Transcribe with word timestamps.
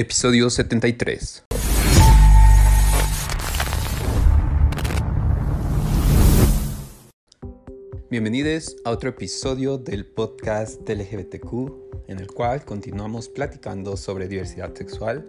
Episodio 0.00 0.48
73. 0.48 1.42
Bienvenidos 8.08 8.76
a 8.84 8.90
otro 8.90 9.08
episodio 9.08 9.76
del 9.76 10.06
podcast 10.06 10.82
de 10.82 10.94
LGBTQ, 10.94 12.06
en 12.06 12.20
el 12.20 12.28
cual 12.28 12.64
continuamos 12.64 13.28
platicando 13.28 13.96
sobre 13.96 14.28
diversidad 14.28 14.72
sexual. 14.72 15.26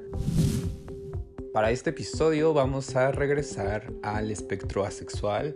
Para 1.51 1.71
este 1.71 1.89
episodio 1.89 2.53
vamos 2.53 2.95
a 2.95 3.11
regresar 3.11 3.91
al 4.03 4.29
espectro 4.29 4.85
asexual. 4.85 5.55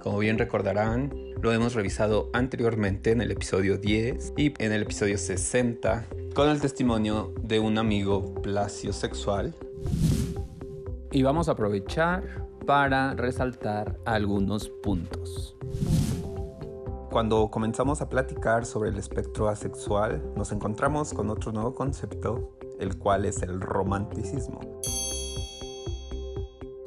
Como 0.00 0.20
bien 0.20 0.38
recordarán, 0.38 1.12
lo 1.42 1.52
hemos 1.52 1.74
revisado 1.74 2.30
anteriormente 2.34 3.10
en 3.10 3.20
el 3.20 3.32
episodio 3.32 3.78
10 3.78 4.34
y 4.36 4.54
en 4.62 4.70
el 4.70 4.82
episodio 4.82 5.18
60 5.18 6.06
con 6.34 6.48
el 6.48 6.60
testimonio 6.60 7.34
de 7.42 7.60
un 7.60 7.78
amigo 7.78 8.34
sexual 8.92 9.54
Y 11.10 11.22
vamos 11.22 11.48
a 11.48 11.52
aprovechar 11.52 12.22
para 12.66 13.14
resaltar 13.14 13.98
algunos 14.06 14.68
puntos. 14.82 15.56
Cuando 17.10 17.50
comenzamos 17.50 18.00
a 18.00 18.08
platicar 18.08 18.64
sobre 18.64 18.90
el 18.90 18.98
espectro 18.98 19.48
asexual, 19.48 20.22
nos 20.36 20.52
encontramos 20.52 21.12
con 21.12 21.28
otro 21.28 21.52
nuevo 21.52 21.74
concepto, 21.74 22.56
el 22.80 22.96
cual 22.98 23.26
es 23.26 23.42
el 23.42 23.60
romanticismo. 23.60 24.60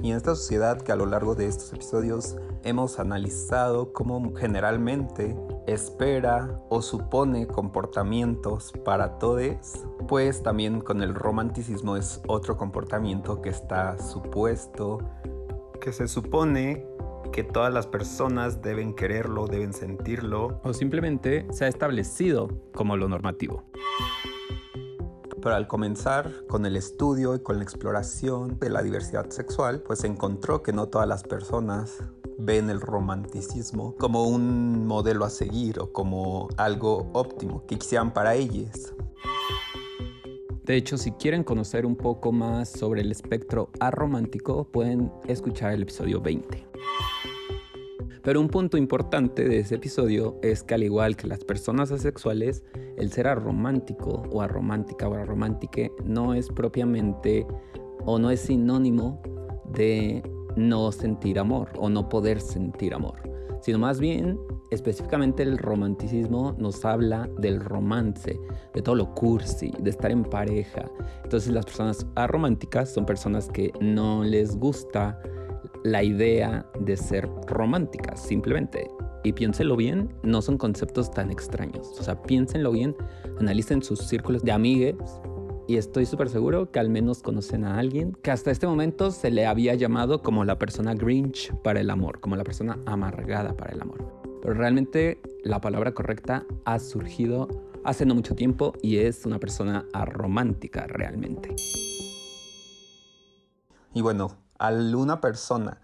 Y 0.06 0.12
en 0.12 0.18
esta 0.18 0.36
sociedad 0.36 0.80
que 0.80 0.92
a 0.92 0.96
lo 0.96 1.08
largo 1.08 1.34
de 1.34 1.48
estos 1.48 1.74
episodios 1.74 2.38
hemos 2.64 3.00
analizado 3.00 3.92
cómo 3.92 4.36
generalmente 4.36 5.36
espera 5.66 6.62
o 6.70 6.84
supone 6.84 7.48
comportamientos 7.48 8.72
para 8.86 9.18
todos, 9.18 9.84
pues 10.08 10.44
también 10.44 10.80
con 10.80 11.02
el 11.02 11.16
romanticismo 11.16 11.98
es 11.98 12.22
otro 12.28 12.56
comportamiento 12.56 13.42
que 13.42 13.50
está 13.50 13.98
supuesto, 13.98 15.00
que 15.82 15.92
se 15.92 16.08
supone 16.08 16.86
que 17.32 17.44
todas 17.44 17.74
las 17.74 17.88
personas 17.88 18.62
deben 18.62 18.94
quererlo, 18.94 19.48
deben 19.48 19.74
sentirlo, 19.74 20.62
o 20.64 20.72
simplemente 20.76 21.48
se 21.50 21.66
ha 21.66 21.68
establecido 21.68 22.48
como 22.76 22.96
lo 22.96 23.10
normativo. 23.10 23.64
Pero 25.46 25.58
al 25.58 25.68
comenzar 25.68 26.32
con 26.48 26.66
el 26.66 26.76
estudio 26.76 27.36
y 27.36 27.40
con 27.40 27.58
la 27.58 27.64
exploración 27.64 28.58
de 28.58 28.72
la 28.72 28.82
diversidad 28.82 29.30
sexual, 29.30 29.80
pues 29.80 30.00
se 30.00 30.08
encontró 30.08 30.64
que 30.64 30.74
no 30.74 30.88
todas 30.88 31.08
las 31.08 31.22
personas 31.22 32.00
ven 32.40 32.72
el 32.72 32.82
romanticismo 32.82 33.96
como 34.00 34.24
un 34.24 34.88
modelo 34.88 35.24
a 35.24 35.30
seguir 35.30 35.80
o 35.80 35.94
como 35.94 36.48
algo 36.58 37.12
óptimo 37.14 37.64
que 37.68 37.78
quisieran 37.78 38.12
para 38.12 38.34
ellos. 38.34 38.96
De 40.64 40.76
hecho, 40.76 40.98
si 40.98 41.12
quieren 41.12 41.44
conocer 41.44 41.86
un 41.86 41.96
poco 41.96 42.32
más 42.32 42.68
sobre 42.68 43.02
el 43.02 43.12
espectro 43.12 43.70
aromántico, 43.80 44.64
pueden 44.64 45.12
escuchar 45.28 45.74
el 45.74 45.84
episodio 45.84 46.22
20. 46.22 46.66
Pero 48.26 48.42
un 48.42 48.48
punto 48.48 48.76
importante 48.76 49.48
de 49.48 49.60
ese 49.60 49.76
episodio 49.76 50.40
es 50.42 50.64
que 50.64 50.74
al 50.74 50.82
igual 50.82 51.16
que 51.16 51.28
las 51.28 51.44
personas 51.44 51.92
asexuales, 51.92 52.64
el 52.98 53.12
ser 53.12 53.28
aromántico 53.28 54.24
o 54.32 54.42
aromántica 54.42 55.08
o 55.08 55.14
aromántica 55.14 55.92
no 56.04 56.34
es 56.34 56.50
propiamente 56.50 57.46
o 58.04 58.18
no 58.18 58.32
es 58.32 58.40
sinónimo 58.40 59.22
de 59.72 60.24
no 60.56 60.92
sentir 60.92 61.38
amor 61.38 61.70
o 61.78 61.88
no 61.88 62.10
poder 62.10 62.42
sentir 62.42 62.96
amor, 62.96 63.20
sino 63.62 63.78
más 63.78 64.00
bien 64.00 64.40
específicamente 64.72 65.44
el 65.44 65.60
romanticismo 65.60 66.56
nos 66.58 66.84
habla 66.84 67.30
del 67.38 67.60
romance, 67.60 68.40
de 68.74 68.82
todo 68.82 68.96
lo 68.96 69.14
cursi, 69.14 69.72
de 69.80 69.92
estar 69.92 70.10
en 70.10 70.24
pareja. 70.24 70.90
Entonces 71.24 71.54
las 71.54 71.66
personas 71.66 72.08
arománticas 72.16 72.92
son 72.92 73.06
personas 73.06 73.50
que 73.50 73.72
no 73.80 74.24
les 74.24 74.58
gusta 74.58 75.22
la 75.84 76.04
idea 76.04 76.66
de 76.80 76.98
ser 76.98 77.30
románticas, 77.48 78.22
simplemente. 78.22 78.90
Y 79.24 79.34
piénsenlo 79.34 79.76
bien, 79.76 80.14
no 80.24 80.42
son 80.42 80.58
conceptos 80.58 81.10
tan 81.12 81.32
extraños. 81.32 81.88
O 82.00 82.04
sea, 82.04 82.22
piénsenlo 82.22 82.72
bien, 82.72 82.96
analicen 83.40 83.82
sus 83.82 84.00
círculos 84.00 84.44
de 84.44 84.52
amigues 84.52 84.96
y 85.68 85.78
estoy 85.78 86.06
súper 86.06 86.30
seguro 86.30 86.72
que 86.72 86.80
al 86.80 86.90
menos 86.90 87.24
conocen 87.24 87.66
a 87.66 87.80
alguien 87.80 88.16
que 88.22 88.30
hasta 88.30 88.52
este 88.52 88.68
momento 88.68 89.10
se 89.10 89.32
le 89.32 89.48
había 89.48 89.74
llamado 89.74 90.22
como 90.22 90.46
la 90.46 90.60
persona 90.60 90.94
Grinch 90.94 91.52
para 91.64 91.80
el 91.80 91.90
amor, 91.90 92.20
como 92.20 92.36
la 92.36 92.44
persona 92.44 92.78
amargada 92.86 93.58
para 93.58 93.74
el 93.74 93.82
amor. 93.82 94.22
Pero 94.42 94.54
realmente 94.54 95.20
la 95.44 95.60
palabra 95.60 95.94
correcta 95.94 96.46
ha 96.66 96.78
surgido 96.78 97.48
hace 97.84 98.06
no 98.06 98.14
mucho 98.14 98.36
tiempo 98.36 98.74
y 98.84 98.98
es 98.98 99.26
una 99.26 99.40
persona 99.40 99.86
aromántica 99.92 100.86
realmente. 100.86 101.56
Y 103.96 104.02
bueno, 104.02 104.38
al 104.58 104.96
una 104.96 105.22
persona 105.22 105.82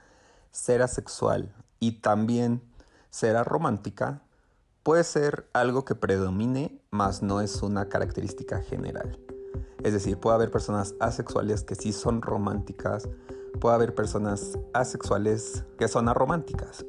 ser 0.51 0.81
asexual 0.81 1.53
y 1.79 2.01
también 2.01 2.61
ser 3.09 3.35
romántica 3.45 4.21
puede 4.83 5.03
ser 5.03 5.47
algo 5.53 5.85
que 5.85 5.95
predomine, 5.95 6.81
mas 6.89 7.21
no 7.21 7.41
es 7.41 7.61
una 7.61 7.89
característica 7.89 8.61
general. 8.61 9.19
Es 9.83 9.93
decir, 9.93 10.17
puede 10.17 10.35
haber 10.35 10.51
personas 10.51 10.95
asexuales 10.99 11.63
que 11.63 11.75
sí 11.75 11.91
son 11.91 12.21
románticas, 12.21 13.07
puede 13.59 13.75
haber 13.75 13.95
personas 13.95 14.57
asexuales 14.73 15.65
que 15.77 15.88
son 15.88 16.07
arománticas. 16.07 16.85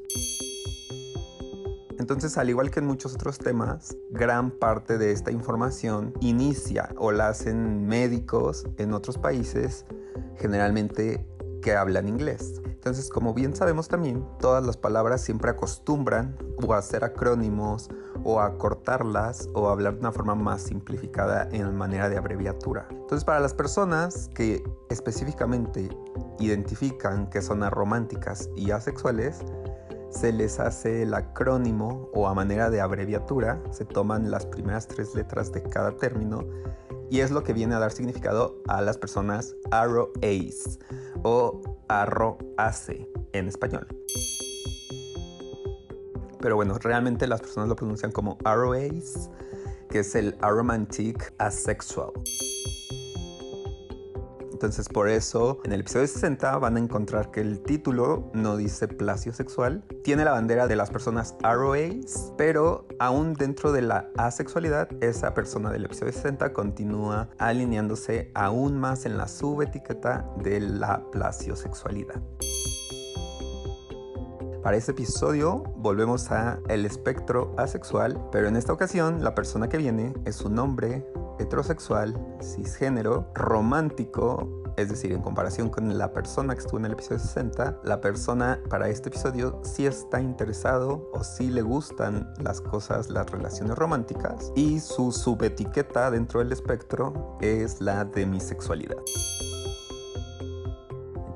Entonces, 1.99 2.37
al 2.37 2.50
igual 2.50 2.70
que 2.70 2.81
en 2.81 2.87
muchos 2.87 3.14
otros 3.14 3.38
temas, 3.38 3.97
gran 4.10 4.50
parte 4.50 4.99
de 4.99 5.12
esta 5.12 5.31
información 5.31 6.12
inicia 6.20 6.91
o 6.97 7.12
la 7.12 7.28
hacen 7.28 7.87
médicos 7.87 8.66
en 8.76 8.93
otros 8.93 9.19
países, 9.19 9.87
generalmente 10.37 11.26
que 11.62 11.75
hablan 11.75 12.09
inglés. 12.09 12.61
Entonces, 12.67 13.09
como 13.09 13.33
bien 13.33 13.56
sabemos 13.56 13.89
también, 13.89 14.27
todas 14.39 14.67
las 14.67 14.77
palabras 14.77 15.23
siempre 15.23 15.50
acostumbran 15.50 16.37
o 16.62 16.75
a 16.75 16.78
hacer 16.78 17.05
acrónimos 17.05 17.89
o 18.25 18.41
a 18.41 18.59
cortarlas 18.59 19.49
o 19.55 19.69
a 19.69 19.73
hablar 19.73 19.95
de 19.95 20.00
una 20.00 20.12
forma 20.12 20.34
más 20.34 20.62
simplificada 20.62 21.49
en 21.53 21.75
manera 21.75 22.09
de 22.09 22.19
abreviatura. 22.19 22.87
Entonces, 22.91 23.25
para 23.25 23.41
las 23.41 23.55
personas 23.55 24.28
que 24.34 24.62
específicamente 24.91 25.89
identifican 26.39 27.31
que 27.31 27.41
son 27.41 27.62
arománticas 27.62 28.50
y 28.56 28.71
asexuales, 28.71 29.39
se 30.11 30.33
les 30.33 30.61
hace 30.61 31.03
el 31.03 31.15
acrónimo 31.15 32.11
o 32.12 32.29
a 32.29 32.34
manera 32.34 32.69
de 32.69 32.81
abreviatura, 32.81 33.62
se 33.71 33.84
toman 33.84 34.31
las 34.31 34.44
primeras 34.44 34.87
tres 34.87 35.15
letras 35.15 35.53
de 35.53 35.62
cada 35.62 35.97
término 35.97 36.44
y 37.12 37.21
es 37.21 37.31
lo 37.31 37.45
que 37.45 37.53
viene 37.53 37.75
a 37.75 37.78
dar 37.78 37.93
significado 37.93 38.62
a 38.69 38.81
las 38.81 38.97
personas 38.97 39.55
ROAs 39.71 40.78
o 41.23 41.61
arroace 41.87 43.06
en 43.34 43.49
español. 43.49 43.87
Pero 46.41 46.56
bueno, 46.56 46.78
realmente 46.78 47.27
las 47.27 47.43
personas 47.43 47.69
lo 47.69 47.77
pronuncian 47.77 48.12
como 48.12 48.39
ROAs, 48.43 49.28
que 49.91 49.99
es 49.99 50.15
el 50.15 50.37
Aromantic 50.41 51.34
Asexual. 51.37 52.12
Entonces 54.62 54.89
por 54.89 55.09
eso 55.09 55.59
en 55.65 55.73
el 55.73 55.81
episodio 55.81 56.06
60 56.06 56.56
van 56.59 56.77
a 56.77 56.78
encontrar 56.78 57.33
que 57.33 57.41
el 57.41 57.65
título 57.65 58.31
no 58.33 58.56
dice 58.56 58.87
placio 58.87 59.33
sexual, 59.33 59.83
tiene 60.05 60.25
la 60.25 60.31
bandera 60.31 60.69
de 60.69 60.77
las 60.77 60.89
personas 60.89 61.34
ROAs, 61.43 62.33
pero 62.39 62.87
aún 63.00 63.34
dentro 63.34 63.73
de 63.73 63.83
la 63.83 64.09
asexualidad, 64.17 64.89
esa 65.03 65.34
persona 65.34 65.73
del 65.73 65.87
episodio 65.87 66.12
60 66.12 66.53
continúa 66.53 67.28
alineándose 67.39 68.31
aún 68.34 68.78
más 68.78 69.05
en 69.05 69.19
la 69.19 69.27
subetiqueta 69.27 70.31
de 70.45 70.61
la 70.61 71.11
plasiosexualidad. 71.11 72.23
Para 74.62 74.77
este 74.77 74.93
episodio 74.93 75.65
volvemos 75.77 76.31
a 76.31 76.61
el 76.69 76.87
espectro 76.87 77.53
asexual, 77.59 78.28
pero 78.31 78.47
en 78.47 78.55
esta 78.55 78.73
ocasión 78.73 79.25
la 79.25 79.34
persona 79.34 79.69
que 79.69 79.77
viene 79.77 80.15
es 80.25 80.43
un 80.43 80.56
hombre 80.56 81.05
heterosexual, 81.41 82.17
cisgénero, 82.41 83.28
romántico, 83.34 84.62
es 84.76 84.88
decir, 84.88 85.12
en 85.12 85.20
comparación 85.20 85.69
con 85.69 85.99
la 85.99 86.12
persona 86.12 86.55
que 86.55 86.61
estuvo 86.61 86.79
en 86.79 86.87
el 86.87 86.93
episodio 86.93 87.19
60, 87.19 87.81
la 87.82 88.00
persona 88.00 88.61
para 88.70 88.88
este 88.88 89.09
episodio 89.09 89.61
sí 89.64 89.85
está 89.85 90.20
interesado 90.20 91.11
o 91.12 91.25
sí 91.25 91.50
le 91.50 91.62
gustan 91.62 92.32
las 92.38 92.61
cosas, 92.61 93.11
las 93.11 93.29
relaciones 93.31 93.76
románticas 93.76 94.53
y 94.55 94.79
su 94.79 95.11
subetiqueta 95.11 96.12
dentro 96.12 96.38
del 96.38 96.53
espectro 96.53 97.37
es 97.41 97.81
la 97.81 98.05
demisexualidad. 98.05 99.03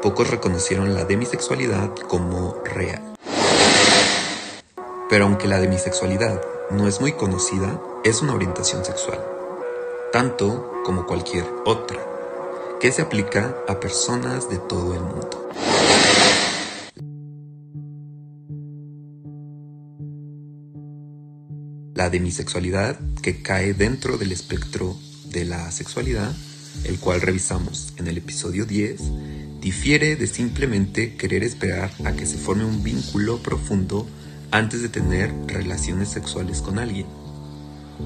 Pocos 0.00 0.30
reconocieron 0.30 0.94
la 0.94 1.04
demisexualidad 1.04 1.94
como 2.08 2.56
real. 2.64 3.02
Pero 5.10 5.26
aunque 5.26 5.46
la 5.46 5.60
demisexualidad 5.60 6.40
no 6.70 6.88
es 6.88 7.02
muy 7.02 7.12
conocida, 7.12 7.78
es 8.02 8.22
una 8.22 8.34
orientación 8.34 8.82
sexual 8.82 9.41
tanto 10.12 10.70
como 10.84 11.06
cualquier 11.06 11.46
otra, 11.64 11.98
que 12.80 12.92
se 12.92 13.00
aplica 13.00 13.56
a 13.66 13.80
personas 13.80 14.50
de 14.50 14.58
todo 14.58 14.94
el 14.94 15.00
mundo. 15.00 15.48
La 21.94 22.10
demisexualidad, 22.10 23.00
que 23.22 23.42
cae 23.42 23.72
dentro 23.72 24.18
del 24.18 24.32
espectro 24.32 24.96
de 25.30 25.46
la 25.46 25.70
sexualidad, 25.70 26.30
el 26.84 26.98
cual 26.98 27.22
revisamos 27.22 27.94
en 27.96 28.06
el 28.06 28.18
episodio 28.18 28.66
10, 28.66 29.00
difiere 29.62 30.16
de 30.16 30.26
simplemente 30.26 31.16
querer 31.16 31.42
esperar 31.42 31.90
a 32.04 32.12
que 32.12 32.26
se 32.26 32.36
forme 32.36 32.64
un 32.66 32.82
vínculo 32.82 33.38
profundo 33.38 34.06
antes 34.50 34.82
de 34.82 34.90
tener 34.90 35.32
relaciones 35.46 36.10
sexuales 36.10 36.60
con 36.60 36.78
alguien. 36.78 37.06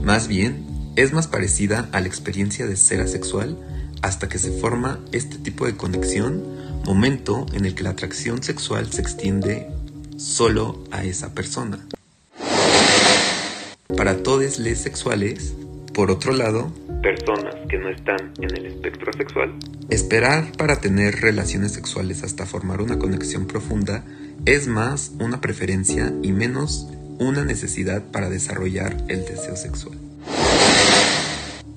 Más 0.05 0.29
bien, 0.29 0.76
es 0.97 1.13
más 1.13 1.27
parecida 1.27 1.89
a 1.93 2.01
la 2.01 2.07
experiencia 2.07 2.67
de 2.67 2.77
ser 2.77 3.01
asexual 3.01 3.57
hasta 4.03 4.29
que 4.29 4.39
se 4.39 4.51
forma 4.51 4.99
este 5.13 5.37
tipo 5.37 5.67
de 5.67 5.77
conexión, 5.77 6.43
momento 6.85 7.47
en 7.53 7.67
el 7.67 7.75
que 7.75 7.83
la 7.83 7.91
atracción 7.91 8.43
sexual 8.43 8.91
se 8.91 9.03
extiende 9.03 9.69
solo 10.17 10.83
a 10.91 11.05
esa 11.05 11.35
persona. 11.35 11.87
Para 13.97 14.23
todos 14.23 14.59
les 14.59 14.79
sexuales, 14.79 15.55
por 15.93 16.11
otro 16.11 16.33
lado, 16.33 16.73
personas 17.03 17.55
que 17.69 17.79
no 17.79 17.91
están 17.91 18.33
en 18.39 18.57
el 18.57 18.67
espectro 18.67 19.13
sexual, 19.13 19.55
esperar 19.91 20.53
para 20.57 20.81
tener 20.81 21.21
relaciones 21.21 21.73
sexuales 21.73 22.23
hasta 22.23 22.47
formar 22.47 22.81
una 22.81 22.99
conexión 22.99 23.47
profunda 23.47 24.05
es 24.45 24.67
más 24.67 25.13
una 25.19 25.41
preferencia 25.41 26.13
y 26.23 26.33
menos 26.33 26.89
una 27.19 27.45
necesidad 27.45 28.03
para 28.05 28.29
desarrollar 28.29 28.97
el 29.09 29.25
deseo 29.25 29.57
sexual 29.57 30.06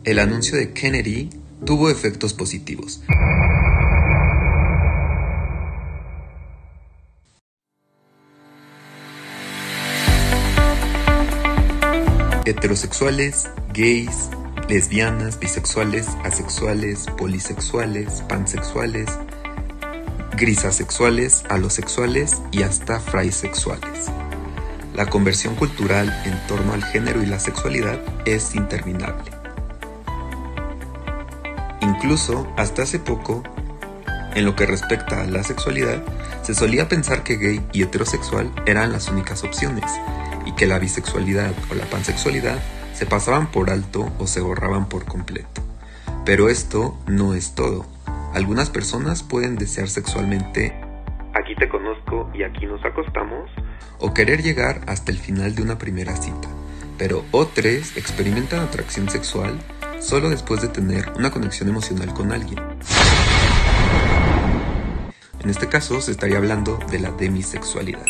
el 0.09 0.17
anuncio 0.17 0.57
de 0.57 0.73
Kennedy 0.73 1.29
tuvo 1.65 1.89
efectos 1.89 2.33
positivos. 2.33 3.01
Heterosexuales, 12.45 13.47
gays, 13.73 14.29
lesbianas, 14.67 15.39
bisexuales, 15.39 16.07
asexuales, 16.23 17.05
polisexuales, 17.15 18.23
pansexuales, 18.27 19.07
grisasexuales, 20.35 21.43
alosexuales 21.49 22.41
y 22.51 22.63
hasta 22.63 22.99
fraisexuales. 22.99 24.09
La 24.99 25.05
conversión 25.05 25.55
cultural 25.55 26.13
en 26.25 26.37
torno 26.45 26.73
al 26.73 26.83
género 26.83 27.23
y 27.23 27.25
la 27.25 27.39
sexualidad 27.39 28.01
es 28.25 28.53
interminable. 28.53 29.31
Incluso 31.79 32.51
hasta 32.57 32.81
hace 32.81 32.99
poco, 32.99 33.41
en 34.35 34.43
lo 34.43 34.57
que 34.57 34.65
respecta 34.65 35.21
a 35.21 35.25
la 35.25 35.41
sexualidad, 35.43 36.03
se 36.43 36.53
solía 36.53 36.89
pensar 36.89 37.23
que 37.23 37.37
gay 37.37 37.65
y 37.71 37.83
heterosexual 37.83 38.51
eran 38.65 38.91
las 38.91 39.07
únicas 39.07 39.45
opciones 39.45 39.89
y 40.45 40.51
que 40.55 40.67
la 40.67 40.79
bisexualidad 40.79 41.53
o 41.71 41.75
la 41.75 41.85
pansexualidad 41.85 42.59
se 42.93 43.05
pasaban 43.05 43.49
por 43.51 43.69
alto 43.69 44.11
o 44.19 44.27
se 44.27 44.41
borraban 44.41 44.89
por 44.89 45.05
completo. 45.05 45.61
Pero 46.25 46.49
esto 46.49 46.99
no 47.07 47.35
es 47.35 47.55
todo. 47.55 47.85
Algunas 48.33 48.69
personas 48.69 49.23
pueden 49.23 49.55
desear 49.55 49.87
sexualmente 49.87 50.77
aquí 51.39 51.55
te 51.55 51.69
conozco 51.69 52.29
y 52.33 52.43
aquí 52.43 52.65
nos 52.65 52.83
acostamos 52.83 53.49
o 53.99 54.13
querer 54.13 54.41
llegar 54.41 54.81
hasta 54.87 55.11
el 55.11 55.17
final 55.17 55.55
de 55.55 55.61
una 55.61 55.77
primera 55.77 56.15
cita. 56.15 56.49
Pero 56.97 57.23
otros 57.31 57.97
experimentan 57.97 58.59
atracción 58.59 59.09
sexual 59.09 59.57
solo 59.99 60.29
después 60.29 60.61
de 60.61 60.67
tener 60.67 61.11
una 61.15 61.31
conexión 61.31 61.69
emocional 61.69 62.13
con 62.13 62.31
alguien. 62.31 62.59
En 65.41 65.49
este 65.49 65.67
caso 65.67 66.01
se 66.01 66.11
estaría 66.11 66.37
hablando 66.37 66.77
de 66.91 66.99
la 66.99 67.11
demisexualidad. 67.11 68.05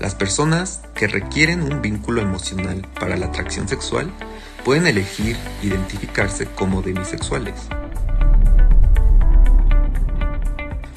Las 0.00 0.14
personas 0.14 0.82
que 0.94 1.06
requieren 1.06 1.62
un 1.62 1.80
vínculo 1.80 2.20
emocional 2.20 2.86
para 3.00 3.16
la 3.16 3.26
atracción 3.26 3.68
sexual 3.68 4.10
pueden 4.64 4.86
elegir 4.86 5.36
identificarse 5.62 6.46
como 6.46 6.82
demisexuales. 6.82 7.68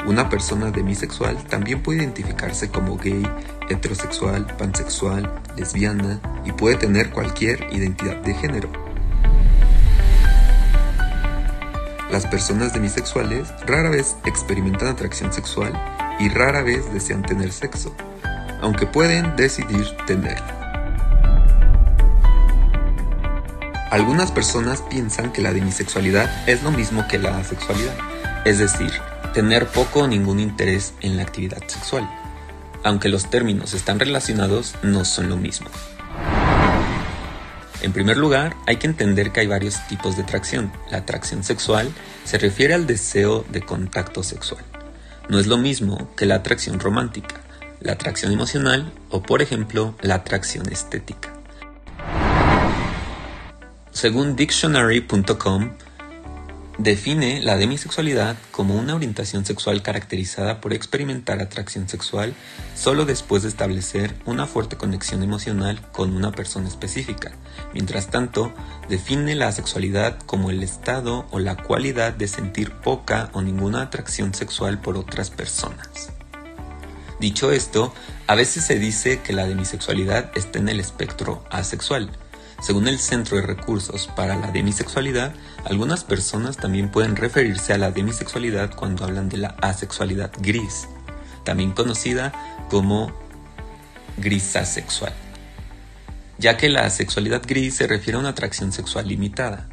Una 0.08 0.30
persona 0.30 0.72
demisexual 0.72 1.36
también 1.50 1.84
puede 1.84 2.00
identificarse 2.00 2.70
como 2.70 2.96
gay, 2.96 3.28
heterosexual, 3.68 4.48
pansexual, 4.58 5.30
lesbiana 5.58 6.22
y 6.46 6.54
puede 6.54 6.78
tener 6.78 7.10
cualquier 7.10 7.68
identidad 7.74 8.16
de 8.22 8.34
género. 8.34 8.70
Las 12.10 12.26
personas 12.26 12.74
demisexuales 12.74 13.50
rara 13.66 13.90
vez 13.90 14.16
experimentan 14.24 14.88
atracción 14.88 15.34
sexual 15.34 15.74
y 16.22 16.30
rara 16.30 16.64
vez 16.64 16.90
desean 16.94 17.22
tener 17.24 17.52
sexo, 17.52 17.94
aunque 18.62 18.88
pueden 18.88 19.36
decidir 19.36 19.88
tenerlo. 20.06 20.48
Algunas 23.92 24.32
personas 24.32 24.82
piensan 24.84 25.34
que 25.34 25.42
la 25.42 25.52
demisexualidad 25.52 26.48
es 26.48 26.64
lo 26.64 26.72
mismo 26.72 27.06
que 27.10 27.18
la 27.18 27.38
asexualidad, 27.38 27.96
es 28.46 28.60
decir, 28.60 28.94
tener 29.34 29.68
poco 29.68 30.02
o 30.02 30.08
ningún 30.08 30.40
interés 30.40 30.94
en 31.02 31.18
la 31.18 31.24
actividad 31.24 31.62
sexual. 31.68 32.10
Aunque 32.84 33.10
los 33.10 33.30
términos 33.30 33.74
están 33.74 34.00
relacionados, 34.00 34.76
no 34.84 35.06
son 35.06 35.30
lo 35.30 35.38
mismo. 35.38 35.68
En 37.82 37.94
primer 37.94 38.18
lugar, 38.18 38.56
hay 38.66 38.78
que 38.78 38.88
entender 38.88 39.32
que 39.32 39.42
hay 39.42 39.48
varios 39.48 39.86
tipos 39.88 40.16
de 40.16 40.24
atracción. 40.24 40.72
La 40.90 41.00
atracción 41.00 41.44
sexual 41.44 41.92
se 42.26 42.38
refiere 42.38 42.74
al 42.74 42.88
deseo 42.88 43.46
de 43.50 43.62
contacto 43.62 44.24
sexual. 44.24 44.64
No 45.30 45.40
es 45.40 45.48
lo 45.48 45.58
mismo 45.58 46.10
que 46.16 46.26
la 46.26 46.36
atracción 46.36 46.80
romántica, 46.80 47.36
la 47.80 47.94
atracción 47.94 48.32
emocional 48.32 48.92
o, 49.10 49.22
por 49.22 49.42
ejemplo, 49.42 49.96
la 50.02 50.16
atracción 50.16 50.72
estética. 50.72 51.34
Según 53.92 54.36
dictionary.com, 54.36 55.72
Define 56.78 57.42
la 57.42 57.58
demisexualidad 57.58 58.38
como 58.52 58.76
una 58.76 58.94
orientación 58.94 59.46
sexual 59.46 59.82
caracterizada 59.82 60.62
por 60.62 60.74
experimentar 60.74 61.42
atracción 61.42 61.90
sexual 61.90 62.36
solo 62.76 63.06
después 63.06 63.42
de 63.42 63.50
establecer 63.50 64.14
una 64.26 64.46
fuerte 64.46 64.78
conexión 64.78 65.24
emocional 65.24 65.82
con 65.92 66.16
una 66.16 66.32
persona 66.32 66.68
específica. 66.68 67.32
Mientras 67.74 68.12
tanto, 68.12 68.54
define 68.90 69.34
la 69.34 69.52
sexualidad 69.52 70.20
como 70.28 70.52
el 70.52 70.62
estado 70.62 71.26
o 71.32 71.40
la 71.40 71.56
cualidad 71.56 72.14
de 72.14 72.28
sentir 72.28 72.72
poca 72.72 73.32
o 73.34 73.42
ninguna 73.42 73.82
atracción 73.82 74.36
sexual 74.36 74.80
por 74.80 74.98
otras 74.98 75.32
personas. 75.32 76.12
Dicho 77.20 77.52
esto, 77.52 77.92
a 78.28 78.36
veces 78.36 78.64
se 78.64 78.78
dice 78.78 79.22
que 79.22 79.34
la 79.34 79.48
demisexualidad 79.48 80.30
está 80.36 80.60
en 80.60 80.70
el 80.70 80.80
espectro 80.80 81.44
asexual. 81.50 82.12
Según 82.62 82.88
el 82.88 82.98
Centro 82.98 83.38
de 83.38 83.44
Recursos 83.44 84.08
para 84.08 84.36
la 84.36 84.52
Demisexualidad, 84.52 85.34
algunas 85.64 86.04
personas 86.04 86.58
también 86.58 86.90
pueden 86.90 87.16
referirse 87.16 87.72
a 87.72 87.78
la 87.78 87.92
demisexualidad 87.92 88.74
cuando 88.76 89.06
hablan 89.06 89.30
de 89.30 89.38
la 89.38 89.50
asexualidad 89.62 90.32
gris, 90.40 90.88
también 91.44 91.72
conocida 91.72 92.34
como 92.70 93.14
grisasexual, 94.18 95.14
ya 96.40 96.58
que 96.58 96.70
la 96.70 96.86
asexualidad 96.86 97.44
gris 97.46 97.76
se 97.76 97.86
refiere 97.86 98.18
a 98.18 98.22
una 98.22 98.30
atracción 98.30 98.72
sexual 98.72 99.08
limitada. 99.08 99.70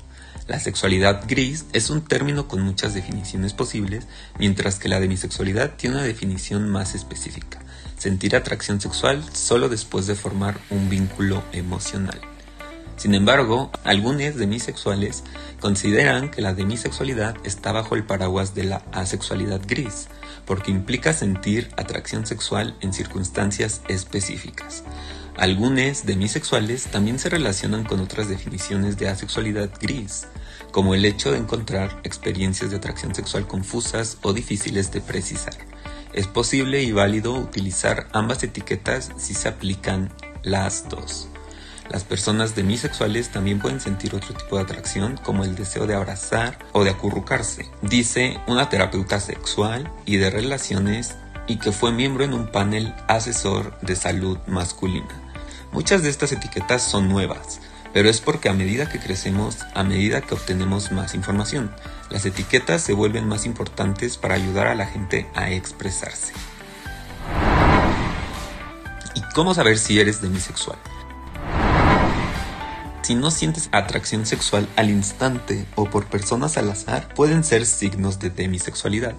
La 0.46 0.60
sexualidad 0.60 1.24
gris 1.26 1.64
es 1.72 1.88
un 1.88 2.02
término 2.02 2.48
con 2.48 2.60
muchas 2.60 2.92
definiciones 2.92 3.54
posibles, 3.54 4.06
mientras 4.38 4.78
que 4.78 4.90
la 4.90 5.00
demisexualidad 5.00 5.76
tiene 5.76 5.96
una 5.96 6.04
definición 6.04 6.68
más 6.68 6.94
específica, 6.94 7.60
sentir 7.96 8.36
atracción 8.36 8.78
sexual 8.78 9.24
solo 9.32 9.70
después 9.70 10.06
de 10.06 10.14
formar 10.14 10.58
un 10.68 10.90
vínculo 10.90 11.42
emocional. 11.52 12.20
Sin 12.96 13.14
embargo, 13.14 13.70
algunos 13.82 14.36
demisexuales 14.36 15.24
consideran 15.60 16.30
que 16.30 16.42
la 16.42 16.54
demisexualidad 16.54 17.36
está 17.44 17.72
bajo 17.72 17.94
el 17.96 18.04
paraguas 18.04 18.54
de 18.54 18.64
la 18.64 18.82
asexualidad 18.92 19.60
gris, 19.66 20.08
porque 20.46 20.70
implica 20.70 21.12
sentir 21.12 21.70
atracción 21.76 22.26
sexual 22.26 22.76
en 22.80 22.92
circunstancias 22.92 23.80
específicas. 23.88 24.84
Algunos 25.36 26.06
demisexuales 26.06 26.84
también 26.84 27.18
se 27.18 27.28
relacionan 27.28 27.84
con 27.84 28.00
otras 28.00 28.28
definiciones 28.28 28.98
de 28.98 29.08
asexualidad 29.08 29.70
gris, 29.80 30.28
como 30.70 30.94
el 30.94 31.04
hecho 31.04 31.32
de 31.32 31.38
encontrar 31.38 32.00
experiencias 32.04 32.70
de 32.70 32.76
atracción 32.76 33.14
sexual 33.14 33.46
confusas 33.46 34.18
o 34.22 34.32
difíciles 34.32 34.92
de 34.92 35.00
precisar. 35.00 35.56
Es 36.12 36.28
posible 36.28 36.84
y 36.84 36.92
válido 36.92 37.34
utilizar 37.34 38.06
ambas 38.12 38.44
etiquetas 38.44 39.10
si 39.16 39.34
se 39.34 39.48
aplican 39.48 40.12
las 40.44 40.88
dos. 40.88 41.28
Las 41.90 42.04
personas 42.04 42.54
demisexuales 42.54 43.30
también 43.30 43.58
pueden 43.58 43.80
sentir 43.80 44.14
otro 44.14 44.34
tipo 44.34 44.56
de 44.56 44.62
atracción 44.62 45.18
como 45.22 45.44
el 45.44 45.54
deseo 45.54 45.86
de 45.86 45.94
abrazar 45.94 46.58
o 46.72 46.82
de 46.82 46.90
acurrucarse, 46.90 47.68
dice 47.82 48.40
una 48.46 48.68
terapeuta 48.68 49.20
sexual 49.20 49.90
y 50.06 50.16
de 50.16 50.30
relaciones 50.30 51.14
y 51.46 51.58
que 51.58 51.72
fue 51.72 51.92
miembro 51.92 52.24
en 52.24 52.32
un 52.32 52.46
panel 52.50 52.94
asesor 53.06 53.78
de 53.80 53.96
salud 53.96 54.38
masculina. 54.46 55.08
Muchas 55.72 56.02
de 56.02 56.08
estas 56.08 56.32
etiquetas 56.32 56.82
son 56.82 57.08
nuevas, 57.08 57.60
pero 57.92 58.08
es 58.08 58.20
porque 58.20 58.48
a 58.48 58.54
medida 58.54 58.88
que 58.88 58.98
crecemos, 58.98 59.58
a 59.74 59.84
medida 59.84 60.22
que 60.22 60.34
obtenemos 60.34 60.90
más 60.90 61.14
información, 61.14 61.70
las 62.10 62.24
etiquetas 62.24 62.80
se 62.82 62.92
vuelven 62.92 63.28
más 63.28 63.44
importantes 63.44 64.16
para 64.16 64.36
ayudar 64.36 64.68
a 64.68 64.74
la 64.74 64.86
gente 64.86 65.28
a 65.34 65.50
expresarse. 65.50 66.32
¿Y 69.14 69.20
cómo 69.34 69.52
saber 69.52 69.78
si 69.78 70.00
eres 70.00 70.22
demisexual? 70.22 70.78
Si 73.04 73.14
no 73.14 73.30
sientes 73.30 73.68
atracción 73.70 74.24
sexual 74.24 74.66
al 74.76 74.88
instante 74.88 75.66
o 75.74 75.90
por 75.90 76.06
personas 76.06 76.56
al 76.56 76.70
azar, 76.70 77.12
pueden 77.12 77.44
ser 77.44 77.66
signos 77.66 78.18
de 78.18 78.30
demisexualidad. 78.30 79.14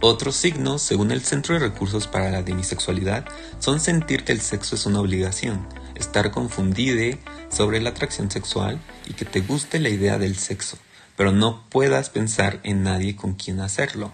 Otros 0.00 0.34
signos, 0.34 0.82
según 0.82 1.12
el 1.12 1.20
Centro 1.20 1.54
de 1.54 1.60
Recursos 1.60 2.08
para 2.08 2.32
la 2.32 2.42
Demisexualidad, 2.42 3.24
son 3.60 3.78
sentir 3.78 4.24
que 4.24 4.32
el 4.32 4.40
sexo 4.40 4.74
es 4.74 4.84
una 4.84 4.98
obligación, 4.98 5.64
estar 5.94 6.32
confundido 6.32 7.16
sobre 7.50 7.80
la 7.80 7.90
atracción 7.90 8.32
sexual 8.32 8.80
y 9.06 9.12
que 9.12 9.24
te 9.24 9.40
guste 9.40 9.78
la 9.78 9.90
idea 9.90 10.18
del 10.18 10.36
sexo, 10.36 10.76
pero 11.16 11.30
no 11.30 11.62
puedas 11.68 12.10
pensar 12.10 12.58
en 12.64 12.82
nadie 12.82 13.14
con 13.14 13.34
quien 13.34 13.60
hacerlo. 13.60 14.10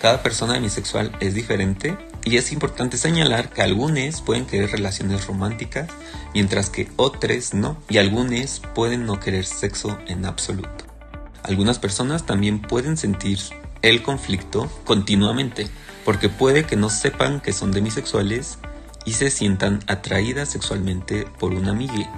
Cada 0.00 0.22
persona 0.22 0.54
demisexual 0.54 1.14
es 1.20 1.34
diferente 1.34 1.98
y 2.26 2.38
es 2.38 2.50
importante 2.50 2.98
señalar 2.98 3.50
que 3.50 3.62
algunos 3.62 4.20
pueden 4.20 4.46
querer 4.46 4.72
relaciones 4.72 5.28
románticas, 5.28 5.88
mientras 6.34 6.70
que 6.70 6.88
otros 6.96 7.54
no, 7.54 7.76
y 7.88 7.98
algunos 7.98 8.60
pueden 8.74 9.06
no 9.06 9.20
querer 9.20 9.46
sexo 9.46 9.96
en 10.08 10.26
absoluto. 10.26 10.84
Algunas 11.44 11.78
personas 11.78 12.26
también 12.26 12.60
pueden 12.60 12.96
sentir 12.96 13.38
el 13.80 14.02
conflicto 14.02 14.68
continuamente, 14.84 15.68
porque 16.04 16.28
puede 16.28 16.64
que 16.64 16.74
no 16.74 16.90
sepan 16.90 17.40
que 17.40 17.52
son 17.52 17.70
demisexuales 17.70 18.58
y 19.04 19.12
se 19.12 19.30
sientan 19.30 19.84
atraídas 19.86 20.48
sexualmente 20.48 21.28
por 21.38 21.52
una 21.52 21.70
amiga. 21.70 22.10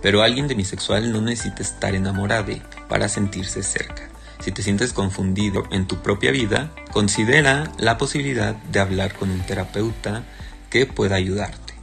Pero 0.00 0.22
alguien 0.22 0.48
demisexual 0.48 1.12
no 1.12 1.20
necesita 1.20 1.62
estar 1.62 1.94
enamorado 1.94 2.54
para 2.88 3.06
sentirse 3.10 3.62
cerca. 3.62 4.11
Si 4.42 4.50
te 4.50 4.62
sientes 4.64 4.92
confundido 4.92 5.62
en 5.70 5.86
tu 5.86 6.02
propia 6.02 6.32
vida, 6.32 6.72
considera 6.90 7.70
la 7.78 7.96
posibilidad 7.96 8.56
de 8.56 8.80
hablar 8.80 9.14
con 9.14 9.30
un 9.30 9.40
terapeuta 9.40 10.24
que 10.68 10.84
pueda 10.84 11.14
ayudarte. 11.14 11.74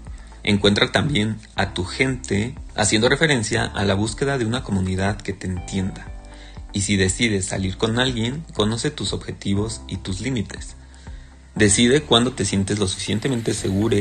Encuentra 0.44 0.92
también 0.92 1.38
a 1.56 1.74
tu 1.74 1.86
gente 1.86 2.56
haciendo 2.76 3.08
referencia 3.08 3.64
a 3.64 3.86
la 3.86 3.94
búsqueda 3.94 4.38
de 4.38 4.46
una 4.46 4.62
comunidad 4.64 5.22
que 5.22 5.32
te 5.32 5.48
entienda. 5.48 6.06
Y 6.74 6.82
si 6.82 6.98
decides 6.98 7.46
salir 7.46 7.78
con 7.78 7.98
alguien, 7.98 8.44
conoce 8.54 8.92
tus 8.92 9.14
objetivos 9.14 9.82
y 9.88 9.98
tus 9.98 10.20
límites. 10.20 10.76
Decide 11.56 12.02
cuándo 12.02 12.34
te 12.34 12.44
sientes 12.44 12.78
lo 12.78 12.88
suficientemente 12.88 13.54
seguro 13.54 13.96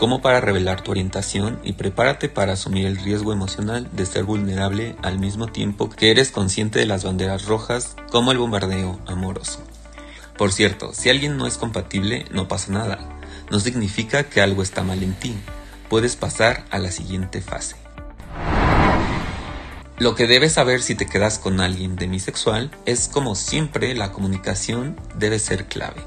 como 0.00 0.22
para 0.22 0.40
revelar 0.40 0.80
tu 0.80 0.92
orientación 0.92 1.60
y 1.62 1.74
prepárate 1.74 2.30
para 2.30 2.54
asumir 2.54 2.86
el 2.86 2.96
riesgo 2.96 3.34
emocional 3.34 3.86
de 3.92 4.06
ser 4.06 4.24
vulnerable 4.24 4.96
al 5.02 5.18
mismo 5.18 5.48
tiempo 5.48 5.90
que 5.90 6.10
eres 6.10 6.30
consciente 6.30 6.78
de 6.78 6.86
las 6.86 7.04
banderas 7.04 7.44
rojas 7.44 7.96
como 8.10 8.32
el 8.32 8.38
bombardeo 8.38 8.98
amoroso. 9.06 9.62
Por 10.38 10.52
cierto, 10.52 10.94
si 10.94 11.10
alguien 11.10 11.36
no 11.36 11.46
es 11.46 11.58
compatible, 11.58 12.24
no 12.32 12.48
pasa 12.48 12.72
nada. 12.72 12.98
No 13.50 13.60
significa 13.60 14.24
que 14.24 14.40
algo 14.40 14.62
está 14.62 14.82
mal 14.82 15.02
en 15.02 15.12
ti. 15.12 15.36
Puedes 15.90 16.16
pasar 16.16 16.64
a 16.70 16.78
la 16.78 16.90
siguiente 16.92 17.42
fase. 17.42 17.76
Lo 19.98 20.14
que 20.14 20.26
debes 20.26 20.54
saber 20.54 20.80
si 20.80 20.94
te 20.94 21.04
quedas 21.08 21.38
con 21.38 21.60
alguien 21.60 21.96
demisexual 21.96 22.70
es 22.86 23.06
como 23.06 23.34
siempre 23.34 23.94
la 23.94 24.12
comunicación 24.12 24.98
debe 25.18 25.38
ser 25.38 25.66
clave. 25.66 26.00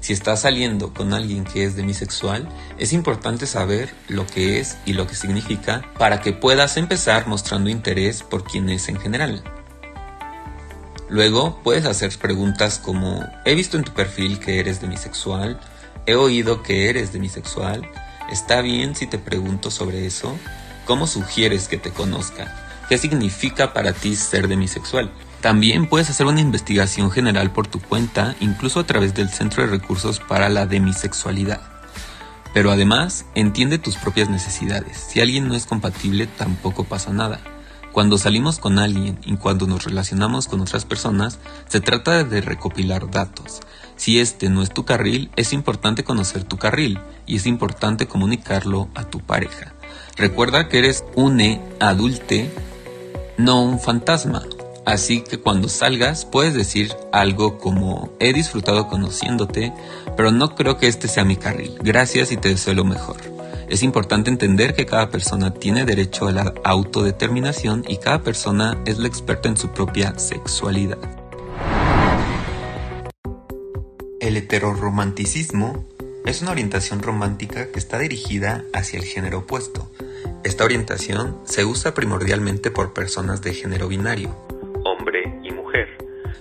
Si 0.00 0.12
estás 0.12 0.42
saliendo 0.42 0.94
con 0.94 1.12
alguien 1.12 1.44
que 1.44 1.64
es 1.64 1.76
demisexual, 1.76 2.48
es 2.78 2.92
importante 2.92 3.46
saber 3.46 3.94
lo 4.08 4.26
que 4.26 4.60
es 4.60 4.78
y 4.86 4.92
lo 4.92 5.06
que 5.06 5.14
significa 5.14 5.82
para 5.98 6.20
que 6.20 6.32
puedas 6.32 6.76
empezar 6.76 7.26
mostrando 7.26 7.68
interés 7.68 8.22
por 8.22 8.44
quien 8.44 8.68
es 8.70 8.88
en 8.88 8.98
general. 8.98 9.42
Luego 11.08 11.60
puedes 11.62 11.86
hacer 11.86 12.16
preguntas 12.18 12.78
como 12.78 13.26
he 13.44 13.54
visto 13.54 13.76
en 13.76 13.84
tu 13.84 13.92
perfil 13.92 14.38
que 14.38 14.60
eres 14.60 14.80
demisexual, 14.80 15.58
he 16.06 16.14
oído 16.14 16.62
que 16.62 16.90
eres 16.90 17.12
demisexual, 17.12 17.90
¿está 18.30 18.60
bien 18.60 18.94
si 18.94 19.06
te 19.06 19.18
pregunto 19.18 19.70
sobre 19.70 20.06
eso? 20.06 20.36
¿Cómo 20.84 21.06
sugieres 21.06 21.66
que 21.68 21.78
te 21.78 21.90
conozca? 21.90 22.84
¿Qué 22.88 22.98
significa 22.98 23.72
para 23.72 23.92
ti 23.92 24.16
ser 24.16 24.48
demisexual? 24.48 25.10
También 25.40 25.88
puedes 25.88 26.10
hacer 26.10 26.26
una 26.26 26.40
investigación 26.40 27.10
general 27.12 27.52
por 27.52 27.68
tu 27.68 27.80
cuenta, 27.80 28.34
incluso 28.40 28.80
a 28.80 28.86
través 28.86 29.14
del 29.14 29.28
Centro 29.28 29.62
de 29.62 29.70
Recursos 29.70 30.18
para 30.18 30.48
la 30.48 30.66
Demisexualidad. 30.66 31.60
Pero 32.52 32.72
además, 32.72 33.24
entiende 33.36 33.78
tus 33.78 33.96
propias 33.96 34.28
necesidades. 34.28 34.96
Si 34.96 35.20
alguien 35.20 35.46
no 35.46 35.54
es 35.54 35.66
compatible, 35.66 36.26
tampoco 36.26 36.84
pasa 36.84 37.12
nada. 37.12 37.40
Cuando 37.92 38.18
salimos 38.18 38.58
con 38.58 38.78
alguien 38.78 39.18
y 39.24 39.36
cuando 39.36 39.66
nos 39.66 39.84
relacionamos 39.84 40.48
con 40.48 40.60
otras 40.60 40.84
personas, 40.84 41.38
se 41.68 41.80
trata 41.80 42.24
de 42.24 42.40
recopilar 42.40 43.10
datos. 43.10 43.60
Si 43.96 44.18
este 44.20 44.48
no 44.50 44.62
es 44.62 44.70
tu 44.70 44.84
carril, 44.84 45.30
es 45.36 45.52
importante 45.52 46.04
conocer 46.04 46.44
tu 46.44 46.58
carril 46.58 46.98
y 47.26 47.36
es 47.36 47.46
importante 47.46 48.06
comunicarlo 48.06 48.88
a 48.94 49.04
tu 49.04 49.20
pareja. 49.20 49.72
Recuerda 50.16 50.68
que 50.68 50.78
eres 50.78 51.04
un 51.14 51.40
adulte, 51.80 52.50
no 53.36 53.62
un 53.62 53.80
fantasma. 53.80 54.42
Así 54.88 55.20
que 55.20 55.38
cuando 55.38 55.68
salgas 55.68 56.24
puedes 56.24 56.54
decir 56.54 56.94
algo 57.12 57.58
como 57.58 58.10
he 58.20 58.32
disfrutado 58.32 58.88
conociéndote, 58.88 59.70
pero 60.16 60.32
no 60.32 60.54
creo 60.54 60.78
que 60.78 60.86
este 60.86 61.08
sea 61.08 61.26
mi 61.26 61.36
carril. 61.36 61.78
Gracias 61.82 62.32
y 62.32 62.38
te 62.38 62.48
deseo 62.48 62.72
lo 62.72 62.86
mejor. 62.86 63.18
Es 63.68 63.82
importante 63.82 64.30
entender 64.30 64.74
que 64.74 64.86
cada 64.86 65.10
persona 65.10 65.52
tiene 65.52 65.84
derecho 65.84 66.26
a 66.26 66.32
la 66.32 66.54
autodeterminación 66.64 67.84
y 67.86 67.98
cada 67.98 68.22
persona 68.22 68.82
es 68.86 68.96
la 68.96 69.08
experta 69.08 69.50
en 69.50 69.58
su 69.58 69.68
propia 69.72 70.18
sexualidad. 70.18 70.96
El 74.20 74.38
heteroromanticismo 74.38 75.84
es 76.24 76.40
una 76.40 76.52
orientación 76.52 77.02
romántica 77.02 77.70
que 77.72 77.78
está 77.78 77.98
dirigida 77.98 78.64
hacia 78.72 78.98
el 78.98 79.04
género 79.04 79.40
opuesto. 79.40 79.92
Esta 80.44 80.64
orientación 80.64 81.36
se 81.44 81.66
usa 81.66 81.92
primordialmente 81.92 82.70
por 82.70 82.94
personas 82.94 83.42
de 83.42 83.52
género 83.52 83.88
binario, 83.88 84.34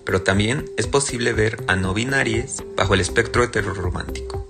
pero 0.07 0.21
también 0.21 0.63
es 0.77 0.87
posible 0.87 1.33
ver 1.33 1.57
a 1.67 1.75
no 1.75 1.93
binarias 1.93 2.63
bajo 2.77 2.93
el 2.93 3.01
espectro 3.01 3.43
heteroromántico. 3.43 4.47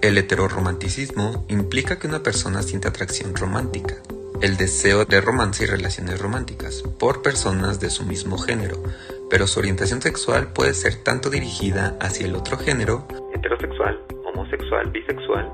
El 0.00 0.16
heteroromanticismo 0.16 1.44
implica 1.48 1.98
que 1.98 2.06
una 2.06 2.22
persona 2.22 2.62
siente 2.62 2.86
atracción 2.86 3.34
romántica, 3.34 3.96
el 4.42 4.56
deseo 4.56 5.06
de 5.06 5.20
romance 5.20 5.64
y 5.64 5.66
relaciones 5.66 6.20
románticas 6.20 6.84
por 7.00 7.20
personas 7.20 7.80
de 7.80 7.90
su 7.90 8.06
mismo 8.06 8.38
género, 8.38 8.80
pero 9.28 9.48
su 9.48 9.58
orientación 9.58 10.00
sexual 10.02 10.52
puede 10.52 10.72
ser 10.72 10.94
tanto 10.94 11.28
dirigida 11.28 11.96
hacia 12.00 12.26
el 12.26 12.36
otro 12.36 12.58
género, 12.58 13.08
heterosexual, 13.34 14.00
homosexual, 14.24 14.88
bisexual, 14.92 15.52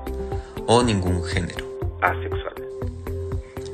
o 0.67 0.83
ningún 0.83 1.23
género, 1.23 1.65
asexual. 2.01 2.64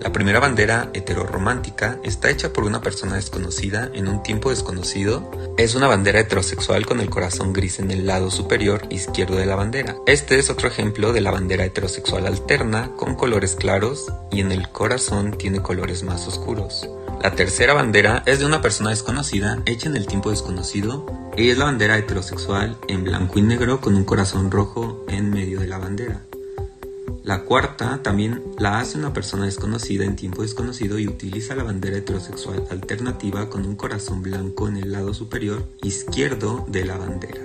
La 0.02 0.12
primera 0.12 0.40
bandera 0.40 0.90
heteroromántica 0.96 2.00
está 2.04 2.32
hecha 2.32 2.52
por 2.52 2.64
una 2.64 2.82
persona 2.82 3.18
desconocida 3.18 3.92
en 3.94 4.08
un 4.08 4.24
tiempo 4.24 4.50
desconocido. 4.50 5.30
Es 5.60 5.76
una 5.76 5.86
bandera 5.86 6.20
heterosexual 6.20 6.88
con 6.88 7.02
el 7.02 7.12
corazón 7.12 7.54
gris 7.54 7.78
en 7.78 7.92
el 7.92 8.08
lado 8.08 8.32
superior 8.32 8.82
izquierdo 8.90 9.36
de 9.36 9.46
la 9.46 9.56
bandera. 9.56 9.98
Este 10.08 10.40
es 10.40 10.50
otro 10.50 10.68
ejemplo 10.68 11.14
de 11.14 11.22
la 11.22 11.30
bandera 11.30 11.66
heterosexual 11.66 12.26
alterna 12.26 12.90
con 12.98 13.14
colores 13.14 13.56
claros 13.56 14.12
y 14.32 14.40
en 14.40 14.52
el 14.52 14.70
corazón 14.70 15.38
tiene 15.38 15.62
colores 15.62 16.02
más 16.02 16.28
oscuros. 16.28 16.90
La 17.22 17.36
tercera 17.36 17.76
bandera 17.76 18.24
es 18.26 18.40
de 18.40 18.48
una 18.48 18.60
persona 18.60 18.90
desconocida 18.90 19.62
hecha 19.68 19.88
en 19.88 19.98
el 19.98 20.08
tiempo 20.08 20.32
desconocido 20.32 21.06
y 21.38 21.52
es 21.52 21.60
la 21.60 21.66
bandera 21.66 21.96
heterosexual 22.00 22.76
en 22.88 23.04
blanco 23.04 23.38
y 23.38 23.44
negro 23.44 23.80
con 23.80 23.94
un 23.94 24.04
corazón 24.04 24.50
rojo 24.50 25.06
en 25.10 25.30
medio 25.30 25.60
de 25.60 25.68
la 25.68 25.78
bandera. 25.78 26.24
La 27.24 27.44
cuarta 27.44 28.02
también 28.02 28.42
la 28.58 28.80
hace 28.80 28.98
una 28.98 29.14
persona 29.14 29.46
desconocida 29.46 30.06
en 30.06 30.16
tiempo 30.16 30.42
desconocido 30.42 30.98
y 30.98 31.08
utiliza 31.08 31.56
la 31.56 31.64
bandera 31.64 31.98
heterosexual 31.98 32.64
alternativa 32.72 33.48
con 33.48 33.66
un 33.66 33.76
corazón 33.76 34.24
blanco 34.24 34.68
en 34.68 34.78
el 34.78 34.92
lado 34.92 35.14
superior 35.14 35.64
izquierdo 35.84 36.66
de 36.68 36.84
la 36.84 36.98
bandera. 36.98 37.42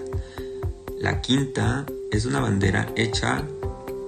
La 0.99 1.21
quinta 1.21 1.85
es 2.11 2.25
una 2.25 2.41
bandera 2.41 2.91
hecha 2.97 3.45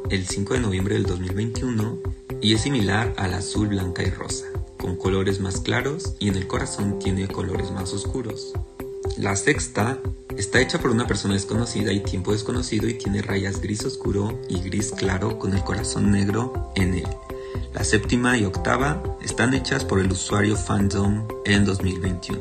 el 0.08 0.26
5 0.26 0.54
de 0.54 0.60
noviembre 0.60 0.94
del 0.94 1.04
2021 1.04 1.98
y 2.40 2.54
es 2.54 2.62
similar 2.62 3.12
al 3.18 3.34
azul, 3.34 3.68
blanca 3.68 4.02
y 4.02 4.10
rosa, 4.10 4.46
con 4.78 4.96
colores 4.96 5.38
más 5.38 5.60
claros 5.60 6.14
y 6.18 6.28
en 6.28 6.36
el 6.36 6.46
corazón 6.46 6.98
tiene 6.98 7.28
colores 7.28 7.70
más 7.72 7.92
oscuros. 7.92 8.54
La 9.18 9.36
sexta 9.36 9.98
Está 10.38 10.60
hecha 10.60 10.78
por 10.78 10.92
una 10.92 11.08
persona 11.08 11.34
desconocida 11.34 11.92
y 11.92 11.98
tiempo 11.98 12.30
desconocido 12.30 12.88
y 12.88 12.94
tiene 12.94 13.22
rayas 13.22 13.60
gris 13.60 13.84
oscuro 13.84 14.38
y 14.48 14.60
gris 14.60 14.92
claro 14.92 15.36
con 15.36 15.52
el 15.52 15.64
corazón 15.64 16.12
negro 16.12 16.70
en 16.76 16.94
él. 16.94 17.08
La 17.74 17.82
séptima 17.82 18.38
y 18.38 18.44
octava 18.44 19.02
están 19.20 19.52
hechas 19.52 19.84
por 19.84 19.98
el 19.98 20.12
usuario 20.12 20.56
Fandom 20.56 21.26
en 21.44 21.64
2021. 21.64 22.40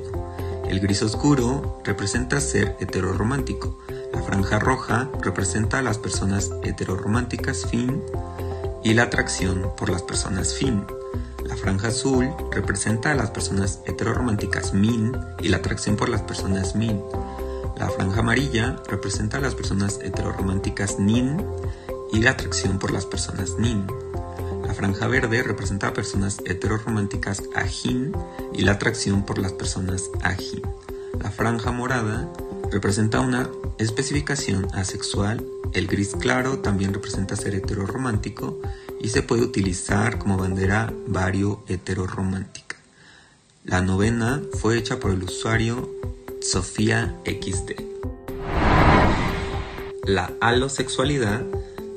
El 0.69 0.79
gris 0.79 1.01
oscuro 1.01 1.81
representa 1.83 2.39
ser 2.39 2.75
heteroromántico. 2.79 3.79
La 4.13 4.21
franja 4.21 4.59
roja 4.59 5.09
representa 5.23 5.79
a 5.79 5.81
las 5.81 5.97
personas 5.97 6.51
heterorománticas 6.61 7.65
fin 7.65 8.03
y 8.83 8.93
la 8.93 9.03
atracción 9.03 9.71
por 9.75 9.89
las 9.89 10.03
personas 10.03 10.53
fin. 10.53 10.85
La 11.43 11.55
franja 11.55 11.87
azul 11.87 12.29
representa 12.51 13.11
a 13.11 13.15
las 13.15 13.31
personas 13.31 13.79
heterorománticas 13.85 14.75
min 14.75 15.17
y 15.41 15.47
la 15.47 15.57
atracción 15.57 15.95
por 15.95 16.09
las 16.09 16.21
personas 16.21 16.75
min. 16.75 17.01
La 17.79 17.89
franja 17.89 18.21
amarilla 18.21 18.81
representa 18.87 19.37
a 19.37 19.39
las 19.39 19.53
personas 19.53 19.99
heterorománticas 20.01 20.97
nin 20.97 21.37
y 22.11 22.19
la 22.21 22.31
atracción 22.31 22.79
por 22.79 22.91
las 22.91 23.05
personas 23.05 23.57
nin. 23.59 23.85
La 24.65 24.73
franja 24.73 25.07
verde 25.07 25.43
representa 25.43 25.89
a 25.89 25.93
personas 25.93 26.39
heterorománticas 26.45 27.43
ajin 27.55 28.13
y 28.53 28.63
la 28.63 28.73
atracción 28.73 29.25
por 29.25 29.37
las 29.37 29.53
personas 29.53 30.09
ajin. 30.23 30.63
La 31.21 31.29
franja 31.29 31.71
morada 31.71 32.27
representa 32.71 33.19
una 33.21 33.47
especificación 33.77 34.67
asexual. 34.73 35.45
El 35.73 35.85
gris 35.85 36.15
claro 36.19 36.59
también 36.59 36.93
representa 36.93 37.35
ser 37.35 37.53
heteroromántico 37.53 38.59
y 38.99 39.09
se 39.09 39.21
puede 39.21 39.43
utilizar 39.43 40.17
como 40.17 40.37
bandera 40.37 40.91
vario 41.05 41.61
heteroromántica. 41.67 42.66
La 43.67 43.81
novena 43.81 44.41
fue 44.53 44.77
hecha 44.77 44.97
por 44.97 45.11
el 45.11 45.23
usuario 45.23 45.93
Sofía 46.39 47.19
XD. 47.25 47.73
La 50.05 50.31
alosexualidad, 50.39 51.41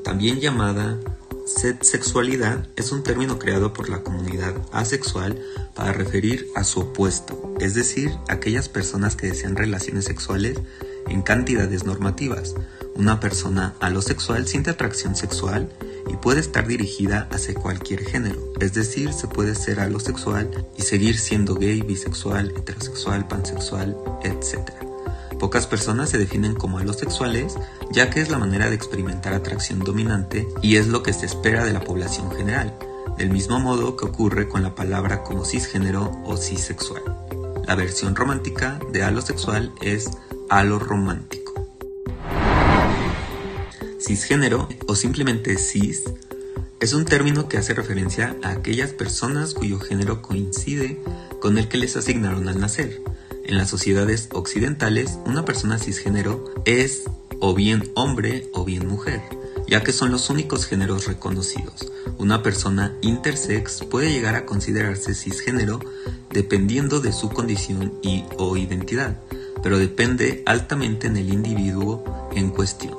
también 0.02 0.40
llamada 0.40 0.98
sexualidad, 1.46 2.66
es 2.74 2.90
un 2.90 3.04
término 3.04 3.38
creado 3.38 3.72
por 3.72 3.88
la 3.88 4.02
comunidad 4.02 4.56
asexual 4.72 5.40
para 5.76 5.92
referir 5.92 6.48
a 6.56 6.64
su 6.64 6.80
opuesto, 6.80 7.54
es 7.60 7.74
decir, 7.74 8.10
aquellas 8.26 8.68
personas 8.68 9.14
que 9.14 9.28
desean 9.28 9.54
relaciones 9.54 10.06
sexuales 10.06 10.58
en 11.06 11.22
cantidades 11.22 11.84
normativas. 11.84 12.56
Una 12.96 13.20
persona 13.20 13.74
alosexual 13.78 14.48
siente 14.48 14.70
atracción 14.70 15.14
sexual 15.14 15.68
y 16.10 16.16
puede 16.16 16.40
estar 16.40 16.66
dirigida 16.66 17.28
hacia 17.30 17.54
cualquier 17.54 18.04
género, 18.04 18.52
es 18.58 18.74
decir, 18.74 19.12
se 19.12 19.28
puede 19.28 19.54
ser 19.54 19.78
alosexual 19.78 20.66
y 20.76 20.82
seguir 20.82 21.16
siendo 21.16 21.54
gay, 21.54 21.82
bisexual, 21.82 22.52
heterosexual, 22.56 23.28
pansexual, 23.28 23.96
etc. 24.24 24.70
Pocas 25.38 25.66
personas 25.66 26.10
se 26.10 26.18
definen 26.18 26.54
como 26.54 26.78
alosexuales, 26.78 27.54
ya 27.92 28.10
que 28.10 28.20
es 28.20 28.28
la 28.28 28.38
manera 28.38 28.68
de 28.68 28.74
experimentar 28.74 29.32
atracción 29.34 29.78
dominante 29.78 30.48
y 30.62 30.76
es 30.76 30.88
lo 30.88 31.02
que 31.02 31.12
se 31.12 31.26
espera 31.26 31.64
de 31.64 31.72
la 31.72 31.80
población 31.80 32.30
general, 32.32 32.76
del 33.16 33.30
mismo 33.30 33.60
modo 33.60 33.96
que 33.96 34.06
ocurre 34.06 34.48
con 34.48 34.62
la 34.62 34.74
palabra 34.74 35.22
como 35.22 35.44
cisgénero 35.44 36.10
o 36.24 36.36
cisexual. 36.36 37.02
La 37.66 37.76
versión 37.76 38.16
romántica 38.16 38.80
de 38.92 39.04
alosexual 39.04 39.72
es 39.80 40.10
aloromántico. 40.48 41.49
Cisgénero 44.00 44.66
o 44.86 44.96
simplemente 44.96 45.58
cis 45.58 46.04
es 46.80 46.94
un 46.94 47.04
término 47.04 47.48
que 47.48 47.58
hace 47.58 47.74
referencia 47.74 48.34
a 48.42 48.52
aquellas 48.52 48.94
personas 48.94 49.52
cuyo 49.52 49.78
género 49.78 50.22
coincide 50.22 50.98
con 51.38 51.58
el 51.58 51.68
que 51.68 51.76
les 51.76 51.96
asignaron 51.96 52.48
al 52.48 52.58
nacer. 52.58 53.02
En 53.44 53.58
las 53.58 53.68
sociedades 53.68 54.30
occidentales, 54.32 55.18
una 55.26 55.44
persona 55.44 55.78
cisgénero 55.78 56.42
es 56.64 57.02
o 57.40 57.54
bien 57.54 57.92
hombre 57.94 58.48
o 58.54 58.64
bien 58.64 58.86
mujer, 58.86 59.20
ya 59.68 59.82
que 59.82 59.92
son 59.92 60.10
los 60.10 60.30
únicos 60.30 60.64
géneros 60.64 61.06
reconocidos. 61.06 61.92
Una 62.16 62.42
persona 62.42 62.96
intersex 63.02 63.84
puede 63.84 64.10
llegar 64.10 64.34
a 64.34 64.46
considerarse 64.46 65.14
cisgénero 65.14 65.78
dependiendo 66.30 67.00
de 67.00 67.12
su 67.12 67.28
condición 67.28 67.92
y 68.02 68.24
o 68.38 68.56
identidad, 68.56 69.20
pero 69.62 69.78
depende 69.78 70.42
altamente 70.46 71.08
en 71.08 71.18
el 71.18 71.30
individuo 71.30 72.30
en 72.34 72.48
cuestión 72.48 72.96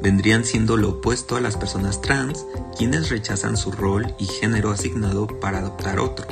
vendrían 0.00 0.44
siendo 0.44 0.76
lo 0.76 0.90
opuesto 0.90 1.36
a 1.36 1.40
las 1.40 1.56
personas 1.56 2.00
trans, 2.00 2.46
quienes 2.76 3.08
rechazan 3.08 3.56
su 3.56 3.72
rol 3.72 4.14
y 4.18 4.26
género 4.26 4.70
asignado 4.70 5.26
para 5.26 5.58
adoptar 5.58 5.98
otro. 5.98 6.26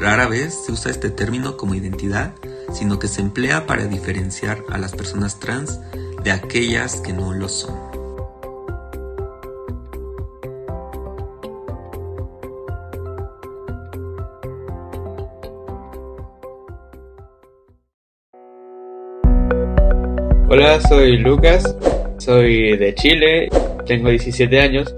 Rara 0.00 0.26
vez 0.26 0.54
se 0.66 0.72
usa 0.72 0.90
este 0.90 1.10
término 1.10 1.56
como 1.56 1.74
identidad, 1.74 2.34
sino 2.72 2.98
que 2.98 3.08
se 3.08 3.20
emplea 3.20 3.66
para 3.66 3.86
diferenciar 3.86 4.64
a 4.70 4.78
las 4.78 4.92
personas 4.92 5.38
trans 5.38 5.78
de 6.24 6.32
aquellas 6.32 6.96
que 6.96 7.12
no 7.12 7.32
lo 7.32 7.48
son. 7.48 7.92
Hola, 20.48 20.80
soy 20.82 21.16
Lucas 21.16 21.64
soy 22.22 22.76
de 22.76 22.94
Chile, 22.94 23.48
tengo 23.84 24.08
17 24.08 24.60
años. 24.60 24.94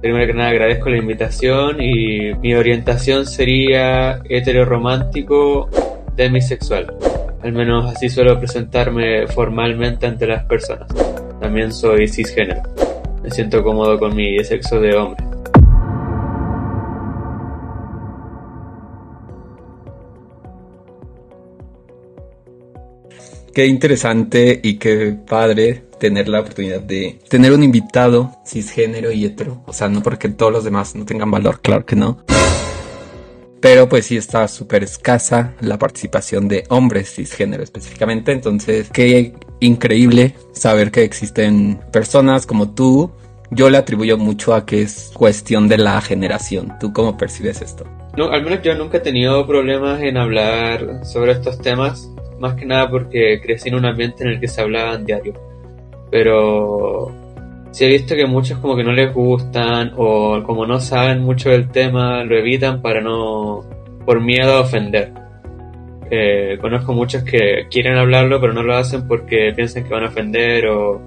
Primero 0.00 0.26
que 0.26 0.34
nada 0.34 0.50
agradezco 0.50 0.90
la 0.90 0.98
invitación 0.98 1.80
y 1.80 2.34
mi 2.34 2.54
orientación 2.54 3.26
sería 3.26 4.20
heteroromántico 4.28 5.68
demisexual. 6.16 6.92
Al 7.42 7.52
menos 7.52 7.94
así 7.94 8.08
suelo 8.08 8.38
presentarme 8.40 9.28
formalmente 9.28 10.06
ante 10.06 10.26
las 10.26 10.44
personas. 10.46 10.88
También 11.40 11.72
soy 11.72 12.08
cisgénero. 12.08 12.62
Me 13.22 13.30
siento 13.30 13.62
cómodo 13.62 13.96
con 13.96 14.16
mi 14.16 14.42
sexo 14.42 14.80
de 14.80 14.96
hombre. 14.96 15.24
Qué 23.54 23.66
interesante 23.66 24.58
y 24.60 24.78
qué 24.78 25.16
padre 25.24 25.84
tener 26.04 26.28
la 26.28 26.40
oportunidad 26.40 26.82
de 26.82 27.18
tener 27.30 27.50
un 27.54 27.62
invitado 27.62 28.30
cisgénero 28.44 29.10
y 29.10 29.24
hetero. 29.24 29.62
O 29.64 29.72
sea, 29.72 29.88
no 29.88 30.02
porque 30.02 30.28
todos 30.28 30.52
los 30.52 30.62
demás 30.62 30.94
no 30.94 31.06
tengan 31.06 31.30
valor, 31.30 31.62
claro 31.62 31.86
que 31.86 31.96
no. 31.96 32.18
Pero 33.62 33.88
pues 33.88 34.04
sí 34.04 34.18
está 34.18 34.46
súper 34.46 34.84
escasa 34.84 35.54
la 35.62 35.78
participación 35.78 36.46
de 36.46 36.64
hombres 36.68 37.14
cisgénero 37.14 37.62
específicamente. 37.62 38.32
Entonces, 38.32 38.90
qué 38.90 39.32
increíble 39.60 40.34
saber 40.52 40.90
que 40.90 41.04
existen 41.04 41.80
personas 41.90 42.44
como 42.44 42.74
tú. 42.74 43.10
Yo 43.50 43.70
le 43.70 43.78
atribuyo 43.78 44.18
mucho 44.18 44.52
a 44.52 44.66
que 44.66 44.82
es 44.82 45.10
cuestión 45.14 45.68
de 45.68 45.78
la 45.78 46.02
generación. 46.02 46.74
¿Tú 46.80 46.92
cómo 46.92 47.16
percibes 47.16 47.62
esto? 47.62 47.86
No, 48.14 48.30
al 48.30 48.44
menos 48.44 48.60
yo 48.62 48.74
nunca 48.74 48.98
he 48.98 49.00
tenido 49.00 49.46
problemas 49.46 50.02
en 50.02 50.18
hablar 50.18 51.06
sobre 51.06 51.32
estos 51.32 51.58
temas 51.62 52.10
más 52.38 52.56
que 52.56 52.66
nada 52.66 52.90
porque 52.90 53.40
crecí 53.42 53.70
en 53.70 53.76
un 53.76 53.86
ambiente 53.86 54.22
en 54.22 54.28
el 54.32 54.40
que 54.40 54.48
se 54.48 54.60
hablaban 54.60 55.06
diario. 55.06 55.53
Pero 56.14 57.10
sí 57.72 57.84
he 57.84 57.88
visto 57.88 58.14
que 58.14 58.24
muchos 58.24 58.60
como 58.60 58.76
que 58.76 58.84
no 58.84 58.92
les 58.92 59.12
gustan 59.12 59.94
o 59.96 60.44
como 60.44 60.64
no 60.64 60.78
saben 60.78 61.24
mucho 61.24 61.50
del 61.50 61.72
tema 61.72 62.22
lo 62.22 62.38
evitan 62.38 62.80
para 62.80 63.00
no 63.00 63.64
por 64.06 64.20
miedo 64.20 64.52
a 64.52 64.60
ofender. 64.60 65.10
Eh, 66.12 66.56
conozco 66.60 66.92
muchos 66.92 67.24
que 67.24 67.66
quieren 67.68 67.98
hablarlo 67.98 68.40
pero 68.40 68.52
no 68.52 68.62
lo 68.62 68.76
hacen 68.76 69.08
porque 69.08 69.52
piensan 69.56 69.82
que 69.82 69.90
van 69.90 70.04
a 70.04 70.06
ofender 70.06 70.68
o, 70.68 71.02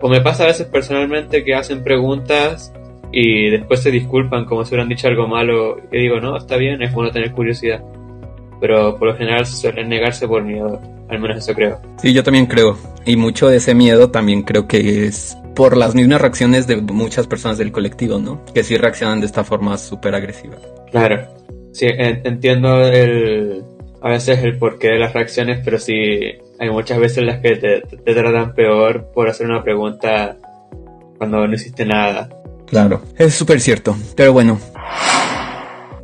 o 0.00 0.08
me 0.08 0.20
pasa 0.20 0.42
a 0.42 0.46
veces 0.48 0.66
personalmente 0.66 1.44
que 1.44 1.54
hacen 1.54 1.84
preguntas 1.84 2.72
y 3.12 3.50
después 3.50 3.84
se 3.84 3.92
disculpan 3.92 4.46
como 4.46 4.64
si 4.64 4.70
hubieran 4.70 4.88
dicho 4.88 5.06
algo 5.06 5.28
malo. 5.28 5.76
Y 5.92 5.98
digo, 5.98 6.18
no, 6.20 6.36
está 6.36 6.56
bien, 6.56 6.82
es 6.82 6.92
bueno 6.92 7.12
tener 7.12 7.30
curiosidad. 7.30 7.84
Pero 8.60 8.98
por 8.98 9.08
lo 9.08 9.16
general 9.16 9.46
suelen 9.46 9.88
negarse 9.88 10.28
por 10.28 10.42
miedo, 10.42 10.80
al 11.08 11.18
menos 11.18 11.38
eso 11.38 11.54
creo. 11.54 11.80
Sí, 12.00 12.12
yo 12.12 12.22
también 12.22 12.46
creo. 12.46 12.76
Y 13.04 13.16
mucho 13.16 13.48
de 13.48 13.56
ese 13.56 13.74
miedo 13.74 14.10
también 14.10 14.42
creo 14.42 14.68
que 14.68 15.06
es 15.06 15.36
por 15.54 15.76
las 15.76 15.94
mismas 15.94 16.20
reacciones 16.20 16.66
de 16.66 16.76
muchas 16.76 17.26
personas 17.26 17.58
del 17.58 17.72
colectivo, 17.72 18.18
¿no? 18.18 18.44
Que 18.54 18.62
sí 18.62 18.76
reaccionan 18.76 19.20
de 19.20 19.26
esta 19.26 19.44
forma 19.44 19.76
súper 19.78 20.14
agresiva. 20.14 20.56
Claro. 20.90 21.26
Sí, 21.72 21.86
entiendo 21.88 22.86
el, 22.86 23.62
a 24.02 24.10
veces 24.10 24.42
el 24.42 24.58
porqué 24.58 24.88
de 24.88 24.98
las 24.98 25.12
reacciones, 25.12 25.60
pero 25.64 25.78
sí 25.78 25.94
hay 26.58 26.70
muchas 26.70 26.98
veces 26.98 27.18
en 27.18 27.26
las 27.26 27.40
que 27.40 27.56
te, 27.56 27.80
te 27.80 28.14
tratan 28.14 28.54
peor 28.54 29.10
por 29.12 29.28
hacer 29.28 29.46
una 29.46 29.62
pregunta 29.62 30.36
cuando 31.16 31.46
no 31.46 31.54
hiciste 31.54 31.84
nada. 31.84 32.28
Claro, 32.66 33.02
es 33.18 33.34
súper 33.34 33.60
cierto. 33.60 33.96
Pero 34.16 34.32
bueno, 34.32 34.58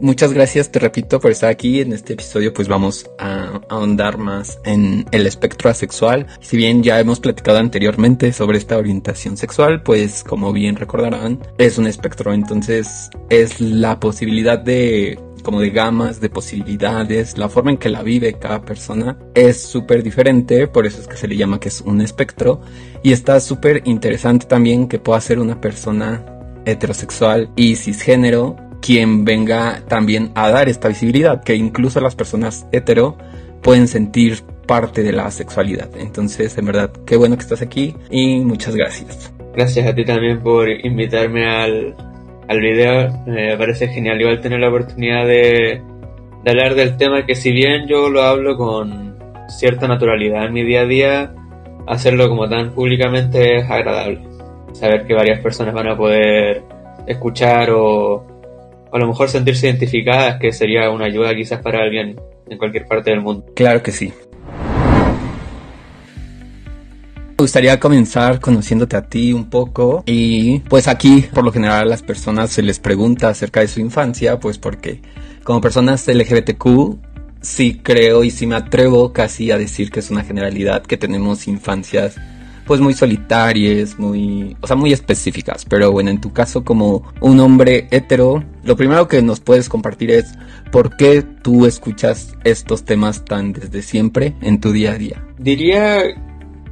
muchas 0.00 0.32
gracias, 0.32 0.70
te 0.70 0.78
repito, 0.78 1.20
por 1.20 1.30
estar 1.30 1.50
aquí 1.50 1.80
en 1.80 1.92
este 1.92 2.14
episodio. 2.14 2.52
Pues 2.52 2.68
vamos 2.68 3.08
a 3.18 3.60
ahondar 3.68 4.18
más 4.18 4.58
en 4.64 5.06
el 5.12 5.26
espectro 5.26 5.70
asexual. 5.70 6.26
Si 6.40 6.56
bien 6.56 6.82
ya 6.82 7.00
hemos 7.00 7.20
platicado 7.20 7.58
anteriormente 7.58 8.32
sobre 8.32 8.58
esta 8.58 8.76
orientación 8.76 9.36
sexual, 9.36 9.82
pues 9.82 10.24
como 10.24 10.52
bien 10.52 10.76
recordarán, 10.76 11.40
es 11.58 11.78
un 11.78 11.86
espectro. 11.86 12.32
Entonces 12.32 13.10
es 13.30 13.60
la 13.60 14.00
posibilidad 14.00 14.58
de 14.58 15.18
como 15.46 15.60
de 15.60 15.70
gamas, 15.70 16.20
de 16.20 16.28
posibilidades, 16.28 17.38
la 17.38 17.48
forma 17.48 17.70
en 17.70 17.76
que 17.76 17.88
la 17.88 18.02
vive 18.02 18.32
cada 18.32 18.62
persona 18.62 19.16
es 19.32 19.62
súper 19.62 20.02
diferente, 20.02 20.66
por 20.66 20.86
eso 20.86 21.00
es 21.00 21.06
que 21.06 21.16
se 21.16 21.28
le 21.28 21.36
llama 21.36 21.60
que 21.60 21.68
es 21.68 21.82
un 21.82 22.00
espectro 22.00 22.60
y 23.04 23.12
está 23.12 23.38
súper 23.38 23.82
interesante 23.84 24.46
también 24.46 24.88
que 24.88 24.98
pueda 24.98 25.20
ser 25.20 25.38
una 25.38 25.60
persona 25.60 26.26
heterosexual 26.64 27.48
y 27.54 27.76
cisgénero 27.76 28.56
quien 28.86 29.24
venga 29.24 29.82
también 29.88 30.30
a 30.36 30.48
dar 30.48 30.68
esta 30.68 30.86
visibilidad, 30.86 31.42
que 31.42 31.56
incluso 31.56 32.00
las 32.00 32.14
personas 32.14 32.68
hetero 32.70 33.16
pueden 33.60 33.88
sentir 33.88 34.42
parte 34.66 35.02
de 35.02 35.10
la 35.10 35.28
sexualidad. 35.32 35.88
Entonces, 35.98 36.56
en 36.56 36.66
verdad, 36.66 36.92
qué 37.04 37.16
bueno 37.16 37.36
que 37.36 37.42
estás 37.42 37.62
aquí 37.62 37.96
y 38.10 38.38
muchas 38.40 38.76
gracias. 38.76 39.32
Gracias 39.56 39.88
a 39.88 39.94
ti 39.94 40.04
también 40.04 40.40
por 40.40 40.68
invitarme 40.68 41.48
al, 41.48 41.96
al 42.46 42.60
video. 42.60 43.24
Me 43.26 43.56
parece 43.56 43.88
genial 43.88 44.20
igual 44.20 44.40
tener 44.40 44.60
la 44.60 44.68
oportunidad 44.68 45.26
de, 45.26 45.82
de 46.44 46.50
hablar 46.50 46.76
del 46.76 46.96
tema 46.96 47.26
que 47.26 47.34
si 47.34 47.50
bien 47.50 47.88
yo 47.88 48.08
lo 48.08 48.22
hablo 48.22 48.56
con 48.56 49.18
cierta 49.48 49.88
naturalidad 49.88 50.46
en 50.46 50.52
mi 50.52 50.62
día 50.62 50.82
a 50.82 50.86
día, 50.86 51.34
hacerlo 51.88 52.28
como 52.28 52.48
tan 52.48 52.70
públicamente 52.70 53.56
es 53.56 53.68
agradable 53.68 54.20
saber 54.72 55.06
que 55.06 55.14
varias 55.14 55.40
personas 55.40 55.74
van 55.74 55.88
a 55.88 55.96
poder 55.96 56.62
escuchar 57.06 57.70
o, 57.70 58.35
a 58.96 58.98
lo 58.98 59.08
mejor 59.08 59.28
sentirse 59.28 59.66
identificadas, 59.66 60.38
que 60.40 60.52
sería 60.52 60.90
una 60.90 61.04
ayuda 61.04 61.34
quizás 61.34 61.60
para 61.60 61.82
alguien 61.82 62.18
en 62.48 62.58
cualquier 62.58 62.86
parte 62.86 63.10
del 63.10 63.20
mundo. 63.20 63.44
Claro 63.54 63.82
que 63.82 63.92
sí. 63.92 64.12
Me 67.38 67.42
gustaría 67.42 67.78
comenzar 67.78 68.40
conociéndote 68.40 68.96
a 68.96 69.06
ti 69.06 69.34
un 69.34 69.50
poco 69.50 70.02
y 70.06 70.60
pues 70.60 70.88
aquí 70.88 71.26
por 71.34 71.44
lo 71.44 71.52
general 71.52 71.80
a 71.80 71.84
las 71.84 72.02
personas 72.02 72.50
se 72.50 72.62
les 72.62 72.78
pregunta 72.78 73.28
acerca 73.28 73.60
de 73.60 73.68
su 73.68 73.80
infancia 73.80 74.40
pues 74.40 74.56
porque 74.56 75.02
como 75.44 75.60
personas 75.60 76.08
LGBTQ 76.08 76.96
sí 77.42 77.80
creo 77.82 78.24
y 78.24 78.30
sí 78.30 78.46
me 78.46 78.56
atrevo 78.56 79.12
casi 79.12 79.50
a 79.50 79.58
decir 79.58 79.90
que 79.90 80.00
es 80.00 80.10
una 80.10 80.24
generalidad 80.24 80.82
que 80.82 80.96
tenemos 80.96 81.46
infancias 81.46 82.16
pues 82.66 82.80
muy 82.80 82.94
solitarias, 82.94 83.98
muy, 83.98 84.56
o 84.60 84.66
sea, 84.66 84.76
muy 84.76 84.92
específicas. 84.92 85.64
Pero 85.64 85.92
bueno, 85.92 86.10
en 86.10 86.20
tu 86.20 86.32
caso 86.32 86.64
como 86.64 87.12
un 87.20 87.38
hombre 87.40 87.86
hetero, 87.90 88.44
lo 88.64 88.76
primero 88.76 89.06
que 89.08 89.22
nos 89.22 89.40
puedes 89.40 89.68
compartir 89.68 90.10
es 90.10 90.34
por 90.72 90.96
qué 90.96 91.22
tú 91.22 91.64
escuchas 91.64 92.34
estos 92.44 92.84
temas 92.84 93.24
tan 93.24 93.52
desde 93.52 93.82
siempre 93.82 94.34
en 94.42 94.60
tu 94.60 94.72
día 94.72 94.92
a 94.92 94.98
día. 94.98 95.24
Diría, 95.38 96.02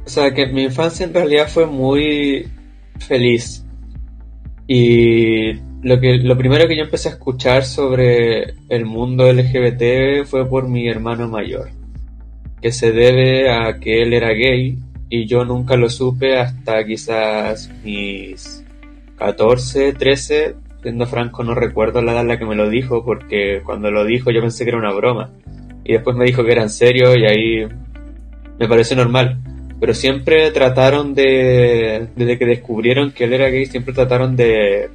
o 0.05 0.09
sea, 0.09 0.33
que 0.33 0.47
mi 0.47 0.63
infancia 0.63 1.05
en 1.05 1.13
realidad 1.13 1.47
fue 1.47 1.65
muy 1.65 2.47
feliz. 2.99 3.63
Y 4.67 5.53
lo 5.81 5.99
que 5.99 6.17
lo 6.17 6.37
primero 6.37 6.67
que 6.67 6.75
yo 6.75 6.83
empecé 6.83 7.09
a 7.09 7.13
escuchar 7.13 7.63
sobre 7.63 8.55
el 8.67 8.85
mundo 8.85 9.31
LGBT 9.31 10.25
fue 10.25 10.47
por 10.49 10.67
mi 10.67 10.89
hermano 10.89 11.29
mayor, 11.29 11.69
que 12.61 12.71
se 12.71 12.91
debe 12.91 13.49
a 13.49 13.79
que 13.79 14.01
él 14.01 14.13
era 14.13 14.31
gay 14.31 14.79
y 15.09 15.25
yo 15.25 15.45
nunca 15.45 15.75
lo 15.77 15.89
supe 15.89 16.37
hasta 16.37 16.83
quizás 16.85 17.71
mis 17.83 18.63
14, 19.17 19.93
13, 19.93 20.55
siendo 20.81 21.05
franco 21.05 21.43
no 21.43 21.55
recuerdo 21.55 22.01
la 22.01 22.13
edad 22.13 22.21
en 22.21 22.27
la 22.27 22.39
que 22.39 22.45
me 22.45 22.55
lo 22.55 22.69
dijo 22.69 23.03
porque 23.05 23.61
cuando 23.63 23.91
lo 23.91 24.03
dijo 24.03 24.31
yo 24.31 24.41
pensé 24.41 24.63
que 24.63 24.69
era 24.71 24.79
una 24.79 24.93
broma 24.93 25.29
y 25.83 25.93
después 25.93 26.15
me 26.15 26.25
dijo 26.25 26.43
que 26.43 26.51
era 26.51 26.63
en 26.63 26.69
serio 26.69 27.15
y 27.15 27.25
ahí 27.25 27.67
me 28.59 28.67
pareció 28.67 28.97
normal. 28.97 29.37
Pero 29.79 29.93
siempre 29.93 30.49
trataron 30.51 31.13
de, 31.13 32.07
desde 32.15 32.39
que 32.39 32.45
descubrieron 32.45 33.11
que 33.11 33.25
él 33.25 33.33
era 33.33 33.49
gay, 33.49 33.65
siempre 33.65 33.93
trataron 33.93 34.35
de 34.35 34.89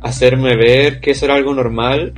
hacerme 0.00 0.56
ver 0.56 1.00
que 1.00 1.12
eso 1.12 1.24
era 1.24 1.34
algo 1.34 1.54
normal 1.54 2.12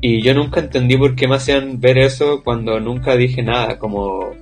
y 0.00 0.22
yo 0.22 0.34
nunca 0.34 0.60
entendí 0.60 0.96
por 0.96 1.16
qué 1.16 1.26
me 1.26 1.36
hacían 1.36 1.80
ver 1.80 1.98
eso 1.98 2.42
cuando 2.44 2.78
nunca 2.78 3.16
dije 3.16 3.42
nada, 3.42 3.78
como 3.78 4.34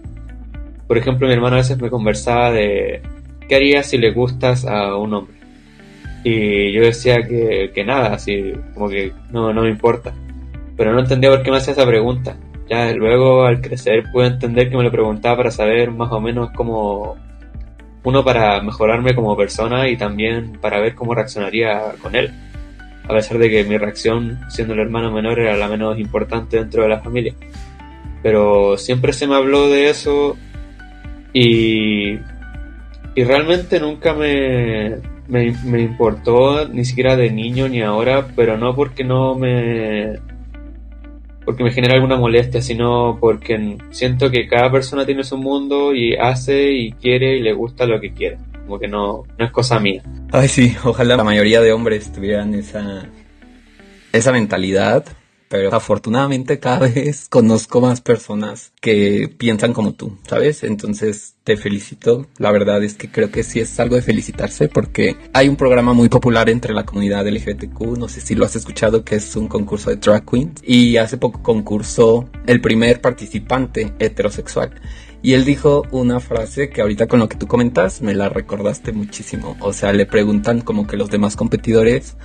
por 0.86 0.98
ejemplo, 0.98 1.26
mi 1.26 1.32
hermano 1.32 1.56
a 1.56 1.60
veces 1.60 1.80
me 1.80 1.90
conversaba 1.90 2.52
de 2.52 3.02
qué 3.48 3.54
haría 3.54 3.82
si 3.82 3.98
le 3.98 4.12
gustas 4.12 4.64
a 4.66 4.96
un 4.96 5.14
hombre. 5.14 5.36
Y 6.24 6.72
yo 6.72 6.82
decía 6.82 7.22
que, 7.22 7.70
que 7.74 7.84
nada, 7.84 8.14
así 8.14 8.52
como 8.72 8.88
que 8.88 9.12
no, 9.30 9.52
no 9.52 9.62
me 9.62 9.70
importa. 9.70 10.12
Pero 10.76 10.92
no 10.92 11.00
entendía 11.00 11.30
por 11.30 11.42
qué 11.42 11.50
me 11.50 11.58
hacía 11.58 11.72
esa 11.72 11.86
pregunta. 11.86 12.36
Ya 12.68 12.92
luego 12.92 13.44
al 13.44 13.60
crecer 13.60 14.04
pude 14.10 14.26
entender 14.26 14.70
que 14.70 14.76
me 14.76 14.84
lo 14.84 14.90
preguntaba 14.90 15.36
para 15.36 15.50
saber 15.50 15.90
más 15.90 16.10
o 16.10 16.20
menos 16.20 16.50
cómo, 16.52 17.16
uno 18.04 18.24
para 18.24 18.62
mejorarme 18.62 19.14
como 19.14 19.36
persona 19.36 19.88
y 19.88 19.96
también 19.96 20.58
para 20.60 20.80
ver 20.80 20.94
cómo 20.94 21.14
reaccionaría 21.14 21.92
con 22.02 22.14
él. 22.14 22.32
A 23.04 23.08
pesar 23.08 23.36
de 23.38 23.50
que 23.50 23.64
mi 23.64 23.76
reacción, 23.76 24.40
siendo 24.48 24.72
el 24.72 24.80
hermano 24.80 25.12
menor, 25.12 25.38
era 25.38 25.56
la 25.56 25.68
menos 25.68 25.98
importante 25.98 26.56
dentro 26.56 26.82
de 26.82 26.88
la 26.88 27.00
familia. 27.00 27.34
Pero 28.22 28.78
siempre 28.78 29.12
se 29.12 29.26
me 29.26 29.34
habló 29.34 29.68
de 29.68 29.90
eso 29.90 30.38
y, 31.34 32.12
y 33.14 33.24
realmente 33.24 33.80
nunca 33.80 34.14
me, 34.14 35.00
me, 35.28 35.80
importó, 35.80 36.66
ni 36.68 36.84
siquiera 36.84 37.16
de 37.16 37.30
niño 37.30 37.68
ni 37.68 37.82
ahora, 37.82 38.28
pero 38.36 38.56
no 38.56 38.74
porque 38.74 39.04
no 39.04 39.34
me 39.34 40.18
porque 41.44 41.62
me 41.62 41.72
genera 41.72 41.94
alguna 41.94 42.16
molestia, 42.16 42.62
sino 42.62 43.18
porque 43.20 43.76
siento 43.90 44.30
que 44.30 44.46
cada 44.48 44.72
persona 44.72 45.04
tiene 45.04 45.24
su 45.24 45.36
mundo 45.36 45.94
y 45.94 46.16
hace 46.16 46.72
y 46.72 46.92
quiere 46.92 47.36
y 47.36 47.42
le 47.42 47.52
gusta 47.52 47.84
lo 47.84 48.00
que 48.00 48.14
quiere. 48.14 48.38
Como 48.64 48.78
que 48.78 48.88
no, 48.88 49.24
no 49.38 49.44
es 49.44 49.50
cosa 49.50 49.78
mía. 49.78 50.02
Ay, 50.32 50.48
sí, 50.48 50.74
ojalá 50.84 51.16
la 51.18 51.24
mayoría 51.24 51.60
de 51.60 51.72
hombres 51.72 52.10
tuvieran 52.10 52.54
esa, 52.54 53.04
esa 54.10 54.32
mentalidad 54.32 55.04
pero 55.54 55.72
afortunadamente 55.72 56.58
cada 56.58 56.80
vez 56.88 57.28
conozco 57.28 57.80
más 57.80 58.00
personas 58.00 58.72
que 58.80 59.32
piensan 59.38 59.72
como 59.72 59.92
tú, 59.92 60.18
¿sabes? 60.26 60.64
Entonces 60.64 61.36
te 61.44 61.56
felicito. 61.56 62.26
La 62.38 62.50
verdad 62.50 62.82
es 62.82 62.94
que 62.94 63.08
creo 63.08 63.30
que 63.30 63.44
sí 63.44 63.60
es 63.60 63.78
algo 63.78 63.94
de 63.94 64.02
felicitarse 64.02 64.66
porque 64.66 65.14
hay 65.32 65.48
un 65.48 65.54
programa 65.54 65.92
muy 65.92 66.08
popular 66.08 66.50
entre 66.50 66.74
la 66.74 66.84
comunidad 66.84 67.28
LGBTQ, 67.28 67.98
no 67.98 68.08
sé 68.08 68.20
si 68.20 68.34
lo 68.34 68.44
has 68.44 68.56
escuchado, 68.56 69.04
que 69.04 69.14
es 69.14 69.36
un 69.36 69.46
concurso 69.46 69.90
de 69.90 69.96
drag 69.96 70.28
queens 70.28 70.60
y 70.64 70.96
hace 70.96 71.18
poco 71.18 71.40
concursó 71.40 72.28
el 72.48 72.60
primer 72.60 73.00
participante 73.00 73.94
heterosexual. 74.00 74.72
Y 75.22 75.34
él 75.34 75.44
dijo 75.44 75.84
una 75.92 76.18
frase 76.18 76.68
que 76.68 76.80
ahorita 76.80 77.06
con 77.06 77.20
lo 77.20 77.28
que 77.28 77.36
tú 77.36 77.46
comentas 77.46 78.02
me 78.02 78.14
la 78.14 78.28
recordaste 78.28 78.90
muchísimo. 78.90 79.56
O 79.60 79.72
sea, 79.72 79.92
le 79.92 80.04
preguntan 80.04 80.62
como 80.62 80.88
que 80.88 80.96
los 80.96 81.10
demás 81.10 81.36
competidores 81.36 82.16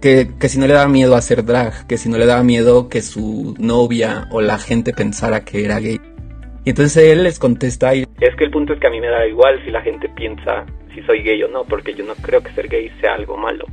que, 0.00 0.28
si 0.48 0.58
no 0.58 0.66
le 0.66 0.74
daba 0.74 0.88
miedo 0.88 1.14
hacer 1.14 1.44
drag, 1.44 1.86
que 1.86 1.96
si 1.96 2.08
no 2.08 2.18
le 2.18 2.26
daba 2.26 2.42
miedo 2.42 2.88
que 2.88 3.02
su 3.02 3.54
novia 3.58 4.28
o 4.30 4.40
la 4.40 4.58
gente 4.58 4.92
pensara 4.92 5.44
que 5.44 5.64
era 5.64 5.80
gay. 5.80 6.00
Y 6.64 6.70
entonces 6.70 7.04
él 7.04 7.24
les 7.24 7.38
contesta 7.38 7.94
y 7.94 8.04
es 8.20 8.36
que 8.36 8.44
el 8.44 8.50
punto 8.50 8.74
es 8.74 8.80
que 8.80 8.86
a 8.86 8.90
mí 8.90 9.00
me 9.00 9.08
da 9.08 9.26
igual 9.26 9.60
si 9.64 9.70
la 9.70 9.80
gente 9.80 10.08
piensa 10.10 10.66
si 10.94 11.02
soy 11.02 11.22
gay 11.22 11.42
o 11.42 11.48
no, 11.48 11.64
porque 11.64 11.94
yo 11.94 12.04
no 12.04 12.14
creo 12.16 12.42
que 12.42 12.52
ser 12.52 12.68
gay 12.68 12.90
sea 13.00 13.14
algo 13.14 13.36
malo. 13.36 13.64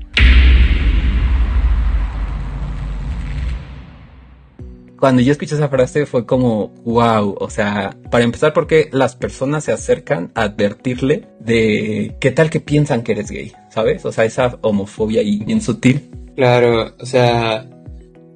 Cuando 5.00 5.22
yo 5.22 5.32
escuché 5.32 5.56
esa 5.56 5.70
frase 5.70 6.06
fue 6.06 6.26
como, 6.26 6.70
wow, 6.86 7.36
o 7.40 7.50
sea, 7.50 7.96
para 8.10 8.24
empezar 8.24 8.54
porque 8.54 8.90
las 8.92 9.16
personas 9.16 9.64
se 9.66 9.72
acercan 9.72 10.32
a 10.36 10.44
advertirle 10.44 11.28
de 11.40 12.16
qué 12.20 12.32
tal 12.32 12.50
que 12.50 12.60
piensan 12.60 13.04
que 13.04 13.12
eres 13.12 13.30
gay, 13.30 13.52
¿sabes? 13.70 14.06
O 14.06 14.12
sea, 14.12 14.26
esa 14.26 14.58
homofobia 14.62 15.22
ahí 15.22 15.44
bien 15.44 15.62
sutil. 15.62 16.10
Claro, 16.36 16.94
o 17.00 17.06
sea, 17.06 17.66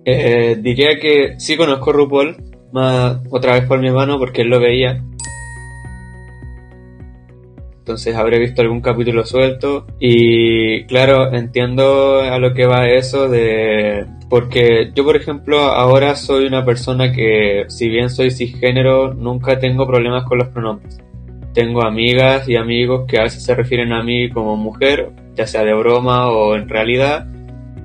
eh, 0.06 0.58
diría 0.62 1.00
que 1.00 1.36
sí 1.38 1.56
conozco 1.56 1.92
RuPaul, 1.92 2.38
más 2.72 3.18
otra 3.30 3.54
vez 3.54 3.66
por 3.66 3.80
mi 3.80 3.88
hermano 3.88 4.20
porque 4.20 4.42
él 4.42 4.50
lo 4.50 4.60
veía. 4.60 5.04
Entonces 7.90 8.16
habré 8.16 8.38
visto 8.38 8.62
algún 8.62 8.82
capítulo 8.82 9.26
suelto 9.26 9.88
y 10.00 10.84
claro, 10.84 11.34
entiendo 11.34 12.22
a 12.22 12.38
lo 12.38 12.54
que 12.54 12.68
va 12.68 12.88
eso 12.88 13.28
de... 13.28 14.06
Porque 14.30 14.92
yo, 14.94 15.04
por 15.04 15.16
ejemplo, 15.16 15.58
ahora 15.58 16.16
soy 16.16 16.46
una 16.46 16.64
persona 16.64 17.12
que, 17.12 17.66
si 17.68 17.90
bien 17.90 18.12
soy 18.12 18.30
cisgénero, 18.30 19.16
nunca 19.16 19.58
tengo 19.58 19.88
problemas 19.88 20.24
con 20.26 20.38
los 20.38 20.50
pronombres. 20.50 21.00
Tengo 21.56 21.84
amigas 21.84 22.48
y 22.48 22.58
amigos 22.58 23.08
que 23.08 23.18
a 23.18 23.24
veces 23.24 23.44
se 23.44 23.56
refieren 23.56 23.92
a 23.92 24.04
mí 24.04 24.30
como 24.30 24.56
mujer, 24.56 25.10
ya 25.34 25.48
sea 25.48 25.64
de 25.64 25.74
broma 25.74 26.28
o 26.30 26.56
en 26.56 26.70
realidad, 26.70 27.26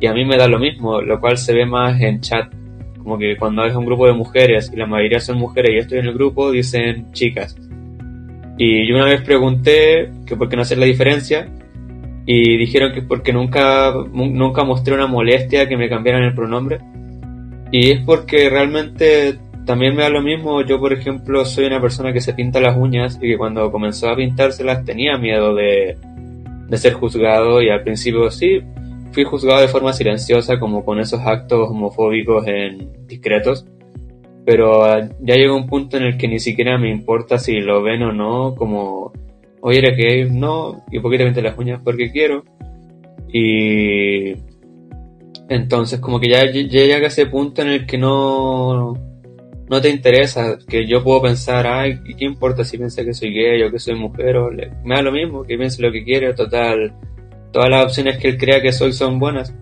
y 0.01 0.07
a 0.07 0.13
mí 0.13 0.27
me 0.27 0.37
da 0.37 0.49
lo 0.49 0.59
mismo, 0.59 1.01
lo 1.01 1.19
cual 1.19 1.39
se 1.39 1.55
ve 1.55 1.65
más 1.65 1.99
en 1.99 2.21
chat. 2.21 2.53
Como 2.99 3.17
que 3.17 3.39
cuando 3.39 3.65
es 3.65 3.75
un 3.75 3.87
grupo 3.87 4.07
de 4.07 4.13
mujeres 4.13 4.71
y 4.71 4.77
la 4.77 4.85
mayoría 4.85 5.21
son 5.21 5.39
mujeres 5.39 5.71
y 5.71 5.75
yo 5.77 5.81
estoy 5.81 6.01
en 6.01 6.07
el 6.09 6.13
grupo, 6.13 6.51
dicen 6.51 7.11
chicas. 7.13 7.57
Y 8.57 8.87
yo 8.87 8.95
una 8.97 9.07
vez 9.07 9.23
pregunté 9.23 10.11
que 10.27 10.37
por 10.37 10.49
qué 10.49 10.57
no 10.57 10.63
hacer 10.63 10.79
la 10.79 10.87
diferencia 10.87 11.49
y 12.27 12.57
dijeron 12.57 12.93
que 12.93 13.03
porque 13.03 13.33
nunca, 13.33 13.93
nunca 14.13 14.65
mostré 14.65 14.95
una 14.95 15.07
molestia 15.07 15.69
que 15.69 15.77
me 15.77 15.89
cambiaran 15.89 16.23
el 16.23 16.35
pronombre. 16.35 16.79
Y 17.73 17.91
es 17.91 18.01
porque 18.01 18.49
realmente 18.49 19.39
también 19.67 19.97
me 19.97 20.03
da 20.03 20.09
lo 20.09 20.23
mismo. 20.23 20.63
Yo, 20.63 20.79
por 20.79 20.93
ejemplo, 20.93 21.45
soy 21.45 21.67
una 21.67 21.81
persona 21.81 22.13
que 22.13 22.21
se 22.21 22.35
pinta 22.35 22.61
las 22.61 22.77
uñas 22.77 23.19
y 23.21 23.29
que 23.31 23.39
cuando 23.39 23.71
comenzó 23.73 24.09
a 24.09 24.17
pintárselas 24.17 24.85
tenía 24.85 25.19
miedo 25.19 25.55
de, 25.55 25.97
de 26.69 26.79
ser 26.79 26.95
juzgado 26.95 27.61
y 27.61 27.71
al 27.71 27.83
principio 27.83 28.31
sí, 28.31 28.61
fui 29.13 29.25
juzgado 29.25 29.61
de 29.61 29.69
forma 29.69 29.93
silenciosa 29.93 30.59
como 30.59 30.85
con 30.85 31.01
esos 31.01 31.21
actos 31.21 31.69
homofóbicos 31.71 32.47
en 32.47 33.07
discretos 33.07 33.67
pero 34.45 34.85
ah, 34.85 35.09
ya 35.21 35.35
llegó 35.37 35.57
un 35.57 35.67
punto 35.67 35.97
en 35.97 36.05
el 36.05 36.19
que 36.19 36.29
ni 36.29 36.39
siquiera 36.39 36.79
me 36.79 36.91
importa 36.91 37.39
si 37.39 37.61
lo 37.61 37.83
ven 37.83 38.03
o 38.03 38.13
no, 38.13 38.55
como, 38.55 39.13
oye, 39.61 39.79
era 39.79 39.97
que 39.97 40.27
no, 40.31 40.85
y 40.91 41.01
poquito 41.01 41.25
me 41.25 41.43
las 41.43 41.59
uñas 41.59 41.81
porque 41.83 42.11
quiero. 42.11 42.45
Y 43.33 44.35
entonces 45.49 45.99
como 46.01 46.21
que 46.21 46.29
ya, 46.29 46.45
llega 46.45 47.07
ese 47.07 47.27
punto 47.27 47.63
en 47.63 47.69
el 47.69 47.87
que 47.87 47.97
no, 47.97 48.93
no 49.69 49.81
te 49.81 49.89
interesa, 49.89 50.59
que 50.69 50.87
yo 50.87 51.03
puedo 51.03 51.23
pensar, 51.23 51.67
ay, 51.67 52.01
¿qué 52.19 52.25
importa 52.25 52.65
si 52.65 52.77
piensa 52.77 53.05
que 53.05 53.15
soy 53.15 53.33
gay 53.33 53.63
o 53.63 53.71
que 53.71 53.79
soy 53.79 53.95
mujer? 53.95 54.37
O 54.37 54.51
me 54.51 54.95
da 54.95 55.03
lo 55.03 55.13
mismo, 55.13 55.45
que 55.45 55.57
piense 55.57 55.81
lo 55.81 55.91
que 55.91 56.05
quiere, 56.05 56.35
total, 56.35 56.95
todas 57.51 57.71
las 57.71 57.85
opciones 57.87 58.19
que 58.19 58.29
él 58.29 58.37
crea 58.37 58.61
que 58.61 58.73
soy 58.73 58.93
son 58.93 59.19
buenas. 59.19 59.55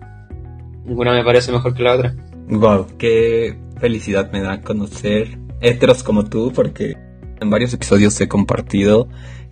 Ninguna 0.85 1.13
me 1.13 1.23
parece 1.23 1.53
mejor 1.53 1.73
que 1.73 1.83
la 1.83 1.95
otra. 1.95 2.13
Wow, 2.49 2.87
qué 2.97 3.55
felicidad 3.79 4.31
me 4.31 4.41
da 4.41 4.61
conocer 4.61 5.37
heteros 5.61 6.03
como 6.03 6.25
tú, 6.25 6.51
porque 6.53 6.95
en 7.39 7.49
varios 7.49 7.73
episodios 7.73 8.19
he 8.21 8.27
compartido 8.27 9.07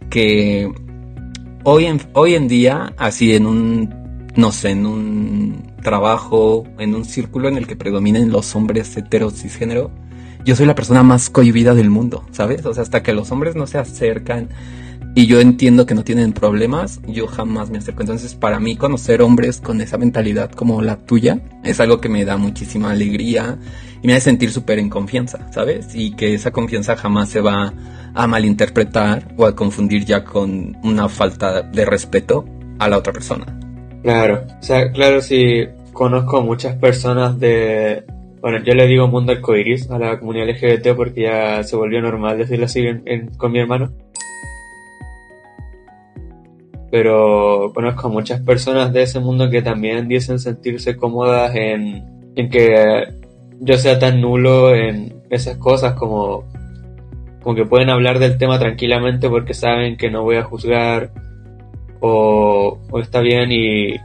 que 0.09 0.71
hoy 1.63 1.85
en, 1.85 2.01
hoy 2.13 2.35
en 2.35 2.47
día, 2.47 2.93
así 2.97 3.35
en 3.35 3.45
un, 3.45 4.27
no 4.35 4.51
sé, 4.51 4.71
en 4.71 4.85
un 4.85 5.73
trabajo, 5.81 6.65
en 6.79 6.95
un 6.95 7.05
círculo 7.05 7.47
en 7.47 7.57
el 7.57 7.67
que 7.67 7.75
predominen 7.75 8.31
los 8.31 8.55
hombres 8.55 8.95
heteros 8.95 9.41
cisgénero, 9.41 9.91
yo 10.43 10.55
soy 10.55 10.65
la 10.65 10.75
persona 10.75 11.03
más 11.03 11.29
cohibida 11.29 11.75
del 11.75 11.89
mundo, 11.89 12.25
¿sabes? 12.31 12.65
O 12.65 12.73
sea, 12.73 12.83
hasta 12.83 13.03
que 13.03 13.13
los 13.13 13.31
hombres 13.31 13.55
no 13.55 13.67
se 13.67 13.77
acercan 13.77 14.49
y 15.13 15.27
yo 15.27 15.39
entiendo 15.39 15.85
que 15.85 15.93
no 15.93 16.03
tienen 16.03 16.33
problemas, 16.33 17.01
yo 17.05 17.27
jamás 17.27 17.69
me 17.69 17.77
acerco. 17.77 18.01
Entonces, 18.01 18.33
para 18.33 18.59
mí, 18.59 18.75
conocer 18.77 19.21
hombres 19.21 19.59
con 19.59 19.81
esa 19.81 19.97
mentalidad 19.97 20.51
como 20.51 20.81
la 20.81 20.97
tuya 20.97 21.41
es 21.63 21.79
algo 21.79 21.99
que 21.99 22.09
me 22.09 22.25
da 22.25 22.37
muchísima 22.37 22.91
alegría 22.91 23.59
y 24.01 24.07
me 24.07 24.13
hace 24.13 24.25
sentir 24.25 24.51
súper 24.51 24.79
en 24.79 24.89
confianza, 24.89 25.51
¿sabes? 25.51 25.93
Y 25.93 26.15
que 26.15 26.33
esa 26.33 26.51
confianza 26.51 26.95
jamás 26.95 27.29
se 27.29 27.41
va 27.41 27.73
a 28.13 28.27
malinterpretar 28.27 29.23
o 29.37 29.45
a 29.45 29.55
confundir 29.55 30.05
ya 30.05 30.23
con 30.23 30.75
una 30.83 31.07
falta 31.07 31.61
de 31.61 31.85
respeto 31.85 32.45
a 32.79 32.89
la 32.89 32.97
otra 32.97 33.13
persona. 33.13 33.45
Claro, 34.03 34.43
o 34.59 34.63
sea, 34.63 34.91
claro, 34.91 35.21
si 35.21 35.67
conozco 35.93 36.41
muchas 36.41 36.75
personas 36.75 37.39
de. 37.39 38.03
Bueno, 38.41 38.63
yo 38.63 38.73
le 38.73 38.87
digo 38.87 39.07
mundo 39.07 39.33
arcoiris 39.33 39.89
a 39.91 39.99
la 39.99 40.19
comunidad 40.19 40.49
LGBT 40.49 40.95
porque 40.95 41.21
ya 41.23 41.63
se 41.63 41.75
volvió 41.75 42.01
normal 42.01 42.39
decirlo 42.39 42.65
así 42.65 42.83
con 43.37 43.51
mi 43.51 43.59
hermano 43.59 43.91
pero 46.91 47.71
conozco 47.73 48.09
muchas 48.09 48.41
personas 48.41 48.91
de 48.91 49.03
ese 49.03 49.19
mundo 49.21 49.49
que 49.49 49.61
también 49.61 50.09
dicen 50.09 50.39
sentirse 50.39 50.97
cómodas 50.97 51.55
en, 51.55 52.03
en 52.35 52.49
que 52.49 53.20
yo 53.61 53.77
sea 53.77 53.97
tan 53.97 54.19
nulo 54.19 54.75
en 54.75 55.21
esas 55.29 55.57
cosas 55.57 55.93
como, 55.93 56.43
como 57.41 57.55
que 57.55 57.65
pueden 57.65 57.89
hablar 57.89 58.19
del 58.19 58.37
tema 58.37 58.59
tranquilamente 58.59 59.29
porque 59.29 59.53
saben 59.53 59.95
que 59.95 60.11
no 60.11 60.23
voy 60.23 60.35
a 60.35 60.43
juzgar 60.43 61.11
o, 62.01 62.79
o 62.91 62.99
está 62.99 63.21
bien 63.21 63.51
y, 63.51 63.95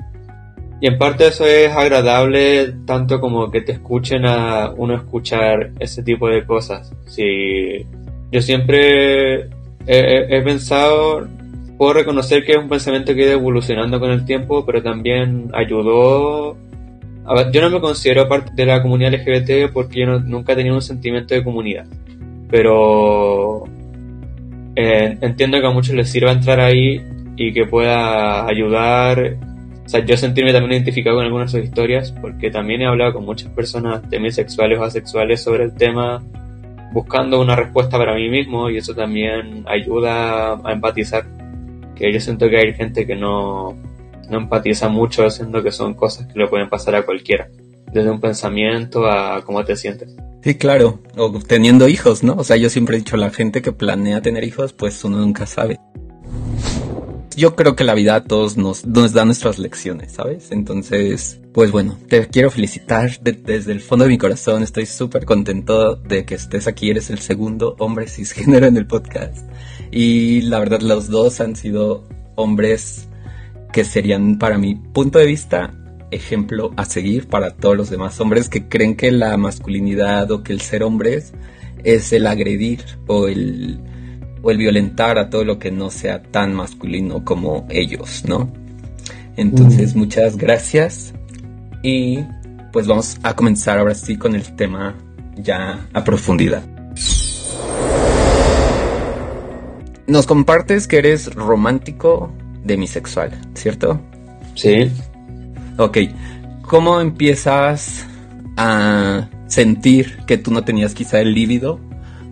y 0.80 0.88
en 0.88 0.98
parte 0.98 1.26
eso 1.26 1.46
es 1.46 1.72
agradable 1.72 2.74
tanto 2.86 3.18
como 3.18 3.50
que 3.50 3.62
te 3.62 3.72
escuchen 3.72 4.26
a 4.26 4.72
uno 4.76 4.94
escuchar 4.94 5.72
ese 5.78 6.02
tipo 6.02 6.28
de 6.28 6.44
cosas. 6.44 6.92
Si 7.06 7.86
yo 8.30 8.42
siempre 8.42 9.48
he, 9.86 10.42
pensado 10.42 11.26
puedo 11.78 11.94
reconocer 11.94 12.44
que 12.44 12.52
es 12.52 12.58
un 12.58 12.68
pensamiento 12.68 13.14
que 13.14 13.22
ha 13.22 13.26
ido 13.26 13.32
evolucionando 13.34 13.98
con 13.98 14.10
el 14.10 14.26
tiempo, 14.26 14.66
pero 14.66 14.82
también 14.82 15.50
ayudó. 15.54 16.56
A 17.26 17.34
ver, 17.34 17.50
yo 17.50 17.60
no 17.60 17.70
me 17.70 17.80
considero 17.80 18.28
parte 18.28 18.52
de 18.54 18.66
la 18.66 18.80
comunidad 18.80 19.14
LGBT 19.14 19.72
porque 19.72 20.00
yo 20.00 20.20
nunca 20.20 20.52
he 20.52 20.56
tenido 20.56 20.76
un 20.76 20.82
sentimiento 20.82 21.34
de 21.34 21.42
comunidad, 21.42 21.86
pero 22.48 23.64
eh, 24.76 25.18
entiendo 25.20 25.60
que 25.60 25.66
a 25.66 25.70
muchos 25.70 25.94
les 25.94 26.08
sirva 26.08 26.30
entrar 26.30 26.60
ahí 26.60 27.02
y 27.36 27.52
que 27.52 27.66
pueda 27.66 28.46
ayudar. 28.46 29.36
O 29.84 29.88
sea, 29.88 30.04
yo 30.04 30.16
sentirme 30.16 30.52
también 30.52 30.72
identificado 30.72 31.16
con 31.16 31.24
algunas 31.24 31.52
de 31.52 31.60
sus 31.60 31.68
historias, 31.68 32.12
porque 32.12 32.50
también 32.50 32.82
he 32.82 32.86
hablado 32.86 33.14
con 33.14 33.24
muchas 33.24 33.50
personas 33.50 34.08
demisexuales 34.08 34.78
o 34.78 34.84
asexuales 34.84 35.42
sobre 35.42 35.64
el 35.64 35.74
tema, 35.74 36.22
buscando 36.92 37.40
una 37.40 37.56
respuesta 37.56 37.98
para 37.98 38.14
mí 38.14 38.28
mismo, 38.28 38.70
y 38.70 38.78
eso 38.78 38.94
también 38.94 39.64
ayuda 39.66 40.60
a 40.62 40.72
empatizar 40.72 41.24
que 41.96 42.12
yo 42.12 42.20
siento 42.20 42.48
que 42.48 42.58
hay 42.58 42.74
gente 42.74 43.06
que 43.06 43.16
no, 43.16 43.74
no 44.30 44.38
empatiza 44.38 44.88
mucho 44.88 45.24
haciendo 45.24 45.62
que 45.62 45.72
son 45.72 45.94
cosas 45.94 46.26
que 46.26 46.38
le 46.38 46.48
pueden 46.48 46.68
pasar 46.68 46.94
a 46.94 47.04
cualquiera, 47.04 47.48
desde 47.92 48.10
un 48.10 48.20
pensamiento 48.20 49.06
a 49.06 49.42
cómo 49.44 49.64
te 49.64 49.76
sientes. 49.76 50.14
Sí, 50.42 50.54
claro, 50.54 51.00
o 51.16 51.32
teniendo 51.40 51.88
hijos, 51.88 52.22
¿no? 52.22 52.34
O 52.34 52.44
sea, 52.44 52.56
yo 52.56 52.70
siempre 52.70 52.96
he 52.96 53.00
dicho, 53.00 53.16
la 53.16 53.30
gente 53.30 53.62
que 53.62 53.72
planea 53.72 54.22
tener 54.22 54.44
hijos, 54.44 54.72
pues 54.72 55.02
uno 55.04 55.18
nunca 55.18 55.46
sabe. 55.46 55.80
Yo 57.36 57.54
creo 57.54 57.76
que 57.76 57.84
la 57.84 57.94
vida 57.94 58.14
a 58.14 58.24
todos 58.24 58.56
nos, 58.56 58.86
nos 58.86 59.12
da 59.12 59.24
nuestras 59.24 59.58
lecciones, 59.58 60.12
¿sabes? 60.12 60.52
Entonces, 60.52 61.40
pues 61.52 61.70
bueno, 61.70 61.98
te 62.08 62.28
quiero 62.28 62.50
felicitar 62.50 63.18
desde 63.20 63.72
el 63.72 63.80
fondo 63.80 64.04
de 64.04 64.10
mi 64.10 64.18
corazón. 64.18 64.62
Estoy 64.62 64.86
súper 64.86 65.26
contento 65.26 65.96
de 65.96 66.24
que 66.24 66.36
estés 66.36 66.66
aquí. 66.66 66.90
Eres 66.90 67.10
el 67.10 67.18
segundo 67.18 67.74
hombre 67.78 68.06
cisgénero 68.08 68.66
en 68.66 68.76
el 68.76 68.86
podcast. 68.86 69.38
Y 69.90 70.42
la 70.42 70.60
verdad, 70.60 70.80
los 70.80 71.08
dos 71.08 71.40
han 71.40 71.56
sido 71.56 72.04
hombres 72.36 73.08
que 73.76 73.84
serían, 73.84 74.38
para 74.38 74.56
mi 74.56 74.74
punto 74.74 75.18
de 75.18 75.26
vista, 75.26 75.74
ejemplo 76.10 76.72
a 76.78 76.86
seguir 76.86 77.28
para 77.28 77.50
todos 77.50 77.76
los 77.76 77.90
demás 77.90 78.18
hombres 78.22 78.48
que 78.48 78.70
creen 78.70 78.96
que 78.96 79.12
la 79.12 79.36
masculinidad 79.36 80.30
o 80.30 80.42
que 80.42 80.54
el 80.54 80.62
ser 80.62 80.82
hombres 80.82 81.34
es 81.84 82.10
el 82.14 82.26
agredir 82.26 82.82
o 83.06 83.28
el, 83.28 83.78
o 84.40 84.50
el 84.50 84.56
violentar 84.56 85.18
a 85.18 85.28
todo 85.28 85.44
lo 85.44 85.58
que 85.58 85.70
no 85.70 85.90
sea 85.90 86.22
tan 86.22 86.54
masculino 86.54 87.22
como 87.22 87.66
ellos, 87.68 88.24
¿no? 88.26 88.50
Entonces, 89.36 89.94
mm. 89.94 89.98
muchas 89.98 90.38
gracias 90.38 91.12
y 91.82 92.20
pues 92.72 92.86
vamos 92.86 93.18
a 93.24 93.36
comenzar 93.36 93.78
ahora 93.78 93.94
sí 93.94 94.16
con 94.16 94.34
el 94.34 94.56
tema 94.56 94.94
ya 95.36 95.86
a 95.92 96.02
profundidad. 96.02 96.62
Nos 100.06 100.26
compartes 100.26 100.88
que 100.88 100.96
eres 100.96 101.34
romántico 101.34 102.32
demisexual, 102.66 103.30
¿cierto? 103.54 104.00
Sí. 104.54 104.90
Ok. 105.78 105.98
¿Cómo 106.62 107.00
empiezas 107.00 108.06
a 108.56 109.28
sentir 109.46 110.18
que 110.26 110.38
tú 110.38 110.50
no 110.50 110.64
tenías 110.64 110.94
quizá 110.94 111.20
el 111.20 111.34
líbido 111.34 111.78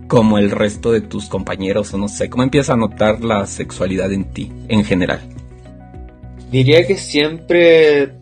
como 0.08 0.38
el 0.38 0.50
resto 0.50 0.92
de 0.92 1.00
tus 1.00 1.28
compañeros 1.28 1.94
o 1.94 1.98
no 1.98 2.08
sé? 2.08 2.28
¿Cómo 2.28 2.42
empiezas 2.42 2.70
a 2.70 2.76
notar 2.76 3.22
la 3.22 3.46
sexualidad 3.46 4.12
en 4.12 4.24
ti 4.24 4.52
en 4.68 4.84
general? 4.84 5.20
Diría 6.50 6.86
que 6.86 6.96
siempre 6.96 8.12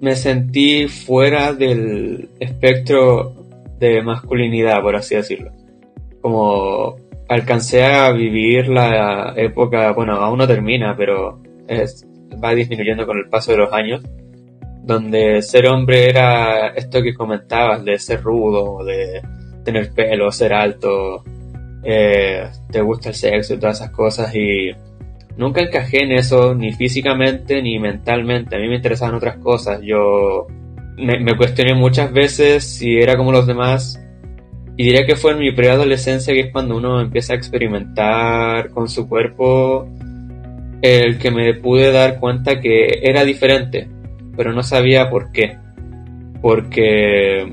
me 0.00 0.16
sentí 0.16 0.88
fuera 0.88 1.52
del 1.52 2.30
espectro 2.40 3.34
de 3.78 4.02
masculinidad, 4.02 4.80
por 4.82 4.96
así 4.96 5.14
decirlo. 5.14 5.52
Como 6.20 6.96
alcancé 7.28 7.84
a 7.84 8.12
vivir 8.12 8.68
la 8.68 9.34
época, 9.36 9.92
bueno, 9.92 10.14
aún 10.14 10.38
no 10.38 10.46
termina, 10.46 10.96
pero 10.96 11.41
es, 11.68 12.06
va 12.42 12.54
disminuyendo 12.54 13.06
con 13.06 13.18
el 13.18 13.28
paso 13.28 13.52
de 13.52 13.58
los 13.58 13.72
años, 13.72 14.02
donde 14.84 15.42
ser 15.42 15.66
hombre 15.66 16.08
era 16.08 16.68
esto 16.68 17.02
que 17.02 17.14
comentabas, 17.14 17.84
de 17.84 17.98
ser 17.98 18.22
rudo, 18.22 18.84
de 18.84 19.22
tener 19.64 19.92
pelo, 19.92 20.32
ser 20.32 20.52
alto, 20.52 21.22
eh, 21.84 22.48
te 22.70 22.80
gusta 22.80 23.10
el 23.10 23.14
sexo 23.14 23.54
y 23.54 23.58
todas 23.58 23.80
esas 23.80 23.90
cosas, 23.90 24.34
y 24.34 24.70
nunca 25.36 25.60
encajé 25.60 26.02
en 26.02 26.12
eso, 26.12 26.54
ni 26.54 26.72
físicamente 26.72 27.62
ni 27.62 27.78
mentalmente. 27.78 28.56
A 28.56 28.58
mí 28.58 28.68
me 28.68 28.76
interesaban 28.76 29.14
otras 29.14 29.36
cosas. 29.38 29.80
Yo 29.82 30.46
me, 30.96 31.36
cuestioné 31.36 31.74
muchas 31.74 32.12
veces 32.12 32.64
si 32.64 32.96
era 32.96 33.16
como 33.16 33.32
los 33.32 33.46
demás. 33.46 33.98
Y 34.76 34.84
diría 34.84 35.06
que 35.06 35.16
fue 35.16 35.32
en 35.32 35.38
mi 35.38 35.52
preadolescencia, 35.52 36.32
que 36.32 36.40
es 36.40 36.52
cuando 36.52 36.76
uno 36.76 37.00
empieza 37.00 37.34
a 37.34 37.36
experimentar 37.36 38.70
con 38.70 38.88
su 38.88 39.06
cuerpo, 39.08 39.86
el 40.82 41.18
que 41.18 41.30
me 41.30 41.54
pude 41.54 41.92
dar 41.92 42.18
cuenta 42.18 42.60
que 42.60 43.00
era 43.02 43.24
diferente, 43.24 43.88
pero 44.36 44.52
no 44.52 44.62
sabía 44.62 45.08
por 45.08 45.32
qué. 45.32 45.56
Porque 46.42 47.50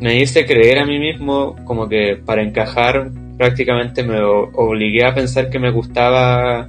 me 0.00 0.18
hice 0.20 0.46
creer 0.46 0.78
a 0.78 0.86
mí 0.86 0.98
mismo 0.98 1.54
como 1.64 1.88
que 1.88 2.16
para 2.16 2.42
encajar 2.42 3.10
prácticamente 3.36 4.02
me 4.02 4.20
obligué 4.20 5.04
a 5.04 5.14
pensar 5.14 5.50
que 5.50 5.58
me 5.58 5.70
gustaba 5.70 6.68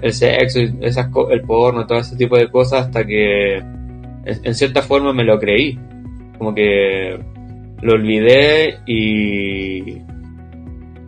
el 0.00 0.12
sexo, 0.12 0.60
esas 0.80 1.08
el 1.30 1.42
porno, 1.42 1.86
todo 1.86 1.98
ese 1.98 2.16
tipo 2.16 2.36
de 2.36 2.50
cosas 2.50 2.86
hasta 2.86 3.04
que 3.04 3.58
en 4.24 4.54
cierta 4.54 4.82
forma 4.82 5.12
me 5.12 5.24
lo 5.24 5.38
creí. 5.38 5.78
Como 6.38 6.54
que 6.54 7.18
lo 7.82 7.92
olvidé 7.92 8.78
y... 8.86 9.98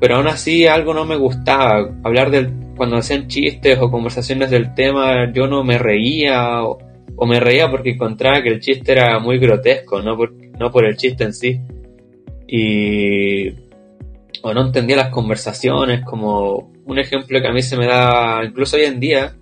Pero 0.01 0.17
aún 0.17 0.29
así 0.29 0.67
algo 0.67 0.93
no 0.93 1.05
me 1.05 1.17
gustaba. 1.17 1.91
Hablar 2.03 2.31
del... 2.31 2.53
Cuando 2.77 2.97
hacían 2.97 3.29
chistes 3.29 3.79
o 3.81 3.91
conversaciones 3.91 4.51
del 4.51 4.75
tema, 4.75 5.33
yo 5.33 5.47
no 5.47 5.63
me 5.65 5.79
reía 5.79 6.65
o, 6.65 6.79
me 7.27 7.41
reía 7.41 7.71
porque 7.71 7.91
encontraba 7.91 8.43
que 8.43 8.51
el 8.51 8.61
chiste 8.61 8.93
era 8.93 9.19
muy 9.19 9.39
grotesco, 9.39 10.03
no 10.03 10.17
por, 10.17 10.33
no 10.59 10.71
por 10.71 10.85
el 10.85 10.97
chiste 10.97 11.25
en 11.25 11.35
sí. 11.35 11.61
Y... 12.47 13.49
O 14.43 14.53
no 14.53 14.67
entendía 14.67 14.97
las 14.97 15.09
conversaciones, 15.09 16.05
como 16.05 16.71
un 16.85 16.99
ejemplo 16.99 17.41
que 17.41 17.49
a 17.49 17.53
mí 17.53 17.63
se 17.63 17.79
me 17.79 17.87
da 17.87 18.45
incluso 18.45 18.77
hoy 18.77 18.83
en 18.83 19.01
día, 19.01 19.35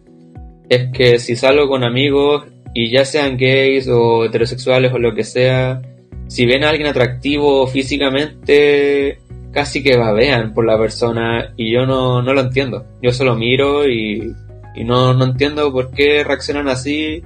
es 0.69 0.91
que 0.93 1.19
si 1.19 1.35
salgo 1.35 1.69
con 1.69 1.83
amigos 1.83 2.45
y 2.73 2.91
ya 2.91 3.05
sean 3.05 3.37
gays 3.37 3.89
o 3.89 4.25
heterosexuales 4.25 4.93
o 4.93 4.99
lo 4.99 5.15
que 5.15 5.25
sea, 5.25 5.83
si 6.29 6.47
ven 6.47 6.65
a 6.65 6.71
alguien 6.71 6.89
atractivo 6.89 7.67
físicamente, 7.67 9.19
casi 9.53 9.83
que 9.83 9.97
babean 9.97 10.55
por 10.55 10.67
la 10.67 10.79
persona 10.79 11.53
y 11.57 11.73
yo 11.73 11.87
no, 11.87 12.23
no 12.23 12.35
lo 12.35 12.41
entiendo. 12.41 12.85
Yo 13.03 13.13
solo 13.13 13.37
miro 13.37 13.89
y, 13.89 14.35
y 14.75 14.85
no, 14.85 15.15
no 15.15 15.25
entiendo 15.25 15.73
por 15.73 15.91
qué 15.91 16.25
reaccionan 16.25 16.69
así. 16.69 17.23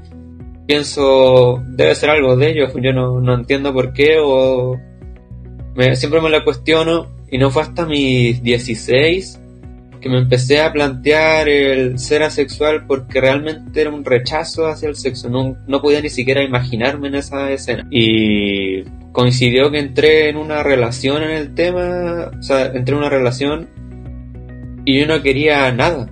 Pienso, 0.67 1.63
debe 1.69 1.95
ser 1.95 2.11
algo 2.11 2.37
de 2.37 2.51
ellos, 2.51 2.73
yo 2.83 2.93
no, 2.93 3.21
no 3.21 3.35
entiendo 3.35 3.73
por 3.73 3.93
qué 3.93 4.17
o 4.21 4.77
me, 5.77 5.95
siempre 5.95 6.21
me 6.21 6.29
lo 6.29 6.43
cuestiono 6.43 7.07
y 7.31 7.39
no 7.39 7.51
fue 7.51 7.63
hasta 7.63 7.87
mis 7.87 8.43
16 8.43 9.41
que 10.07 10.13
me 10.13 10.19
empecé 10.19 10.61
a 10.61 10.73
plantear 10.73 11.49
el 11.49 11.99
ser 11.99 12.23
asexual 12.23 12.87
porque 12.87 13.21
realmente 13.21 13.81
era 13.81 13.91
un 13.91 14.05
rechazo 14.05 14.67
hacia 14.67 14.89
el 14.89 14.97
sexo, 14.97 15.29
no, 15.29 15.57
no 15.67 15.83
podía 15.83 16.01
ni 16.01 16.11
siquiera 16.11 16.43
imaginarme 16.43 17.09
en 17.09 17.17
esa 17.17 17.51
escena. 17.51 17.87
Y 17.91 18.85
coincidió 19.13 19.71
que 19.71 19.81
entré 19.81 20.29
en 20.29 20.37
una 20.37 20.63
relación 20.63 21.23
en 21.25 21.31
el 21.31 21.55
tema, 21.55 22.31
o 22.39 22.43
sea, 22.43 22.67
entré 22.67 22.95
en 22.95 22.99
una 22.99 23.11
relación 23.11 23.69
y 24.85 25.01
yo 25.01 25.07
no 25.07 25.23
quería 25.23 25.73
nada. 25.73 26.09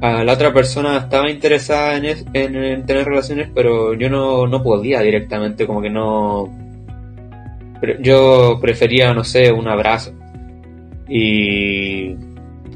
La 0.00 0.32
otra 0.32 0.52
persona 0.52 0.98
estaba 0.98 1.30
interesada 1.30 1.96
en, 1.96 2.04
en, 2.34 2.86
tener 2.86 3.06
relaciones, 3.06 3.50
pero 3.54 3.94
yo 3.94 4.08
no, 4.10 4.46
no 4.46 4.62
podía 4.62 5.00
directamente, 5.00 5.66
como 5.66 5.80
que 5.80 5.90
no... 5.90 6.56
Yo 8.00 8.58
prefería, 8.60 9.12
no 9.14 9.24
sé, 9.24 9.50
un 9.50 9.66
abrazo. 9.66 10.12
Y 11.08 12.14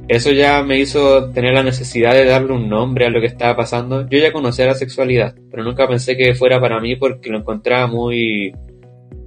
eso 0.09 0.33
ya 0.33 0.62
me 0.62 0.79
hizo 0.79 1.31
tener 1.31 1.55
la 1.55 1.62
necesidad 1.62 2.15
de 2.15 2.25
darle 2.25 2.53
un 2.53 2.69
nombre 2.69 3.07
a 3.07 3.11
lo 3.11 3.21
que 3.21 3.27
estaba 3.27 3.57
pasando. 3.57 4.09
Yo 4.09 4.19
ya 4.19 4.33
conocía 4.33 4.67
la 4.67 4.75
sexualidad, 4.75 5.35
pero 5.51 5.62
nunca 5.62 5.87
pensé 5.87 6.17
que 6.17 6.35
fuera 6.35 6.61
para 6.61 6.81
mí 6.81 6.97
porque 6.97 7.31
lo 7.31 7.38
encontraba 7.38 7.87
muy, 7.87 8.53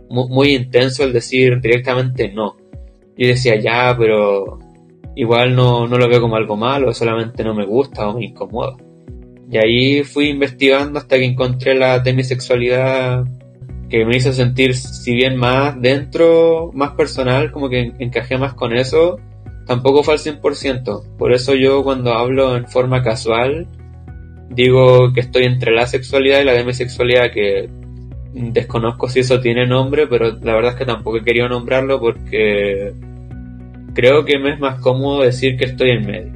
muy, 0.09 0.53
intenso 0.53 1.03
el 1.03 1.13
decir 1.13 1.61
directamente 1.61 2.31
no. 2.31 2.57
Yo 3.17 3.27
decía 3.27 3.55
ya, 3.55 3.95
pero 3.97 4.59
igual 5.15 5.55
no, 5.55 5.87
no 5.87 5.97
lo 5.97 6.09
veo 6.09 6.19
como 6.19 6.35
algo 6.35 6.57
malo, 6.57 6.93
solamente 6.93 7.43
no 7.43 7.53
me 7.53 7.65
gusta 7.65 8.09
o 8.09 8.17
me 8.17 8.25
incomoda. 8.25 8.75
Y 9.49 9.57
ahí 9.57 10.03
fui 10.03 10.29
investigando 10.29 10.99
hasta 10.99 11.17
que 11.17 11.25
encontré 11.25 11.75
la 11.75 11.99
demisexualidad 11.99 13.23
que 13.89 14.03
me 14.03 14.17
hizo 14.17 14.33
sentir, 14.33 14.75
si 14.75 15.13
bien 15.13 15.37
más 15.37 15.79
dentro, 15.79 16.71
más 16.73 16.91
personal, 16.91 17.51
como 17.51 17.69
que 17.69 17.93
encajé 17.99 18.37
más 18.37 18.55
con 18.55 18.75
eso 18.75 19.17
tampoco 19.65 20.03
fue 20.03 20.15
al 20.15 20.19
100%. 20.19 21.17
Por 21.17 21.33
eso 21.33 21.53
yo 21.55 21.83
cuando 21.83 22.13
hablo 22.13 22.55
en 22.55 22.67
forma 22.67 23.01
casual, 23.03 23.67
digo 24.49 25.11
que 25.13 25.21
estoy 25.21 25.43
entre 25.43 25.73
la 25.73 25.87
sexualidad 25.87 26.41
y 26.41 26.45
la 26.45 26.53
demisexualidad, 26.53 27.31
que 27.31 27.69
desconozco 28.33 29.07
si 29.07 29.21
eso 29.21 29.39
tiene 29.39 29.65
nombre, 29.65 30.07
pero 30.07 30.31
la 30.41 30.53
verdad 30.53 30.73
es 30.73 30.77
que 30.77 30.85
tampoco 30.85 31.17
he 31.17 31.23
querido 31.23 31.47
nombrarlo 31.47 31.99
porque 31.99 32.93
creo 33.93 34.25
que 34.25 34.37
me 34.37 34.53
es 34.53 34.59
más 34.59 34.79
cómodo 34.81 35.21
decir 35.21 35.57
que 35.57 35.65
estoy 35.65 35.91
en 35.91 36.05
medio. 36.05 36.31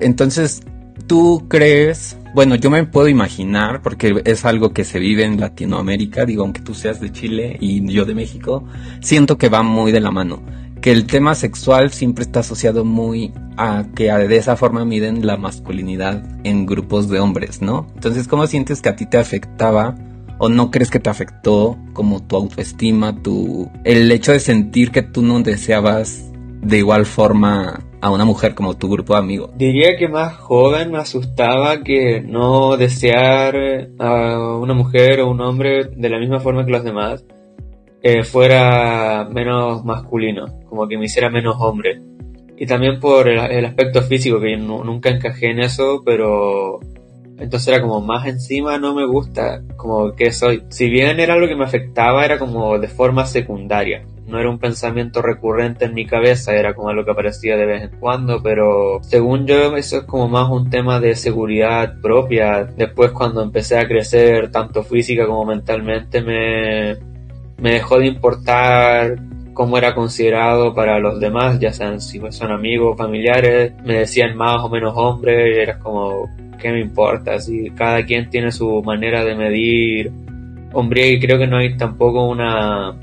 Entonces, 0.00 0.62
¿tú 1.06 1.46
crees? 1.48 2.18
Bueno, 2.34 2.56
yo 2.56 2.68
me 2.68 2.84
puedo 2.84 3.06
imaginar, 3.06 3.80
porque 3.80 4.20
es 4.24 4.44
algo 4.44 4.72
que 4.72 4.82
se 4.82 4.98
vive 4.98 5.24
en 5.24 5.38
Latinoamérica, 5.38 6.26
digo, 6.26 6.42
aunque 6.42 6.60
tú 6.60 6.74
seas 6.74 7.00
de 7.00 7.12
Chile 7.12 7.56
y 7.60 7.86
yo 7.92 8.04
de 8.04 8.14
México, 8.14 8.64
siento 9.00 9.38
que 9.38 9.48
va 9.48 9.62
muy 9.62 9.92
de 9.92 10.00
la 10.00 10.10
mano 10.10 10.42
que 10.84 10.92
el 10.92 11.06
tema 11.06 11.34
sexual 11.34 11.92
siempre 11.92 12.24
está 12.24 12.40
asociado 12.40 12.84
muy 12.84 13.32
a 13.56 13.86
que 13.96 14.12
de 14.12 14.36
esa 14.36 14.54
forma 14.54 14.84
miden 14.84 15.26
la 15.26 15.38
masculinidad 15.38 16.22
en 16.44 16.66
grupos 16.66 17.08
de 17.08 17.20
hombres, 17.20 17.62
¿no? 17.62 17.86
Entonces, 17.94 18.28
¿cómo 18.28 18.46
sientes 18.46 18.82
que 18.82 18.90
a 18.90 18.94
ti 18.94 19.06
te 19.06 19.16
afectaba 19.16 19.94
o 20.36 20.50
no 20.50 20.70
crees 20.70 20.90
que 20.90 20.98
te 20.98 21.08
afectó 21.08 21.78
como 21.94 22.22
tu 22.22 22.36
autoestima, 22.36 23.22
tu 23.22 23.70
el 23.84 24.12
hecho 24.12 24.32
de 24.32 24.40
sentir 24.40 24.90
que 24.90 25.00
tú 25.00 25.22
no 25.22 25.40
deseabas 25.40 26.30
de 26.60 26.76
igual 26.76 27.06
forma 27.06 27.80
a 28.02 28.10
una 28.10 28.26
mujer 28.26 28.54
como 28.54 28.76
tu 28.76 28.90
grupo 28.90 29.14
de 29.14 29.20
amigos? 29.20 29.52
Diría 29.56 29.96
que 29.98 30.08
más 30.08 30.34
joven 30.36 30.92
me 30.92 30.98
asustaba 30.98 31.82
que 31.82 32.20
no 32.20 32.76
desear 32.76 33.56
a 33.98 34.58
una 34.58 34.74
mujer 34.74 35.20
o 35.20 35.30
un 35.30 35.40
hombre 35.40 35.84
de 35.96 36.08
la 36.10 36.18
misma 36.18 36.40
forma 36.40 36.66
que 36.66 36.72
los 36.72 36.84
demás 36.84 37.24
eh, 38.06 38.22
fuera 38.22 39.26
menos 39.32 39.82
masculino, 39.82 40.60
como 40.68 40.86
que 40.86 40.98
me 40.98 41.06
hiciera 41.06 41.30
menos 41.30 41.56
hombre. 41.58 42.02
Y 42.54 42.66
también 42.66 43.00
por 43.00 43.28
el, 43.28 43.64
aspecto 43.64 44.02
físico, 44.02 44.38
que 44.40 44.58
nunca 44.58 45.08
encajé 45.08 45.52
en 45.52 45.60
eso, 45.60 46.02
pero 46.04 46.80
entonces 47.38 47.68
era 47.68 47.80
como 47.80 48.02
más 48.02 48.26
encima 48.26 48.76
no 48.78 48.94
me 48.94 49.06
gusta, 49.06 49.62
como 49.76 50.12
que 50.12 50.32
soy. 50.32 50.64
Si 50.68 50.90
bien 50.90 51.18
era 51.18 51.32
algo 51.32 51.48
que 51.48 51.56
me 51.56 51.64
afectaba, 51.64 52.26
era 52.26 52.38
como 52.38 52.78
de 52.78 52.88
forma 52.88 53.24
secundaria. 53.24 54.04
No 54.26 54.38
era 54.38 54.50
un 54.50 54.58
pensamiento 54.58 55.22
recurrente 55.22 55.86
en 55.86 55.94
mi 55.94 56.04
cabeza, 56.04 56.54
era 56.54 56.74
como 56.74 56.90
algo 56.90 57.06
que 57.06 57.10
aparecía 57.10 57.56
de 57.56 57.64
vez 57.64 57.82
en 57.84 57.98
cuando, 58.00 58.42
pero 58.42 59.00
según 59.02 59.46
yo 59.46 59.76
eso 59.78 59.98
es 59.98 60.04
como 60.04 60.28
más 60.28 60.50
un 60.50 60.68
tema 60.68 61.00
de 61.00 61.14
seguridad 61.14 61.94
propia. 62.02 62.64
Después 62.64 63.12
cuando 63.12 63.42
empecé 63.42 63.78
a 63.78 63.88
crecer, 63.88 64.50
tanto 64.50 64.82
física 64.82 65.26
como 65.26 65.46
mentalmente, 65.46 66.20
me, 66.20 67.13
me 67.58 67.72
dejó 67.72 67.98
de 67.98 68.06
importar 68.06 69.16
cómo 69.54 69.78
era 69.78 69.94
considerado 69.94 70.74
para 70.74 70.98
los 70.98 71.20
demás, 71.20 71.58
ya 71.60 71.72
sean 71.72 72.00
si 72.00 72.20
son 72.30 72.50
amigos, 72.50 72.98
familiares, 72.98 73.72
me 73.84 73.94
decían 73.94 74.36
más 74.36 74.62
o 74.62 74.68
menos 74.68 74.92
hombre, 74.96 75.62
era 75.62 75.78
como, 75.78 76.28
¿qué 76.60 76.72
me 76.72 76.80
importa? 76.80 77.38
Si 77.38 77.70
cada 77.70 78.04
quien 78.04 78.28
tiene 78.28 78.50
su 78.50 78.82
manera 78.82 79.24
de 79.24 79.34
medir 79.34 80.12
hombre 80.72 81.08
y 81.08 81.20
creo 81.20 81.38
que 81.38 81.46
no 81.46 81.58
hay 81.58 81.76
tampoco 81.76 82.28
una 82.28 82.94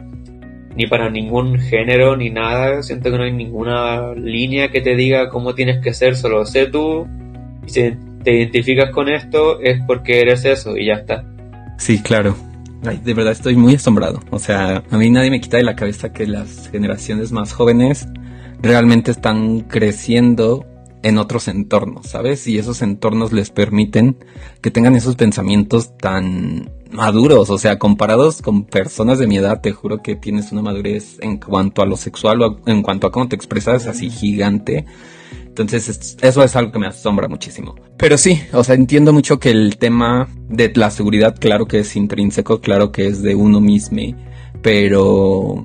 ni 0.75 0.87
para 0.87 1.09
ningún 1.09 1.59
género 1.59 2.15
ni 2.15 2.29
nada, 2.29 2.81
siento 2.83 3.11
que 3.11 3.17
no 3.17 3.23
hay 3.23 3.33
ninguna 3.33 4.13
línea 4.13 4.69
que 4.69 4.81
te 4.81 4.95
diga 4.95 5.29
cómo 5.29 5.53
tienes 5.53 5.79
que 5.83 5.93
ser, 5.93 6.15
solo 6.15 6.45
sé 6.45 6.67
tú 6.67 7.07
y 7.65 7.69
si 7.69 7.93
te 8.23 8.35
identificas 8.35 8.91
con 8.91 9.09
esto 9.09 9.59
es 9.61 9.81
porque 9.85 10.21
eres 10.21 10.45
eso 10.45 10.77
y 10.77 10.87
ya 10.87 10.93
está. 10.93 11.23
Sí, 11.77 12.01
claro. 12.01 12.35
Ay, 12.83 12.99
de 13.03 13.13
verdad 13.13 13.33
estoy 13.33 13.55
muy 13.55 13.75
asombrado. 13.75 14.19
O 14.31 14.39
sea, 14.39 14.83
a 14.89 14.97
mí 14.97 15.09
nadie 15.09 15.29
me 15.29 15.41
quita 15.41 15.57
de 15.57 15.63
la 15.63 15.75
cabeza 15.75 16.13
que 16.13 16.25
las 16.25 16.69
generaciones 16.69 17.31
más 17.31 17.53
jóvenes 17.53 18.07
realmente 18.61 19.11
están 19.11 19.61
creciendo 19.61 20.65
en 21.03 21.17
otros 21.17 21.47
entornos, 21.47 22.07
¿sabes? 22.07 22.47
Y 22.47 22.57
esos 22.57 22.81
entornos 22.81 23.33
les 23.33 23.49
permiten 23.49 24.17
que 24.61 24.71
tengan 24.71 24.95
esos 24.95 25.15
pensamientos 25.15 25.97
tan 25.97 26.71
maduros, 26.91 27.49
o 27.49 27.57
sea, 27.57 27.79
comparados 27.79 28.41
con 28.41 28.65
personas 28.65 29.17
de 29.17 29.27
mi 29.27 29.37
edad, 29.37 29.61
te 29.61 29.71
juro 29.71 30.01
que 30.01 30.15
tienes 30.15 30.51
una 30.51 30.61
madurez 30.61 31.17
en 31.21 31.37
cuanto 31.37 31.81
a 31.81 31.85
lo 31.85 31.97
sexual 31.97 32.41
o 32.41 32.59
en 32.65 32.81
cuanto 32.83 33.07
a 33.07 33.11
cómo 33.11 33.27
te 33.27 33.35
expresas 33.35 33.87
así 33.87 34.09
gigante 34.09 34.85
entonces, 35.51 36.17
eso 36.21 36.43
es 36.43 36.55
algo 36.55 36.71
que 36.71 36.79
me 36.79 36.87
asombra 36.87 37.27
muchísimo. 37.27 37.75
Pero 37.97 38.17
sí, 38.17 38.41
o 38.53 38.63
sea, 38.63 38.75
entiendo 38.75 39.11
mucho 39.11 39.37
que 39.37 39.51
el 39.51 39.77
tema 39.77 40.29
de 40.47 40.71
la 40.73 40.89
seguridad, 40.89 41.35
claro 41.37 41.65
que 41.67 41.79
es 41.79 41.95
intrínseco, 41.97 42.61
claro 42.61 42.93
que 42.93 43.07
es 43.07 43.21
de 43.21 43.35
uno 43.35 43.59
mismo, 43.59 44.01
pero 44.61 45.61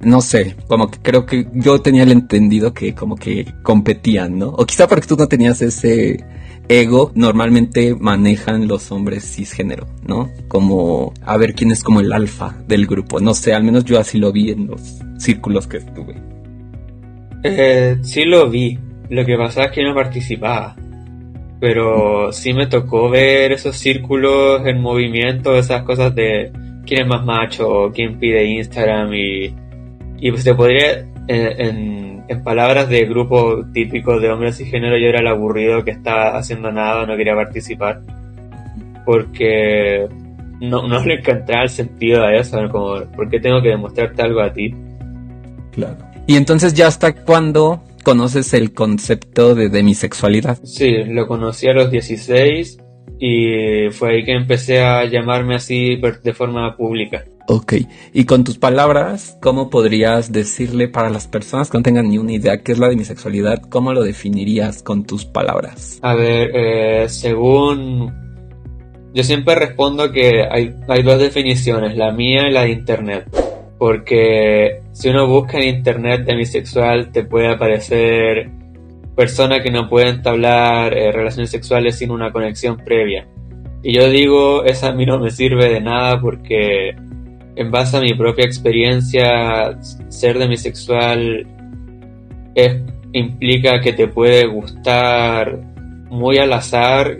no 0.00 0.20
sé, 0.20 0.56
como 0.66 0.90
que 0.90 0.98
creo 1.00 1.26
que 1.26 1.48
yo 1.54 1.80
tenía 1.80 2.02
el 2.02 2.10
entendido 2.10 2.74
que 2.74 2.92
como 2.92 3.14
que 3.14 3.54
competían, 3.62 4.36
¿no? 4.36 4.48
O 4.48 4.66
quizá 4.66 4.88
porque 4.88 5.06
tú 5.06 5.16
no 5.16 5.28
tenías 5.28 5.62
ese 5.62 6.24
ego, 6.68 7.12
normalmente 7.14 7.94
manejan 7.94 8.66
los 8.66 8.90
hombres 8.90 9.24
cisgénero, 9.24 9.86
¿no? 10.04 10.28
Como 10.48 11.14
a 11.24 11.36
ver 11.36 11.54
quién 11.54 11.70
es 11.70 11.84
como 11.84 12.00
el 12.00 12.12
alfa 12.12 12.56
del 12.66 12.86
grupo, 12.86 13.20
no 13.20 13.32
sé, 13.32 13.54
al 13.54 13.62
menos 13.62 13.84
yo 13.84 14.00
así 14.00 14.18
lo 14.18 14.32
vi 14.32 14.50
en 14.50 14.66
los 14.66 14.80
círculos 15.18 15.68
que 15.68 15.76
estuve. 15.76 16.35
Eh, 17.48 17.96
sí 18.02 18.24
lo 18.24 18.48
vi, 18.50 18.78
lo 19.08 19.24
que 19.24 19.36
pasaba 19.36 19.66
es 19.66 19.72
que 19.72 19.84
no 19.84 19.94
participaba. 19.94 20.74
Pero 21.60 22.32
sí 22.32 22.52
me 22.52 22.66
tocó 22.66 23.08
ver 23.08 23.52
esos 23.52 23.76
círculos 23.76 24.66
en 24.66 24.80
movimiento, 24.80 25.56
esas 25.56 25.82
cosas 25.84 26.14
de 26.14 26.52
quién 26.84 27.02
es 27.02 27.06
más 27.08 27.24
macho, 27.24 27.90
quién 27.94 28.18
pide 28.18 28.44
Instagram 28.44 29.12
y, 29.14 29.54
y 30.18 30.30
pues 30.30 30.44
te 30.44 30.54
podría, 30.54 31.06
en, 31.28 32.24
en, 32.28 32.44
palabras 32.44 32.88
de 32.88 33.06
grupo 33.06 33.64
típico 33.72 34.20
de 34.20 34.30
hombres 34.30 34.60
y 34.60 34.66
género, 34.66 34.98
yo 34.98 35.08
era 35.08 35.20
el 35.20 35.26
aburrido 35.26 35.82
que 35.82 35.92
estaba 35.92 36.36
haciendo 36.36 36.70
nada, 36.70 37.06
no 37.06 37.16
quería 37.16 37.34
participar. 37.34 38.02
Porque 39.04 40.06
no, 40.60 40.86
no 40.86 41.04
le 41.04 41.14
encontraba 41.14 41.62
el 41.62 41.70
sentido 41.70 42.24
a 42.24 42.34
eso, 42.34 42.58
como, 42.70 43.00
¿por 43.12 43.28
qué 43.30 43.40
tengo 43.40 43.62
que 43.62 43.68
demostrarte 43.68 44.22
algo 44.22 44.40
a 44.40 44.52
ti? 44.52 44.74
Claro. 45.72 46.05
Y 46.26 46.36
entonces 46.36 46.74
ya 46.74 46.88
hasta 46.88 47.14
cuándo 47.24 47.82
conoces 48.02 48.52
el 48.54 48.72
concepto 48.72 49.54
de 49.54 49.68
demisexualidad. 49.68 50.58
Sí, 50.64 51.04
lo 51.04 51.26
conocí 51.26 51.68
a 51.68 51.72
los 51.72 51.90
16 51.90 52.78
y 53.18 53.90
fue 53.90 54.10
ahí 54.10 54.24
que 54.24 54.32
empecé 54.32 54.80
a 54.82 55.04
llamarme 55.04 55.54
así 55.54 55.96
de 55.96 56.32
forma 56.32 56.76
pública. 56.76 57.24
Ok, 57.48 57.74
y 58.12 58.24
con 58.24 58.42
tus 58.42 58.58
palabras, 58.58 59.38
¿cómo 59.40 59.70
podrías 59.70 60.32
decirle 60.32 60.88
para 60.88 61.10
las 61.10 61.28
personas 61.28 61.70
que 61.70 61.78
no 61.78 61.84
tengan 61.84 62.08
ni 62.08 62.18
una 62.18 62.32
idea 62.32 62.60
qué 62.62 62.72
es 62.72 62.78
la 62.78 62.88
demisexualidad? 62.88 63.62
¿Cómo 63.70 63.92
lo 63.92 64.02
definirías 64.02 64.82
con 64.82 65.04
tus 65.04 65.24
palabras? 65.24 66.00
A 66.02 66.14
ver, 66.14 66.50
eh, 66.54 67.08
según... 67.08 68.12
Yo 69.14 69.22
siempre 69.22 69.54
respondo 69.54 70.12
que 70.12 70.42
hay, 70.50 70.74
hay 70.88 71.02
dos 71.02 71.18
definiciones, 71.18 71.96
la 71.96 72.10
mía 72.12 72.48
y 72.48 72.52
la 72.52 72.62
de 72.62 72.70
internet 72.70 73.26
porque 73.78 74.80
si 74.96 75.10
uno 75.10 75.26
busca 75.26 75.58
en 75.58 75.76
internet 75.76 76.24
demisexual 76.24 77.12
te 77.12 77.22
puede 77.22 77.48
aparecer 77.48 78.48
personas 79.14 79.60
que 79.62 79.70
no 79.70 79.90
pueden 79.90 80.16
entablar 80.16 80.96
eh, 80.96 81.12
relaciones 81.12 81.50
sexuales 81.50 81.98
sin 81.98 82.10
una 82.10 82.32
conexión 82.32 82.78
previa. 82.78 83.28
Y 83.82 83.92
yo 83.92 84.08
digo, 84.08 84.64
esa 84.64 84.88
a 84.88 84.92
mí 84.92 85.04
no 85.04 85.18
me 85.18 85.30
sirve 85.30 85.68
de 85.68 85.82
nada 85.82 86.18
porque 86.18 86.96
en 87.56 87.70
base 87.70 87.98
a 87.98 88.00
mi 88.00 88.14
propia 88.14 88.46
experiencia, 88.46 89.78
ser 90.08 90.38
demisexual 90.38 91.46
es, 92.54 92.80
implica 93.12 93.82
que 93.82 93.92
te 93.92 94.08
puede 94.08 94.46
gustar 94.46 95.58
muy 96.08 96.38
al 96.38 96.54
azar 96.54 97.18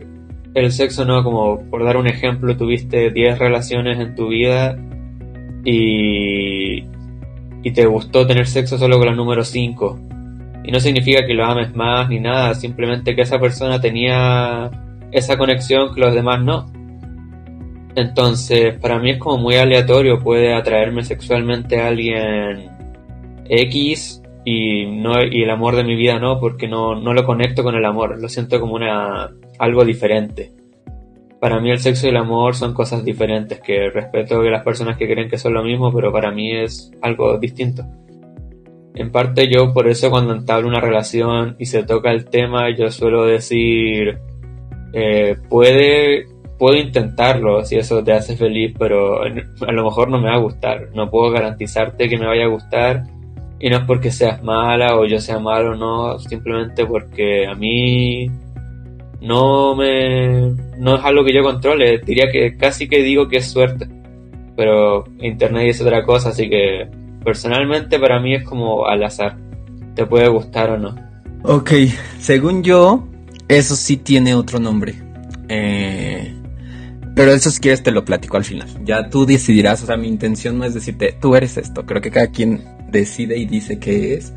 el 0.54 0.72
sexo, 0.72 1.04
¿no? 1.04 1.22
Como 1.22 1.60
por 1.68 1.84
dar 1.84 1.98
un 1.98 2.06
ejemplo, 2.06 2.56
tuviste 2.56 3.10
10 3.10 3.38
relaciones 3.38 4.00
en 4.00 4.14
tu 4.14 4.28
vida 4.28 4.78
y, 5.62 6.65
y 7.62 7.72
te 7.72 7.86
gustó 7.86 8.26
tener 8.26 8.46
sexo 8.46 8.78
solo 8.78 8.98
con 8.98 9.06
la 9.06 9.14
número 9.14 9.44
5. 9.44 9.98
Y 10.64 10.72
no 10.72 10.80
significa 10.80 11.26
que 11.26 11.34
lo 11.34 11.44
ames 11.44 11.74
más 11.74 12.08
ni 12.08 12.20
nada, 12.20 12.54
simplemente 12.54 13.14
que 13.14 13.22
esa 13.22 13.38
persona 13.38 13.80
tenía 13.80 14.70
esa 15.12 15.38
conexión 15.38 15.94
que 15.94 16.00
los 16.00 16.14
demás 16.14 16.42
no. 16.42 16.66
Entonces, 17.94 18.78
para 18.78 18.98
mí 18.98 19.12
es 19.12 19.18
como 19.18 19.38
muy 19.38 19.56
aleatorio, 19.56 20.20
puede 20.20 20.54
atraerme 20.54 21.02
sexualmente 21.02 21.80
a 21.80 21.88
alguien 21.88 22.68
X 23.48 24.22
y 24.44 24.86
no 24.86 25.22
y 25.22 25.42
el 25.42 25.50
amor 25.50 25.76
de 25.76 25.84
mi 25.84 25.96
vida 25.96 26.18
no, 26.18 26.38
porque 26.38 26.68
no, 26.68 26.94
no 26.94 27.14
lo 27.14 27.24
conecto 27.24 27.62
con 27.62 27.74
el 27.74 27.84
amor, 27.84 28.20
lo 28.20 28.28
siento 28.28 28.60
como 28.60 28.74
una 28.74 29.30
algo 29.58 29.84
diferente 29.84 30.52
para 31.46 31.60
mí 31.60 31.70
el 31.70 31.78
sexo 31.78 32.06
y 32.06 32.10
el 32.10 32.16
amor 32.16 32.56
son 32.56 32.74
cosas 32.74 33.04
diferentes, 33.04 33.60
que 33.60 33.88
respeto 33.88 34.42
que 34.42 34.50
las 34.50 34.64
personas 34.64 34.96
que 34.96 35.06
creen 35.06 35.30
que 35.30 35.38
son 35.38 35.54
lo 35.54 35.62
mismo, 35.62 35.92
pero 35.94 36.12
para 36.12 36.32
mí 36.32 36.50
es 36.50 36.90
algo 37.00 37.38
distinto. 37.38 37.84
En 38.96 39.12
parte 39.12 39.48
yo 39.48 39.72
por 39.72 39.86
eso 39.86 40.10
cuando 40.10 40.34
entablo 40.34 40.66
una 40.66 40.80
relación 40.80 41.54
y 41.60 41.66
se 41.66 41.84
toca 41.84 42.10
el 42.10 42.24
tema, 42.24 42.74
yo 42.76 42.90
suelo 42.90 43.26
decir, 43.26 44.18
eh, 44.92 45.36
puede, 45.48 46.26
puedo 46.58 46.76
intentarlo 46.76 47.64
si 47.64 47.76
eso 47.76 48.02
te 48.02 48.10
hace 48.10 48.36
feliz, 48.36 48.74
pero 48.76 49.22
a 49.22 49.72
lo 49.72 49.84
mejor 49.84 50.10
no 50.10 50.18
me 50.18 50.28
va 50.28 50.34
a 50.34 50.40
gustar. 50.40 50.88
No 50.96 51.08
puedo 51.08 51.30
garantizarte 51.30 52.08
que 52.08 52.18
me 52.18 52.26
vaya 52.26 52.46
a 52.46 52.48
gustar 52.48 53.04
y 53.60 53.70
no 53.70 53.76
es 53.76 53.84
porque 53.84 54.10
seas 54.10 54.42
mala 54.42 54.96
o 54.96 55.06
yo 55.06 55.20
sea 55.20 55.38
malo, 55.38 55.76
no, 55.76 56.18
simplemente 56.18 56.84
porque 56.84 57.46
a 57.46 57.54
mí 57.54 58.28
no 59.20 59.74
me 59.74 60.52
no 60.78 60.96
es 60.96 61.04
algo 61.04 61.24
que 61.24 61.34
yo 61.34 61.42
controle, 61.42 61.98
diría 61.98 62.30
que 62.30 62.56
casi 62.56 62.88
que 62.88 63.02
digo 63.02 63.28
que 63.28 63.38
es 63.38 63.46
suerte, 63.46 63.88
pero 64.56 65.04
internet 65.20 65.68
es 65.68 65.80
otra 65.80 66.04
cosa, 66.04 66.30
así 66.30 66.48
que 66.48 66.88
personalmente 67.24 67.98
para 67.98 68.20
mí 68.20 68.34
es 68.34 68.44
como 68.44 68.86
al 68.86 69.02
azar, 69.02 69.36
te 69.94 70.06
puede 70.06 70.28
gustar 70.28 70.70
o 70.70 70.78
no. 70.78 70.94
Ok, 71.42 71.72
según 72.18 72.62
yo, 72.62 73.06
eso 73.48 73.76
sí 73.76 73.96
tiene 73.96 74.34
otro 74.34 74.58
nombre. 74.58 74.94
Eh, 75.48 76.34
pero 77.14 77.32
eso 77.32 77.50
si 77.50 77.60
quieres 77.60 77.82
te 77.82 77.92
lo 77.92 78.04
platico 78.04 78.36
al 78.36 78.44
final. 78.44 78.68
Ya 78.84 79.08
tú 79.08 79.24
decidirás, 79.24 79.82
o 79.82 79.86
sea, 79.86 79.96
mi 79.96 80.06
intención 80.08 80.58
no 80.58 80.64
es 80.64 80.74
decirte, 80.74 81.16
tú 81.20 81.34
eres 81.34 81.56
esto, 81.56 81.86
creo 81.86 82.02
que 82.02 82.10
cada 82.10 82.26
quien 82.28 82.62
decide 82.90 83.38
y 83.38 83.46
dice 83.46 83.78
qué 83.78 84.14
es. 84.14 84.32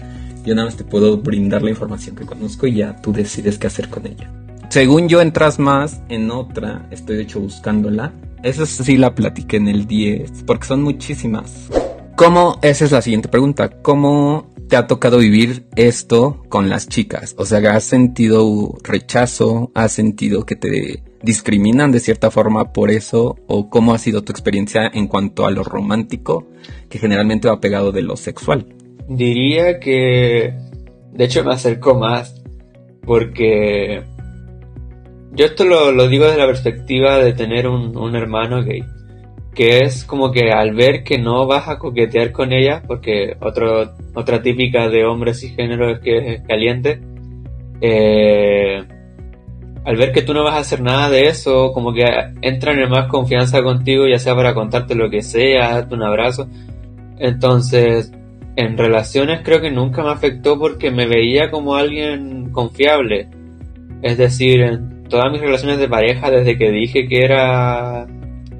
Yo 0.46 0.56
nada 0.56 0.68
más 0.68 0.78
te 0.78 0.86
puedo 0.86 1.18
brindar 1.18 1.62
la 1.62 1.72
información 1.72 2.16
que 2.16 2.26
conozco 2.26 2.68
y 2.68 2.76
ya 2.76 2.96
tú 3.02 3.12
decides 3.12 3.58
qué 3.58 3.68
hacer 3.68 3.90
con 3.90 4.08
ella. 4.08 4.32
Según 4.70 5.09
yo 5.09 5.20
entras 5.20 5.57
más 5.57 5.99
en 6.09 6.30
otra, 6.30 6.86
estoy 6.91 7.15
de 7.15 7.24
hecho 7.24 7.39
buscándola. 7.39 8.13
Esa 8.43 8.67
sí 8.67 8.97
la 8.97 9.15
platiqué 9.15 9.57
en 9.57 9.67
el 9.67 9.88
10, 9.88 10.43
porque 10.45 10.67
son 10.67 10.84
muchísimas. 10.84 11.70
¿Cómo? 12.15 12.59
Esa 12.61 12.86
es 12.86 12.91
la 12.91 13.01
siguiente 13.01 13.30
pregunta. 13.30 13.82
¿Cómo 13.82 14.47
te 14.67 14.76
ha 14.76 14.86
tocado 14.86 15.17
vivir 15.17 15.65
esto 15.76 16.43
con 16.49 16.70
las 16.70 16.88
chicas? 16.88 17.34
O 17.39 17.45
sea, 17.45 17.57
¿has 17.74 17.84
sentido 17.84 18.78
rechazo? 18.84 19.72
¿Has 19.74 19.91
sentido 19.93 20.45
que 20.45 20.55
te 20.55 21.01
discriminan 21.24 21.91
de 21.91 21.99
cierta 21.99 22.30
forma 22.30 22.72
por 22.72 22.91
eso? 22.91 23.38
¿O 23.47 23.72
cómo 23.72 23.95
ha 23.95 23.97
sido 23.97 24.22
tu 24.22 24.32
experiencia 24.32 24.88
en 24.93 25.07
cuanto 25.07 25.47
a 25.47 25.51
lo 25.51 25.63
romántico, 25.63 26.47
que 26.89 26.99
generalmente 26.99 27.47
va 27.47 27.59
pegado 27.59 27.91
de 27.91 28.03
lo 28.03 28.15
sexual? 28.17 28.67
Diría 29.07 29.80
que, 29.80 30.53
de 31.11 31.26
hecho, 31.26 31.43
me 31.43 31.53
acerco 31.55 31.95
más 31.95 32.39
porque 33.01 34.03
yo 35.32 35.46
esto 35.46 35.64
lo, 35.66 36.08
digo 36.08 36.26
desde 36.26 36.38
la 36.38 36.48
perspectiva 36.48 37.20
de 37.20 37.34
tener 37.34 37.68
un, 37.68 38.16
hermano 38.16 38.64
gay. 38.64 38.84
Que 39.54 39.80
es 39.80 40.06
como 40.06 40.32
que 40.32 40.52
al 40.52 40.74
ver 40.74 41.04
que 41.04 41.18
no 41.18 41.46
vas 41.46 41.68
a 41.68 41.78
coquetear 41.78 42.32
con 42.32 42.54
ella, 42.54 42.82
porque 42.88 43.36
otro, 43.42 43.94
otra 44.14 44.42
típica 44.42 44.90
de 44.90 45.06
hombres 45.06 45.44
y 45.44 45.50
género 45.50 45.90
es 45.92 46.00
que 46.00 46.34
es 46.34 46.42
caliente, 46.42 47.02
eh, 47.82 48.84
al 49.86 49.96
ver 49.96 50.12
que 50.12 50.22
tú 50.22 50.34
no 50.34 50.44
vas 50.44 50.56
a 50.56 50.60
hacer 50.60 50.82
nada 50.82 51.10
de 51.10 51.28
eso, 51.28 51.72
como 51.74 51.94
que 51.94 52.06
entran 52.42 52.80
en 52.80 52.90
más 52.90 53.08
confianza 53.08 53.62
contigo, 53.64 54.08
ya 54.08 54.20
sea 54.20 54.36
para 54.36 54.54
contarte 54.54 54.96
lo 54.96 55.10
que 55.10 55.22
sea, 55.22 55.74
darte 55.74 55.96
un 55.96 56.04
abrazo. 56.04 56.48
Entonces, 57.18 58.12
en 58.56 58.78
relaciones 58.78 59.42
creo 59.44 59.62
que 59.62 59.72
nunca 59.72 60.04
me 60.04 60.12
afectó 60.12 60.60
porque 60.60 60.92
me 60.92 61.08
veía 61.08 61.50
como 61.50 61.76
alguien 61.76 62.52
confiable. 62.52 63.30
Es 64.02 64.18
decir, 64.18 64.62
en 64.62 64.99
todas 65.10 65.32
mis 65.32 65.41
relaciones 65.41 65.80
de 65.80 65.89
pareja, 65.89 66.32
desde 66.32 66.57
que 66.57 66.72
dije 66.72 67.07
que 67.07 67.24
era 67.24 68.07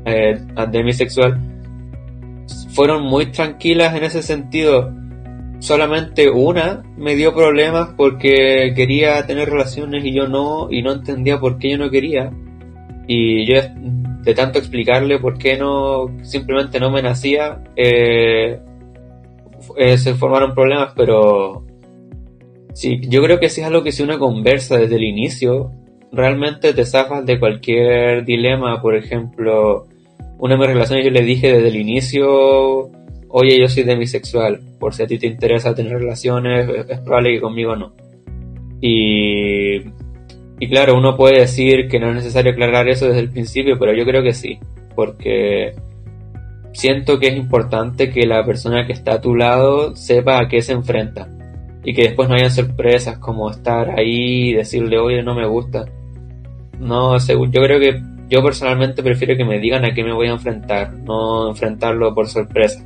eh, 0.06 0.40
demisexual, 0.72 1.40
fueron 2.74 3.04
muy 3.04 3.28
tranquilas 3.28 3.96
en 3.96 4.04
ese 4.04 4.22
sentido. 4.22 4.94
Solamente 5.60 6.30
una 6.30 6.84
me 6.98 7.16
dio 7.16 7.34
problemas 7.34 7.90
porque 7.98 8.74
quería 8.76 9.26
tener 9.26 9.50
relaciones 9.50 10.06
y 10.06 10.14
yo 10.14 10.28
no, 10.28 10.72
y 10.72 10.82
no 10.82 10.94
entendía 10.94 11.40
por 11.40 11.58
qué 11.58 11.72
yo 11.72 11.78
no 11.78 11.90
quería. 11.90 12.32
Y 13.08 13.46
yo, 13.46 13.62
de 14.24 14.34
tanto 14.34 14.60
explicarle 14.60 15.20
por 15.20 15.38
qué 15.38 15.58
no, 15.58 16.08
simplemente 16.22 16.80
no 16.80 16.92
me 16.92 17.02
nacía, 17.02 17.64
eh, 17.76 18.60
eh, 19.78 19.98
se 19.98 20.14
formaron 20.14 20.54
problemas, 20.54 20.94
pero 20.96 21.66
sí, 22.74 23.02
yo 23.10 23.22
creo 23.24 23.40
que 23.40 23.50
sí 23.50 23.62
es 23.62 23.68
algo 23.68 23.84
que 23.84 23.92
si 23.92 24.04
uno 24.04 24.20
conversa 24.20 24.78
desde 24.78 24.96
el 24.96 25.04
inicio, 25.04 25.72
realmente 26.12 26.74
te 26.74 26.86
zafas 26.86 27.26
de 27.26 27.40
cualquier 27.40 28.26
dilema. 28.26 28.82
Por 28.82 28.96
ejemplo, 28.96 29.88
una 30.38 30.56
de 30.56 30.60
mis 30.60 30.68
relaciones 30.68 31.06
yo 31.06 31.12
le 31.12 31.24
dije 31.24 31.54
desde 31.54 31.68
el 31.68 31.76
inicio, 31.76 32.90
oye, 33.30 33.60
yo 33.60 33.68
soy 33.68 33.84
demisexual, 33.84 34.60
por 34.80 34.94
si 34.94 35.04
a 35.04 35.08
ti 35.08 35.18
te 35.18 35.28
interesa 35.28 35.76
tener 35.76 36.00
relaciones, 36.00 36.70
es 36.90 37.00
probable 37.00 37.34
que 37.34 37.42
conmigo 37.42 37.76
no. 37.76 37.94
Y, 38.82 39.82
claro, 40.70 40.98
uno 40.98 41.16
puede 41.16 41.42
decir 41.42 41.88
que 41.88 42.00
no 42.00 42.10
es 42.10 42.16
necesario 42.16 42.52
aclarar 42.52 42.88
eso 42.88 43.08
desde 43.08 43.20
el 43.20 43.30
principio, 43.30 43.78
pero 43.78 43.94
yo 43.94 44.06
creo 44.06 44.24
que 44.24 44.34
sí, 44.34 44.60
porque 44.96 45.74
siento 46.72 47.20
que 47.20 47.28
es 47.28 47.36
importante 47.36 48.10
que 48.10 48.26
la 48.26 48.46
persona 48.46 48.86
que 48.86 48.94
está 48.94 49.16
a 49.16 49.22
tu 49.22 49.36
lado 49.36 49.96
sepa 49.96 50.40
a 50.40 50.48
qué 50.48 50.62
se 50.62 50.74
enfrenta 50.74 51.28
y 51.84 51.94
que 51.94 52.04
después 52.04 52.30
no 52.30 52.36
haya 52.36 52.50
sorpresas 52.50 53.18
como 53.20 53.50
estar 53.50 53.90
ahí 53.92 54.50
y 54.50 54.54
decirle, 54.54 54.98
oye, 55.00 55.24
no 55.24 55.36
me 55.36 55.48
gusta. 55.48 55.86
No, 56.80 57.18
yo 57.18 57.62
creo 57.62 57.80
que 57.80 58.02
yo 58.30 58.44
personalmente 58.44 59.04
prefiero 59.04 59.36
que 59.36 59.46
me 59.46 59.60
digan 59.60 59.86
a 59.86 59.94
qué 59.94 60.04
me 60.04 60.14
voy 60.14 60.28
a 60.28 60.32
enfrentar, 60.32 60.94
no 60.94 61.50
enfrentarlo 61.50 62.14
por 62.14 62.28
sorpresa. 62.28 62.84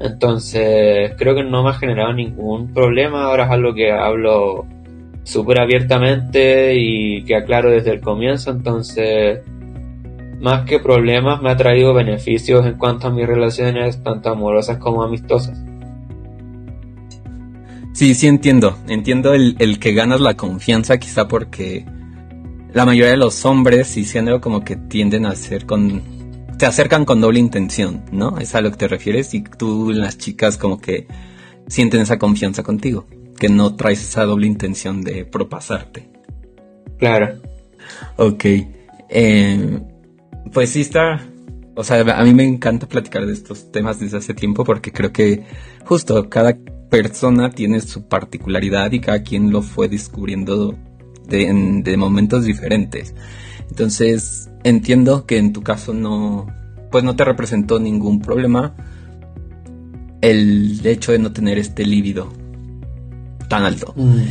Entonces, 0.00 1.12
creo 1.16 1.34
que 1.34 1.42
no 1.42 1.62
me 1.62 1.70
ha 1.70 1.74
generado 1.74 2.12
ningún 2.12 2.72
problema, 2.72 3.24
ahora 3.24 3.44
es 3.44 3.50
algo 3.50 3.74
que 3.74 3.90
hablo 3.90 4.66
súper 5.24 5.60
abiertamente 5.60 6.74
y 6.76 7.24
que 7.24 7.36
aclaro 7.36 7.70
desde 7.70 7.92
el 7.92 8.00
comienzo, 8.00 8.50
entonces 8.50 9.40
más 10.40 10.64
que 10.64 10.78
problemas 10.78 11.42
me 11.42 11.50
ha 11.50 11.56
traído 11.56 11.92
beneficios 11.94 12.64
en 12.64 12.74
cuanto 12.74 13.08
a 13.08 13.10
mis 13.10 13.26
relaciones, 13.26 14.02
tanto 14.02 14.30
amorosas 14.30 14.78
como 14.78 15.02
amistosas. 15.02 15.58
Sí, 17.92 18.14
sí 18.14 18.28
entiendo. 18.28 18.78
Entiendo 18.88 19.34
el, 19.34 19.78
que 19.80 19.92
ganas 19.92 20.20
la 20.20 20.34
confianza, 20.34 20.98
quizá 20.98 21.26
porque 21.26 21.84
la 22.72 22.84
mayoría 22.84 23.12
de 23.12 23.16
los 23.16 23.44
hombres, 23.44 23.96
y 23.96 24.04
siendo 24.04 24.40
como 24.40 24.64
que 24.64 24.76
tienden 24.76 25.26
a 25.26 25.34
ser 25.34 25.66
con. 25.66 26.02
te 26.58 26.66
acercan 26.66 27.04
con 27.04 27.20
doble 27.20 27.38
intención, 27.38 28.04
¿no? 28.12 28.38
Es 28.38 28.54
a 28.54 28.60
lo 28.60 28.70
que 28.70 28.76
te 28.76 28.88
refieres, 28.88 29.34
y 29.34 29.42
tú, 29.42 29.92
las 29.92 30.18
chicas, 30.18 30.56
como 30.56 30.80
que 30.80 31.06
sienten 31.66 32.00
esa 32.00 32.18
confianza 32.18 32.62
contigo, 32.62 33.06
que 33.38 33.48
no 33.48 33.76
traes 33.76 34.02
esa 34.02 34.24
doble 34.24 34.46
intención 34.46 35.02
de 35.02 35.24
propasarte. 35.24 36.10
Claro. 36.98 37.40
Ok. 38.16 38.44
Eh, 39.10 39.80
pues 40.52 40.70
sí 40.70 40.82
está, 40.82 41.22
o 41.78 41.84
sea, 41.84 42.00
a 42.00 42.24
mí 42.24 42.34
me 42.34 42.44
encanta 42.44 42.88
platicar 42.88 43.24
de 43.24 43.32
estos 43.32 43.70
temas 43.70 44.00
desde 44.00 44.18
hace 44.18 44.34
tiempo 44.34 44.64
porque 44.64 44.90
creo 44.90 45.12
que 45.12 45.44
justo 45.84 46.28
cada 46.28 46.56
persona 46.90 47.50
tiene 47.50 47.80
su 47.80 48.08
particularidad 48.08 48.90
y 48.90 48.98
cada 48.98 49.22
quien 49.22 49.52
lo 49.52 49.62
fue 49.62 49.88
descubriendo 49.88 50.76
de, 51.28 51.82
de 51.84 51.96
momentos 51.96 52.44
diferentes. 52.44 53.14
Entonces, 53.68 54.50
entiendo 54.64 55.26
que 55.26 55.38
en 55.38 55.52
tu 55.52 55.62
caso 55.62 55.94
no, 55.94 56.46
pues 56.90 57.04
no 57.04 57.16
te 57.16 57.24
representó 57.24 57.78
ningún 57.78 58.20
problema 58.20 58.74
el 60.20 60.80
hecho 60.84 61.12
de 61.12 61.18
no 61.18 61.32
tener 61.32 61.58
este 61.58 61.84
líbido 61.84 62.32
tan 63.48 63.64
alto. 63.64 63.94
Mm. 63.96 64.22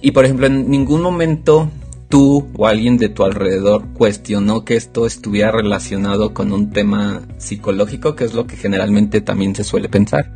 Y 0.00 0.10
por 0.12 0.24
ejemplo, 0.24 0.46
en 0.46 0.68
ningún 0.70 1.02
momento 1.02 1.70
tú 2.08 2.48
o 2.56 2.66
alguien 2.66 2.98
de 2.98 3.08
tu 3.08 3.24
alrededor 3.24 3.88
cuestionó 3.94 4.64
que 4.64 4.76
esto 4.76 5.06
estuviera 5.06 5.50
relacionado 5.50 6.34
con 6.34 6.52
un 6.52 6.70
tema 6.70 7.22
psicológico, 7.38 8.14
que 8.14 8.24
es 8.24 8.34
lo 8.34 8.46
que 8.46 8.56
generalmente 8.56 9.20
también 9.20 9.54
se 9.54 9.64
suele 9.64 9.88
pensar. 9.88 10.30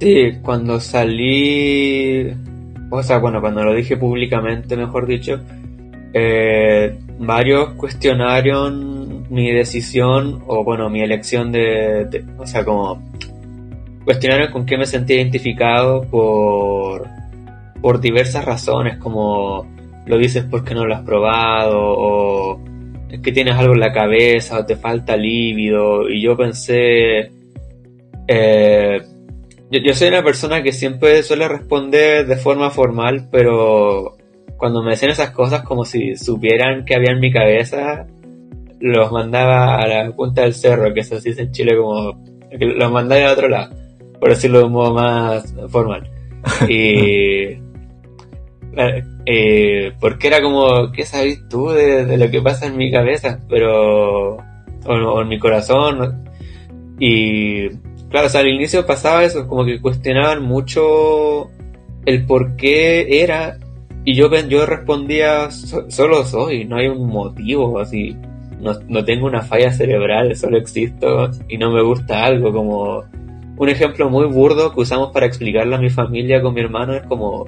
Sí, 0.00 0.38
cuando 0.42 0.80
salí, 0.80 2.32
o 2.90 3.02
sea, 3.02 3.18
bueno, 3.18 3.40
cuando 3.40 3.64
lo 3.64 3.74
dije 3.74 3.96
públicamente, 3.96 4.76
mejor 4.76 5.06
dicho, 5.06 5.40
eh, 6.12 6.98
varios 7.18 7.74
cuestionaron 7.74 9.26
mi 9.30 9.52
decisión 9.52 10.42
o 10.46 10.64
bueno, 10.64 10.88
mi 10.88 11.02
elección 11.02 11.52
de, 11.52 12.24
o 12.38 12.46
sea, 12.46 12.64
como 12.64 13.02
cuestionaron 14.04 14.50
con 14.50 14.64
qué 14.64 14.78
me 14.78 14.86
sentía 14.86 15.16
identificado 15.16 16.02
por, 16.02 17.06
por 17.82 18.00
diversas 18.00 18.44
razones, 18.44 18.96
como 18.96 19.66
lo 20.06 20.16
dices 20.16 20.44
porque 20.50 20.74
no 20.74 20.86
lo 20.86 20.94
has 20.94 21.02
probado 21.02 21.78
o 21.78 22.60
es 23.10 23.20
que 23.20 23.32
tienes 23.32 23.54
algo 23.56 23.74
en 23.74 23.80
la 23.80 23.92
cabeza 23.92 24.58
o 24.58 24.64
te 24.64 24.76
falta 24.76 25.16
lívido 25.16 26.08
y 26.08 26.22
yo 26.22 26.36
pensé 26.36 27.30
eh, 28.26 29.02
yo, 29.70 29.94
soy 29.94 30.08
una 30.08 30.22
persona 30.22 30.62
que 30.62 30.72
siempre 30.72 31.22
suele 31.22 31.48
responder 31.48 32.26
de 32.26 32.36
forma 32.36 32.70
formal 32.70 33.28
pero 33.30 34.16
cuando 34.56 34.82
me 34.82 34.90
decían 34.90 35.12
esas 35.12 35.30
cosas 35.30 35.62
como 35.62 35.84
si 35.84 36.16
supieran 36.16 36.84
que 36.84 36.94
había 36.94 37.12
en 37.12 37.20
mi 37.20 37.32
cabeza 37.32 38.06
los 38.80 39.10
mandaba 39.12 39.76
a 39.76 39.86
la 39.86 40.12
punta 40.12 40.42
del 40.42 40.54
cerro 40.54 40.92
que 40.94 41.00
eso 41.00 41.20
se 41.20 41.30
dice 41.30 41.42
en 41.42 41.52
Chile 41.52 41.76
como 41.76 42.22
los 42.52 42.92
mandaba 42.92 43.28
a 43.28 43.32
otro 43.32 43.48
lado 43.48 43.74
por 44.18 44.30
decirlo 44.30 44.58
de 44.58 44.64
un 44.64 44.72
modo 44.72 44.94
más 44.94 45.54
formal 45.68 46.10
y 46.68 47.68
eh, 49.26 49.92
porque 50.00 50.28
era 50.28 50.40
como, 50.40 50.92
¿qué 50.92 51.04
sabes 51.04 51.48
tú 51.48 51.70
de, 51.70 52.16
lo 52.16 52.30
que 52.30 52.40
pasa 52.40 52.66
en 52.66 52.76
mi 52.76 52.90
cabeza? 52.90 53.40
Pero, 53.48 54.36
o, 54.86 55.20
en 55.22 55.28
mi 55.28 55.38
corazón. 55.38 56.24
Y, 56.98 57.68
claro, 58.10 58.28
al 58.32 58.48
inicio 58.48 58.86
pasaba 58.86 59.24
eso, 59.24 59.46
como 59.46 59.64
que 59.64 59.80
cuestionaban 59.80 60.42
mucho 60.42 61.50
el 62.06 62.26
por 62.26 62.56
qué 62.56 63.22
era. 63.22 63.58
Y 64.04 64.14
yo, 64.14 64.30
yo 64.48 64.64
respondía, 64.64 65.50
solo 65.50 66.24
soy, 66.24 66.64
no 66.64 66.76
hay 66.76 66.88
un 66.88 67.08
motivo, 67.08 67.78
así. 67.78 68.16
No, 68.60 68.72
no 68.88 69.04
tengo 69.04 69.26
una 69.26 69.42
falla 69.42 69.70
cerebral, 69.70 70.34
solo 70.36 70.58
existo 70.58 71.30
y 71.48 71.58
no 71.58 71.70
me 71.70 71.82
gusta 71.82 72.24
algo, 72.24 72.52
como 72.52 73.04
un 73.56 73.68
ejemplo 73.68 74.08
muy 74.08 74.26
burdo 74.26 74.72
que 74.72 74.80
usamos 74.80 75.10
para 75.12 75.26
explicarle 75.26 75.74
a 75.76 75.78
mi 75.78 75.90
familia 75.90 76.40
con 76.40 76.54
mi 76.54 76.60
hermano 76.60 76.94
es 76.94 77.02
como 77.02 77.46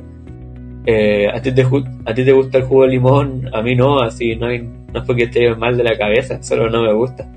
eh, 0.87 1.29
a, 1.29 1.41
ti 1.41 1.53
te, 1.53 1.63
a 1.63 2.15
ti 2.15 2.25
te 2.25 2.33
gusta 2.33 2.59
el 2.59 2.65
jugo 2.65 2.83
de 2.83 2.89
limón, 2.89 3.49
a 3.53 3.63
mí 3.63 3.77
no, 3.77 4.01
así 4.01 4.35
no, 4.37 4.47
hay, 4.47 4.61
no 4.61 5.01
es 5.01 5.07
porque 5.07 5.25
esté 5.25 5.55
mal 5.55 5.77
de 5.77 5.85
la 5.85 5.97
cabeza, 5.97 6.43
solo 6.43 6.71
no 6.71 6.83
me 6.83 6.93
gusta. 6.93 7.31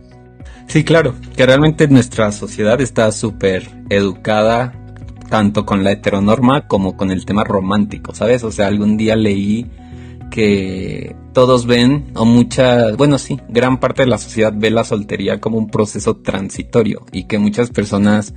Sí, 0.67 0.83
claro, 0.83 1.15
que 1.35 1.45
realmente 1.45 1.87
nuestra 1.87 2.31
sociedad 2.31 2.81
está 2.81 3.11
súper 3.11 3.69
educada 3.89 4.73
tanto 5.29 5.65
con 5.65 5.83
la 5.83 5.91
heteronorma 5.91 6.67
como 6.67 6.95
con 6.95 7.11
el 7.11 7.25
tema 7.25 7.43
romántico, 7.43 8.13
¿sabes? 8.13 8.43
O 8.43 8.51
sea, 8.51 8.67
algún 8.67 8.97
día 8.97 9.15
leí 9.15 9.69
que 10.29 11.15
todos 11.33 11.65
ven, 11.65 12.11
o 12.15 12.25
mucha, 12.25 12.91
bueno, 12.95 13.17
sí, 13.17 13.39
gran 13.49 13.79
parte 13.79 14.03
de 14.03 14.09
la 14.09 14.17
sociedad 14.17 14.53
ve 14.55 14.71
la 14.71 14.83
soltería 14.83 15.39
como 15.39 15.57
un 15.57 15.69
proceso 15.69 16.17
transitorio 16.17 17.05
y 17.11 17.25
que 17.25 17.39
muchas 17.39 17.69
personas 17.69 18.33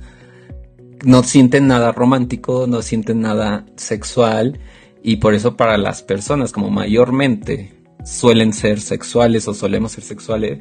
no 1.03 1.23
sienten 1.23 1.67
nada 1.67 1.91
romántico, 1.91 2.65
no 2.67 2.81
sienten 2.81 3.21
nada 3.21 3.65
sexual 3.75 4.59
y 5.03 5.17
por 5.17 5.33
eso 5.33 5.55
para 5.55 5.77
las 5.77 6.03
personas 6.03 6.51
como 6.51 6.69
mayormente 6.69 7.73
suelen 8.03 8.53
ser 8.53 8.79
sexuales 8.79 9.47
o 9.47 9.53
solemos 9.53 9.91
ser 9.91 10.03
sexuales, 10.03 10.59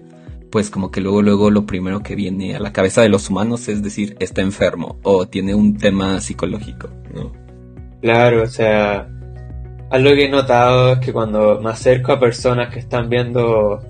pues 0.50 0.70
como 0.70 0.90
que 0.90 1.00
luego 1.00 1.22
luego 1.22 1.50
lo 1.50 1.66
primero 1.66 2.00
que 2.00 2.14
viene 2.14 2.56
a 2.56 2.60
la 2.60 2.72
cabeza 2.72 3.02
de 3.02 3.08
los 3.08 3.30
humanos 3.30 3.68
es 3.68 3.82
decir, 3.82 4.16
está 4.20 4.42
enfermo 4.42 4.98
o 5.02 5.26
tiene 5.26 5.54
un 5.54 5.76
tema 5.76 6.20
psicológico, 6.20 6.88
¿no? 7.14 7.32
Claro, 8.00 8.42
o 8.42 8.46
sea, 8.46 9.08
algo 9.90 10.10
que 10.10 10.24
he 10.24 10.28
notado 10.28 10.94
es 10.94 10.98
que 11.00 11.12
cuando 11.12 11.60
me 11.60 11.70
acerco 11.70 12.12
a 12.12 12.20
personas 12.20 12.72
que 12.72 12.80
están 12.80 13.08
viendo, 13.08 13.80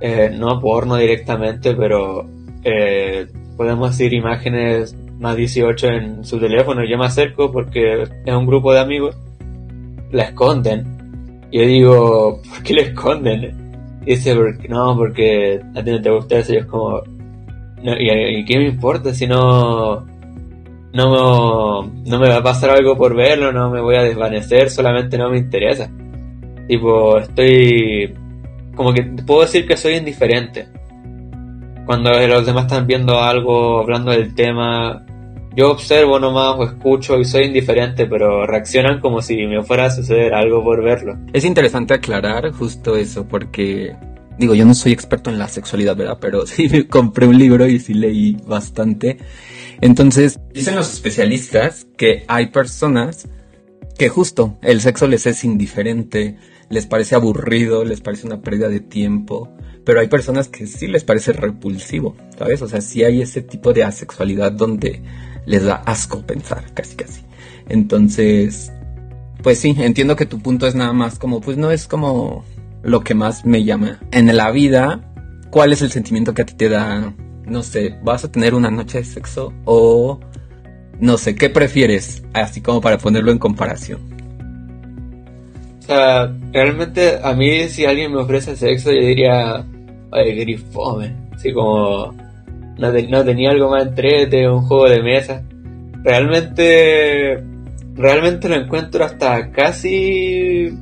eh, 0.00 0.30
no 0.36 0.60
porno 0.60 0.96
directamente, 0.96 1.74
pero 1.74 2.28
eh, 2.62 3.26
podemos 3.56 3.90
decir 3.90 4.12
imágenes 4.12 4.96
más 5.18 5.36
18 5.36 5.86
en 5.88 6.24
su 6.24 6.40
teléfono, 6.40 6.84
yo 6.84 6.98
me 6.98 7.06
acerco 7.06 7.52
porque 7.52 8.02
es 8.02 8.34
un 8.34 8.46
grupo 8.46 8.72
de 8.72 8.80
amigos 8.80 9.16
la 10.14 10.24
esconden. 10.24 10.84
Yo 11.52 11.62
digo, 11.62 12.42
¿por 12.48 12.62
qué 12.62 12.74
la 12.74 12.82
esconden? 12.82 13.63
Dice, 14.04 14.34
no, 14.68 14.96
porque 14.96 15.60
a 15.74 15.82
ti 15.82 15.90
no 15.90 16.02
te 16.02 16.10
gusta 16.10 16.38
eso. 16.38 16.54
Y 16.54 16.56
es 16.58 16.66
como, 16.66 17.00
¿y, 17.82 18.44
qué 18.44 18.58
me 18.58 18.66
importa 18.66 19.14
si 19.14 19.26
no, 19.26 20.04
no, 20.92 21.82
no 21.82 22.18
me 22.18 22.28
va 22.28 22.36
a 22.36 22.42
pasar 22.42 22.70
algo 22.70 22.96
por 22.96 23.14
verlo? 23.14 23.52
No 23.52 23.70
me 23.70 23.80
voy 23.80 23.96
a 23.96 24.02
desvanecer, 24.02 24.70
solamente 24.70 25.18
no 25.18 25.30
me 25.30 25.38
interesa. 25.38 25.90
Tipo, 26.68 27.18
estoy, 27.18 28.14
como 28.74 28.92
que 28.92 29.02
puedo 29.26 29.42
decir 29.42 29.66
que 29.66 29.76
soy 29.76 29.94
indiferente. 29.94 30.68
Cuando 31.86 32.10
los 32.26 32.46
demás 32.46 32.64
están 32.64 32.86
viendo 32.86 33.20
algo, 33.20 33.80
hablando 33.80 34.10
del 34.10 34.34
tema, 34.34 35.04
yo 35.56 35.70
observo 35.70 36.18
nomás 36.18 36.56
o 36.58 36.64
escucho 36.64 37.18
y 37.18 37.24
soy 37.24 37.44
indiferente, 37.44 38.06
pero 38.06 38.46
reaccionan 38.46 39.00
como 39.00 39.22
si 39.22 39.46
me 39.46 39.62
fuera 39.62 39.86
a 39.86 39.90
suceder 39.90 40.34
algo 40.34 40.62
por 40.62 40.82
verlo. 40.82 41.16
Es 41.32 41.44
interesante 41.44 41.94
aclarar 41.94 42.50
justo 42.52 42.96
eso, 42.96 43.26
porque 43.26 43.94
digo, 44.38 44.54
yo 44.54 44.64
no 44.64 44.74
soy 44.74 44.92
experto 44.92 45.30
en 45.30 45.38
la 45.38 45.48
sexualidad, 45.48 45.96
¿verdad? 45.96 46.18
Pero 46.20 46.46
sí 46.46 46.84
compré 46.84 47.26
un 47.26 47.38
libro 47.38 47.66
y 47.66 47.78
sí 47.78 47.94
leí 47.94 48.36
bastante. 48.46 49.18
Entonces, 49.80 50.38
dicen 50.52 50.76
los 50.76 50.92
especialistas 50.92 51.86
que 51.96 52.24
hay 52.26 52.46
personas 52.46 53.28
que 53.98 54.08
justo 54.08 54.58
el 54.62 54.80
sexo 54.80 55.06
les 55.06 55.26
es 55.26 55.44
indiferente, 55.44 56.36
les 56.68 56.86
parece 56.86 57.14
aburrido, 57.14 57.84
les 57.84 58.00
parece 58.00 58.26
una 58.26 58.40
pérdida 58.40 58.68
de 58.68 58.80
tiempo, 58.80 59.52
pero 59.84 60.00
hay 60.00 60.08
personas 60.08 60.48
que 60.48 60.66
sí 60.66 60.88
les 60.88 61.04
parece 61.04 61.32
repulsivo, 61.32 62.16
¿sabes? 62.36 62.62
O 62.62 62.68
sea, 62.68 62.80
sí 62.80 63.04
hay 63.04 63.22
ese 63.22 63.42
tipo 63.42 63.72
de 63.72 63.84
asexualidad 63.84 64.50
donde 64.50 65.02
les 65.46 65.64
da 65.64 65.76
asco 65.86 66.22
pensar, 66.22 66.64
casi 66.74 66.96
casi. 66.96 67.22
Entonces, 67.68 68.72
pues 69.42 69.58
sí, 69.58 69.74
entiendo 69.78 70.16
que 70.16 70.26
tu 70.26 70.40
punto 70.40 70.66
es 70.66 70.74
nada 70.74 70.92
más 70.92 71.18
como, 71.18 71.40
pues 71.40 71.56
no 71.56 71.70
es 71.70 71.86
como 71.86 72.44
lo 72.82 73.00
que 73.00 73.14
más 73.14 73.44
me 73.44 73.64
llama. 73.64 74.00
En 74.10 74.34
la 74.36 74.50
vida, 74.50 75.00
¿cuál 75.50 75.72
es 75.72 75.82
el 75.82 75.90
sentimiento 75.90 76.34
que 76.34 76.42
a 76.42 76.46
ti 76.46 76.54
te 76.54 76.68
da 76.68 77.14
no 77.46 77.62
sé, 77.62 77.96
vas 78.02 78.24
a 78.24 78.30
tener 78.30 78.54
una 78.54 78.70
noche 78.70 78.98
de 78.98 79.04
sexo 79.04 79.52
o 79.64 80.20
no 81.00 81.18
sé, 81.18 81.34
¿qué 81.34 81.50
prefieres? 81.50 82.22
Así 82.32 82.60
como 82.60 82.80
para 82.80 82.98
ponerlo 82.98 83.32
en 83.32 83.38
comparación. 83.38 84.00
O 85.80 85.82
sea, 85.82 86.32
realmente 86.52 87.18
a 87.22 87.34
mí 87.34 87.68
si 87.68 87.84
alguien 87.84 88.12
me 88.12 88.20
ofrece 88.20 88.56
sexo 88.56 88.90
yo 88.90 89.00
diría, 89.00 89.64
ay, 90.12 90.34
grifome, 90.36 91.14
así 91.34 91.52
como 91.52 92.14
no, 92.78 92.92
no 92.92 93.24
tenía 93.24 93.50
algo 93.50 93.70
más 93.70 93.86
entrete, 93.86 94.48
un 94.48 94.62
juego 94.62 94.88
de 94.88 95.02
mesa. 95.02 95.42
Realmente, 96.02 97.42
realmente 97.94 98.48
lo 98.48 98.56
encuentro 98.56 99.04
hasta 99.04 99.50
casi, 99.52 100.76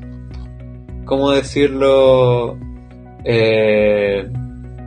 ¿cómo 1.04 1.30
decirlo? 1.30 2.58
Eh, 3.24 4.28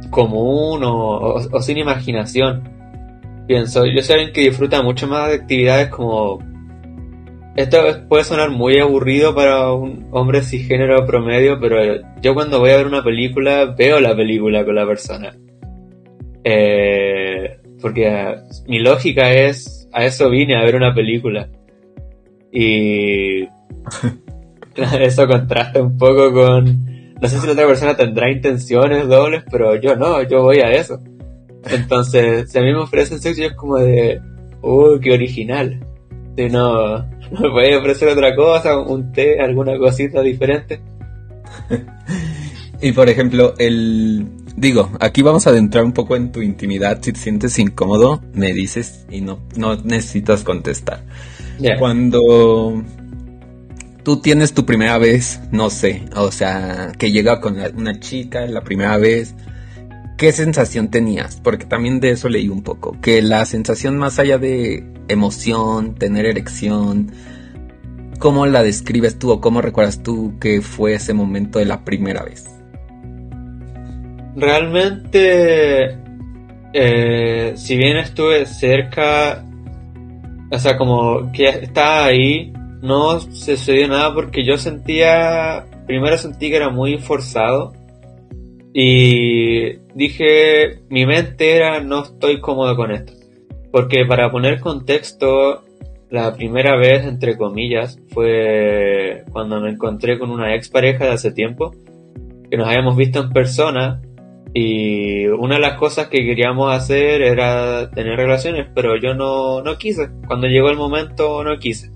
común 0.10 0.82
o, 0.84 1.62
sin 1.62 1.78
imaginación. 1.78 2.70
Pienso, 3.48 3.86
yo 3.86 4.02
soy 4.02 4.16
alguien 4.16 4.34
que 4.34 4.42
disfruta 4.42 4.82
mucho 4.82 5.08
más 5.08 5.30
de 5.30 5.36
actividades 5.36 5.90
como... 5.90 6.40
Esto 7.56 7.78
puede 8.10 8.26
sonar 8.26 8.50
muy 8.50 8.80
aburrido 8.80 9.34
para 9.34 9.72
un 9.72 10.08
hombre 10.12 10.42
cisgénero 10.42 11.06
promedio, 11.06 11.58
pero 11.62 12.02
yo 12.22 12.34
cuando 12.34 12.60
voy 12.60 12.72
a 12.72 12.78
ver 12.78 12.88
una 12.88 13.02
película, 13.02 13.74
veo 13.78 14.02
la 14.02 14.14
película 14.14 14.66
con 14.66 14.76
la 14.76 14.86
persona. 14.86 15.34
Eh, 16.46 17.60
porque 17.82 18.36
mi 18.68 18.80
lógica 18.80 19.34
es, 19.34 19.90
a 19.92 20.06
eso 20.06 20.30
vine 20.30 20.56
a 20.56 20.64
ver 20.64 20.78
una 20.78 20.94
película. 20.94 21.50
Y 22.52 23.42
eso 25.00 25.28
contrasta 25.28 25.82
un 25.82 25.98
poco 25.98 26.32
con 26.32 26.96
no 27.22 27.30
sé 27.30 27.40
si 27.40 27.48
la 27.48 27.54
otra 27.54 27.68
persona 27.68 27.96
tendrá 27.96 28.30
intenciones 28.30 29.08
dobles, 29.08 29.44
pero 29.50 29.76
yo 29.80 29.96
no, 29.96 30.22
yo 30.24 30.44
voy 30.44 30.60
a 30.60 30.72
eso. 30.72 31.02
Entonces, 31.70 32.52
si 32.52 32.58
a 32.58 32.62
mí 32.62 32.72
me 32.72 32.80
ofrecen 32.80 33.20
sexo, 33.20 33.42
yo 33.42 33.48
es 33.48 33.54
como 33.54 33.78
de, 33.78 34.22
uy, 34.62 35.00
qué 35.00 35.14
original. 35.14 35.80
Si 36.38 36.50
no, 36.50 36.98
no 37.32 37.40
me 37.40 37.50
puede 37.52 37.78
ofrecer 37.78 38.10
otra 38.10 38.36
cosa, 38.36 38.78
un 38.80 39.12
té, 39.12 39.40
alguna 39.40 39.78
cosita 39.78 40.22
diferente. 40.22 40.82
y 42.82 42.92
por 42.92 43.10
ejemplo, 43.10 43.54
el. 43.58 44.28
Digo, 44.58 44.90
aquí 45.02 45.22
vamos 45.22 45.48
a 45.48 45.50
adentrar 45.50 45.84
un 45.84 45.92
poco 45.92 46.16
en 46.16 46.32
tu 46.32 46.42
intimidad. 46.42 47.00
Si 47.02 47.12
te 47.12 47.20
sientes 47.20 47.60
incómodo, 47.60 48.22
me 48.34 48.54
dices 48.54 49.06
y 49.10 49.22
no, 49.22 49.40
no 49.58 49.76
necesitas 49.76 50.44
contestar. 50.44 51.04
Cuando 51.78 52.84
tú 54.04 54.22
tienes 54.22 54.54
tu 54.54 54.66
primera 54.66 54.98
vez, 54.98 55.42
no 55.52 55.70
sé, 55.70 56.04
o 56.16 56.32
sea, 56.32 56.94
que 56.98 57.12
llega 57.12 57.42
con 57.42 57.58
una 57.76 58.00
chica 58.00 58.46
la 58.46 58.62
primera 58.62 58.98
vez, 58.98 59.36
¿qué 60.18 60.32
sensación 60.32 60.90
tenías? 60.90 61.42
Porque 61.42 61.66
también 61.66 62.00
de 62.00 62.12
eso 62.12 62.30
leí 62.30 62.48
un 62.48 62.62
poco, 62.62 62.96
que 63.02 63.22
la 63.22 63.46
sensación 63.46 63.98
más 63.98 64.20
allá 64.20 64.38
de 64.38 64.86
emoción, 65.08 65.96
tener 65.96 66.26
erección, 66.26 67.12
¿cómo 68.20 68.46
la 68.46 68.64
describes 68.64 69.18
tú 69.18 69.32
o 69.32 69.42
cómo 69.42 69.62
recuerdas 69.62 70.04
tú 70.04 70.36
que 70.40 70.62
fue 70.62 70.94
ese 70.94 71.14
momento 71.14 71.60
de 71.60 71.66
la 71.66 71.84
primera 71.84 72.24
vez? 72.24 72.55
Realmente, 74.36 75.98
eh, 76.74 77.54
si 77.56 77.78
bien 77.78 77.98
estuve 77.98 78.46
cerca, 78.46 79.46
o 80.52 80.60
sea, 80.60 80.78
como 80.78 81.32
que 81.32 81.46
estaba 81.46 82.06
ahí, 82.06 82.52
no 82.82 83.20
sucedió 83.20 83.88
nada 83.88 84.14
porque 84.14 84.46
yo 84.46 84.58
sentía, 84.58 85.66
primero 85.88 86.18
sentí 86.18 86.50
que 86.50 86.58
era 86.58 86.70
muy 86.70 86.98
forzado 86.98 87.74
y 88.74 89.78
dije, 89.96 90.82
mi 90.90 91.06
mente 91.06 91.56
era, 91.56 91.80
no 91.80 92.04
estoy 92.04 92.42
cómodo 92.42 92.76
con 92.76 92.92
esto. 92.92 93.14
Porque 93.72 94.06
para 94.06 94.30
poner 94.32 94.60
contexto, 94.60 95.64
la 96.10 96.34
primera 96.34 96.76
vez, 96.76 97.06
entre 97.06 97.38
comillas, 97.38 98.00
fue 98.10 99.24
cuando 99.32 99.62
me 99.62 99.72
encontré 99.72 100.20
con 100.20 100.30
una 100.30 100.56
ex 100.56 100.70
pareja 100.70 101.06
de 101.06 101.12
hace 101.12 101.32
tiempo, 101.32 101.74
que 102.50 102.58
nos 102.58 102.68
habíamos 102.68 102.98
visto 102.98 103.22
en 103.22 103.32
persona 103.32 104.02
y 104.56 105.28
una 105.28 105.56
de 105.56 105.62
las 105.62 105.78
cosas 105.78 106.08
que 106.08 106.26
queríamos 106.26 106.74
hacer 106.74 107.22
era 107.22 107.92
tener 107.92 108.18
relaciones, 108.18 108.68
pero 108.74 108.96
yo 109.00 109.14
no, 109.14 109.62
no 109.62 109.78
quise. 109.78 110.10
Cuando 110.26 110.48
llegó 110.48 110.70
el 110.70 110.78
momento 110.78 111.44
no 111.44 111.60
quise 111.60 111.92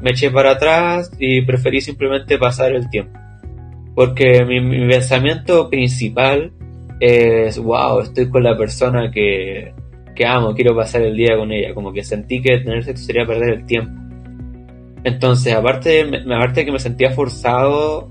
me 0.00 0.10
eché 0.10 0.30
para 0.30 0.52
atrás 0.52 1.10
y 1.18 1.42
preferí 1.42 1.80
simplemente 1.80 2.38
pasar 2.38 2.72
el 2.72 2.88
tiempo. 2.88 3.18
Porque 3.94 4.44
mi, 4.44 4.60
pensamiento 4.88 5.68
principal 5.68 6.52
es, 7.00 7.58
wow, 7.58 8.00
estoy 8.00 8.28
con 8.28 8.44
la 8.44 8.56
persona 8.56 9.10
que, 9.10 9.72
que 10.14 10.26
amo, 10.26 10.54
quiero 10.54 10.76
pasar 10.76 11.02
el 11.02 11.16
día 11.16 11.36
con 11.36 11.50
ella. 11.50 11.74
Como 11.74 11.92
que 11.92 12.04
sentí 12.04 12.40
que 12.40 12.58
tener 12.58 12.84
sexo 12.84 13.04
sería 13.04 13.26
perder 13.26 13.54
el 13.54 13.66
tiempo. 13.66 13.92
Entonces, 15.04 15.54
aparte, 15.54 16.02
aparte 16.02 16.60
de 16.60 16.66
que 16.66 16.72
me 16.72 16.78
sentía 16.78 17.10
forzado, 17.10 18.08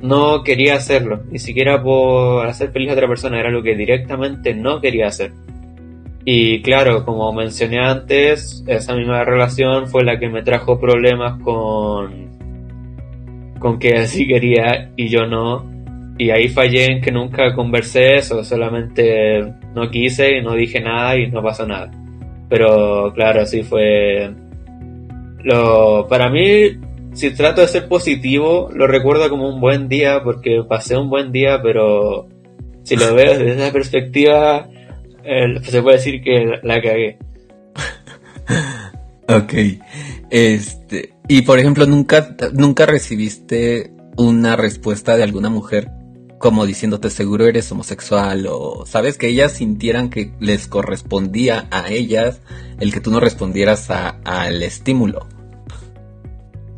no 0.00 0.42
quería 0.42 0.74
hacerlo. 0.74 1.22
Ni 1.30 1.38
siquiera 1.38 1.82
por 1.82 2.46
hacer 2.46 2.70
feliz 2.70 2.90
a 2.90 2.94
otra 2.94 3.08
persona, 3.08 3.38
era 3.38 3.48
algo 3.48 3.62
que 3.62 3.76
directamente 3.76 4.54
no 4.54 4.80
quería 4.80 5.08
hacer. 5.08 5.32
Y 6.24 6.60
claro, 6.62 7.04
como 7.04 7.32
mencioné 7.32 7.78
antes, 7.78 8.64
esa 8.66 8.96
misma 8.96 9.24
relación 9.24 9.86
fue 9.86 10.04
la 10.04 10.18
que 10.18 10.28
me 10.28 10.42
trajo 10.42 10.80
problemas 10.80 11.40
con, 11.40 12.26
con 13.60 13.78
que 13.78 13.94
así 13.96 14.26
quería 14.26 14.90
y 14.96 15.08
yo 15.08 15.26
no. 15.26 15.64
Y 16.18 16.30
ahí 16.30 16.48
fallé 16.48 16.86
en 16.92 17.00
que 17.00 17.12
nunca 17.12 17.54
conversé 17.54 18.16
eso, 18.16 18.42
solamente 18.42 19.52
no 19.74 19.90
quise 19.90 20.38
y 20.38 20.42
no 20.42 20.54
dije 20.54 20.80
nada 20.80 21.16
y 21.16 21.30
no 21.30 21.42
pasó 21.42 21.66
nada. 21.66 21.90
Pero 22.48 23.12
claro, 23.14 23.42
así 23.42 23.62
fue. 23.62 24.30
Lo, 25.44 26.06
para 26.08 26.28
mí, 26.28 26.76
si 27.16 27.30
trato 27.30 27.62
de 27.62 27.68
ser 27.68 27.88
positivo, 27.88 28.68
lo 28.72 28.86
recuerdo 28.86 29.28
como 29.30 29.48
un 29.48 29.60
buen 29.60 29.88
día 29.88 30.22
porque 30.22 30.62
pasé 30.68 30.96
un 30.96 31.08
buen 31.08 31.32
día, 31.32 31.60
pero 31.62 32.28
si 32.82 32.94
lo 32.94 33.14
veo 33.14 33.38
desde 33.38 33.54
esa 33.54 33.72
perspectiva, 33.72 34.68
se 35.62 35.82
puede 35.82 35.96
decir 35.96 36.22
que 36.22 36.60
la 36.62 36.80
cagué. 36.80 37.18
ok. 39.28 39.54
Este, 40.30 41.14
y 41.26 41.42
por 41.42 41.58
ejemplo, 41.58 41.86
nunca, 41.86 42.36
nunca 42.52 42.84
recibiste 42.84 43.90
una 44.16 44.56
respuesta 44.56 45.16
de 45.16 45.22
alguna 45.22 45.48
mujer 45.48 45.90
como 46.38 46.66
diciéndote 46.66 47.08
seguro 47.08 47.46
eres 47.46 47.72
homosexual 47.72 48.46
o 48.50 48.84
sabes 48.86 49.16
que 49.16 49.28
ellas 49.28 49.52
sintieran 49.52 50.10
que 50.10 50.32
les 50.38 50.66
correspondía 50.66 51.66
a 51.70 51.90
ellas 51.90 52.40
el 52.78 52.92
que 52.92 53.00
tú 53.00 53.10
no 53.10 53.20
respondieras 53.20 53.88
al 53.90 54.62
estímulo. 54.62 55.26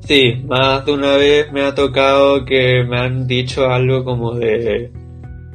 Sí, 0.09 0.43
más 0.47 0.87
de 0.87 0.93
una 0.93 1.17
vez 1.17 1.53
me 1.53 1.61
ha 1.61 1.75
tocado 1.75 2.47
que 2.47 2.83
me 2.83 2.99
han 2.99 3.27
dicho 3.27 3.69
algo 3.69 4.05
como 4.05 4.35
de 4.35 4.91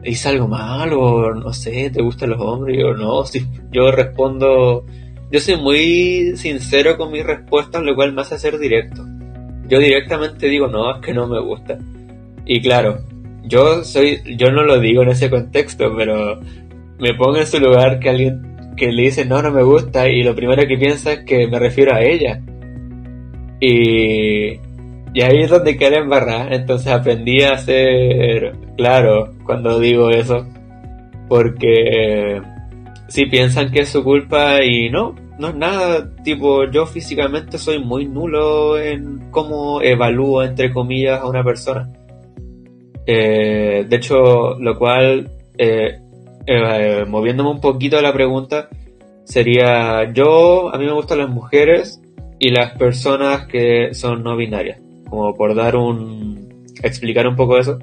hice 0.03 0.29
algo 0.29 0.47
mal 0.47 0.93
o 0.93 1.33
no 1.33 1.51
sé, 1.51 1.89
te 1.89 2.03
gustan 2.03 2.29
los 2.29 2.39
hombres 2.39 2.83
o 2.83 2.93
no. 2.93 3.25
Si 3.25 3.43
yo 3.71 3.91
respondo, 3.91 4.85
yo 5.31 5.39
soy 5.39 5.57
muy 5.57 6.37
sincero 6.37 6.97
con 6.97 7.11
mis 7.11 7.25
respuestas, 7.25 7.81
lo 7.81 7.95
cual 7.95 8.13
me 8.13 8.21
hace 8.21 8.37
ser 8.37 8.59
directo. 8.59 9.03
Yo 9.67 9.79
directamente 9.79 10.47
digo, 10.47 10.67
no, 10.67 10.97
es 10.97 11.01
que 11.01 11.15
no 11.15 11.25
me 11.25 11.41
gusta. 11.41 11.79
Y 12.45 12.61
claro, 12.61 12.99
yo 13.45 13.83
soy, 13.83 14.21
yo 14.37 14.51
no 14.51 14.61
lo 14.61 14.79
digo 14.79 15.01
en 15.01 15.09
ese 15.09 15.31
contexto, 15.31 15.95
pero 15.97 16.39
me 16.99 17.15
pongo 17.15 17.37
en 17.37 17.47
su 17.47 17.59
lugar 17.59 17.99
que 17.99 18.09
alguien 18.09 18.75
que 18.77 18.91
le 18.91 19.01
dice 19.01 19.25
no, 19.25 19.41
no 19.41 19.49
me 19.49 19.63
gusta 19.63 20.07
y 20.09 20.21
lo 20.21 20.35
primero 20.35 20.67
que 20.67 20.77
piensa 20.77 21.13
es 21.13 21.19
que 21.25 21.47
me 21.47 21.57
refiero 21.57 21.95
a 21.95 22.03
ella. 22.03 22.39
Y 23.65 24.59
y 25.13 25.21
ahí 25.21 25.41
es 25.41 25.49
donde 25.49 25.77
quedé 25.77 25.97
embarrada. 25.97 26.47
Entonces 26.51 26.91
aprendí 26.91 27.43
a 27.43 27.57
ser 27.57 28.55
claro 28.75 29.33
cuando 29.45 29.79
digo 29.79 30.09
eso. 30.09 30.45
Porque 31.29 32.41
si 33.07 33.25
piensan 33.27 33.71
que 33.71 33.81
es 33.81 33.89
su 33.89 34.03
culpa 34.03 34.63
y 34.63 34.89
no, 34.89 35.15
no 35.37 35.49
es 35.49 35.55
nada. 35.55 36.09
Tipo, 36.23 36.69
yo 36.69 36.85
físicamente 36.87 37.57
soy 37.59 37.79
muy 37.79 38.07
nulo 38.07 38.79
en 38.79 39.29
cómo 39.29 39.81
evalúo, 39.81 40.43
entre 40.43 40.73
comillas, 40.73 41.21
a 41.21 41.27
una 41.27 41.43
persona. 41.43 41.91
Eh, 43.05 43.85
de 43.87 43.95
hecho, 43.95 44.57
lo 44.59 44.77
cual, 44.79 45.29
eh, 45.57 45.99
eh, 46.47 47.05
moviéndome 47.07 47.51
un 47.51 47.61
poquito 47.61 47.99
a 47.99 48.01
la 48.01 48.13
pregunta, 48.13 48.69
sería 49.25 50.11
yo, 50.11 50.73
a 50.73 50.77
mí 50.79 50.85
me 50.85 50.93
gustan 50.93 51.19
las 51.19 51.29
mujeres 51.29 52.02
y 52.43 52.49
las 52.49 52.71
personas 52.71 53.47
que 53.47 53.93
son 53.93 54.21
no 54.21 54.35
binarias 54.35 54.77
como 55.09 55.33
por 55.33 55.55
dar 55.55 55.77
un... 55.77 56.65
explicar 56.81 57.25
un 57.25 57.37
poco 57.37 57.57
eso. 57.57 57.79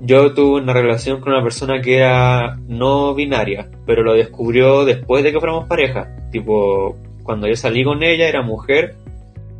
Yo 0.00 0.32
tuve 0.32 0.60
una 0.60 0.72
relación 0.72 1.20
con 1.20 1.32
una 1.32 1.42
persona 1.42 1.80
que 1.80 1.96
era 1.96 2.56
no 2.68 3.16
binaria, 3.16 3.68
pero 3.84 4.04
lo 4.04 4.12
descubrió 4.12 4.84
después 4.84 5.24
de 5.24 5.32
que 5.32 5.40
fuéramos 5.40 5.66
pareja. 5.66 6.06
Tipo, 6.30 6.96
cuando 7.24 7.48
yo 7.48 7.56
salí 7.56 7.82
con 7.82 8.04
ella 8.04 8.28
era 8.28 8.42
mujer 8.42 8.94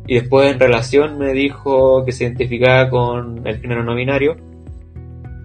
y 0.07 0.13
después 0.13 0.49
en 0.49 0.61
relación 0.61 1.17
me 1.17 1.33
dijo 1.33 2.05
que 2.05 2.13
se 2.13 2.23
identificaba 2.23 2.89
con 2.89 3.45
el 3.45 3.59
género 3.59 3.83
no 3.83 3.95
binario 3.95 4.37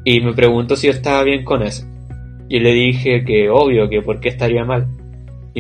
y 0.05 0.21
me 0.21 0.33
preguntó 0.33 0.77
si 0.77 0.87
yo 0.87 0.93
estaba 0.93 1.25
bien 1.25 1.43
con 1.43 1.65
eso. 1.65 1.89
Y 2.49 2.61
le 2.61 2.73
dije 2.73 3.25
que 3.25 3.51
obvio, 3.51 3.89
que 3.89 4.01
por 4.01 4.21
qué 4.21 4.29
estaría 4.29 4.65
mal. 4.65 4.87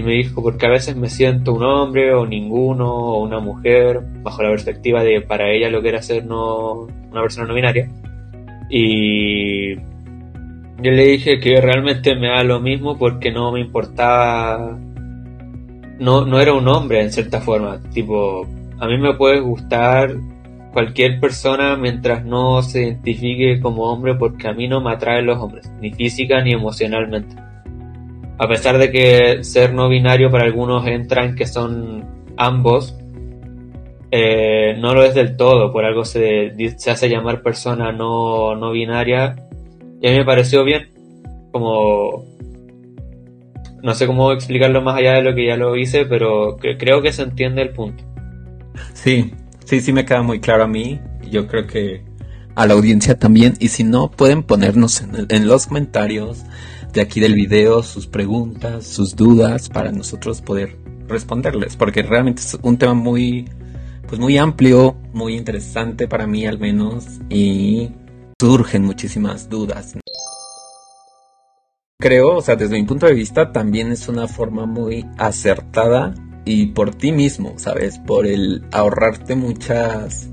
Y 0.00 0.02
me 0.02 0.14
dijo, 0.14 0.42
porque 0.42 0.64
a 0.64 0.70
veces 0.70 0.96
me 0.96 1.10
siento 1.10 1.52
un 1.52 1.62
hombre 1.62 2.14
o 2.14 2.24
ninguno 2.24 2.90
o 2.90 3.22
una 3.22 3.38
mujer, 3.38 4.00
bajo 4.22 4.42
la 4.42 4.48
perspectiva 4.48 5.02
de 5.02 5.20
para 5.20 5.50
ella 5.50 5.68
lo 5.68 5.82
que 5.82 5.90
era 5.90 6.00
ser 6.00 6.24
no, 6.24 6.86
una 7.10 7.20
persona 7.20 7.46
no 7.46 7.52
binaria. 7.52 7.86
Y 8.70 9.74
yo 9.74 9.82
le 10.90 11.04
dije 11.04 11.38
que 11.38 11.60
realmente 11.60 12.14
me 12.14 12.28
da 12.28 12.42
lo 12.44 12.60
mismo 12.60 12.96
porque 12.96 13.30
no 13.30 13.52
me 13.52 13.60
importaba. 13.60 14.78
No, 15.98 16.24
no 16.24 16.40
era 16.40 16.54
un 16.54 16.66
hombre 16.66 17.02
en 17.02 17.12
cierta 17.12 17.42
forma. 17.42 17.78
Tipo, 17.92 18.46
a 18.78 18.86
mí 18.86 18.96
me 18.96 19.12
puede 19.12 19.40
gustar 19.40 20.16
cualquier 20.72 21.20
persona 21.20 21.76
mientras 21.76 22.24
no 22.24 22.62
se 22.62 22.84
identifique 22.84 23.60
como 23.60 23.82
hombre 23.82 24.14
porque 24.14 24.48
a 24.48 24.54
mí 24.54 24.66
no 24.66 24.80
me 24.80 24.92
atraen 24.92 25.26
los 25.26 25.38
hombres, 25.38 25.70
ni 25.78 25.92
física 25.92 26.40
ni 26.40 26.54
emocionalmente. 26.54 27.36
A 28.42 28.48
pesar 28.48 28.78
de 28.78 28.90
que 28.90 29.44
ser 29.44 29.74
no 29.74 29.90
binario 29.90 30.30
para 30.30 30.44
algunos 30.44 30.86
entran 30.86 31.36
que 31.36 31.46
son 31.46 32.06
ambos, 32.38 32.96
eh, 34.10 34.76
no 34.78 34.94
lo 34.94 35.04
es 35.04 35.14
del 35.14 35.36
todo, 35.36 35.70
por 35.70 35.84
algo 35.84 36.04
se, 36.06 36.54
se 36.78 36.90
hace 36.90 37.10
llamar 37.10 37.42
persona 37.42 37.92
no, 37.92 38.56
no 38.56 38.72
binaria 38.72 39.36
y 40.00 40.08
a 40.08 40.10
mí 40.12 40.18
me 40.18 40.24
pareció 40.24 40.64
bien, 40.64 40.88
como... 41.52 42.24
No 43.82 43.94
sé 43.94 44.06
cómo 44.06 44.32
explicarlo 44.32 44.82
más 44.82 44.96
allá 44.96 45.14
de 45.14 45.22
lo 45.22 45.34
que 45.34 45.46
ya 45.46 45.56
lo 45.56 45.76
hice, 45.76 46.04
pero 46.04 46.56
creo 46.58 47.00
que 47.00 47.12
se 47.12 47.22
entiende 47.22 47.62
el 47.62 47.70
punto. 47.70 48.04
Sí, 48.92 49.32
sí, 49.64 49.80
sí 49.80 49.92
me 49.92 50.04
queda 50.04 50.22
muy 50.22 50.38
claro 50.38 50.64
a 50.64 50.66
mí. 50.66 51.00
Yo 51.30 51.46
creo 51.46 51.66
que 51.66 52.04
a 52.54 52.66
la 52.66 52.74
audiencia 52.74 53.18
también. 53.18 53.54
Y 53.58 53.68
si 53.68 53.84
no, 53.84 54.10
pueden 54.10 54.42
ponernos 54.42 55.00
en, 55.00 55.26
en 55.30 55.48
los 55.48 55.66
comentarios 55.66 56.44
de 56.92 57.00
aquí 57.00 57.20
del 57.20 57.34
video 57.34 57.82
sus 57.82 58.06
preguntas, 58.06 58.86
sus 58.86 59.16
dudas, 59.16 59.68
para 59.68 59.92
nosotros 59.92 60.40
poder 60.40 60.76
responderles. 61.08 61.76
Porque 61.76 62.02
realmente 62.02 62.42
es 62.42 62.58
un 62.62 62.78
tema 62.78 62.94
muy, 62.94 63.48
pues 64.08 64.20
muy 64.20 64.38
amplio, 64.38 64.96
muy 65.12 65.36
interesante 65.36 66.08
para 66.08 66.26
mí 66.26 66.46
al 66.46 66.58
menos. 66.58 67.06
Y 67.28 67.90
surgen 68.40 68.84
muchísimas 68.84 69.48
dudas. 69.48 69.96
Creo, 72.00 72.36
o 72.36 72.40
sea, 72.40 72.56
desde 72.56 72.80
mi 72.80 72.86
punto 72.86 73.06
de 73.06 73.12
vista, 73.12 73.52
también 73.52 73.92
es 73.92 74.08
una 74.08 74.26
forma 74.26 74.64
muy 74.64 75.06
acertada 75.18 76.14
y 76.46 76.68
por 76.68 76.94
ti 76.94 77.12
mismo, 77.12 77.54
¿sabes? 77.56 77.98
Por 77.98 78.26
el 78.26 78.64
ahorrarte 78.72 79.36
muchas... 79.36 80.30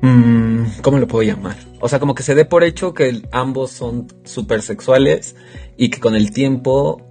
Mm, 0.00 0.80
¿Cómo 0.80 0.98
lo 0.98 1.06
puedo 1.06 1.22
llamar? 1.24 1.56
O 1.80 1.88
sea, 1.88 1.98
como 1.98 2.14
que 2.14 2.22
se 2.22 2.34
dé 2.34 2.44
por 2.44 2.64
hecho 2.64 2.94
que 2.94 3.22
ambos 3.32 3.70
son 3.70 4.06
súper 4.24 4.62
sexuales 4.62 5.36
y 5.76 5.90
que 5.90 6.00
con 6.00 6.14
el 6.14 6.30
tiempo 6.30 7.02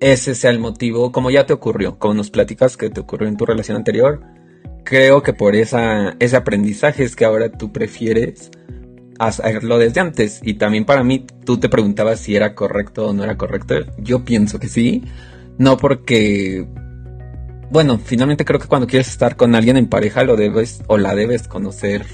ese 0.00 0.34
sea 0.34 0.50
el 0.50 0.58
motivo, 0.58 1.12
como 1.12 1.30
ya 1.30 1.46
te 1.46 1.52
ocurrió, 1.52 1.98
como 1.98 2.14
nos 2.14 2.30
platicas 2.30 2.76
que 2.76 2.90
te 2.90 3.00
ocurrió 3.00 3.28
en 3.28 3.36
tu 3.36 3.46
relación 3.46 3.76
anterior, 3.76 4.20
creo 4.84 5.22
que 5.22 5.32
por 5.32 5.54
esa, 5.54 6.16
ese 6.18 6.36
aprendizaje 6.36 7.04
es 7.04 7.16
que 7.16 7.24
ahora 7.24 7.50
tú 7.50 7.72
prefieres 7.72 8.50
hacerlo 9.18 9.78
desde 9.78 10.00
antes. 10.00 10.40
Y 10.42 10.54
también 10.54 10.84
para 10.84 11.02
mí, 11.02 11.26
tú 11.44 11.58
te 11.58 11.68
preguntabas 11.68 12.20
si 12.20 12.36
era 12.36 12.54
correcto 12.54 13.08
o 13.08 13.12
no 13.12 13.24
era 13.24 13.36
correcto. 13.36 13.74
Yo 13.98 14.24
pienso 14.24 14.58
que 14.58 14.68
sí. 14.68 15.02
No 15.58 15.76
porque... 15.76 16.66
Bueno, 17.70 17.98
finalmente 17.98 18.44
creo 18.44 18.60
que 18.60 18.68
cuando 18.68 18.86
quieres 18.86 19.08
estar 19.08 19.36
con 19.36 19.54
alguien 19.54 19.76
en 19.76 19.88
pareja 19.88 20.22
lo 20.22 20.36
debes 20.36 20.82
o 20.86 20.98
la 20.98 21.14
debes 21.14 21.48
conocer 21.48 22.04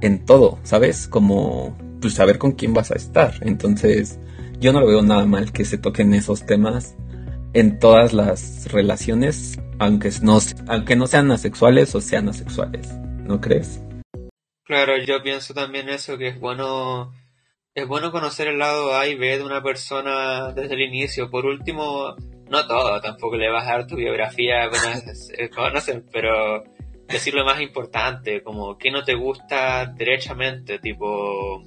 en 0.00 0.24
todo, 0.24 0.58
¿sabes? 0.62 1.08
Como 1.08 1.76
pues 2.00 2.14
saber 2.14 2.38
con 2.38 2.52
quién 2.52 2.74
vas 2.74 2.90
a 2.90 2.96
estar. 2.96 3.34
Entonces, 3.42 4.18
yo 4.60 4.72
no 4.72 4.80
lo 4.80 4.86
veo 4.86 5.02
nada 5.02 5.26
mal 5.26 5.52
que 5.52 5.64
se 5.64 5.78
toquen 5.78 6.14
esos 6.14 6.46
temas 6.46 6.96
en 7.54 7.78
todas 7.78 8.12
las 8.12 8.70
relaciones, 8.70 9.58
aunque 9.78 10.10
no, 10.22 10.38
aunque 10.68 10.96
no 10.96 11.06
sean 11.06 11.30
asexuales 11.30 11.94
o 11.94 12.00
sean 12.00 12.28
asexuales. 12.28 12.92
¿No 13.24 13.40
crees? 13.40 13.80
Claro, 14.64 14.98
yo 14.98 15.22
pienso 15.22 15.54
también 15.54 15.88
eso, 15.88 16.18
que 16.18 16.28
es 16.28 16.38
bueno, 16.38 17.12
es 17.74 17.86
bueno 17.88 18.12
conocer 18.12 18.48
el 18.48 18.58
lado 18.58 18.94
A 18.94 19.06
y 19.06 19.14
B 19.14 19.38
de 19.38 19.44
una 19.44 19.62
persona 19.62 20.52
desde 20.52 20.74
el 20.74 20.82
inicio. 20.82 21.30
Por 21.30 21.46
último, 21.46 22.14
no 22.50 22.66
todo, 22.66 23.00
tampoco 23.00 23.36
le 23.36 23.50
vas 23.50 23.66
a 23.66 23.72
dar 23.72 23.86
tu 23.86 23.96
biografía 23.96 24.64
apenas 24.64 25.30
conocen, 25.54 26.04
pero 26.12 26.64
decir 27.08 27.34
lo 27.34 27.44
más 27.44 27.60
importante, 27.60 28.42
como 28.42 28.78
qué 28.78 28.90
no 28.90 29.04
te 29.04 29.14
gusta 29.14 29.86
derechamente, 29.86 30.78
tipo, 30.78 31.64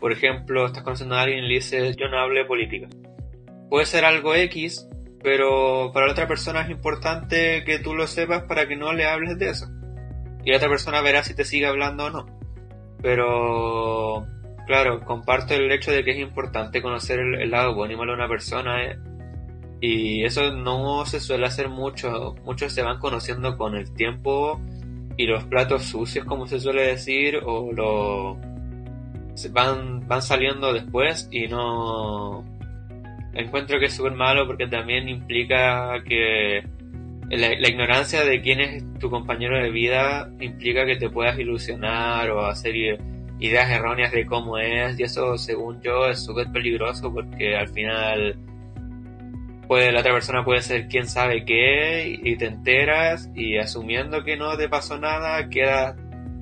por 0.00 0.12
ejemplo, 0.12 0.66
estás 0.66 0.82
conociendo 0.82 1.14
a 1.14 1.22
alguien 1.22 1.44
y 1.44 1.48
le 1.48 1.54
dices, 1.54 1.96
yo 1.96 2.08
no 2.08 2.18
hablo 2.18 2.40
de 2.40 2.46
política. 2.46 2.88
Puede 3.68 3.86
ser 3.86 4.04
algo 4.04 4.34
X, 4.34 4.88
pero 5.22 5.90
para 5.92 6.06
la 6.06 6.12
otra 6.12 6.28
persona 6.28 6.62
es 6.62 6.70
importante 6.70 7.64
que 7.64 7.78
tú 7.78 7.94
lo 7.94 8.06
sepas 8.06 8.44
para 8.44 8.66
que 8.66 8.76
no 8.76 8.92
le 8.92 9.06
hables 9.06 9.38
de 9.38 9.50
eso 9.50 9.66
y 10.44 10.50
la 10.50 10.58
otra 10.58 10.68
persona 10.68 11.00
verá 11.00 11.22
si 11.22 11.34
te 11.34 11.44
sigue 11.44 11.66
hablando 11.66 12.06
o 12.06 12.10
no. 12.10 12.26
Pero, 13.02 14.26
claro, 14.66 15.00
comparto 15.00 15.54
el 15.54 15.70
hecho 15.72 15.90
de 15.90 16.04
que 16.04 16.12
es 16.12 16.18
importante 16.18 16.82
conocer 16.82 17.20
el, 17.20 17.50
lado 17.50 17.74
bueno 17.74 17.94
y 17.94 17.96
malo 17.96 18.12
de 18.12 18.18
una 18.18 18.28
persona. 18.28 18.84
Eh, 18.84 18.98
y 19.86 20.24
eso 20.24 20.50
no 20.50 21.04
se 21.04 21.20
suele 21.20 21.44
hacer 21.44 21.68
mucho. 21.68 22.34
Muchos 22.42 22.72
se 22.72 22.80
van 22.80 22.98
conociendo 22.98 23.58
con 23.58 23.76
el 23.76 23.92
tiempo 23.92 24.58
y 25.18 25.26
los 25.26 25.44
platos 25.44 25.82
sucios, 25.82 26.24
como 26.24 26.46
se 26.46 26.58
suele 26.58 26.86
decir, 26.86 27.38
o 27.44 27.70
lo 27.70 28.38
van, 29.52 30.08
van 30.08 30.22
saliendo 30.22 30.72
después 30.72 31.28
y 31.30 31.48
no 31.48 32.44
encuentro 33.34 33.78
que 33.78 33.86
es 33.86 33.92
súper 33.94 34.12
malo 34.12 34.46
porque 34.46 34.68
también 34.68 35.06
implica 35.06 36.02
que 36.02 36.64
la, 37.28 37.68
ignorancia 37.68 38.24
de 38.24 38.40
quién 38.40 38.60
es 38.60 38.84
tu 38.98 39.10
compañero 39.10 39.62
de 39.62 39.70
vida 39.70 40.30
implica 40.40 40.86
que 40.86 40.96
te 40.96 41.10
puedas 41.10 41.38
ilusionar 41.38 42.30
o 42.30 42.46
hacer 42.46 42.74
ideas 43.38 43.70
erróneas 43.70 44.12
de 44.12 44.24
cómo 44.24 44.56
es 44.56 44.98
y 44.98 45.02
eso 45.02 45.36
según 45.36 45.82
yo 45.82 46.06
es 46.06 46.24
súper 46.24 46.50
peligroso 46.52 47.12
porque 47.12 47.54
al 47.54 47.68
final 47.68 48.38
puede 49.66 49.92
la 49.92 50.00
otra 50.00 50.12
persona 50.12 50.44
puede 50.44 50.62
ser 50.62 50.88
quién 50.88 51.06
sabe 51.08 51.44
qué 51.44 52.18
y 52.22 52.36
te 52.36 52.46
enteras 52.46 53.30
y 53.34 53.58
asumiendo 53.58 54.24
que 54.24 54.36
no 54.36 54.56
te 54.56 54.68
pasó 54.68 54.98
nada 54.98 55.48
queda 55.48 55.96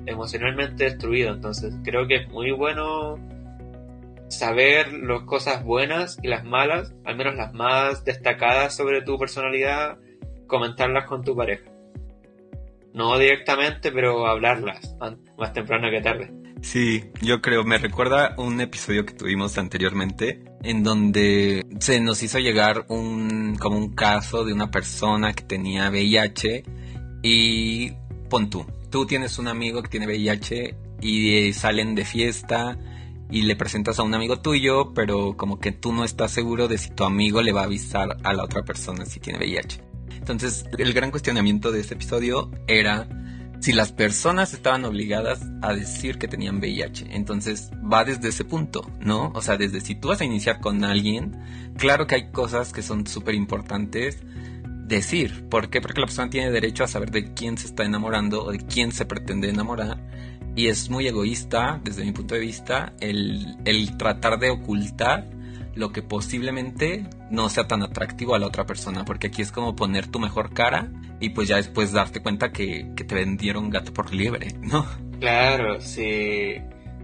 emocionalmente 0.07 0.85
destruido 0.85 1.33
entonces 1.33 1.75
creo 1.85 2.07
que 2.07 2.17
es 2.17 2.29
muy 2.29 2.51
bueno 2.51 3.19
saber 4.29 4.93
las 4.93 5.23
cosas 5.23 5.63
buenas 5.65 6.19
y 6.23 6.29
las 6.29 6.45
malas 6.45 6.95
al 7.05 7.17
menos 7.17 7.37
las 7.37 7.53
más 7.53 8.05
destacadas 8.05 8.75
sobre 8.75 9.03
tu 9.03 9.19
personalidad 9.19 9.99
comentarlas 10.53 11.07
con 11.07 11.25
tu 11.25 11.35
pareja. 11.35 11.72
No 12.95 13.19
directamente, 13.19 13.91
pero 13.91 14.27
hablarlas 14.27 14.97
más 15.39 15.53
temprano 15.53 15.91
que 15.91 16.01
tarde. 16.01 16.43
Sí, 16.63 17.05
yo 17.21 17.43
creo, 17.43 17.65
me 17.65 17.77
recuerda 17.77 18.35
un 18.39 18.61
episodio 18.61 19.05
que 19.05 19.15
tuvimos 19.15 19.59
anteriormente 19.59 20.45
en 20.63 20.85
donde 20.85 21.67
se 21.81 22.01
nos 22.01 22.23
hizo 22.23 22.39
llegar 22.39 22.87
un 22.89 23.57
como 23.59 23.79
un 23.79 23.95
caso 23.95 24.45
de 24.45 24.53
una 24.53 24.71
persona 24.71 25.33
que 25.33 25.43
tenía 25.43 25.91
VIH 25.91 26.63
y 27.23 27.91
pon 28.31 28.49
tú, 28.49 28.65
tú 28.91 29.07
tienes 29.07 29.41
un 29.41 29.49
amigo 29.49 29.83
que 29.83 29.89
tiene 29.89 30.07
VIH 30.07 30.77
y 31.01 31.53
salen 31.53 31.97
de 31.97 32.05
fiesta 32.05 32.79
y 33.29 33.43
le 33.43 33.57
presentas 33.57 33.99
a 33.99 34.05
un 34.05 34.15
amigo 34.15 34.41
tuyo, 34.41 34.93
pero 34.95 35.37
como 35.37 35.59
que 35.59 35.73
tú 35.73 35.93
no 35.93 36.05
estás 36.05 36.31
seguro 36.31 36.69
de 36.69 36.79
si 36.79 36.91
tu 36.91 37.03
amigo 37.03 37.43
le 37.43 37.51
va 37.51 37.63
a 37.63 37.65
avisar 37.65 38.19
a 38.23 38.33
la 38.35 38.45
otra 38.45 38.63
persona 38.63 39.05
si 39.05 39.19
tiene 39.19 39.41
VIH. 39.41 39.92
Entonces, 40.23 40.65
el 40.79 40.93
gran 40.93 41.11
cuestionamiento 41.11 41.73
de 41.73 41.81
este 41.81 41.95
episodio 41.95 42.49
era 42.69 43.09
si 43.59 43.73
las 43.73 43.91
personas 43.91 44.55
estaban 44.55 44.85
obligadas 44.85 45.41
a 45.63 45.75
decir 45.75 46.17
que 46.17 46.29
tenían 46.29 46.59
VIH. 46.59 47.09
Entonces, 47.11 47.73
va 47.93 48.05
desde 48.05 48.29
ese 48.29 48.45
punto, 48.45 48.89
¿no? 49.01 49.33
O 49.35 49.43
sea, 49.43 49.57
desde 49.57 49.81
si 49.81 49.97
tú 49.97 50.09
vas 50.09 50.21
a 50.21 50.25
iniciar 50.25 50.61
con 50.61 50.85
alguien, 50.85 51.37
claro 51.77 52.07
que 52.07 52.15
hay 52.15 52.31
cosas 52.31 52.73
que 52.73 52.83
son 52.83 53.05
súper 53.05 53.35
importantes 53.35 54.23
decir. 54.87 55.49
¿Por 55.49 55.71
qué? 55.71 55.81
Porque 55.81 56.01
la 56.01 56.07
persona 56.07 56.31
tiene 56.31 56.53
derecho 56.53 56.85
a 56.85 56.89
saber 56.89 57.11
de 57.11 57.35
quién 57.35 57.59
se 57.59 57.67
está 57.67 57.83
enamorando 57.83 58.45
o 58.45 58.53
de 58.53 58.59
quién 58.59 58.93
se 58.93 59.07
pretende 59.07 59.49
enamorar. 59.49 59.99
Y 60.55 60.69
es 60.69 60.89
muy 60.89 61.09
egoísta, 61.09 61.81
desde 61.83 62.05
mi 62.05 62.13
punto 62.13 62.37
de 62.37 62.43
vista, 62.43 62.93
el, 63.01 63.57
el 63.65 63.97
tratar 63.97 64.39
de 64.39 64.51
ocultar 64.51 65.29
lo 65.75 65.93
que 65.93 66.03
posiblemente 66.03 67.05
no 67.31 67.49
sea 67.49 67.67
tan 67.67 67.83
atractivo 67.83 68.35
a 68.35 68.39
la 68.39 68.47
otra 68.47 68.67
persona, 68.67 69.05
porque 69.05 69.29
aquí 69.29 69.43
es 69.43 69.53
como 69.53 69.75
poner 69.75 70.07
tu 70.07 70.19
mejor 70.19 70.53
cara 70.53 70.91
y 71.21 71.31
pues 71.31 71.49
ya 71.49 71.57
después 71.57 71.93
darte 71.93 72.21
cuenta 72.21 72.53
que, 72.53 72.93
te 72.97 73.15
vendieron 73.15 73.71
gato 73.71 73.93
por 73.93 74.13
liebre, 74.13 74.55
¿no? 74.61 74.87
Claro, 75.21 75.81
sí. 75.81 76.57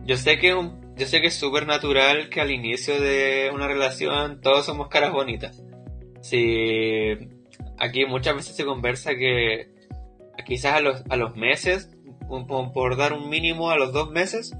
Yo 0.04 0.16
sé 0.16 0.38
que 0.38 0.48
yo 0.96 1.06
sé 1.06 1.20
que 1.20 1.28
es 1.28 1.34
súper 1.34 1.66
natural 1.66 2.28
que 2.28 2.40
al 2.40 2.50
inicio 2.50 3.00
de 3.00 3.50
una 3.54 3.68
relación 3.68 4.40
todos 4.40 4.66
somos 4.66 4.88
caras 4.88 5.12
bonitas. 5.12 5.62
Sí, 6.20 7.16
aquí 7.78 8.04
muchas 8.06 8.34
veces 8.34 8.56
se 8.56 8.64
conversa 8.64 9.14
que 9.14 9.70
quizás 10.44 10.74
a 10.74 10.80
los, 10.80 11.04
a 11.08 11.16
los 11.16 11.36
meses, 11.36 11.90
por 12.74 12.96
dar 12.96 13.12
un 13.12 13.28
mínimo 13.28 13.70
a 13.70 13.76
los 13.76 13.92
dos 13.92 14.10
meses, 14.10 14.54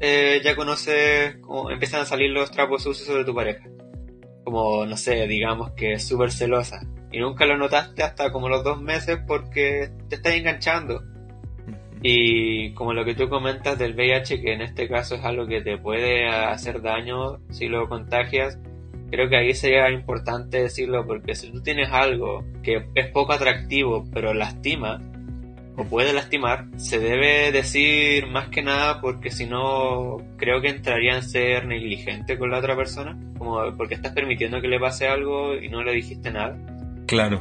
eh, 0.00 0.40
ya 0.44 0.56
conoces, 0.56 1.36
como 1.38 1.70
empiezan 1.70 2.02
a 2.02 2.06
salir 2.06 2.30
los 2.30 2.50
trapos 2.50 2.82
sucios 2.82 3.06
sobre 3.06 3.24
tu 3.24 3.34
pareja. 3.34 3.68
Como, 4.44 4.86
no 4.86 4.96
sé, 4.96 5.26
digamos 5.26 5.72
que 5.72 5.92
es 5.94 6.06
súper 6.06 6.30
celosa. 6.30 6.80
Y 7.10 7.18
nunca 7.20 7.46
lo 7.46 7.56
notaste 7.56 8.02
hasta 8.02 8.30
como 8.32 8.48
los 8.48 8.64
dos 8.64 8.80
meses 8.80 9.18
porque 9.26 9.90
te 10.08 10.16
estás 10.16 10.34
enganchando. 10.34 11.02
Y 12.02 12.74
como 12.74 12.92
lo 12.92 13.04
que 13.04 13.14
tú 13.14 13.28
comentas 13.28 13.78
del 13.78 13.94
VIH, 13.94 14.40
que 14.40 14.52
en 14.52 14.62
este 14.62 14.88
caso 14.88 15.16
es 15.16 15.24
algo 15.24 15.46
que 15.46 15.60
te 15.62 15.78
puede 15.78 16.28
hacer 16.28 16.80
daño 16.80 17.40
si 17.50 17.66
lo 17.66 17.88
contagias, 17.88 18.58
creo 19.10 19.28
que 19.28 19.36
ahí 19.36 19.54
sería 19.54 19.90
importante 19.90 20.62
decirlo 20.62 21.06
porque 21.06 21.34
si 21.34 21.50
tú 21.50 21.62
tienes 21.62 21.90
algo 21.90 22.44
que 22.62 22.86
es 22.94 23.06
poco 23.08 23.32
atractivo 23.32 24.06
pero 24.12 24.34
lastima 24.34 25.00
o 25.78 25.84
puede 25.84 26.12
lastimar, 26.12 26.66
se 26.76 26.98
debe 26.98 27.52
decir 27.52 28.26
más 28.26 28.48
que 28.48 28.62
nada 28.62 29.00
porque 29.00 29.30
si 29.30 29.46
no 29.46 30.16
creo 30.36 30.60
que 30.60 30.70
entraría 30.70 31.14
en 31.14 31.22
ser 31.22 31.66
negligente 31.66 32.36
con 32.36 32.50
la 32.50 32.58
otra 32.58 32.74
persona, 32.74 33.16
como 33.38 33.60
porque 33.76 33.94
estás 33.94 34.12
permitiendo 34.12 34.60
que 34.60 34.66
le 34.66 34.80
pase 34.80 35.06
algo 35.06 35.54
y 35.54 35.68
no 35.68 35.84
le 35.84 35.92
dijiste 35.92 36.32
nada. 36.32 36.58
Claro. 37.06 37.40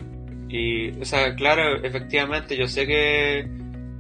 Y, 0.50 0.92
o 1.02 1.04
sea, 1.04 1.34
claro, 1.34 1.84
efectivamente, 1.84 2.56
yo 2.56 2.68
sé 2.68 2.86
que 2.86 3.48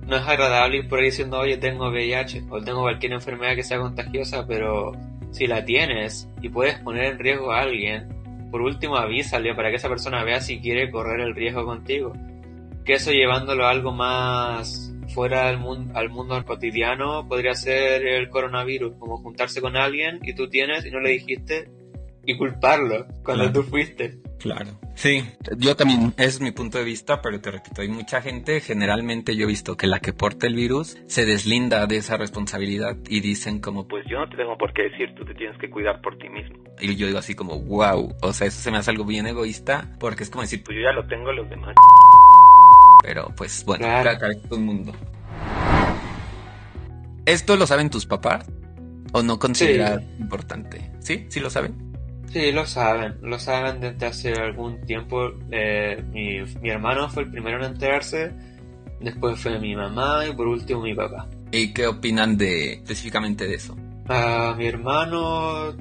no 0.05 0.15
es 0.15 0.27
agradable 0.27 0.77
ir 0.77 0.87
por 0.87 0.99
ahí 0.99 1.05
diciendo, 1.05 1.39
oye, 1.39 1.57
tengo 1.57 1.89
VIH 1.89 2.43
o 2.51 2.61
tengo 2.61 2.81
cualquier 2.81 3.13
enfermedad 3.13 3.55
que 3.55 3.63
sea 3.63 3.79
contagiosa, 3.79 4.45
pero 4.47 4.91
si 5.31 5.47
la 5.47 5.65
tienes 5.65 6.29
y 6.43 6.49
puedes 6.49 6.75
poner 6.79 7.05
en 7.05 7.19
riesgo 7.19 7.51
a 7.51 7.61
alguien, 7.61 8.07
por 8.51 8.61
último 8.61 8.97
avísale 8.97 9.55
para 9.55 9.71
que 9.71 9.77
esa 9.77 9.89
persona 9.89 10.23
vea 10.23 10.41
si 10.41 10.59
quiere 10.59 10.91
correr 10.91 11.21
el 11.21 11.33
riesgo 11.33 11.65
contigo. 11.65 12.13
Que 12.87 12.93
eso 12.93 13.11
llevándolo 13.11 13.67
a 13.67 13.69
algo 13.69 13.91
más 13.91 14.93
fuera 15.13 15.47
del 15.47 15.57
mundo, 15.57 15.93
al 15.95 16.09
mundo 16.09 16.41
cotidiano 16.45 17.27
podría 17.27 17.53
ser 17.53 18.07
el 18.07 18.29
coronavirus, 18.29 18.95
como 18.97 19.17
juntarse 19.17 19.61
con 19.61 19.75
alguien 19.75 20.19
y 20.23 20.33
tú 20.33 20.49
tienes 20.49 20.85
y 20.85 20.91
no 20.91 20.99
le 20.99 21.11
dijiste 21.11 21.69
y 22.25 22.37
culparlo 22.37 23.05
cuando 23.23 23.51
tú 23.51 23.63
fuiste. 23.63 24.19
Claro. 24.39 24.79
Sí, 24.95 25.23
yo 25.57 25.75
también, 25.75 26.13
es 26.17 26.39
mi 26.41 26.51
punto 26.51 26.77
de 26.77 26.83
vista, 26.83 27.21
pero 27.21 27.39
te 27.39 27.51
repito, 27.51 27.81
hay 27.81 27.87
mucha 27.87 28.21
gente, 28.21 28.61
generalmente 28.61 29.35
yo 29.35 29.45
he 29.45 29.47
visto 29.47 29.77
que 29.77 29.87
la 29.87 29.99
que 29.99 30.13
porta 30.13 30.47
el 30.47 30.55
virus 30.55 30.97
se 31.07 31.25
deslinda 31.25 31.87
de 31.87 31.97
esa 31.97 32.17
responsabilidad 32.17 32.97
y 33.07 33.19
dicen 33.21 33.59
como, 33.59 33.87
pues 33.87 34.05
yo 34.09 34.19
no 34.19 34.29
te 34.29 34.37
tengo 34.37 34.57
por 34.57 34.73
qué 34.73 34.83
decir, 34.83 35.13
tú 35.15 35.25
te 35.25 35.33
tienes 35.33 35.57
que 35.59 35.69
cuidar 35.69 36.01
por 36.01 36.17
ti 36.17 36.29
mismo. 36.29 36.57
Y 36.79 36.95
yo 36.95 37.07
digo 37.07 37.19
así 37.19 37.35
como, 37.35 37.59
wow, 37.59 38.15
o 38.21 38.33
sea, 38.33 38.47
eso 38.47 38.61
se 38.61 38.71
me 38.71 38.77
hace 38.77 38.91
algo 38.91 39.05
bien 39.05 39.27
egoísta, 39.27 39.95
porque 39.99 40.23
es 40.23 40.29
como 40.29 40.41
decir, 40.41 40.63
pues 40.63 40.77
yo 40.77 40.83
ya 40.83 40.91
lo 40.91 41.07
tengo, 41.07 41.31
los 41.31 41.49
demás. 41.49 41.75
Pero 43.03 43.33
pues 43.35 43.63
bueno, 43.65 43.85
claro. 43.85 44.17
todo 44.49 44.59
el 44.59 44.65
mundo. 44.65 44.93
¿Esto 47.25 47.55
lo 47.55 47.67
saben 47.67 47.89
tus 47.89 48.05
papás? 48.05 48.45
¿O 49.11 49.21
no 49.21 49.39
consideran 49.39 50.01
importante? 50.19 50.91
¿Sí? 50.99 51.25
¿Sí 51.29 51.39
lo 51.39 51.49
saben? 51.49 51.75
Sí, 52.31 52.51
lo 52.51 52.65
saben, 52.65 53.15
lo 53.21 53.39
saben 53.39 53.79
desde 53.79 54.05
hace 54.05 54.33
algún 54.33 54.81
tiempo. 54.85 55.31
Eh, 55.51 56.03
mi, 56.11 56.41
mi, 56.61 56.69
hermano 56.69 57.09
fue 57.09 57.23
el 57.23 57.31
primero 57.31 57.57
en 57.57 57.71
enterarse, 57.71 58.31
después 58.99 59.39
fue 59.39 59.59
mi 59.59 59.75
mamá 59.75 60.25
y 60.27 60.33
por 60.33 60.47
último 60.47 60.81
mi 60.81 60.93
papá. 60.93 61.27
¿Y 61.51 61.73
qué 61.73 61.87
opinan 61.87 62.37
de 62.37 62.73
específicamente 62.73 63.47
de 63.47 63.55
eso? 63.55 63.73
Uh, 64.09 64.55
mi 64.55 64.67
hermano 64.67 65.75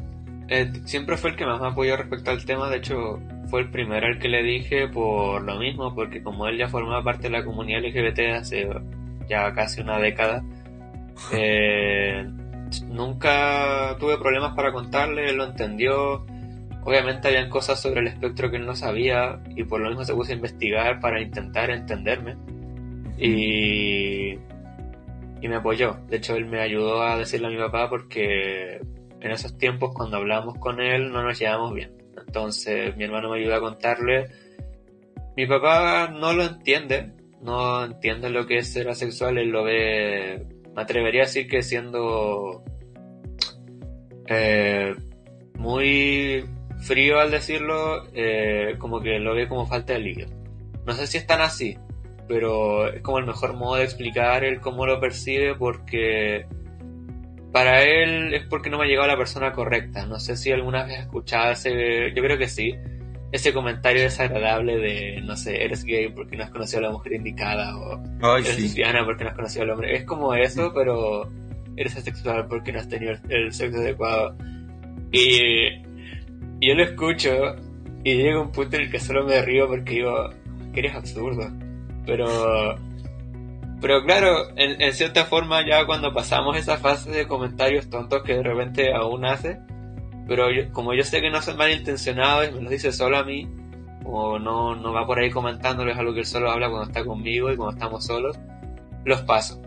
eh, 0.48 0.72
siempre 0.84 1.16
fue 1.16 1.30
el 1.30 1.36
que 1.36 1.44
más 1.44 1.60
me 1.60 1.68
apoyó 1.68 1.96
respecto 1.96 2.30
al 2.30 2.44
tema, 2.44 2.68
de 2.70 2.76
hecho 2.78 3.20
fue 3.48 3.62
el 3.62 3.70
primero 3.70 4.06
al 4.06 4.18
que 4.18 4.28
le 4.28 4.42
dije 4.42 4.88
por 4.88 5.42
lo 5.42 5.56
mismo, 5.58 5.94
porque 5.94 6.22
como 6.22 6.46
él 6.48 6.58
ya 6.58 6.68
formaba 6.68 7.02
parte 7.02 7.24
de 7.24 7.30
la 7.30 7.44
comunidad 7.44 7.82
LGBT 7.84 8.18
hace 8.36 8.68
ya 9.28 9.52
casi 9.52 9.80
una 9.80 9.98
década, 9.98 10.44
eh, 11.32 12.26
nunca 12.88 13.96
tuve 13.98 14.18
problemas 14.18 14.54
para 14.54 14.72
contarle, 14.72 15.30
él 15.30 15.36
lo 15.36 15.44
entendió 15.44 16.24
Obviamente 16.86 17.26
habían 17.26 17.50
cosas 17.50 17.80
sobre 17.80 18.00
el 18.00 18.06
espectro 18.06 18.48
que 18.48 18.58
él 18.58 18.64
no 18.64 18.76
sabía 18.76 19.40
y 19.56 19.64
por 19.64 19.80
lo 19.80 19.88
mismo 19.88 20.04
se 20.04 20.14
puso 20.14 20.30
a 20.30 20.36
investigar 20.36 21.00
para 21.00 21.20
intentar 21.20 21.68
entenderme. 21.68 22.36
Y, 23.18 24.34
y 25.40 25.48
me 25.48 25.56
apoyó. 25.56 25.96
De 26.08 26.18
hecho, 26.18 26.36
él 26.36 26.46
me 26.46 26.60
ayudó 26.60 27.02
a 27.02 27.18
decirle 27.18 27.48
a 27.48 27.50
mi 27.50 27.56
papá 27.56 27.90
porque 27.90 28.80
en 29.20 29.30
esos 29.32 29.58
tiempos 29.58 29.90
cuando 29.94 30.18
hablamos 30.18 30.58
con 30.58 30.80
él 30.80 31.10
no 31.10 31.24
nos 31.24 31.36
llevamos 31.36 31.74
bien. 31.74 31.90
Entonces 32.26 32.96
mi 32.96 33.04
hermano 33.04 33.30
me 33.30 33.38
ayudó 33.38 33.56
a 33.56 33.60
contarle. 33.60 34.28
Mi 35.36 35.46
papá 35.46 36.08
no 36.08 36.32
lo 36.32 36.44
entiende, 36.44 37.12
no 37.42 37.84
entiende 37.84 38.30
lo 38.30 38.46
que 38.46 38.58
es 38.58 38.72
ser 38.72 38.88
asexual, 38.88 39.38
él 39.38 39.48
lo 39.48 39.64
ve, 39.64 40.46
me 40.74 40.82
atrevería 40.82 41.22
a 41.22 41.26
decir 41.26 41.46
que 41.46 41.62
siendo 41.62 42.64
eh, 44.28 44.94
muy 45.54 46.44
frío 46.78 47.20
al 47.20 47.30
decirlo, 47.30 48.04
eh, 48.14 48.76
como 48.78 49.00
que 49.00 49.18
lo 49.18 49.34
ve 49.34 49.48
como 49.48 49.66
falta 49.66 49.92
de 49.92 49.98
alivio. 49.98 50.26
No 50.86 50.92
sé 50.92 51.06
si 51.06 51.18
es 51.18 51.26
tan 51.26 51.40
así, 51.40 51.76
pero 52.28 52.88
es 52.88 53.02
como 53.02 53.18
el 53.18 53.26
mejor 53.26 53.54
modo 53.54 53.76
de 53.76 53.84
explicar 53.84 54.44
el 54.44 54.60
cómo 54.60 54.86
lo 54.86 55.00
percibe 55.00 55.54
porque 55.54 56.46
para 57.56 57.84
él 57.84 58.34
es 58.34 58.44
porque 58.44 58.68
no 58.68 58.76
me 58.76 58.84
ha 58.84 58.86
llegado 58.86 59.08
la 59.08 59.16
persona 59.16 59.52
correcta. 59.52 60.04
No 60.04 60.20
sé 60.20 60.36
si 60.36 60.52
alguna 60.52 60.84
vez 60.84 60.98
has 60.98 61.04
escuchado 61.04 61.52
ese, 61.52 62.12
yo 62.14 62.22
creo 62.22 62.36
que 62.36 62.48
sí, 62.48 62.74
ese 63.32 63.54
comentario 63.54 64.02
desagradable 64.02 64.76
de, 64.76 65.22
no 65.22 65.38
sé, 65.38 65.64
eres 65.64 65.82
gay 65.82 66.10
porque 66.10 66.36
no 66.36 66.44
has 66.44 66.50
conocido 66.50 66.80
a 66.80 66.82
la 66.82 66.90
mujer 66.90 67.14
indicada 67.14 67.74
o 67.78 67.98
eres 68.36 68.60
lesbiana 68.60 69.06
porque 69.06 69.24
no 69.24 69.30
has 69.30 69.36
conocido 69.36 69.62
al 69.62 69.70
hombre. 69.70 69.96
Es 69.96 70.04
como 70.04 70.34
eso, 70.34 70.70
pero 70.74 71.30
eres 71.76 71.96
asexual 71.96 72.46
porque 72.46 72.72
no 72.72 72.80
has 72.80 72.90
tenido 72.90 73.14
el 73.30 73.50
sexo 73.54 73.78
adecuado. 73.78 74.36
Y 75.10 75.86
y 76.60 76.68
yo 76.68 76.74
lo 76.74 76.84
escucho 76.84 77.56
y 78.04 78.16
llega 78.16 78.38
un 78.38 78.52
punto 78.52 78.76
en 78.76 78.82
el 78.82 78.90
que 78.90 79.00
solo 79.00 79.24
me 79.24 79.40
río 79.40 79.66
porque 79.66 79.94
digo, 79.94 80.28
que 80.74 80.80
eres 80.80 80.94
absurdo. 80.94 81.50
Pero, 82.04 82.76
pero 83.80 84.02
claro, 84.02 84.48
en, 84.56 84.92
cierta 84.92 85.24
forma 85.26 85.66
ya 85.66 85.84
cuando 85.86 86.12
pasamos 86.12 86.56
esa 86.56 86.78
fase 86.78 87.10
de 87.10 87.26
comentarios 87.26 87.90
tontos 87.90 88.22
que 88.22 88.34
de 88.34 88.42
repente 88.42 88.92
aún 88.94 89.24
hace, 89.24 89.58
pero 90.26 90.46
como 90.72 90.94
yo 90.94 91.04
sé 91.04 91.20
que 91.20 91.30
no 91.30 91.42
son 91.42 91.56
malintencionados 91.56 92.52
me 92.52 92.62
los 92.62 92.70
dice 92.70 92.92
solo 92.92 93.18
a 93.18 93.24
mí, 93.24 93.48
como 94.02 94.38
no, 94.38 94.74
no 94.76 94.92
va 94.92 95.06
por 95.06 95.18
ahí 95.18 95.30
comentándoles 95.30 95.98
algo 95.98 96.14
que 96.14 96.20
él 96.20 96.26
solo 96.26 96.50
habla 96.50 96.70
cuando 96.70 96.88
está 96.88 97.04
conmigo 97.04 97.52
y 97.52 97.56
cuando 97.56 97.74
estamos 97.74 98.06
solos, 98.06 98.38
los 99.04 99.22
paso. 99.22 99.60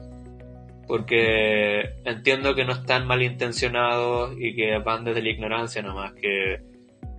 Porque 0.87 1.81
entiendo 2.03 2.55
que 2.55 2.65
no 2.65 2.73
están 2.73 3.05
malintencionados 3.05 4.35
y 4.39 4.55
que 4.55 4.79
van 4.79 5.03
desde 5.03 5.21
la 5.21 5.29
ignorancia 5.29 5.83
nomás, 5.83 6.13
que 6.13 6.61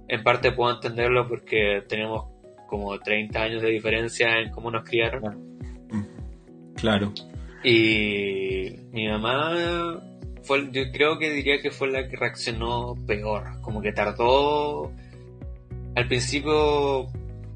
en 0.09 0.23
parte 0.25 0.51
puedo 0.51 0.75
entenderlo 0.75 1.29
porque 1.29 1.85
tenemos 1.89 2.25
como 2.67 2.99
30 2.99 3.41
años 3.41 3.63
de 3.63 3.69
diferencia 3.69 4.41
en 4.41 4.51
cómo 4.51 4.71
nos 4.71 4.85
criaron. 4.85 5.50
Claro. 6.77 7.13
Y 7.63 8.77
mi 8.93 9.09
mamá 9.09 10.03
fue, 10.43 10.71
yo 10.73 10.91
creo 10.93 11.19
que 11.19 11.31
diría 11.31 11.61
que 11.61 11.71
fue 11.71 11.91
la 11.91 12.09
que 12.09 12.17
reaccionó 12.17 12.95
peor, 13.07 13.61
como 13.61 13.83
que 13.83 13.93
tardó. 13.93 14.93
Al 15.95 16.07
principio 16.07 17.09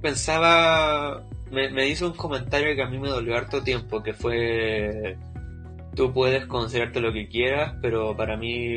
pensaba, 0.02 1.24
me, 1.50 1.88
hizo 1.88 2.06
un 2.06 2.14
comentario 2.14 2.74
que 2.74 2.82
a 2.82 2.88
mí 2.88 2.98
me 2.98 3.08
dolió 3.08 3.36
harto 3.36 3.62
tiempo, 3.62 4.02
que 4.02 4.12
fue 4.12 5.16
tú 5.94 6.12
puedes 6.12 6.46
considerarte 6.46 7.00
lo 7.00 7.12
que 7.12 7.28
quieras, 7.28 7.74
pero 7.80 8.16
para 8.16 8.36
mí 8.36 8.76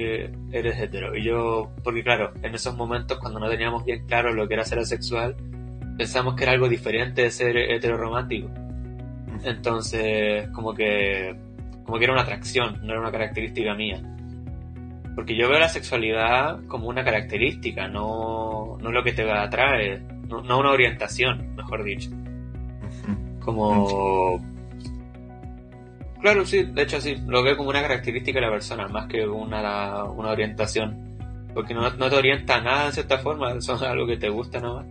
eres 0.52 0.80
hetero. 0.80 1.16
Y 1.16 1.24
yo, 1.24 1.72
porque 1.84 2.04
claro, 2.04 2.32
en 2.44 2.54
esos 2.56 2.76
momentos 2.76 3.18
cuando 3.20 3.40
no 3.40 3.50
teníamos 3.50 3.84
bien 3.86 4.06
claro 4.06 4.34
lo 4.34 4.48
que 4.48 4.54
era 4.54 4.64
ser 4.64 4.80
asexual, 4.80 5.36
pensamos 5.98 6.36
que 6.36 6.44
era 6.44 6.54
algo 6.54 6.70
diferente 6.70 7.24
de 7.24 7.32
ser 7.32 7.58
hetero 7.58 7.98
romántico. 7.98 8.50
Entonces, 9.44 10.50
como 10.50 10.74
que, 10.74 11.36
como 11.84 11.98
que 11.98 12.04
era 12.04 12.14
una 12.14 12.24
atracción, 12.24 12.80
no 12.84 12.94
era 12.94 13.02
una 13.02 13.12
característica 13.12 13.74
mía. 13.74 14.02
Porque 15.16 15.36
yo 15.36 15.50
veo 15.50 15.60
la 15.60 15.70
sexualidad 15.70 16.60
como 16.68 16.88
una 16.88 17.04
característica, 17.04 17.88
no, 17.88 18.78
no 18.80 18.92
lo 18.92 19.04
que 19.04 19.14
te 19.14 19.30
atrae, 19.30 20.00
no, 20.28 20.42
no 20.42 20.60
una 20.60 20.72
orientación, 20.72 21.56
mejor 21.56 21.84
dicho. 21.84 22.10
Como 23.40 24.40
Claro, 26.22 26.46
sí, 26.46 26.64
de 26.64 26.82
hecho 26.82 27.00
sí, 27.00 27.16
lo 27.28 27.44
veo 27.44 27.56
como 27.56 27.70
una 27.70 27.82
característica 27.82 28.40
de 28.40 28.46
la 28.46 28.52
persona, 28.52 28.88
más 28.88 29.08
que 29.08 29.26
una, 29.28 30.04
una 30.06 30.32
orientación. 30.32 31.18
Porque 31.54 31.74
no, 31.74 31.90
no, 31.92 32.10
te 32.10 32.16
orienta 32.16 32.58
a 32.58 32.62
nada 32.62 32.86
en 32.88 32.94
cierta 32.94 33.20
forma, 33.20 33.60
son 33.62 33.84
algo 33.84 34.08
que 34.08 34.18
te 34.18 34.30
gusta 34.30 34.60
nomás. 34.60 34.86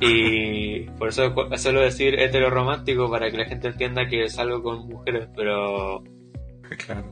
Y 0.00 0.80
por 0.98 1.08
eso 1.08 1.32
suelo 1.56 1.80
decir 1.80 2.16
romántico 2.50 3.10
para 3.10 3.30
que 3.30 3.38
la 3.38 3.46
gente 3.46 3.68
entienda 3.68 4.06
que 4.06 4.24
es 4.24 4.38
algo 4.38 4.62
con 4.62 4.88
mujeres, 4.88 5.28
pero... 5.34 6.02
Claro. 6.84 7.08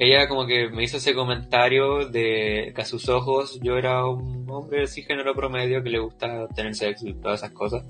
Ella 0.00 0.28
como 0.28 0.46
que 0.46 0.68
me 0.68 0.82
hizo 0.82 0.96
ese 0.96 1.14
comentario 1.14 2.08
de 2.08 2.72
que 2.74 2.82
a 2.82 2.84
sus 2.84 3.08
ojos 3.08 3.60
yo 3.62 3.78
era 3.78 4.04
un 4.04 4.44
hombre 4.50 4.88
cisgénero 4.88 5.32
promedio 5.36 5.80
que 5.84 5.90
le 5.90 6.00
gusta 6.00 6.48
tener 6.48 6.74
sexo 6.74 7.06
y 7.06 7.14
todas 7.14 7.40
esas 7.40 7.52
cosas. 7.52 7.86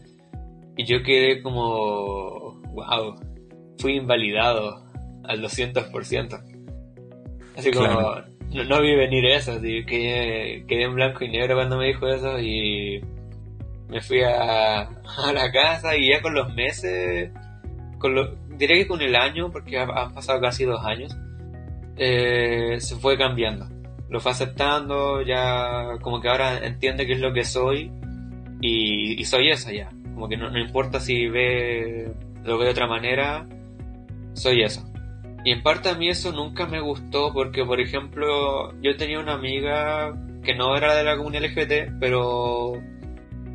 Y 0.77 0.85
yo 0.85 1.03
quedé 1.03 1.41
como... 1.41 2.61
wow, 2.75 3.15
fui 3.79 3.97
invalidado 3.97 4.85
al 5.25 5.43
200%. 5.43 6.55
Así 7.57 7.71
como, 7.71 7.89
no, 8.53 8.83
vi 8.83 8.95
venir 8.95 9.25
eso, 9.27 9.53
así 9.53 9.85
que 9.87 10.65
quedé 10.69 10.83
en 10.83 10.95
blanco 10.95 11.25
y 11.25 11.29
negro 11.29 11.55
cuando 11.57 11.79
me 11.79 11.87
dijo 11.87 12.07
eso 12.07 12.39
y 12.39 13.03
me 13.89 14.01
fui 14.01 14.23
a, 14.23 14.83
a 14.83 15.33
la 15.33 15.53
casa 15.53 15.97
y 15.97 16.11
ya 16.11 16.23
con 16.23 16.35
los 16.35 16.55
meses, 16.55 17.31
con 17.99 18.15
lo, 18.15 18.35
diré 18.57 18.79
que 18.79 18.87
con 18.87 19.01
el 19.01 19.17
año, 19.17 19.51
porque 19.51 19.79
han 19.79 20.13
pasado 20.13 20.41
casi 20.41 20.65
dos 20.65 20.85
años, 20.85 21.17
eh, 21.97 22.77
se 22.81 22.97
fue 22.97 23.17
cambiando. 23.17 23.69
Lo 24.09 24.21
fue 24.21 24.33
aceptando, 24.33 25.23
ya 25.23 25.99
como 26.03 26.21
que 26.21 26.29
ahora 26.29 26.65
entiende 26.65 27.07
qué 27.07 27.15
es 27.15 27.21
lo 27.21 27.33
que 27.33 27.45
soy 27.45 27.91
y, 28.61 29.21
y 29.21 29.25
soy 29.25 29.51
eso 29.51 29.71
ya. 29.71 29.91
Como 30.15 30.29
que 30.29 30.37
no, 30.37 30.51
no 30.51 30.59
importa 30.59 31.01
si 31.01 31.27
ve 31.27 32.13
lo 32.45 32.59
ve 32.59 32.67
de 32.67 32.71
otra 32.71 32.87
manera, 32.87 33.47
soy 34.35 34.63
eso. 34.63 34.85
Y 35.45 35.53
en 35.53 35.63
parte 35.63 35.89
a 35.91 35.95
mí 35.95 36.09
eso 36.09 36.33
nunca 36.33 36.67
me 36.67 36.81
gustó 36.81 37.33
porque, 37.33 37.65
por 37.65 37.81
ejemplo, 37.81 38.73
yo 38.81 38.97
tenía 38.97 39.19
una 39.19 39.35
amiga 39.35 40.15
que 40.43 40.55
no 40.55 40.77
era 40.77 40.95
de 40.95 41.05
la 41.05 41.17
comunidad 41.17 41.45
LGBT, 41.45 41.99
pero 41.99 42.73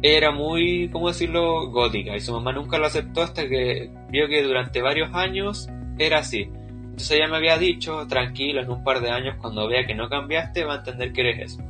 era 0.02 0.32
muy, 0.32 0.90
¿cómo 0.90 1.10
decirlo?, 1.10 1.70
gótica. 1.70 2.16
Y 2.16 2.22
su 2.22 2.32
mamá 2.34 2.54
nunca 2.54 2.78
lo 2.78 2.86
aceptó 2.86 3.22
hasta 3.22 3.48
que 3.48 3.90
vio 4.10 4.28
que 4.28 4.44
durante 4.44 4.82
varios 4.82 5.14
años 5.14 5.70
era 5.98 6.20
así. 6.20 6.44
Entonces 6.44 7.12
ella 7.12 7.28
me 7.28 7.38
había 7.38 7.58
dicho, 7.58 8.06
tranquilo, 8.08 8.62
en 8.62 8.70
un 8.70 8.84
par 8.84 9.02
de 9.02 9.10
años, 9.10 9.36
cuando 9.40 9.68
vea 9.68 9.86
que 9.86 9.96
no 9.96 10.10
cambiaste, 10.10 10.64
va 10.64 10.76
a 10.76 10.78
entender 10.78 11.12
que 11.12 11.22
eres 11.22 11.54
eso. 11.54 11.64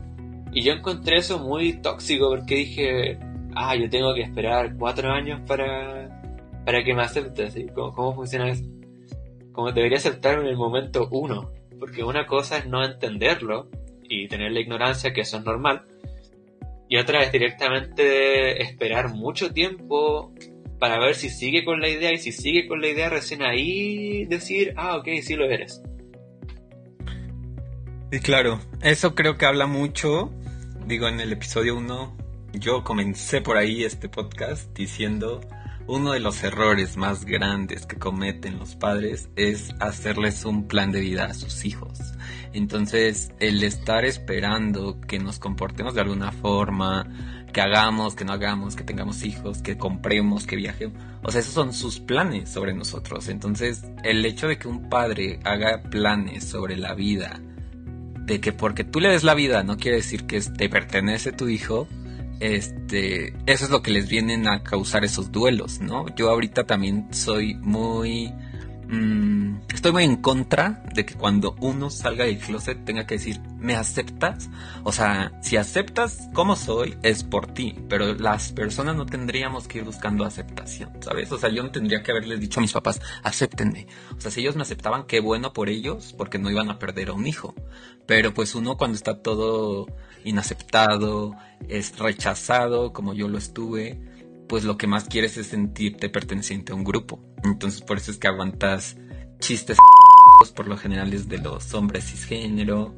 Y 0.51 0.63
yo 0.63 0.73
encontré 0.73 1.17
eso 1.17 1.39
muy 1.39 1.73
tóxico 1.73 2.29
porque 2.29 2.55
dije, 2.55 3.19
ah, 3.55 3.75
yo 3.75 3.89
tengo 3.89 4.13
que 4.13 4.21
esperar 4.21 4.75
cuatro 4.77 5.11
años 5.11 5.41
para, 5.47 6.21
para 6.65 6.83
que 6.83 6.93
me 6.93 7.03
acepte. 7.03 7.67
¿Cómo, 7.73 7.93
¿Cómo 7.93 8.15
funciona 8.15 8.49
eso? 8.49 8.65
Como 9.51 9.71
debería 9.71 9.97
aceptarme 9.97 10.43
en 10.43 10.49
el 10.49 10.57
momento 10.57 11.07
uno. 11.11 11.51
Porque 11.79 12.03
una 12.03 12.25
cosa 12.25 12.57
es 12.57 12.67
no 12.67 12.83
entenderlo 12.83 13.69
y 14.03 14.27
tener 14.27 14.51
la 14.51 14.59
ignorancia, 14.59 15.13
que 15.13 15.21
eso 15.21 15.37
es 15.37 15.45
normal 15.45 15.83
y 16.89 16.97
otra 16.97 17.21
es 17.23 17.31
directamente 17.31 18.63
esperar 18.63 19.13
mucho 19.13 19.53
tiempo 19.53 20.33
para 20.79 20.99
ver 20.99 21.13
si 21.13 21.29
sigue 21.29 21.63
con 21.63 21.79
la 21.81 21.87
idea 21.87 22.11
y 22.11 22.17
si 22.17 22.31
sigue 22.31 22.67
con 22.67 22.81
la 22.81 22.87
idea 22.87 23.09
recién 23.09 23.43
ahí 23.43 24.25
decir, 24.25 24.73
ah, 24.75 24.97
ok, 24.97 25.07
sí 25.21 25.35
lo 25.35 25.45
eres. 25.45 25.83
Y 28.11 28.19
claro, 28.21 28.59
eso 28.81 29.13
creo 29.13 29.37
que 29.37 29.45
habla 29.45 29.67
mucho, 29.67 30.31
digo 30.87 31.07
en 31.07 31.19
el 31.19 31.31
episodio 31.31 31.77
1, 31.77 32.17
yo 32.53 32.83
comencé 32.83 33.41
por 33.41 33.57
ahí 33.57 33.83
este 33.83 34.09
podcast 34.09 34.75
diciendo 34.75 35.41
uno 35.89 36.11
de 36.11 36.19
los 36.19 36.43
errores 36.43 36.97
más 36.97 37.25
grandes 37.25 37.87
que 37.87 37.97
cometen 37.97 38.59
los 38.59 38.75
padres 38.75 39.29
es 39.35 39.73
hacerles 39.79 40.45
un 40.45 40.67
plan 40.67 40.91
de 40.91 40.99
vida 40.99 41.25
a 41.25 41.33
sus 41.33 41.65
hijos. 41.65 42.13
Entonces, 42.53 43.31
el 43.39 43.63
estar 43.63 44.05
esperando 44.05 45.01
que 45.01 45.17
nos 45.17 45.39
comportemos 45.39 45.95
de 45.95 46.01
alguna 46.01 46.31
forma, 46.31 47.07
que 47.51 47.61
hagamos, 47.61 48.13
que 48.13 48.23
no 48.23 48.33
hagamos, 48.33 48.75
que 48.75 48.83
tengamos 48.83 49.23
hijos, 49.23 49.63
que 49.63 49.79
compremos, 49.79 50.45
que 50.45 50.57
viajemos, 50.57 50.95
o 51.23 51.31
sea, 51.31 51.41
esos 51.41 51.55
son 51.55 51.73
sus 51.73 51.99
planes 51.99 52.49
sobre 52.49 52.75
nosotros. 52.75 53.27
Entonces, 53.27 53.83
el 54.03 54.23
hecho 54.23 54.47
de 54.47 54.59
que 54.59 54.67
un 54.67 54.89
padre 54.89 55.39
haga 55.43 55.81
planes 55.81 56.43
sobre 56.43 56.77
la 56.77 56.93
vida, 56.93 57.41
de 58.25 58.39
que 58.39 58.53
porque 58.53 58.83
tú 58.83 58.99
le 58.99 59.09
des 59.09 59.23
la 59.23 59.33
vida 59.33 59.63
no 59.63 59.77
quiere 59.77 59.97
decir 59.97 60.27
que 60.27 60.39
te 60.39 60.69
pertenece 60.69 61.31
tu 61.31 61.49
hijo, 61.49 61.87
este, 62.39 63.33
eso 63.45 63.65
es 63.65 63.69
lo 63.69 63.81
que 63.81 63.91
les 63.91 64.07
vienen 64.07 64.47
a 64.47 64.63
causar 64.63 65.03
esos 65.03 65.31
duelos, 65.31 65.79
¿no? 65.79 66.05
Yo 66.15 66.29
ahorita 66.29 66.65
también 66.65 67.07
soy 67.11 67.55
muy 67.55 68.33
Mm, 68.91 69.59
estoy 69.71 69.91
muy 69.91 70.03
en 70.03 70.15
contra 70.15 70.83
de 70.95 71.05
que 71.05 71.13
cuando 71.13 71.55
uno 71.59 71.91
salga 71.91 72.25
del 72.25 72.39
closet 72.39 72.83
tenga 72.85 73.05
que 73.05 73.15
decir, 73.15 73.39
¿me 73.59 73.75
aceptas? 73.75 74.49
O 74.83 74.91
sea, 74.91 75.31
si 75.43 75.57
aceptas 75.57 76.27
como 76.33 76.55
soy, 76.55 76.97
es 77.03 77.23
por 77.23 77.53
ti, 77.53 77.75
pero 77.87 78.15
las 78.15 78.51
personas 78.51 78.95
no 78.95 79.05
tendríamos 79.05 79.67
que 79.67 79.77
ir 79.77 79.83
buscando 79.83 80.25
aceptación, 80.25 80.91
¿sabes? 81.01 81.31
O 81.31 81.37
sea, 81.37 81.51
yo 81.51 81.61
no 81.61 81.69
tendría 81.69 82.01
que 82.01 82.09
haberles 82.09 82.39
dicho 82.39 82.59
a 82.59 82.61
mis 82.61 82.73
papás, 82.73 82.99
acéptenme. 83.21 83.85
O 84.17 84.19
sea, 84.19 84.31
si 84.31 84.41
ellos 84.41 84.55
me 84.55 84.63
aceptaban, 84.63 85.03
qué 85.03 85.19
bueno 85.19 85.53
por 85.53 85.69
ellos, 85.69 86.15
porque 86.17 86.39
no 86.39 86.49
iban 86.49 86.71
a 86.71 86.79
perder 86.79 87.09
a 87.09 87.13
un 87.13 87.27
hijo. 87.27 87.53
Pero 88.07 88.33
pues 88.33 88.55
uno 88.55 88.75
cuando 88.75 88.95
está 88.95 89.21
todo 89.21 89.85
inaceptado, 90.23 91.35
es 91.67 91.95
rechazado, 91.99 92.91
como 92.91 93.13
yo 93.13 93.27
lo 93.27 93.37
estuve, 93.37 94.01
pues 94.49 94.65
lo 94.65 94.77
que 94.77 94.87
más 94.87 95.05
quieres 95.05 95.37
es 95.37 95.47
sentirte 95.47 96.09
perteneciente 96.09 96.73
a 96.73 96.75
un 96.75 96.83
grupo. 96.83 97.23
Entonces 97.43 97.81
por 97.81 97.97
eso 97.97 98.11
es 98.11 98.17
que 98.17 98.27
aguantas 98.27 98.97
chistes 99.39 99.77
por 100.55 100.67
lo 100.67 100.75
general 100.75 101.13
es 101.13 101.29
de 101.29 101.37
los 101.37 101.73
hombres 101.73 102.05
cisgénero. 102.05 102.93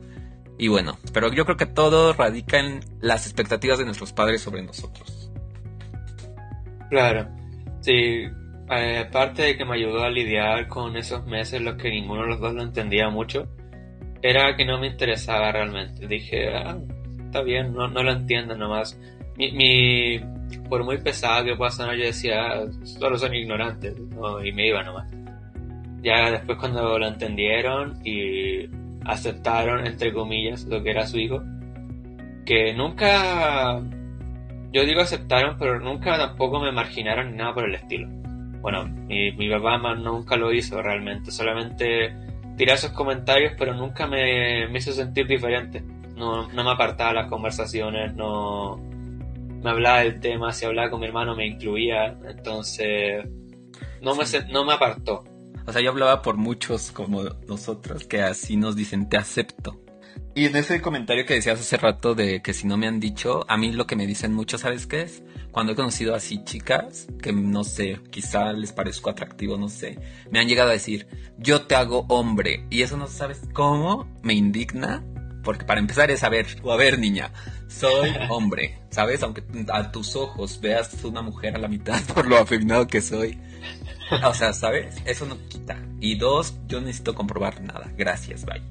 Y 0.58 0.70
bueno, 0.70 0.98
pero 1.14 1.32
yo 1.34 1.46
creo 1.46 1.58
que 1.58 1.66
todo 1.66 2.14
radica 2.14 2.60
en 2.60 2.80
las 3.02 3.26
expectativas 3.26 3.80
de 3.80 3.86
nuestros 3.86 4.14
padres 4.14 4.42
sobre 4.42 4.62
nosotros. 4.64 5.32
Claro, 6.90 7.28
sí, 7.82 8.28
eh, 8.70 9.06
aparte 9.08 9.42
de 9.44 9.58
que 9.58 9.66
me 9.66 9.76
ayudó 9.76 10.04
a 10.04 10.10
lidiar 10.10 10.68
con 10.68 10.96
esos 10.96 11.26
meses 11.26 11.62
los 11.62 11.76
que 11.76 11.90
ninguno 11.90 12.24
de 12.24 12.28
los 12.30 12.40
dos 12.40 12.54
lo 12.54 12.62
entendía 12.62 13.10
mucho, 13.10 13.48
era 14.22 14.56
que 14.56 14.66
no 14.66 14.80
me 14.80 14.88
interesaba 14.88 15.52
realmente. 15.52 16.08
Dije, 16.08 16.56
ah, 16.56 16.78
está 17.26 17.42
bien, 17.42 17.74
no, 17.74 17.88
no 17.88 18.04
lo 18.04 18.12
entiendo 18.12 18.56
nomás. 18.56 19.00
Mi, 19.36 19.52
mi, 19.52 20.20
por 20.58 20.84
muy 20.84 20.98
pesado 20.98 21.46
que 21.46 21.56
pueda 21.56 21.72
sonar, 21.72 21.96
yo 21.96 22.06
decía, 22.06 22.64
solo 22.84 23.18
son 23.18 23.34
ignorantes, 23.34 23.96
y 24.44 24.52
me 24.52 24.68
iba 24.68 24.84
nomás. 24.84 25.12
Ya 26.02 26.32
después 26.32 26.58
cuando 26.58 26.98
lo 26.98 27.08
entendieron 27.08 28.00
y 28.06 28.68
aceptaron, 29.06 29.86
entre 29.86 30.14
comillas, 30.14 30.66
lo 30.66 30.82
que 30.82 30.92
era 30.92 31.06
su 31.06 31.20
hijo, 31.20 31.42
que 32.46 32.74
nunca, 32.74 33.80
yo 34.72 34.86
digo 34.86 35.02
aceptaron, 35.02 35.58
pero 35.58 35.80
nunca 35.80 36.18
tampoco 36.18 36.60
me 36.60 36.72
marginaron 36.72 37.32
ni 37.32 37.38
nada 37.38 37.54
por 37.54 37.66
el 37.66 37.76
estilo. 37.76 38.08
Bueno, 38.62 38.86
mi, 38.86 39.32
mi 39.32 39.50
papá 39.50 39.78
nunca 39.96 40.36
lo 40.38 40.54
hizo 40.54 40.82
realmente, 40.82 41.32
solamente 41.32 42.14
tiré 42.58 42.74
esos 42.74 42.92
comentarios, 42.92 43.54
pero 43.58 43.74
nunca 43.74 44.08
me, 44.08 44.68
me 44.68 44.78
hizo 44.78 44.92
sentir 44.92 45.28
diferente. 45.28 45.84
No, 46.16 46.48
no 46.50 46.64
me 46.64 46.72
apartaba 46.72 47.14
las 47.14 47.28
conversaciones, 47.28 48.14
no, 48.16 48.80
me 49.62 49.70
hablaba 49.70 50.00
del 50.00 50.20
tema, 50.20 50.52
si 50.52 50.66
hablaba 50.66 50.90
con 50.90 51.00
mi 51.00 51.08
hermano 51.08 51.36
me 51.36 51.46
incluía, 51.46 52.18
entonces 52.28 53.26
no 54.02 54.16
me, 54.16 54.24
no 54.50 54.66
me 54.66 54.74
apartó. 54.74 55.24
O 55.66 55.72
sea, 55.72 55.82
yo 55.82 55.92
hablaba 55.92 56.22
por 56.22 56.38
muchos 56.38 56.92
como 56.92 57.24
nosotros 57.48 58.06
que 58.06 58.22
así 58.22 58.58
nos 58.58 58.76
dicen 58.76 59.08
te 59.08 59.18
acepto. 59.18 59.80
Y 60.34 60.46
en 60.46 60.56
ese 60.56 60.82
comentario 60.82 61.26
que 61.26 61.36
decías 61.36 61.60
hace 61.60 61.78
rato 61.78 62.16
de 62.16 62.42
que 62.42 62.54
si 62.54 62.66
no 62.66 62.78
me 62.78 62.88
han 62.88 63.00
dicho, 63.00 63.46
a 63.50 63.58
mí 63.58 63.72
lo 63.72 63.86
que 63.86 63.96
me 63.96 64.08
dicen 64.08 64.34
mucho, 64.34 64.58
¿sabes 64.58 64.88
qué 64.88 65.02
es? 65.02 65.24
Cuando 65.52 65.74
he 65.74 65.76
conocido 65.76 66.16
así 66.16 66.44
chicas, 66.46 67.08
que 67.22 67.34
no 67.34 67.64
sé, 67.66 68.00
quizá 68.10 68.54
les 68.54 68.72
parezco 68.72 69.10
atractivo, 69.10 69.58
no 69.58 69.68
sé, 69.68 70.00
me 70.32 70.40
han 70.40 70.48
llegado 70.48 70.70
a 70.70 70.74
decir, 70.74 71.08
yo 71.38 71.64
te 71.64 71.76
hago 71.76 72.06
hombre. 72.08 72.66
Y 72.70 72.82
eso 72.82 72.96
no 72.96 73.08
sabes 73.08 73.42
cómo 73.54 74.08
me 74.24 74.34
indigna 74.34 75.04
porque 75.44 75.66
para 75.66 75.80
empezar 75.80 76.12
es 76.12 76.24
a 76.24 76.30
ver, 76.30 76.48
o 76.64 76.72
a 76.72 76.78
ver 76.78 77.00
niña, 77.00 77.32
soy 77.68 78.12
hombre, 78.30 78.80
¿sabes? 78.90 79.24
Aunque 79.24 79.44
a 79.72 79.92
tus 79.92 80.16
ojos 80.16 80.60
veas 80.62 81.04
una 81.04 81.22
mujer 81.22 81.56
a 81.56 81.60
la 81.60 81.68
mitad 81.68 82.02
por 82.14 82.28
lo 82.28 82.38
afeminado 82.38 82.88
que 82.88 83.02
soy. 83.02 83.40
O 84.24 84.34
sea, 84.34 84.54
¿sabes? 84.54 84.98
Eso 85.06 85.26
no 85.26 85.38
quita. 85.48 85.78
Y 86.00 86.16
dos, 86.16 86.56
yo 86.68 86.82
necesito 86.82 87.16
comprobar 87.16 87.62
nada. 87.62 87.92
Gracias, 87.98 88.46
bye. 88.46 88.62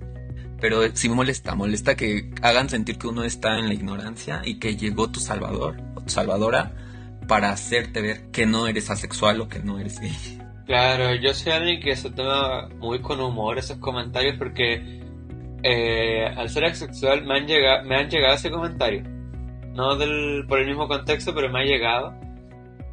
Pero 0.60 0.82
sí 0.94 1.08
me 1.08 1.14
molesta, 1.14 1.54
molesta 1.54 1.96
que 1.96 2.30
hagan 2.42 2.68
sentir 2.68 2.98
que 2.98 3.06
uno 3.06 3.24
está 3.24 3.58
en 3.58 3.68
la 3.68 3.74
ignorancia 3.74 4.42
y 4.44 4.58
que 4.58 4.76
llegó 4.76 5.10
tu 5.10 5.18
salvador 5.18 5.80
o 5.94 6.02
tu 6.02 6.10
salvadora 6.10 6.74
para 7.26 7.50
hacerte 7.50 8.02
ver 8.02 8.30
que 8.30 8.44
no 8.44 8.66
eres 8.66 8.90
asexual 8.90 9.40
o 9.40 9.48
que 9.48 9.60
no 9.60 9.78
eres 9.78 9.98
gay. 10.00 10.40
Claro, 10.66 11.14
yo 11.14 11.32
soy 11.32 11.52
alguien 11.52 11.80
que 11.80 11.96
se 11.96 12.10
toma 12.10 12.68
muy 12.78 13.00
con 13.00 13.20
humor 13.20 13.58
esos 13.58 13.78
comentarios 13.78 14.36
porque 14.38 15.00
eh, 15.62 16.26
al 16.36 16.48
ser 16.48 16.64
asexual 16.64 17.24
me 17.24 17.38
han 17.38 17.46
llegado, 17.46 17.84
me 17.84 17.96
han 17.96 18.08
llegado 18.08 18.34
ese 18.34 18.50
comentario. 18.50 19.02
No 19.74 19.96
del, 19.96 20.44
por 20.48 20.58
el 20.58 20.66
mismo 20.66 20.88
contexto, 20.88 21.34
pero 21.34 21.50
me 21.50 21.60
ha 21.60 21.64
llegado. 21.64 22.14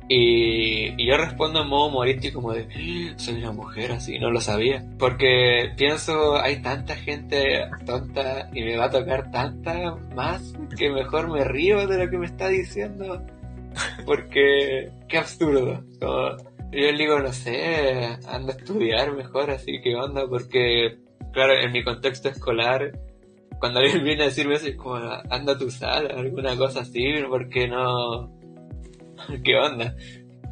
Y, 0.09 1.05
yo 1.05 1.17
respondo 1.17 1.61
en 1.61 1.67
modo 1.67 1.87
humorístico 1.87 2.41
como 2.41 2.53
de, 2.53 2.63
¡Ah, 2.63 3.13
soy 3.17 3.35
una 3.35 3.51
mujer 3.51 3.91
así, 3.91 4.17
no 4.19 4.31
lo 4.31 4.39
sabía. 4.39 4.85
Porque 4.97 5.71
pienso, 5.75 6.37
hay 6.37 6.61
tanta 6.61 6.95
gente 6.95 7.67
tonta 7.85 8.49
y 8.53 8.63
me 8.63 8.77
va 8.77 8.85
a 8.85 8.89
tocar 8.89 9.31
tanta 9.31 9.95
más 10.15 10.53
que 10.77 10.89
mejor 10.89 11.29
me 11.29 11.43
río 11.43 11.87
de 11.87 12.05
lo 12.05 12.09
que 12.09 12.17
me 12.17 12.25
está 12.25 12.47
diciendo. 12.47 13.21
Porque, 14.05 14.91
qué 15.07 15.17
absurdo. 15.17 15.83
yo 15.99 16.37
le 16.71 16.97
digo, 16.97 17.19
no 17.19 17.33
sé, 17.33 18.17
anda 18.27 18.53
a 18.53 18.57
estudiar 18.57 19.13
mejor, 19.13 19.51
así 19.51 19.81
que 19.81 19.95
onda, 19.95 20.25
porque 20.27 20.97
claro, 21.31 21.53
en 21.53 21.71
mi 21.71 21.83
contexto 21.83 22.29
escolar, 22.29 22.91
cuando 23.59 23.79
alguien 23.79 24.03
viene 24.03 24.23
a 24.23 24.25
decirme 24.25 24.55
eso, 24.55 24.67
es 24.67 24.75
como, 24.75 24.95
anda 24.95 25.53
a 25.53 25.57
tu 25.57 25.69
sala, 25.69 26.13
alguna 26.15 26.55
cosa 26.55 26.81
así, 26.81 27.13
porque 27.29 27.67
no... 27.67 28.31
¿Qué 29.43 29.55
onda? 29.55 29.95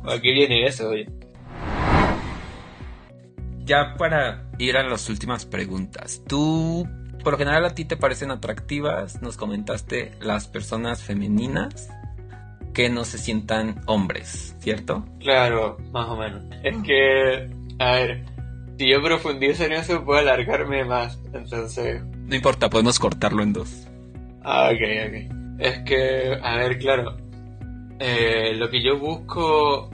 ¿A 0.03 0.19
qué 0.19 0.33
viene 0.33 0.65
eso, 0.65 0.89
oye? 0.89 1.07
Ya 3.63 3.95
para 3.97 4.49
ir 4.59 4.77
a 4.77 4.83
las 4.83 5.09
últimas 5.09 5.45
preguntas, 5.45 6.21
¿tú 6.27 6.87
por 7.25 7.33
lo 7.33 7.39
general 7.39 7.65
a 7.65 7.73
ti 7.73 7.85
te 7.85 7.97
parecen 7.97 8.29
atractivas, 8.29 9.19
nos 9.23 9.35
comentaste 9.35 10.11
las 10.21 10.47
personas 10.47 11.01
femeninas 11.01 11.89
que 12.71 12.87
no 12.87 13.03
se 13.03 13.17
sientan 13.17 13.81
hombres, 13.87 14.55
¿cierto? 14.59 15.03
Claro, 15.21 15.77
más 15.91 16.07
o 16.07 16.17
menos. 16.17 16.43
Es 16.61 16.77
que, 16.83 17.49
a 17.79 17.91
ver, 17.93 18.25
si 18.77 18.89
yo 18.89 19.01
profundizo 19.01 19.65
en 19.65 19.73
eso 19.73 20.03
puedo 20.03 20.19
alargarme 20.19 20.83
más, 20.83 21.19
entonces... 21.33 22.01
No 22.27 22.35
importa, 22.35 22.69
podemos 22.69 22.99
cortarlo 22.99 23.43
en 23.43 23.53
dos. 23.53 23.87
Ah, 24.43 24.71
ok, 24.71 24.81
ok. 25.07 25.59
Es 25.59 25.79
que, 25.79 26.37
a 26.41 26.55
ver, 26.57 26.77
claro, 26.77 27.17
eh, 27.99 28.53
lo 28.55 28.69
que 28.69 28.83
yo 28.83 28.99
busco 28.99 29.89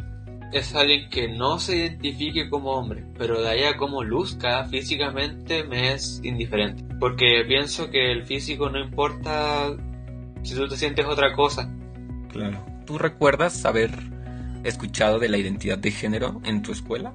es 0.51 0.75
alguien 0.75 1.09
que 1.09 1.27
no 1.29 1.59
se 1.59 1.77
identifique 1.77 2.49
como 2.49 2.71
hombre, 2.71 3.05
pero 3.17 3.41
de 3.41 3.49
ahí 3.49 3.63
a 3.63 3.77
cómo 3.77 4.03
luzca 4.03 4.65
físicamente 4.65 5.63
me 5.63 5.93
es 5.93 6.19
indiferente. 6.23 6.83
Porque 6.99 7.43
pienso 7.47 7.89
que 7.89 8.11
el 8.11 8.25
físico 8.25 8.69
no 8.69 8.79
importa 8.79 9.75
si 10.43 10.55
tú 10.55 10.67
te 10.67 10.75
sientes 10.75 11.05
otra 11.05 11.33
cosa. 11.33 11.71
Claro. 12.31 12.65
¿Tú 12.85 12.97
recuerdas 12.97 13.63
haber 13.65 13.91
escuchado 14.63 15.19
de 15.19 15.29
la 15.29 15.37
identidad 15.37 15.77
de 15.77 15.91
género 15.91 16.41
en 16.43 16.61
tu 16.61 16.71
escuela? 16.71 17.13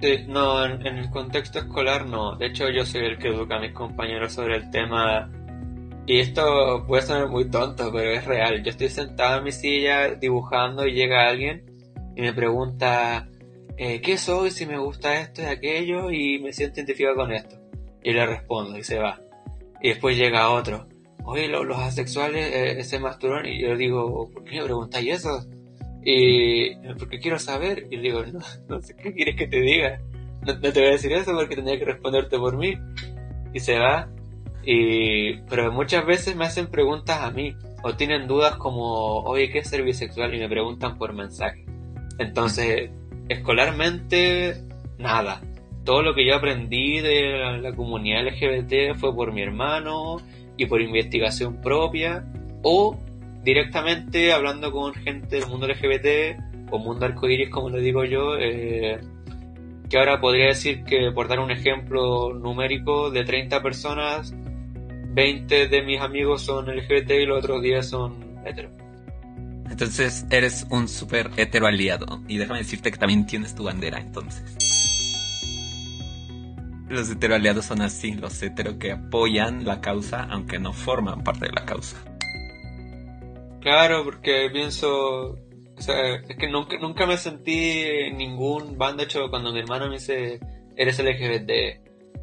Sí, 0.00 0.24
no, 0.26 0.64
en, 0.64 0.86
el 0.86 1.10
contexto 1.10 1.58
escolar 1.58 2.06
no. 2.06 2.36
De 2.36 2.46
hecho, 2.46 2.70
yo 2.70 2.86
soy 2.86 3.04
el 3.04 3.18
que 3.18 3.28
educa 3.28 3.56
a 3.56 3.60
mis 3.60 3.72
compañeros 3.72 4.32
sobre 4.32 4.56
el 4.56 4.70
tema 4.70 5.30
y 6.06 6.18
esto 6.20 6.84
puede 6.86 7.02
sonar 7.02 7.28
muy 7.28 7.50
tonto, 7.50 7.92
pero 7.92 8.10
es 8.10 8.24
real. 8.24 8.62
Yo 8.62 8.70
estoy 8.70 8.88
sentado 8.88 9.38
en 9.38 9.44
mi 9.44 9.52
silla 9.52 10.14
dibujando 10.14 10.86
y 10.86 10.94
llega 10.94 11.28
alguien 11.28 11.64
y 12.16 12.22
me 12.22 12.32
pregunta 12.32 13.28
eh, 13.76 14.00
qué 14.00 14.16
soy, 14.16 14.50
si 14.50 14.66
me 14.66 14.78
gusta 14.78 15.20
esto 15.20 15.42
y 15.42 15.44
aquello 15.44 16.10
y 16.10 16.38
me 16.38 16.52
siento 16.52 16.80
identificado 16.80 17.16
con 17.16 17.32
esto. 17.32 17.56
Y 18.02 18.12
le 18.12 18.24
respondo 18.24 18.78
y 18.78 18.82
se 18.82 18.98
va. 18.98 19.20
Y 19.82 19.90
después 19.90 20.16
llega 20.16 20.50
otro. 20.50 20.88
Oye, 21.24 21.46
los, 21.48 21.78
asexuales 21.78 22.50
eh, 22.52 22.82
se 22.84 22.98
masturban 22.98 23.46
y 23.46 23.60
yo 23.60 23.76
digo, 23.76 24.30
¿por 24.30 24.44
qué 24.44 24.56
me 24.56 24.64
preguntáis 24.64 25.14
eso? 25.16 25.46
Y 26.04 26.76
porque 26.98 27.18
quiero 27.18 27.38
saber. 27.38 27.86
Y 27.90 27.96
le 27.96 28.02
digo, 28.02 28.24
no, 28.26 28.40
no 28.68 28.80
sé 28.82 28.96
qué 28.96 29.12
quieres 29.12 29.36
que 29.36 29.46
te 29.46 29.60
diga. 29.60 30.00
No, 30.46 30.54
no, 30.54 30.72
te 30.72 30.80
voy 30.80 30.88
a 30.88 30.92
decir 30.92 31.12
eso 31.12 31.32
porque 31.34 31.56
tendría 31.56 31.78
que 31.78 31.84
responderte 31.84 32.38
por 32.38 32.56
mí. 32.56 32.74
Y 33.52 33.60
se 33.60 33.78
va 33.78 34.08
y, 34.64 35.38
pero 35.48 35.72
muchas 35.72 36.04
veces 36.04 36.36
me 36.36 36.44
hacen 36.44 36.66
preguntas 36.66 37.20
a 37.20 37.30
mí 37.30 37.54
o 37.82 37.94
tienen 37.94 38.26
dudas 38.26 38.56
como, 38.56 39.20
oye, 39.20 39.50
¿qué 39.50 39.60
es 39.60 39.68
ser 39.68 39.82
bisexual? 39.82 40.34
Y 40.34 40.38
me 40.38 40.48
preguntan 40.48 40.98
por 40.98 41.14
mensaje. 41.14 41.64
Entonces, 42.18 42.90
escolarmente, 43.28 44.62
nada. 44.98 45.40
Todo 45.84 46.02
lo 46.02 46.14
que 46.14 46.26
yo 46.26 46.36
aprendí 46.36 47.00
de 47.00 47.58
la, 47.58 47.72
comunidad 47.74 48.26
LGBT 48.26 48.98
fue 48.98 49.14
por 49.14 49.32
mi 49.32 49.40
hermano 49.42 50.18
y 50.58 50.66
por 50.66 50.82
investigación 50.82 51.60
propia 51.62 52.30
o 52.62 52.98
directamente 53.42 54.32
hablando 54.32 54.70
con 54.72 54.94
gente 54.94 55.36
del 55.36 55.46
mundo 55.48 55.66
LGBT 55.66 56.40
o 56.70 56.78
mundo 56.78 57.06
arcoíris, 57.06 57.50
como 57.50 57.70
le 57.70 57.80
digo 57.80 58.04
yo, 58.04 58.36
eh, 58.38 59.00
que 59.88 59.98
ahora 59.98 60.20
podría 60.20 60.46
decir 60.46 60.84
que, 60.84 61.10
por 61.12 61.28
dar 61.28 61.40
un 61.40 61.50
ejemplo 61.50 62.32
numérico, 62.32 63.10
de 63.10 63.24
30 63.24 63.62
personas, 63.62 64.32
20 65.12 65.66
de 65.66 65.82
mis 65.82 66.00
amigos 66.00 66.42
son 66.42 66.66
LGBT 66.66 67.10
y 67.10 67.26
los 67.26 67.38
otros 67.38 67.62
10 67.62 67.86
son 67.88 68.40
hetero. 68.44 68.70
Entonces 69.68 70.26
eres 70.30 70.66
un 70.70 70.88
súper 70.88 71.30
hetero 71.36 71.66
aliado. 71.66 72.22
Y 72.28 72.38
déjame 72.38 72.58
decirte 72.58 72.90
que 72.90 72.98
también 72.98 73.26
tienes 73.26 73.54
tu 73.54 73.64
bandera, 73.64 74.00
entonces. 74.00 74.56
Los 76.88 77.08
hetero 77.08 77.36
aliados 77.36 77.66
son 77.66 77.82
así, 77.82 78.12
los 78.12 78.42
hetero 78.42 78.78
que 78.78 78.92
apoyan 78.92 79.64
la 79.64 79.80
causa 79.80 80.26
aunque 80.30 80.58
no 80.58 80.72
forman 80.72 81.22
parte 81.22 81.46
de 81.46 81.52
la 81.52 81.64
causa. 81.64 81.96
Claro, 83.60 84.04
porque 84.04 84.48
pienso, 84.52 85.36
o 85.76 85.82
sea, 85.82 86.14
es 86.16 86.36
que 86.36 86.48
nunca, 86.48 86.78
nunca 86.78 87.06
me 87.06 87.16
sentí 87.16 87.82
en 87.82 88.16
ningún 88.16 88.78
bando, 88.78 89.02
hecho 89.02 89.28
cuando 89.28 89.52
mi 89.52 89.60
hermano 89.60 89.88
me 89.88 89.94
dice, 89.94 90.40
eres 90.76 90.98
LGBT, 90.98 91.50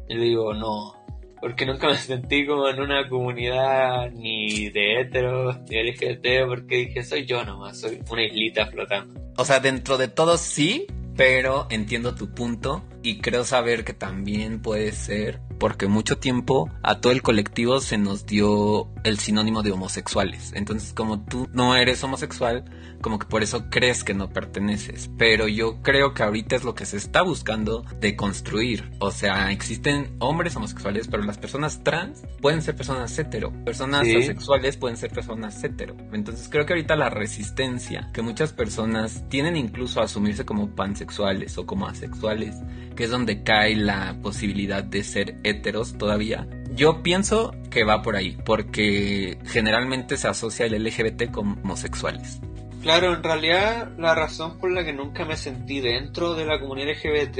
y 0.08 0.14
le 0.14 0.24
digo, 0.24 0.52
no, 0.52 0.94
porque 1.40 1.64
nunca 1.66 1.88
me 1.88 1.96
sentí 1.96 2.46
como 2.46 2.68
en 2.68 2.80
una 2.80 3.08
comunidad 3.08 4.10
ni 4.10 4.70
de 4.70 5.00
heteros 5.00 5.58
ni 5.68 5.82
LGBT, 5.82 6.46
porque 6.48 6.76
dije, 6.76 7.02
soy 7.02 7.24
yo 7.24 7.44
nomás, 7.44 7.80
soy 7.80 8.00
una 8.10 8.24
islita 8.24 8.66
flotando. 8.66 9.20
O 9.36 9.44
sea, 9.44 9.60
dentro 9.60 9.96
de 9.96 10.08
todo 10.08 10.36
sí, 10.36 10.86
pero 11.18 11.66
entiendo 11.68 12.14
tu 12.14 12.30
punto 12.30 12.84
y 13.02 13.18
creo 13.18 13.44
saber 13.44 13.84
que 13.84 13.92
también 13.92 14.62
puede 14.62 14.92
ser 14.92 15.40
porque 15.58 15.88
mucho 15.88 16.18
tiempo 16.18 16.70
a 16.84 17.00
todo 17.00 17.12
el 17.12 17.22
colectivo 17.22 17.80
se 17.80 17.98
nos 17.98 18.24
dio 18.24 18.88
el 19.02 19.18
sinónimo 19.18 19.64
de 19.64 19.72
homosexuales. 19.72 20.52
Entonces, 20.54 20.92
como 20.92 21.24
tú 21.24 21.48
no 21.52 21.74
eres 21.74 22.04
homosexual, 22.04 22.64
como 23.00 23.18
que 23.18 23.26
por 23.26 23.42
eso 23.42 23.68
crees 23.70 24.04
que 24.04 24.14
no 24.14 24.30
perteneces. 24.30 25.10
Pero 25.18 25.48
yo 25.48 25.82
creo 25.82 26.14
que 26.14 26.22
ahorita 26.22 26.56
es 26.56 26.64
lo 26.64 26.74
que 26.74 26.86
se 26.86 26.96
está 26.96 27.22
buscando 27.22 27.84
de 28.00 28.16
construir. 28.16 28.90
O 28.98 29.10
sea, 29.10 29.50
existen 29.50 30.16
hombres 30.18 30.56
homosexuales, 30.56 31.08
pero 31.08 31.22
las 31.22 31.38
personas 31.38 31.82
trans 31.82 32.22
pueden 32.40 32.62
ser 32.62 32.76
personas 32.76 33.18
hetero. 33.18 33.52
Personas 33.64 34.02
asexuales 34.02 34.76
pueden 34.76 34.96
ser 34.96 35.10
personas 35.10 35.62
hetero. 35.62 35.96
Entonces, 36.12 36.48
creo 36.48 36.66
que 36.66 36.72
ahorita 36.72 36.96
la 36.96 37.10
resistencia 37.10 38.10
que 38.12 38.22
muchas 38.22 38.52
personas 38.52 39.24
tienen 39.28 39.56
incluso 39.56 40.00
a 40.00 40.04
asumirse 40.04 40.44
como 40.44 40.74
pansexuales 40.74 41.56
o 41.58 41.66
como 41.66 41.86
asexuales, 41.86 42.56
que 42.96 43.04
es 43.04 43.10
donde 43.10 43.42
cae 43.42 43.76
la 43.76 44.18
posibilidad 44.22 44.82
de 44.82 45.04
ser 45.04 45.38
heteros 45.44 45.96
todavía. 45.98 46.46
Yo 46.74 47.02
pienso 47.02 47.52
que 47.70 47.84
va 47.84 48.02
por 48.02 48.16
ahí, 48.16 48.36
porque 48.44 49.38
generalmente 49.46 50.16
se 50.16 50.28
asocia 50.28 50.66
el 50.66 50.84
LGBT 50.84 51.30
con 51.30 51.58
homosexuales. 51.62 52.40
Claro, 52.82 53.14
en 53.14 53.22
realidad 53.22 53.90
la 53.98 54.14
razón 54.14 54.58
por 54.58 54.70
la 54.70 54.84
que 54.84 54.92
nunca 54.92 55.24
me 55.24 55.36
sentí 55.36 55.80
dentro 55.80 56.34
de 56.34 56.46
la 56.46 56.60
comunidad 56.60 56.90
LGBT 56.92 57.38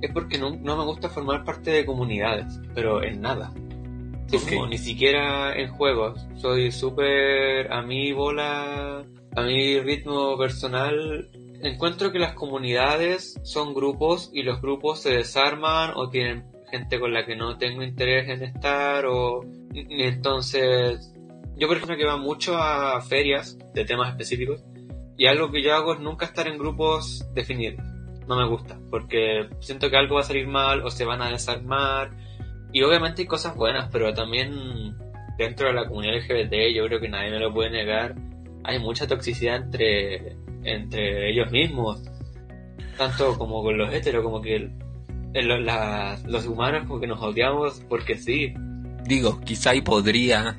es 0.00 0.12
porque 0.12 0.38
no, 0.38 0.50
me 0.50 0.84
gusta 0.84 1.08
formar 1.08 1.44
parte 1.44 1.70
de 1.70 1.86
comunidades, 1.86 2.60
pero 2.74 3.02
en 3.02 3.20
nada. 3.20 3.52
ni 4.68 4.78
siquiera 4.78 5.58
en 5.58 5.70
juegos. 5.70 6.26
Soy 6.36 6.70
súper 6.70 7.72
a 7.72 7.82
mi 7.82 8.12
bola, 8.12 9.04
a 9.34 9.42
mi 9.42 9.80
ritmo 9.80 10.36
personal. 10.36 11.28
Encuentro 11.62 12.12
que 12.12 12.18
las 12.18 12.34
comunidades 12.34 13.40
son 13.42 13.74
grupos 13.74 14.30
y 14.32 14.42
los 14.42 14.60
grupos 14.60 15.00
se 15.00 15.10
desarman 15.10 15.92
o 15.96 16.08
tienen 16.08 16.44
gente 16.70 17.00
con 17.00 17.12
la 17.12 17.24
que 17.24 17.34
no 17.34 17.56
tengo 17.56 17.82
interés 17.82 18.28
en 18.28 18.42
estar 18.44 19.06
o 19.06 19.40
entonces 19.72 21.12
yo 21.58 21.68
por 21.68 21.76
ejemplo 21.76 21.96
que 21.96 22.06
va 22.06 22.16
mucho 22.16 22.56
a 22.56 23.00
ferias 23.00 23.58
de 23.74 23.84
temas 23.84 24.10
específicos 24.10 24.64
y 25.16 25.26
algo 25.26 25.50
que 25.50 25.62
yo 25.62 25.74
hago 25.74 25.94
es 25.94 26.00
nunca 26.00 26.26
estar 26.26 26.46
en 26.46 26.58
grupos 26.58 27.26
definidos 27.34 27.84
no 28.26 28.36
me 28.36 28.48
gusta 28.48 28.78
porque 28.90 29.48
siento 29.60 29.90
que 29.90 29.96
algo 29.96 30.16
va 30.16 30.20
a 30.20 30.24
salir 30.24 30.46
mal 30.46 30.82
o 30.82 30.90
se 30.90 31.04
van 31.04 31.22
a 31.22 31.30
desarmar 31.30 32.10
y 32.72 32.82
obviamente 32.82 33.22
hay 33.22 33.28
cosas 33.28 33.56
buenas 33.56 33.88
pero 33.90 34.12
también 34.14 34.96
dentro 35.36 35.68
de 35.68 35.74
la 35.74 35.86
comunidad 35.86 36.16
LGBT 36.16 36.74
yo 36.74 36.84
creo 36.86 37.00
que 37.00 37.08
nadie 37.08 37.30
me 37.30 37.40
lo 37.40 37.52
puede 37.52 37.70
negar 37.70 38.14
hay 38.64 38.78
mucha 38.78 39.06
toxicidad 39.06 39.56
entre 39.56 40.36
entre 40.64 41.30
ellos 41.30 41.50
mismos 41.50 42.02
tanto 42.98 43.38
como 43.38 43.62
con 43.62 43.78
los 43.78 43.92
heteros 43.92 44.22
como 44.22 44.42
que 44.42 44.70
los 45.34 46.46
humanos 46.46 46.86
como 46.86 47.00
que 47.00 47.06
nos 47.06 47.22
odiamos 47.22 47.82
porque 47.88 48.16
sí. 48.16 48.54
Digo, 49.04 49.40
quizá 49.40 49.74
y 49.74 49.80
podría 49.80 50.56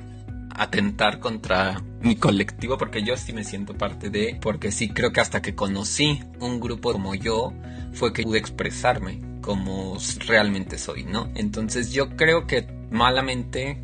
atentar 0.60 1.20
contra 1.20 1.82
mi 2.02 2.16
colectivo 2.16 2.76
porque 2.76 3.02
yo 3.02 3.16
sí 3.16 3.32
me 3.32 3.44
siento 3.44 3.74
parte 3.78 4.10
de, 4.10 4.38
porque 4.42 4.70
sí 4.70 4.90
creo 4.90 5.10
que 5.10 5.20
hasta 5.20 5.40
que 5.40 5.54
conocí 5.54 6.22
un 6.38 6.60
grupo 6.60 6.92
como 6.92 7.14
yo 7.14 7.54
fue 7.94 8.12
que 8.12 8.22
pude 8.22 8.38
expresarme 8.38 9.22
como 9.40 9.96
realmente 10.26 10.76
soy, 10.76 11.04
¿no? 11.04 11.30
Entonces 11.34 11.92
yo 11.92 12.10
creo 12.10 12.46
que 12.46 12.66
malamente 12.90 13.80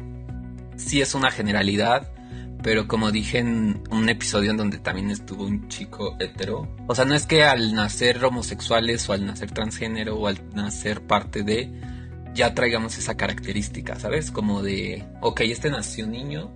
sí 0.77 1.01
es 1.01 1.15
una 1.15 1.31
generalidad, 1.31 2.13
pero 2.63 2.87
como 2.87 3.11
dije 3.11 3.39
en 3.39 3.83
un 3.91 4.11
episodio 4.11 4.51
en 4.51 4.59
donde 4.59 4.77
también 4.77 5.11
estuvo 5.11 5.45
un 5.45 5.69
chico 5.69 6.15
hetero, 6.21 6.69
o 6.89 6.95
sea, 6.95 7.07
no 7.07 7.15
es 7.15 7.25
que 7.25 7.45
al 7.45 7.75
nacer 7.75 8.23
homosexuales 8.23 9.09
o 9.09 9.15
al 9.15 9.25
nacer 9.25 9.51
transgénero 9.51 10.17
o 10.17 10.27
al 10.27 10.39
nacer 10.55 11.01
parte 11.01 11.43
de, 11.43 11.73
ya 12.37 12.55
traigamos 12.55 12.99
esa 12.99 13.17
característica, 13.17 13.99
¿sabes? 13.99 14.31
Como 14.31 14.63
de, 14.63 15.05
ok, 15.23 15.41
este 15.41 15.71
nació 15.71 16.07
niño, 16.07 16.53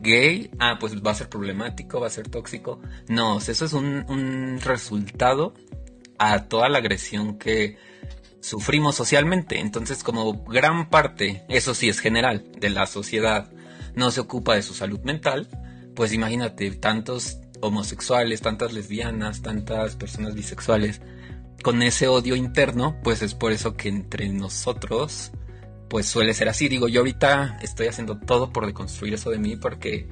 gay, 0.00 0.50
ah, 0.58 0.76
pues 0.78 0.94
va 1.02 1.12
a 1.12 1.14
ser 1.14 1.28
problemático, 1.28 2.00
va 2.00 2.06
a 2.06 2.10
ser 2.10 2.28
tóxico. 2.28 2.80
No, 3.08 3.38
eso 3.38 3.64
es 3.64 3.72
un, 3.72 4.58
resultado 4.62 5.54
a 6.18 6.44
toda 6.44 6.68
la 6.68 6.78
agresión 6.78 7.38
que 7.38 7.76
sufrimos 8.40 8.96
socialmente. 8.96 9.60
Entonces, 9.60 10.02
como 10.04 10.44
gran 10.44 10.90
parte, 10.90 11.44
eso 11.48 11.74
sí 11.74 11.88
es 11.88 12.00
general, 12.00 12.44
de 12.58 12.70
la 12.70 12.86
sociedad 12.86 13.50
no 13.94 14.10
se 14.10 14.20
ocupa 14.20 14.54
de 14.54 14.62
su 14.62 14.74
salud 14.74 15.00
mental, 15.00 15.48
pues 15.94 16.12
imagínate, 16.12 16.70
tantos 16.72 17.38
homosexuales, 17.60 18.40
tantas 18.40 18.72
lesbianas, 18.72 19.42
tantas 19.42 19.96
personas 19.96 20.34
bisexuales, 20.34 21.00
con 21.62 21.82
ese 21.82 22.08
odio 22.08 22.36
interno, 22.36 22.96
pues 23.02 23.22
es 23.22 23.34
por 23.34 23.52
eso 23.52 23.76
que 23.76 23.88
entre 23.88 24.28
nosotros 24.28 25.32
pues 25.90 26.06
suele 26.06 26.32
ser 26.32 26.48
así. 26.48 26.68
Digo, 26.68 26.88
yo 26.88 27.00
ahorita 27.00 27.58
estoy 27.60 27.88
haciendo 27.88 28.16
todo 28.16 28.52
por 28.52 28.64
deconstruir 28.64 29.12
eso 29.12 29.28
de 29.28 29.38
mí 29.38 29.56
porque 29.56 30.08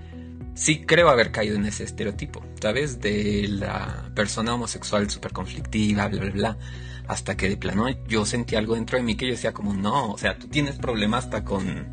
sí 0.54 0.84
creo 0.84 1.08
haber 1.08 1.30
caído 1.30 1.56
en 1.56 1.64
ese 1.64 1.84
estereotipo, 1.84 2.44
¿sabes? 2.60 3.00
De 3.00 3.46
la 3.48 4.10
persona 4.14 4.54
homosexual 4.54 5.08
súper 5.08 5.32
conflictiva, 5.32 6.08
bla, 6.08 6.20
bla, 6.20 6.30
bla. 6.32 6.58
Hasta 7.06 7.36
que 7.36 7.48
de 7.48 7.56
plano 7.56 7.88
yo 8.06 8.26
sentí 8.26 8.56
algo 8.56 8.74
dentro 8.74 8.98
de 8.98 9.04
mí 9.04 9.16
que 9.16 9.26
yo 9.26 9.32
decía 9.32 9.54
como, 9.54 9.72
no, 9.72 10.10
o 10.10 10.18
sea, 10.18 10.36
tú 10.36 10.48
tienes 10.48 10.76
problemas 10.76 11.24
hasta 11.24 11.44
con, 11.44 11.86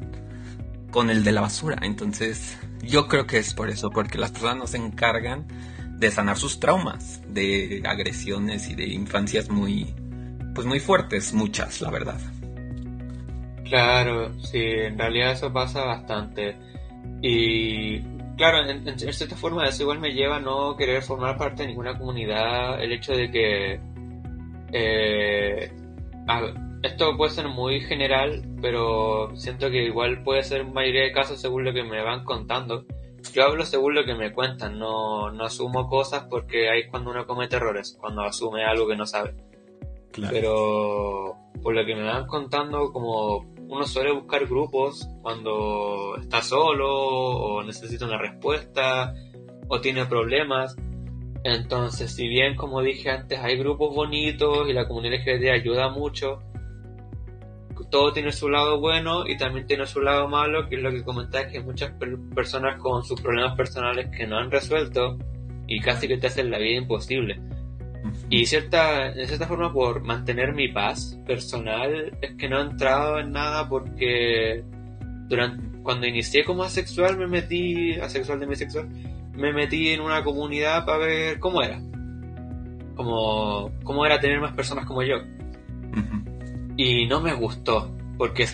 con 0.91 1.12
el 1.12 1.24
de 1.24 1.32
la 1.32 1.41
basura. 1.41 1.78
Entonces, 1.84 2.57
yo 2.82 3.07
creo 3.07 3.28
que 3.28 3.38
es 3.38 3.53
por 3.53 3.70
eso, 3.70 3.91
porque 3.91 4.18
las 4.18 4.32
personas 4.32 4.57
no 4.57 4.68
se 4.68 4.78
encargan 4.78 5.48
de 5.99 6.12
sanar 6.12 6.38
sus 6.38 6.60
traumas, 6.60 7.22
de 7.30 7.84
agresiones 7.86 8.68
y 8.68 8.76
de 8.76 8.88
infancias 8.88 9.49
muy, 9.49 9.94
pues 10.56 10.66
muy 10.66 10.80
fuertes, 10.80 11.34
muchas, 11.34 11.82
la 11.82 11.91
verdad. 11.91 12.20
Claro, 13.66 14.40
sí, 14.40 14.62
en 14.62 14.98
realidad 14.98 15.32
eso 15.32 15.52
pasa 15.52 15.84
bastante. 15.84 16.56
Y 17.22 18.00
claro, 18.38 18.70
en, 18.70 19.00
cierta 19.00 19.36
forma 19.36 19.68
eso 19.68 19.84
igual 19.84 20.00
me 20.00 20.14
lleva 20.14 20.38
a 20.38 20.40
no 20.40 20.76
querer 20.78 21.02
formar 21.02 21.38
parte 21.38 21.64
de 21.64 21.70
ninguna 21.70 21.98
comunidad. 21.98 22.82
El 22.82 22.92
hecho 22.92 23.14
de 23.14 23.32
que... 23.32 23.80
Eh, 24.72 25.72
esto 26.84 27.18
puede 27.18 27.32
ser 27.32 27.48
muy 27.48 27.82
general, 27.82 28.44
pero 28.62 29.36
siento 29.36 29.70
que 29.72 29.84
igual 29.84 30.24
puede 30.24 30.44
ser 30.44 30.62
en 30.62 30.74
mayoría 30.74 31.04
de 31.04 31.12
casos 31.12 31.42
según 31.42 31.66
lo 31.66 31.74
que 31.74 31.84
me 31.84 32.04
van 32.04 32.24
contando. 32.24 32.86
Yo 33.34 33.44
hablo 33.44 33.66
según 33.66 33.96
lo 33.96 34.06
que 34.06 34.14
me 34.14 34.32
cuentan, 34.32 34.78
no, 34.78 35.32
no 35.32 35.46
asumo 35.46 35.90
cosas 35.90 36.28
porque 36.30 36.70
ahí 36.70 36.82
es 36.82 36.92
cuando 36.92 37.10
uno 37.10 37.26
comete 37.26 37.56
errores, 37.56 37.98
cuando 38.00 38.22
asume 38.22 38.64
algo 38.64 38.88
que 38.88 38.96
no 38.96 39.08
sabe. 39.08 39.34
Pero 40.30 41.36
por 41.62 41.74
lo 41.74 41.86
que 41.86 41.96
me 41.96 42.04
van 42.04 42.28
contando, 42.28 42.92
como 42.94 43.55
uno 43.68 43.86
suele 43.86 44.12
buscar 44.12 44.46
grupos 44.46 45.08
cuando 45.22 46.18
está 46.22 46.42
solo 46.42 46.88
o 46.90 47.64
necesita 47.64 48.06
una 48.06 48.18
respuesta 48.18 49.14
o 49.68 49.82
tiene 49.82 50.06
problemas. 50.06 50.76
Entonces, 51.44 52.16
si 52.16 52.28
bien, 52.28 52.56
como 52.56 52.82
dije 52.82 53.10
antes, 53.10 53.40
hay 53.40 53.58
grupos 53.58 53.96
bonitos 53.96 54.68
y 54.68 54.74
la 54.74 54.88
comunidad 54.88 55.20
LGBT 55.20 55.50
ayuda 55.52 55.90
mucho, 55.90 56.40
todo 57.90 58.12
tiene 58.12 58.32
su 58.32 58.50
lado 58.50 58.80
bueno 58.80 59.28
y 59.28 59.38
también 59.38 59.68
tiene 59.68 59.86
su 59.86 60.02
lado 60.02 60.28
malo, 60.28 60.68
que 60.68 60.76
es 60.76 60.82
lo 60.82 60.92
que 60.92 61.04
comentáis, 61.04 61.48
que 61.48 61.62
muchas 61.62 61.94
personas 62.34 62.82
con 62.82 63.04
sus 63.04 63.22
problemas 63.22 63.56
personales 63.56 64.10
que 64.16 64.28
no 64.28 64.38
han 64.38 64.52
resuelto 64.52 65.18
y 65.68 65.80
casi 65.80 66.08
que 66.08 66.18
te 66.18 66.28
hacen 66.28 66.52
la 66.52 66.58
vida 66.58 66.78
imposible. 66.78 67.40
Y 68.30 68.46
cierta, 68.48 69.12
de 69.12 69.28
cierta 69.28 69.48
forma 69.48 69.72
por 69.72 70.04
mantener 70.04 70.54
mi 70.54 70.68
paz 70.68 71.20
personal 71.28 72.18
es 72.22 72.36
que 72.36 72.50
no 72.50 72.60
he 72.60 72.64
entrado 72.64 73.20
en 73.20 73.32
nada 73.32 73.70
porque 73.70 74.64
durante, 75.28 75.80
cuando 75.84 76.08
inicié 76.08 76.44
como 76.44 76.64
asexual 76.64 77.18
me 77.18 77.28
metí, 77.28 77.94
asexual 77.94 78.40
de 78.40 78.48
bisexual, 78.48 78.90
me 79.34 79.54
metí 79.54 79.90
en 79.90 80.02
una 80.02 80.24
comunidad 80.24 80.86
para 80.86 81.06
ver 81.06 81.40
cómo 81.40 81.62
era. 81.62 81.80
Como, 82.96 83.72
cómo 83.84 84.06
era 84.06 84.20
tener 84.20 84.40
más 84.40 84.54
personas 84.54 84.86
como 84.86 85.04
yo. 85.04 85.18
Y 86.78 87.06
no 87.06 87.22
me 87.22 87.34
gustó, 87.34 87.96
porque 88.18 88.48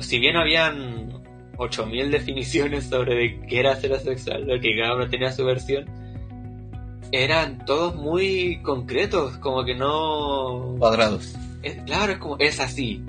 si 0.00 0.18
bien 0.18 0.36
habían 0.36 1.22
8000 1.56 2.10
definiciones 2.10 2.86
sobre 2.86 3.14
de 3.14 3.40
qué 3.46 3.60
era 3.60 3.76
ser 3.76 3.92
asexual, 3.92 4.46
lo 4.46 4.60
que 4.60 4.76
cada 4.76 4.96
uno 4.96 5.08
tenía 5.08 5.30
su 5.30 5.44
versión, 5.44 5.84
eran 7.12 7.64
todos 7.64 7.94
muy 7.94 8.60
concretos, 8.62 9.36
como 9.38 9.64
que 9.64 9.74
no... 9.74 10.76
Cuadrados. 10.78 11.34
claro, 11.86 12.12
es 12.12 12.18
como, 12.18 12.36
es 12.38 12.60
así. 12.60 13.02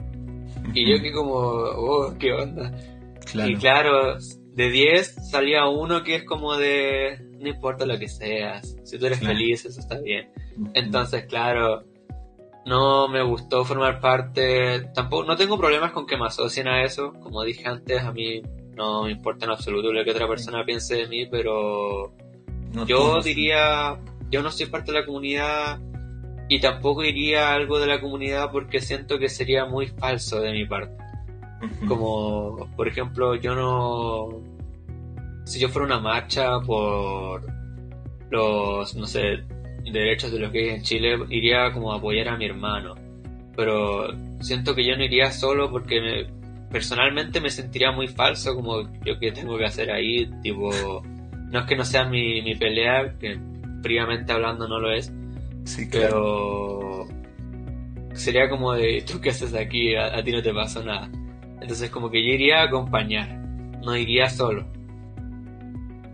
Y 0.73 0.89
yo 0.89 1.01
que 1.01 1.11
como, 1.11 1.33
oh, 1.33 2.13
qué 2.17 2.33
onda. 2.33 2.71
Y 3.33 3.55
claro, 3.55 4.17
de 4.53 4.69
10 4.69 5.29
salía 5.29 5.67
uno 5.67 6.03
que 6.03 6.15
es 6.15 6.23
como 6.25 6.55
de, 6.57 7.19
no 7.39 7.49
importa 7.49 7.85
lo 7.85 7.97
que 7.97 8.07
seas, 8.07 8.75
si 8.83 8.97
tú 8.97 9.05
eres 9.05 9.19
feliz, 9.19 9.65
eso 9.65 9.79
está 9.79 9.99
bien. 9.99 10.29
Entonces, 10.73 11.25
claro, 11.25 11.83
no 12.65 13.07
me 13.07 13.23
gustó 13.23 13.65
formar 13.65 13.99
parte, 13.99 14.89
tampoco, 14.93 15.25
no 15.25 15.37
tengo 15.37 15.57
problemas 15.57 15.91
con 15.91 16.05
que 16.05 16.17
me 16.17 16.25
asocien 16.25 16.67
a 16.67 16.83
eso, 16.83 17.13
como 17.21 17.43
dije 17.43 17.67
antes, 17.67 18.01
a 18.01 18.11
mí 18.11 18.41
no 18.75 19.03
me 19.03 19.11
importa 19.11 19.45
en 19.45 19.51
absoluto 19.51 19.91
lo 19.91 20.03
que 20.03 20.11
otra 20.11 20.27
persona 20.27 20.65
piense 20.65 20.95
de 20.95 21.07
mí, 21.07 21.25
pero 21.25 22.13
yo 22.87 23.21
diría, 23.21 23.97
yo 24.29 24.41
no 24.41 24.51
soy 24.51 24.67
parte 24.67 24.91
de 24.91 24.99
la 24.99 25.05
comunidad 25.05 25.79
y 26.49 26.59
tampoco 26.59 27.03
iría 27.03 27.53
algo 27.53 27.79
de 27.79 27.87
la 27.87 28.01
comunidad 28.01 28.51
porque 28.51 28.81
siento 28.81 29.19
que 29.19 29.29
sería 29.29 29.65
muy 29.65 29.87
falso 29.87 30.41
de 30.41 30.51
mi 30.51 30.65
parte. 30.65 31.01
Como, 31.87 32.67
por 32.75 32.87
ejemplo, 32.87 33.35
yo 33.35 33.55
no... 33.55 34.29
Si 35.45 35.59
yo 35.59 35.69
fuera 35.69 35.85
una 35.85 35.99
marcha 35.99 36.59
por 36.59 37.43
los, 38.29 38.95
no 38.95 39.05
sé, 39.05 39.43
derechos 39.91 40.31
de 40.31 40.39
los 40.39 40.51
gays 40.51 40.73
en 40.73 40.81
Chile, 40.81 41.19
iría 41.29 41.71
como 41.71 41.93
a 41.93 41.97
apoyar 41.97 42.29
a 42.29 42.37
mi 42.37 42.45
hermano. 42.45 42.95
Pero 43.55 44.07
siento 44.39 44.75
que 44.75 44.85
yo 44.85 44.95
no 44.95 45.03
iría 45.03 45.31
solo 45.31 45.69
porque 45.69 46.27
personalmente 46.71 47.41
me 47.41 47.49
sentiría 47.49 47.91
muy 47.91 48.07
falso 48.07 48.55
como 48.55 48.81
yo 49.03 49.19
que 49.19 49.31
tengo 49.31 49.57
que 49.57 49.65
hacer 49.65 49.91
ahí, 49.91 50.29
tipo 50.41 50.71
no 51.51 51.59
es 51.59 51.65
que 51.65 51.75
no 51.75 51.85
sea 51.85 52.05
mi, 52.05 52.41
mi 52.41 52.55
pelea, 52.55 53.15
que 53.19 53.39
fríamente 53.81 54.31
hablando 54.31 54.67
no 54.67 54.79
lo 54.79 54.91
es. 54.91 55.11
Sí, 55.65 55.89
claro. 55.89 57.07
Pero 57.09 57.21
sería 58.13 58.49
como 58.49 58.73
de, 58.73 59.03
¿tú 59.05 59.19
qué 59.19 59.29
haces 59.29 59.53
aquí? 59.53 59.95
A, 59.95 60.23
ti 60.23 60.31
no 60.31 60.41
te 60.41 60.53
pasó 60.53 60.83
nada. 60.83 61.09
Entonces 61.61 61.89
como 61.89 62.09
que 62.09 62.25
yo 62.25 62.33
iría 62.33 62.61
a 62.61 62.65
acompañar, 62.65 63.29
no 63.83 63.95
iría 63.95 64.29
solo. 64.29 64.65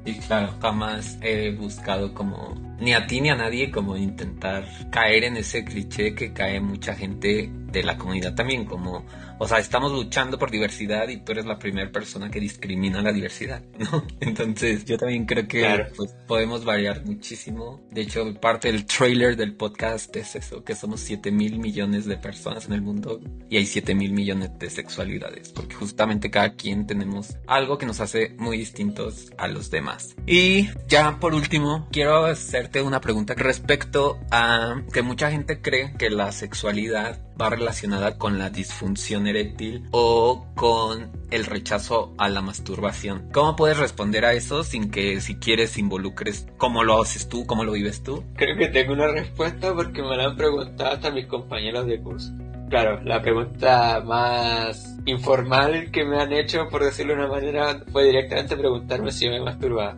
Y 0.05 0.14
claro, 0.19 0.53
jamás 0.61 1.19
he 1.22 1.51
buscado 1.51 2.14
como 2.14 2.55
ni 2.79 2.93
a 2.93 3.07
ti 3.07 3.21
ni 3.21 3.29
a 3.29 3.35
nadie 3.35 3.71
como 3.71 3.97
intentar 3.97 4.65
caer 4.91 5.25
en 5.25 5.37
ese 5.37 5.63
cliché 5.63 6.13
que 6.13 6.33
cae 6.33 6.59
mucha 6.59 6.93
gente 6.93 7.49
de 7.71 7.83
la 7.83 7.97
comunidad 7.97 8.35
también, 8.35 8.65
como 8.65 9.05
o 9.39 9.47
sea, 9.47 9.59
estamos 9.59 9.91
luchando 9.91 10.39
por 10.39 10.49
diversidad 10.49 11.07
y 11.09 11.17
tú 11.17 11.31
eres 11.31 11.45
la 11.45 11.59
primera 11.59 11.91
persona 11.91 12.31
que 12.31 12.39
discrimina 12.39 13.01
la 13.01 13.11
diversidad, 13.11 13.61
¿no? 13.79 14.03
Entonces, 14.19 14.83
yo 14.85 14.97
también 14.97 15.25
creo 15.25 15.47
que 15.47 15.85
pues, 15.95 16.15
podemos 16.27 16.65
variar 16.65 17.05
muchísimo. 17.05 17.81
De 17.91 18.01
hecho, 18.01 18.33
parte 18.39 18.71
del 18.71 18.85
trailer 18.85 19.35
del 19.35 19.53
podcast 19.53 20.15
es 20.15 20.35
eso, 20.35 20.63
que 20.63 20.75
somos 20.75 21.01
7 21.01 21.31
mil 21.31 21.59
millones 21.59 22.05
de 22.05 22.17
personas 22.17 22.65
en 22.65 22.73
el 22.73 22.81
mundo 22.81 23.19
y 23.49 23.57
hay 23.57 23.65
7 23.65 23.93
mil 23.93 24.11
millones 24.11 24.57
de 24.57 24.69
sexualidades, 24.69 25.49
porque 25.49 25.75
justamente 25.75 26.31
cada 26.31 26.53
quien 26.55 26.87
tenemos 26.87 27.37
algo 27.45 27.77
que 27.77 27.85
nos 27.85 27.99
hace 27.99 28.33
muy 28.39 28.57
distintos 28.57 29.31
a 29.37 29.47
los 29.47 29.69
demás. 29.69 30.15
Y 30.25 30.69
ya 30.87 31.19
por 31.19 31.35
último, 31.35 31.87
quiero 31.91 32.33
hacerte 32.68 32.81
una 32.81 32.99
pregunta 32.99 33.34
respecto 33.34 34.19
a 34.30 34.81
que 34.91 35.02
mucha 35.02 35.31
gente 35.31 35.61
cree 35.61 35.94
que 35.98 36.10
la 36.10 36.34
sexualidad 36.34 37.18
va 37.39 37.49
relacionada 37.49 38.18
con 38.18 38.39
la 38.39 38.49
disfunción 38.49 39.26
eréctil 39.26 39.84
o 39.91 40.45
con 40.56 41.11
el 41.31 41.45
rechazo 41.45 42.14
a 42.18 42.27
la 42.27 42.41
masturbación. 42.41 43.30
¿Cómo 43.31 43.56
puedes 43.56 43.77
responder 43.77 44.26
a 44.26 44.34
eso 44.34 44.64
sin 44.64 44.91
que 44.91 45.22
si 45.22 45.35
quieres 45.35 45.77
involucres 45.77 46.45
cómo 46.57 46.84
lo 46.84 47.02
haces 47.02 47.30
tú, 47.30 47.45
cómo 47.45 47.64
lo 47.64 47.72
vives 47.72 48.03
tú? 48.03 48.23
Creo 48.35 48.57
que 48.57 48.68
tengo 48.68 48.94
una 48.94 49.07
respuesta 49.07 49.73
porque 49.73 50.02
me 50.02 50.18
la 50.18 50.26
han 50.26 50.35
preguntado 50.35 50.91
hasta 50.91 51.10
mis 51.10 51.27
compañeros 51.27 51.88
de 51.88 52.02
curso. 52.02 52.34
Claro, 52.69 53.02
la 53.03 53.22
pregunta 53.22 54.02
más 54.03 54.98
informal 55.06 55.89
que 55.89 56.03
me 56.03 56.19
han 56.19 56.34
hecho, 56.34 56.68
por 56.69 56.84
decirlo 56.84 57.14
de 57.14 57.19
una 57.19 57.30
manera, 57.30 57.81
fue 57.94 58.03
directamente 58.03 58.57
preguntarme 58.57 59.11
si 59.11 59.30
me 59.30 59.39
masturbaba. 59.39 59.95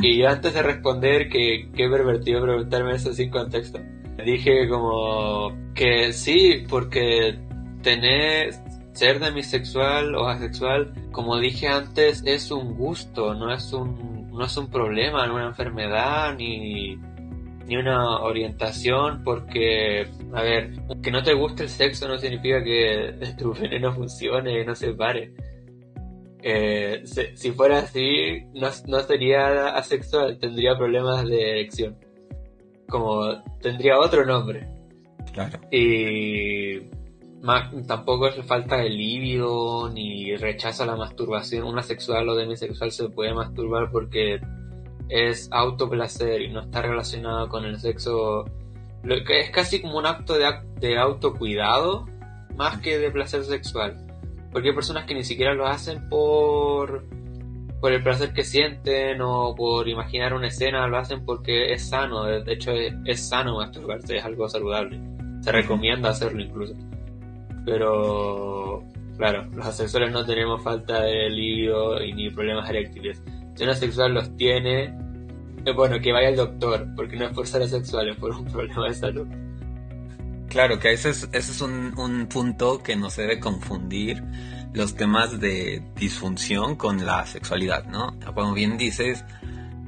Y 0.00 0.18
yo 0.18 0.28
antes 0.28 0.54
de 0.54 0.62
responder, 0.62 1.28
que 1.28 1.68
qué 1.74 1.88
pervertido 1.88 2.42
preguntarme 2.42 2.94
eso 2.94 3.12
sin 3.12 3.30
contexto 3.30 3.80
dije 4.24 4.68
como 4.68 5.52
que 5.74 6.12
sí, 6.12 6.64
porque 6.68 7.38
tener 7.82 8.54
ser 8.92 9.20
demisexual 9.20 10.14
o 10.14 10.28
asexual, 10.28 10.92
como 11.12 11.38
dije 11.38 11.68
antes, 11.68 12.22
es 12.26 12.50
un 12.50 12.74
gusto, 12.74 13.34
no 13.34 13.52
es 13.52 13.72
un, 13.72 14.30
no 14.30 14.44
es 14.44 14.56
un 14.56 14.70
problema, 14.70 15.26
no 15.26 15.34
una 15.34 15.46
enfermedad 15.46 16.34
ni, 16.36 16.96
ni 17.66 17.76
una 17.76 18.20
orientación, 18.20 19.22
porque, 19.24 20.06
a 20.34 20.42
ver, 20.42 20.72
que 21.02 21.10
no 21.10 21.22
te 21.22 21.32
guste 21.32 21.62
el 21.62 21.68
sexo 21.70 22.06
no 22.06 22.18
significa 22.18 22.62
que 22.62 23.14
tu 23.38 23.54
veneno 23.54 23.94
funcione 23.94 24.64
no 24.64 24.74
se 24.74 24.92
pare. 24.92 25.32
Eh, 26.42 27.04
si, 27.34 27.52
fuera 27.52 27.78
así, 27.78 28.44
no, 28.54 28.68
no 28.88 29.00
sería 29.00 29.68
asexual, 29.76 30.38
tendría 30.38 30.76
problemas 30.76 31.24
de 31.24 31.50
erección 31.50 31.96
como 32.92 33.42
tendría 33.60 33.98
otro 33.98 34.24
nombre. 34.24 34.68
Claro. 35.32 35.58
Y 35.70 36.78
más, 37.40 37.72
tampoco 37.86 38.28
es 38.28 38.36
falta 38.46 38.76
de 38.76 38.90
líbido 38.90 39.88
ni 39.88 40.36
rechazo 40.36 40.82
a 40.82 40.86
la 40.86 40.96
masturbación. 40.96 41.64
Una 41.64 41.82
sexual 41.82 42.28
o 42.28 42.36
demisexual 42.36 42.92
se 42.92 43.08
puede 43.08 43.32
masturbar 43.32 43.90
porque 43.90 44.40
es 45.08 45.48
autoplacer 45.50 46.42
y 46.42 46.52
no 46.52 46.60
está 46.60 46.82
relacionado 46.82 47.48
con 47.48 47.64
el 47.64 47.80
sexo. 47.80 48.44
Lo 49.02 49.24
que 49.24 49.40
es 49.40 49.50
casi 49.50 49.80
como 49.80 49.98
un 49.98 50.06
acto 50.06 50.34
de, 50.34 50.46
de 50.78 50.98
autocuidado 50.98 52.06
más 52.56 52.78
que 52.80 52.98
de 52.98 53.10
placer 53.10 53.42
sexual. 53.44 54.06
Porque 54.52 54.68
hay 54.68 54.74
personas 54.74 55.04
que 55.06 55.14
ni 55.14 55.24
siquiera 55.24 55.54
lo 55.54 55.66
hacen 55.66 56.08
por, 56.08 57.04
por 57.80 57.92
el 57.92 58.02
placer 58.02 58.32
que 58.32 58.44
sienten 58.44 59.20
o 59.22 59.54
por 59.54 59.88
imaginar 59.88 60.34
una 60.34 60.48
escena, 60.48 60.86
lo 60.86 60.98
hacen 60.98 61.24
porque 61.24 61.72
es 61.72 61.88
sano. 61.88 62.24
De 62.24 62.52
hecho, 62.52 62.70
es, 62.70 63.28
sano 63.28 63.56
masturbarse, 63.56 64.18
es 64.18 64.24
algo 64.24 64.48
saludable. 64.48 65.00
Se 65.40 65.50
recomienda 65.50 66.10
hacerlo 66.10 66.42
incluso. 66.42 66.74
Pero, 67.64 68.84
claro, 69.16 69.46
los 69.54 69.66
asexuales 69.66 70.12
no 70.12 70.24
tenemos 70.24 70.62
falta 70.62 71.02
de 71.02 71.30
libido 71.30 72.02
y 72.02 72.12
ni 72.12 72.30
problemas 72.30 72.68
eréctiles. 72.68 73.22
Si 73.54 73.64
un 73.64 73.70
asexual 73.70 74.14
los 74.14 74.36
tiene, 74.36 74.94
es 75.64 75.74
bueno 75.74 75.98
que 76.00 76.12
vaya 76.12 76.28
al 76.28 76.36
doctor, 76.36 76.86
porque 76.94 77.16
no 77.16 77.26
es 77.26 77.32
por 77.32 77.46
ser 77.46 77.62
asexual, 77.62 78.08
es 78.08 78.16
por 78.16 78.32
un 78.32 78.44
problema 78.52 78.86
de 78.86 78.94
salud. 78.94 79.26
Claro, 80.52 80.78
que 80.78 80.92
ese 80.92 81.08
es, 81.08 81.30
ese 81.32 81.50
es 81.50 81.62
un, 81.62 81.98
un 81.98 82.26
punto 82.26 82.82
que 82.82 82.94
no 82.94 83.08
se 83.08 83.22
debe 83.22 83.40
confundir 83.40 84.22
los 84.74 84.94
temas 84.94 85.40
de 85.40 85.82
disfunción 85.96 86.76
con 86.76 87.06
la 87.06 87.24
sexualidad, 87.24 87.86
¿no? 87.86 88.14
Como 88.34 88.52
bien 88.52 88.76
dices, 88.76 89.24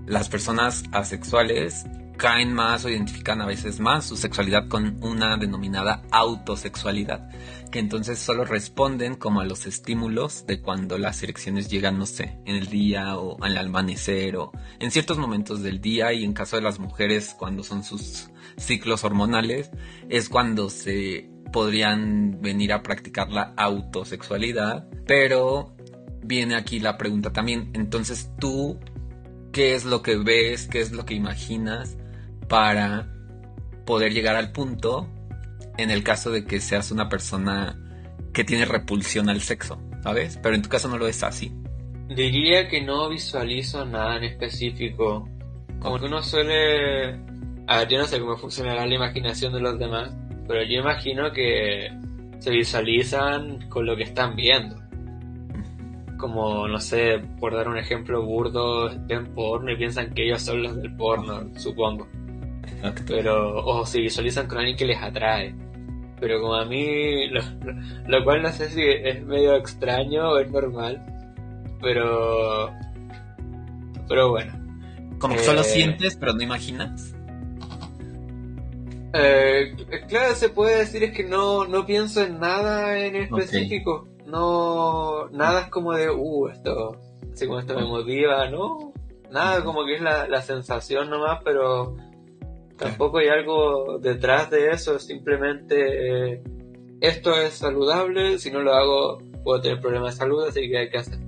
las 0.07 0.31
personas 0.31 0.85
asexuales 0.91 1.85
caen 2.17 2.53
más 2.53 2.85
o 2.85 2.89
identifican 2.89 3.41
a 3.41 3.47
veces 3.47 3.81
más 3.81 4.07
su 4.07 4.17
sexualidad 4.17 4.69
con 4.69 5.03
una 5.03 5.37
denominada 5.37 6.03
autosexualidad, 6.11 7.29
que 7.71 7.79
entonces 7.79 8.19
solo 8.19 8.45
responden 8.45 9.15
como 9.15 9.41
a 9.41 9.45
los 9.45 9.67
estímulos 9.67 10.47
de 10.47 10.61
cuando 10.61 10.97
las 10.99 11.23
erecciones 11.23 11.69
llegan, 11.69 11.99
no 11.99 12.07
sé, 12.07 12.39
en 12.45 12.57
el 12.57 12.69
día 12.69 13.17
o 13.19 13.43
al 13.43 13.57
amanecer 13.59 14.37
o 14.37 14.53
en 14.79 14.91
ciertos 14.91 15.19
momentos 15.19 15.63
del 15.63 15.81
día 15.81 16.13
y 16.13 16.25
en 16.25 16.33
caso 16.33 16.57
de 16.57 16.63
las 16.63 16.79
mujeres 16.79 17.35
cuando 17.37 17.63
son 17.63 17.83
sus 17.83 18.31
ciclos 18.57 19.03
hormonales, 19.05 19.71
es 20.09 20.29
cuando 20.29 20.71
se 20.71 21.29
podrían 21.53 22.41
venir 22.41 22.73
a 22.73 22.83
practicar 22.83 23.31
la 23.31 23.55
autosexualidad, 23.57 24.89
pero 25.07 25.75
viene 26.23 26.55
aquí 26.55 26.81
la 26.81 26.97
pregunta 26.97 27.33
también, 27.33 27.71
entonces 27.75 28.31
tú, 28.39 28.79
¿qué 29.53 29.75
es 29.75 29.85
lo 29.85 30.03
que 30.03 30.17
ves? 30.17 30.69
¿Qué 30.69 30.81
es 30.81 30.93
lo 30.93 31.05
que 31.05 31.15
imaginas 31.15 31.97
para 32.49 33.07
poder 33.85 34.13
llegar 34.13 34.37
al 34.37 34.53
punto 34.53 35.09
en 35.77 35.91
el 35.91 36.03
caso 36.03 36.31
de 36.31 36.45
que 36.45 36.61
seas 36.61 36.91
una 36.91 37.09
persona 37.09 37.79
que 38.33 38.45
tiene 38.45 38.65
repulsión 38.65 39.29
al 39.29 39.41
sexo, 39.41 39.81
¿sabes? 40.03 40.39
Pero 40.43 40.55
en 40.55 40.63
tu 40.63 40.69
caso 40.69 40.89
no 40.89 40.99
lo 40.99 41.07
es 41.07 41.23
así. 41.23 41.53
Diría 42.09 42.69
que 42.69 42.83
no 42.83 43.09
visualizo 43.09 43.85
nada 43.85 44.17
en 44.17 44.25
específico. 44.25 45.29
Como 45.81 45.99
que 45.99 46.07
uno 46.07 46.23
suele... 46.23 47.15
A 47.67 47.79
ver, 47.79 47.89
yo 47.89 47.99
no 47.99 48.07
sé 48.07 48.21
cómo 48.21 48.37
funcionará 48.37 48.87
la 48.87 48.95
imaginación 48.95 49.53
de 49.53 49.61
los 49.61 49.79
demás, 49.79 50.15
pero 50.47 50.63
yo 50.63 50.81
imagino 50.81 51.33
que 51.33 51.89
se 52.39 52.51
visualizan 52.51 53.69
con 53.71 53.87
lo 53.87 53.97
que 53.97 54.03
están 54.03 54.37
viendo. 54.37 54.77
Como, 56.19 56.69
no 56.69 56.79
sé, 56.79 57.21
por 57.41 57.55
dar 57.55 57.69
un 57.69 57.79
ejemplo 57.79 58.23
burdo, 58.23 58.91
ven 59.07 59.35
porno 59.35 59.73
y 59.73 59.77
piensan 59.77 60.13
que 60.13 60.27
ellos 60.27 60.43
son 60.43 60.63
los 60.63 60.77
del 60.77 60.95
porno, 60.95 61.49
supongo. 61.57 62.07
Pero, 63.07 63.65
o 63.65 63.87
se 63.87 64.01
visualizan 64.01 64.47
con 64.47 64.59
alguien 64.59 64.77
que 64.77 64.85
les 64.85 65.01
atrae. 65.01 65.55
Pero 66.21 66.41
como 66.41 66.55
a 66.55 66.65
mí, 66.65 67.29
lo, 68.07 68.25
cual 68.25 68.43
no 68.43 68.53
sé 68.53 68.71
si 68.71 68.83
es 68.83 69.25
medio 69.25 69.57
extraño 69.57 70.31
o 70.31 70.39
es 70.39 70.51
normal. 70.51 71.05
Pero, 71.81 72.71
pero 74.09 74.31
bueno. 74.31 74.53
Como 75.19 75.35
que 75.35 75.43
solo 75.43 75.61
eh, 75.61 75.65
sientes, 75.65 76.17
pero 76.17 76.35
no 76.35 76.43
imaginas. 76.43 77.15
Eh, 79.17 79.77
claro, 80.09 80.35
se 80.35 80.49
puede 80.49 80.79
decir 80.79 81.05
es 81.05 81.13
que 81.13 81.23
no, 81.23 81.67
no 81.67 81.87
pienso 81.87 82.23
en 82.23 82.41
nada 82.41 82.99
en 82.99 83.17
específico. 83.17 84.09
No, 84.27 85.29
nada 85.31 85.63
es 85.63 85.69
como 85.69 85.93
de, 85.93 86.11
uh, 86.11 86.49
esto, 86.49 86.97
así 87.33 87.47
como 87.47 87.61
esto 87.61 87.75
me 87.77 87.85
motiva, 87.85 88.49
¿no? 88.49 88.93
Nada, 89.31 89.63
como 89.63 89.85
que 89.85 89.97
es 89.97 90.01
la, 90.01 90.27
la 90.27 90.43
sensación 90.43 91.11
nomás, 91.11 91.41
pero 91.45 91.97
tampoco 92.77 93.19
hay 93.19 93.29
algo 93.29 93.99
detrás 93.99 94.51
de 94.51 94.71
eso, 94.71 94.99
simplemente 94.99 96.33
eh, 96.35 96.43
esto 97.01 97.41
es 97.41 97.55
saludable, 97.55 98.39
si 98.39 98.51
no 98.51 98.61
lo 98.61 98.75
hago 98.75 99.19
puedo 99.43 99.61
tener 99.61 99.81
problemas 99.81 100.15
de 100.15 100.19
salud, 100.21 100.47
así 100.47 100.69
que 100.69 100.79
hay 100.79 100.91
que 100.91 100.99
hacer. 100.99 101.19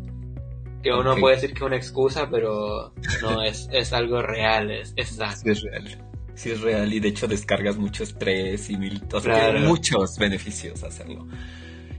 Que 0.82 0.92
uno 0.92 1.16
puede 1.16 1.36
decir 1.36 1.50
que 1.50 1.56
es 1.56 1.62
una 1.62 1.76
excusa, 1.76 2.28
pero 2.30 2.92
no, 3.22 3.42
es, 3.44 3.68
es 3.72 3.92
algo 3.92 4.22
real, 4.22 4.70
es, 4.70 4.94
es 4.96 5.18
Es 5.44 5.62
real 5.62 6.06
sí 6.36 6.50
es 6.50 6.60
real 6.60 6.92
y 6.92 7.00
de 7.00 7.08
hecho 7.08 7.26
descargas 7.26 7.76
mucho 7.76 8.04
estrés 8.04 8.70
y 8.70 8.76
mil, 8.76 9.02
muchos 9.64 10.18
beneficios 10.18 10.84
hacerlo. 10.84 11.26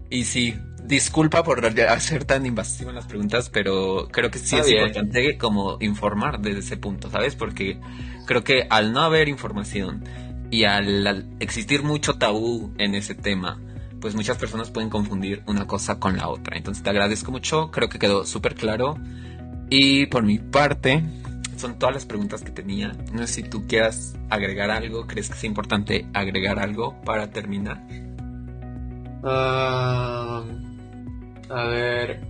Y 0.09 0.23
sí, 0.23 0.55
disculpa 0.87 1.43
por 1.43 1.65
hacer 1.65 2.25
tan 2.25 2.45
invasivo 2.45 2.89
en 2.89 2.95
las 2.95 3.05
preguntas, 3.05 3.49
pero 3.49 4.07
creo 4.11 4.31
que 4.31 4.39
sí 4.39 4.55
es 4.55 4.69
importante 4.69 5.37
como 5.37 5.77
informar 5.81 6.39
desde 6.39 6.59
ese 6.59 6.77
punto, 6.77 7.09
¿sabes? 7.09 7.35
Porque 7.35 7.79
creo 8.25 8.43
que 8.43 8.67
al 8.69 8.93
no 8.93 9.01
haber 9.01 9.27
información 9.27 10.03
y 10.49 10.63
al, 10.63 11.27
existir 11.39 11.83
mucho 11.83 12.17
tabú 12.17 12.73
en 12.77 12.95
ese 12.95 13.15
tema, 13.15 13.59
pues 13.99 14.15
muchas 14.15 14.37
personas 14.37 14.71
pueden 14.71 14.89
confundir 14.89 15.43
una 15.47 15.67
cosa 15.67 15.99
con 15.99 16.17
la 16.17 16.29
otra. 16.29 16.57
Entonces 16.57 16.83
te 16.83 16.89
agradezco 16.89 17.31
mucho, 17.31 17.71
creo 17.71 17.89
que 17.89 17.99
quedó 17.99 18.25
súper 18.25 18.55
claro. 18.55 18.97
Y 19.69 20.05
por 20.05 20.23
mi 20.23 20.39
parte, 20.39 21.03
son 21.57 21.77
todas 21.77 21.95
las 21.95 22.05
preguntas 22.05 22.43
que 22.43 22.51
tenía. 22.51 22.93
No 23.11 23.27
sé 23.27 23.27
si 23.27 23.43
tú 23.43 23.67
quieras 23.67 24.15
agregar 24.29 24.71
algo, 24.71 25.07
crees 25.07 25.29
que 25.29 25.35
es 25.35 25.43
importante 25.43 26.07
agregar 26.13 26.59
algo 26.59 27.01
para 27.01 27.31
terminar. 27.31 27.83
Ah, 29.23 30.45
a 31.49 31.67
ver, 31.67 32.21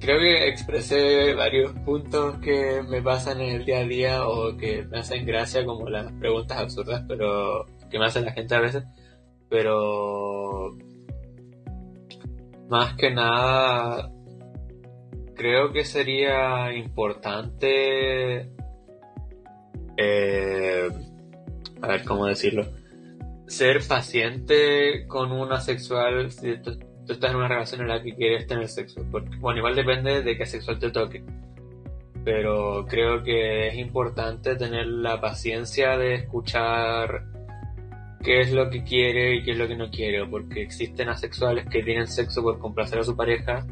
creo 0.00 0.18
que 0.18 0.48
expresé 0.48 1.34
varios 1.34 1.72
puntos 1.84 2.38
que 2.38 2.82
me 2.88 3.02
pasan 3.02 3.40
en 3.40 3.56
el 3.56 3.64
día 3.64 3.78
a 3.80 3.84
día 3.84 4.28
o 4.28 4.56
que 4.56 4.84
me 4.84 4.98
hacen 4.98 5.26
gracia, 5.26 5.64
como 5.64 5.88
las 5.88 6.12
preguntas 6.12 6.58
absurdas, 6.58 7.04
pero 7.08 7.66
que 7.90 7.98
me 7.98 8.06
hacen 8.06 8.24
la 8.24 8.32
gente 8.32 8.54
a 8.54 8.60
veces. 8.60 8.84
Pero 9.48 10.76
más 12.68 12.94
que 12.94 13.10
nada, 13.10 14.10
creo 15.34 15.72
que 15.72 15.84
sería 15.84 16.72
importante 16.72 18.50
eh, 19.96 20.88
a 21.82 21.88
ver 21.88 22.04
cómo 22.04 22.26
decirlo, 22.26 22.66
ser 23.46 23.86
paciente 23.86 25.06
con 25.06 25.32
un 25.32 25.52
asexual 25.52 26.30
si 26.30 26.54
tú, 27.10 27.14
estás 27.14 27.30
en 27.30 27.36
una 27.36 27.48
relación 27.48 27.80
en 27.82 27.88
la 27.88 28.02
que 28.02 28.14
quieres 28.14 28.46
tener 28.46 28.68
sexo. 28.68 29.02
Bueno, 29.04 29.58
igual 29.58 29.74
depende 29.74 30.22
de 30.22 30.36
qué 30.36 30.46
sexual 30.46 30.78
te 30.78 30.90
toque. 30.90 31.22
Pero 32.24 32.86
creo 32.88 33.22
que 33.22 33.68
es 33.68 33.76
importante 33.76 34.54
tener 34.56 34.86
la 34.86 35.20
paciencia 35.20 35.96
de 35.96 36.14
escuchar 36.14 37.24
qué 38.22 38.40
es 38.40 38.52
lo 38.52 38.68
que 38.70 38.84
quiere 38.84 39.36
y 39.36 39.42
qué 39.42 39.52
es 39.52 39.58
lo 39.58 39.66
que 39.66 39.76
no 39.76 39.90
quiere. 39.90 40.24
Porque 40.26 40.62
existen 40.62 41.08
asexuales 41.08 41.66
que 41.68 41.82
tienen 41.82 42.06
sexo 42.06 42.42
por 42.42 42.58
complacer 42.58 43.00
a 43.00 43.04
su 43.04 43.16
pareja 43.16 43.66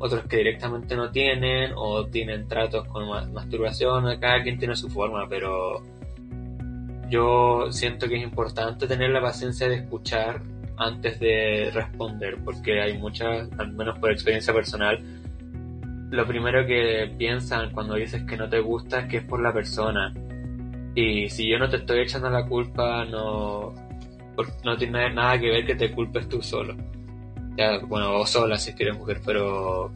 otros 0.00 0.24
que 0.24 0.38
directamente 0.38 0.96
no 0.96 1.10
tienen 1.10 1.72
o 1.76 2.06
tienen 2.06 2.48
tratos 2.48 2.88
con 2.88 3.06
masturbación, 3.34 4.18
cada 4.18 4.42
quien 4.42 4.58
tiene 4.58 4.74
su 4.74 4.88
forma, 4.88 5.28
pero 5.28 5.82
yo 7.10 7.70
siento 7.70 8.08
que 8.08 8.16
es 8.16 8.22
importante 8.22 8.86
tener 8.86 9.10
la 9.10 9.20
paciencia 9.20 9.68
de 9.68 9.74
escuchar 9.74 10.40
antes 10.80 11.20
de 11.20 11.70
responder, 11.72 12.38
porque 12.44 12.80
hay 12.80 12.98
muchas, 12.98 13.48
al 13.58 13.72
menos 13.72 13.98
por 13.98 14.10
experiencia 14.10 14.52
personal, 14.52 14.98
lo 16.10 16.26
primero 16.26 16.66
que 16.66 17.14
piensan 17.16 17.70
cuando 17.70 17.94
dices 17.94 18.24
que 18.24 18.36
no 18.36 18.48
te 18.48 18.58
gusta 18.58 19.00
es 19.00 19.06
que 19.06 19.16
es 19.18 19.24
por 19.24 19.40
la 19.40 19.52
persona. 19.52 20.12
Y 20.94 21.28
si 21.28 21.48
yo 21.48 21.58
no 21.58 21.68
te 21.68 21.76
estoy 21.76 22.00
echando 22.00 22.30
la 22.30 22.44
culpa, 22.46 23.04
no, 23.04 23.72
no 24.64 24.76
tiene 24.76 25.12
nada 25.14 25.38
que 25.38 25.50
ver 25.50 25.64
que 25.64 25.76
te 25.76 25.92
culpes 25.92 26.28
tú 26.28 26.42
solo 26.42 26.74
bueno, 27.86 28.16
o 28.16 28.26
sola 28.26 28.56
si 28.56 28.72
quieres 28.72 28.96
mujer, 28.96 29.20
pero 29.24 29.92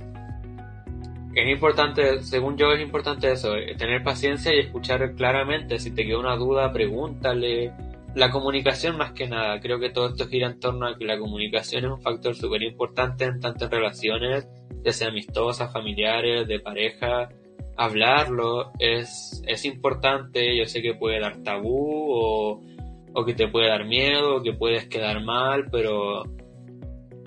es 1.34 1.48
importante, 1.48 2.22
según 2.22 2.56
yo 2.56 2.72
es 2.72 2.80
importante 2.80 3.30
eso, 3.30 3.56
eh, 3.56 3.74
tener 3.76 4.02
paciencia 4.02 4.54
y 4.54 4.60
escuchar 4.60 5.14
claramente, 5.14 5.78
si 5.78 5.90
te 5.90 6.04
queda 6.04 6.18
una 6.18 6.36
duda, 6.36 6.72
pregúntale. 6.72 7.72
La 8.14 8.30
comunicación 8.30 8.96
más 8.96 9.12
que 9.12 9.28
nada, 9.28 9.58
creo 9.60 9.80
que 9.80 9.90
todo 9.90 10.10
esto 10.10 10.28
gira 10.28 10.46
en 10.46 10.60
torno 10.60 10.86
a 10.86 10.96
que 10.96 11.04
la 11.04 11.18
comunicación 11.18 11.84
es 11.84 11.90
un 11.90 12.00
factor 12.00 12.36
súper 12.36 12.62
importante 12.62 13.24
en 13.24 13.40
tantas 13.40 13.68
relaciones, 13.68 14.46
ya 14.84 14.92
sea 14.92 15.08
amistosas, 15.08 15.72
familiares, 15.72 16.46
de 16.46 16.60
pareja. 16.60 17.28
Hablarlo 17.76 18.70
es, 18.78 19.42
es 19.46 19.64
importante, 19.64 20.56
yo 20.56 20.64
sé 20.66 20.80
que 20.80 20.94
puede 20.94 21.18
dar 21.18 21.42
tabú 21.42 22.06
o, 22.08 22.60
o 23.14 23.24
que 23.24 23.34
te 23.34 23.48
puede 23.48 23.68
dar 23.68 23.84
miedo, 23.84 24.36
o 24.36 24.42
que 24.42 24.52
puedes 24.52 24.86
quedar 24.86 25.20
mal, 25.24 25.66
pero 25.72 26.22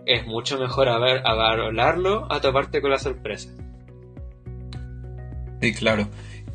es 0.05 0.25
mucho 0.25 0.57
mejor 0.57 0.87
a 0.87 0.95
hablarlo 0.95 2.31
a 2.31 2.39
toparte 2.39 2.79
con 2.79 2.91
la 2.91 2.97
sorpresa. 2.97 3.49
Sí, 5.61 5.73
claro. 5.73 6.07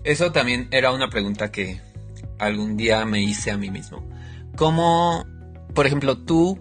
Eso 0.04 0.32
también 0.32 0.68
era 0.70 0.90
una 0.90 1.08
pregunta 1.08 1.52
que 1.52 1.80
algún 2.38 2.78
día 2.78 3.04
me 3.04 3.22
hice 3.22 3.50
a 3.50 3.58
mí 3.58 3.70
mismo. 3.70 4.11
¿Cómo, 4.56 5.24
por 5.74 5.86
ejemplo, 5.86 6.18
tú 6.18 6.58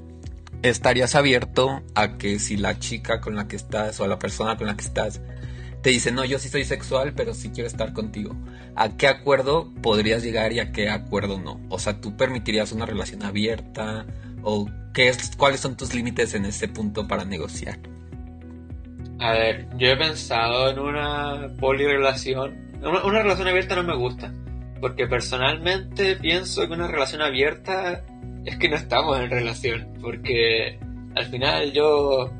estarías 0.61 1.15
abierto 1.15 1.81
a 1.95 2.17
que 2.17 2.39
si 2.39 2.57
la 2.57 2.79
chica 2.79 3.21
con 3.21 3.35
la 3.35 3.47
que 3.47 3.55
estás 3.55 3.99
o 3.99 4.07
la 4.07 4.19
persona 4.19 4.57
con 4.57 4.67
la 4.67 4.75
que 4.75 4.83
estás 4.83 5.21
te 5.81 5.89
dice, 5.89 6.11
no, 6.11 6.23
yo 6.23 6.37
sí 6.37 6.47
soy 6.49 6.63
sexual, 6.63 7.13
pero 7.15 7.33
sí 7.33 7.49
quiero 7.49 7.67
estar 7.67 7.93
contigo. 7.93 8.35
¿A 8.75 8.89
qué 8.97 9.07
acuerdo 9.07 9.71
podrías 9.81 10.23
llegar 10.23 10.53
y 10.53 10.59
a 10.59 10.71
qué 10.71 10.89
acuerdo 10.89 11.39
no? 11.39 11.59
O 11.69 11.79
sea, 11.79 11.99
¿tú 11.99 12.15
permitirías 12.15 12.71
una 12.71 12.85
relación 12.85 13.23
abierta? 13.23 14.05
¿O 14.43 14.69
qué 14.93 15.09
es, 15.09 15.35
cuáles 15.35 15.59
son 15.59 15.75
tus 15.75 15.95
límites 15.95 16.35
en 16.35 16.45
ese 16.45 16.67
punto 16.67 17.07
para 17.07 17.25
negociar? 17.25 17.79
A 19.19 19.31
ver, 19.31 19.67
yo 19.77 19.87
he 19.87 19.97
pensado 19.97 20.69
en 20.69 20.79
una 20.79 21.47
polirrelación. 21.59 22.71
Una, 22.81 23.03
una 23.03 23.23
relación 23.23 23.47
abierta 23.47 23.75
no 23.75 23.83
me 23.83 23.95
gusta. 23.95 24.31
Porque 24.81 25.07
personalmente 25.07 26.15
pienso 26.17 26.67
que 26.67 26.73
una 26.73 26.87
relación 26.87 27.21
abierta 27.21 28.03
es 28.43 28.57
que 28.57 28.67
no 28.67 28.75
estamos 28.75 29.19
en 29.19 29.29
relación. 29.29 29.93
Porque 30.01 30.79
al 31.15 31.25
final 31.25 31.71
yo 31.71 32.31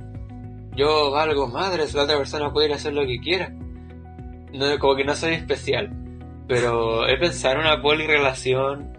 yo 0.75 1.11
valgo 1.11 1.47
madre, 1.47 1.83
la 1.93 2.03
otra 2.03 2.17
persona 2.17 2.51
puede 2.51 2.67
ir 2.67 2.73
a 2.73 2.75
hacer 2.75 2.93
lo 2.93 3.05
que 3.05 3.19
quiera. 3.19 3.49
No, 4.53 4.79
como 4.79 4.95
que 4.95 5.03
no 5.03 5.15
soy 5.15 5.33
especial. 5.33 5.91
Pero 6.47 7.07
he 7.07 7.17
pensado 7.17 7.55
en 7.55 7.61
una 7.61 7.81
polirrelación 7.81 8.97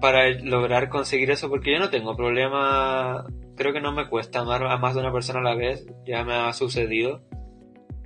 para 0.00 0.28
lograr 0.40 0.88
conseguir 0.88 1.30
eso 1.30 1.48
porque 1.48 1.72
yo 1.72 1.78
no 1.78 1.90
tengo 1.90 2.16
problema. 2.16 3.24
Creo 3.56 3.72
que 3.72 3.80
no 3.80 3.92
me 3.92 4.08
cuesta 4.08 4.40
amar 4.40 4.64
a 4.64 4.76
más 4.76 4.94
de 4.94 5.00
una 5.00 5.12
persona 5.12 5.40
a 5.40 5.42
la 5.42 5.54
vez. 5.54 5.86
Ya 6.06 6.24
me 6.24 6.34
ha 6.34 6.52
sucedido. 6.52 7.22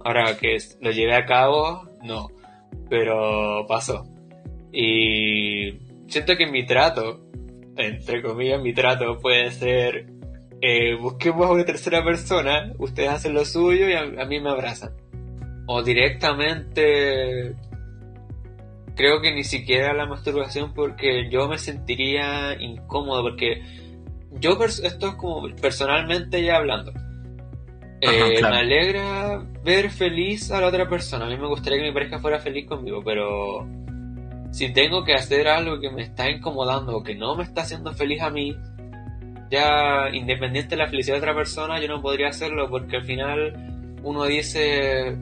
Ahora 0.05 0.36
que 0.36 0.57
lo 0.81 0.90
llevé 0.93 1.15
a 1.15 1.27
cabo, 1.27 1.89
no. 2.02 2.28
Pero 2.89 3.66
pasó. 3.69 4.07
Y 4.72 5.78
siento 6.09 6.36
que 6.36 6.47
mi 6.47 6.66
trato, 6.66 7.20
entre 7.76 8.22
comillas, 8.22 8.62
mi 8.62 8.72
trato 8.72 9.18
puede 9.18 9.51
ser 9.51 10.06
eh, 10.62 10.94
busquemos 10.94 11.47
a 11.47 11.52
una 11.52 11.64
tercera 11.64 12.05
persona, 12.05 12.74
ustedes 12.78 13.09
hacen 13.09 13.32
lo 13.32 13.47
suyo 13.47 13.88
y 13.88 13.94
a, 13.94 14.24
mí 14.26 14.40
me 14.40 14.51
abrazan. 14.51 14.92
O 15.66 15.82
directamente, 15.82 17.55
creo 18.94 19.22
que 19.22 19.32
ni 19.32 19.42
siquiera 19.42 19.94
la 19.94 20.06
masturbación 20.06 20.74
porque 20.74 21.30
yo 21.30 21.48
me 21.48 21.56
sentiría 21.56 22.60
incómodo, 22.60 23.22
porque 23.22 23.62
yo, 24.32 24.59
esto 24.62 25.09
es 25.09 25.14
como 25.14 25.48
personalmente 25.56 26.44
ya 26.44 26.56
hablando. 26.56 26.92
Eh, 28.02 28.40
me 28.42 28.56
alegra 28.56 29.38
ver 29.64 29.90
feliz 29.90 30.51
a 30.51 30.60
la 30.60 30.68
otra 30.68 30.88
persona. 30.88 31.24
A 31.24 31.28
mí 31.28 31.38
me 31.38 31.48
gustaría 31.48 31.78
que 31.78 31.86
mi 31.86 31.92
pareja 31.92 32.18
fuera 32.18 32.38
feliz 32.38 32.66
conmigo, 32.66 33.02
pero 33.02 33.66
si 34.51 34.72
tengo 34.72 35.05
que 35.05 35.14
hacer 35.14 35.48
algo 35.48 35.81
que 35.81 35.90
me 35.90 36.02
está 36.02 36.31
incomodando 36.31 36.97
o 36.97 37.02
que 37.02 37.14
no 37.14 37.36
me 37.36 37.44
está 37.44 37.62
haciendo 37.62 37.93
feliz 37.93 38.20
a 38.22 38.31
mí, 38.31 38.56
ya 39.51 40.09
independiente 40.12 40.70
de 40.70 40.82
la 40.82 40.89
felicidad 40.89 41.16
de 41.16 41.20
otra 41.20 41.35
persona, 41.35 41.81
yo 41.81 41.89
no 41.89 42.01
podría 42.01 42.28
hacerlo 42.28 42.68
porque 42.68 42.97
al 42.97 43.05
final 43.05 43.98
uno 44.02 44.24
dice, 44.24 45.16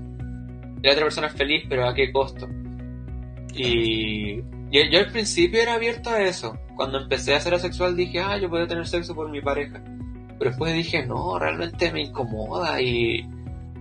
la 0.83 0.93
otra 0.93 1.05
persona 1.05 1.27
es 1.29 1.33
feliz, 1.35 1.65
pero 1.69 1.89
¿a 1.89 1.95
qué 1.95 2.13
costo? 2.13 2.49
Y 3.55 4.37
yo, 4.71 4.99
al 4.99 5.11
principio 5.11 5.63
era 5.63 5.75
abierto 5.75 6.11
a 6.11 6.23
eso. 6.23 6.57
Cuando 6.77 6.99
empecé 6.99 7.35
a 7.35 7.41
ser 7.41 7.55
asexual 7.55 7.97
dije, 7.97 8.21
ah, 8.21 8.39
yo 8.39 8.49
puedo 8.49 8.67
tener 8.67 8.87
sexo 8.87 9.15
por 9.15 9.31
mi 9.31 9.41
pareja. 9.41 9.83
Pero 10.39 10.51
después 10.51 10.75
dije, 10.75 11.05
no, 11.05 11.39
realmente 11.39 11.91
me 11.91 12.03
incomoda 12.03 12.81
y, 12.81 13.27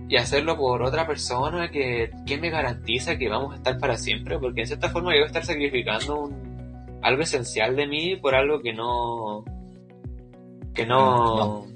y 0.08 0.16
hacerlo 0.16 0.56
por 0.56 0.82
otra 0.82 1.06
persona 1.06 1.70
que, 1.70 2.10
que, 2.26 2.38
me 2.38 2.48
garantiza 2.48 3.18
que 3.18 3.28
vamos 3.28 3.52
a 3.52 3.56
estar 3.56 3.78
para 3.78 3.96
siempre, 3.96 4.38
porque 4.38 4.62
en 4.62 4.66
cierta 4.66 4.88
forma 4.88 5.10
yo 5.10 5.18
voy 5.18 5.24
a 5.24 5.26
estar 5.26 5.44
sacrificando 5.44 6.20
un, 6.20 6.98
algo 7.02 7.22
esencial 7.22 7.76
de 7.76 7.86
mí 7.86 8.16
por 8.16 8.34
algo 8.34 8.60
que 8.60 8.72
no, 8.72 9.44
que 10.74 10.86
no, 10.86 11.66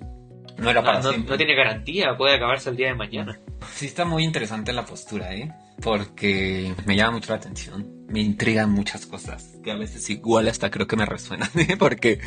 no, 0.57 0.71
era 0.71 0.83
para 0.83 1.01
no, 1.01 1.37
tiene 1.37 1.55
garantía, 1.55 2.17
puede 2.17 2.37
acabarse 2.37 2.71
el 2.71 2.77
día 2.77 2.89
de 2.89 2.95
mañana. 2.95 3.39
Sí 3.75 3.87
está 3.87 4.05
muy 4.05 4.25
interesante 4.25 4.73
la 4.73 4.85
postura, 4.85 5.35
¿eh? 5.35 5.53
Porque 5.83 6.75
me 6.87 6.97
llama 6.97 7.13
mucho 7.13 7.33
la 7.33 7.39
atención, 7.39 8.07
me 8.09 8.21
intrigan 8.21 8.71
muchas 8.71 9.05
cosas, 9.07 9.59
que 9.63 9.71
a 9.71 9.77
veces 9.77 10.09
igual 10.09 10.49
hasta 10.49 10.71
creo 10.71 10.87
que 10.87 10.97
me 10.97 11.05
resuenan, 11.05 11.51
¿eh? 11.57 11.77
Porque, 11.79 12.19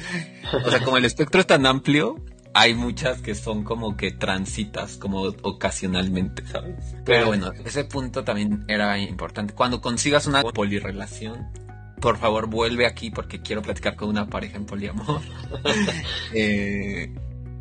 o 0.65 0.69
sea, 0.69 0.81
como 0.81 0.97
el 0.97 1.05
espectro 1.05 1.41
es 1.41 1.47
tan 1.47 1.65
amplio, 1.65 2.23
hay 2.57 2.73
muchas 2.73 3.21
que 3.21 3.35
son 3.35 3.65
como 3.65 3.97
que 3.97 4.11
transitas, 4.11 4.95
como 4.95 5.23
ocasionalmente, 5.41 6.47
¿sabes? 6.47 6.95
Pero 7.03 7.27
bueno, 7.27 7.51
ese 7.65 7.83
punto 7.83 8.23
también 8.23 8.63
era 8.69 8.97
importante. 8.97 9.53
Cuando 9.53 9.81
consigas 9.81 10.25
una 10.25 10.41
polirrelación, 10.41 11.49
por 11.99 12.17
favor 12.17 12.47
vuelve 12.47 12.85
aquí 12.85 13.11
porque 13.11 13.41
quiero 13.41 13.61
platicar 13.61 13.97
con 13.97 14.07
una 14.07 14.27
pareja 14.27 14.55
en 14.55 14.65
poliamor. 14.65 15.21
Eh, 16.33 17.13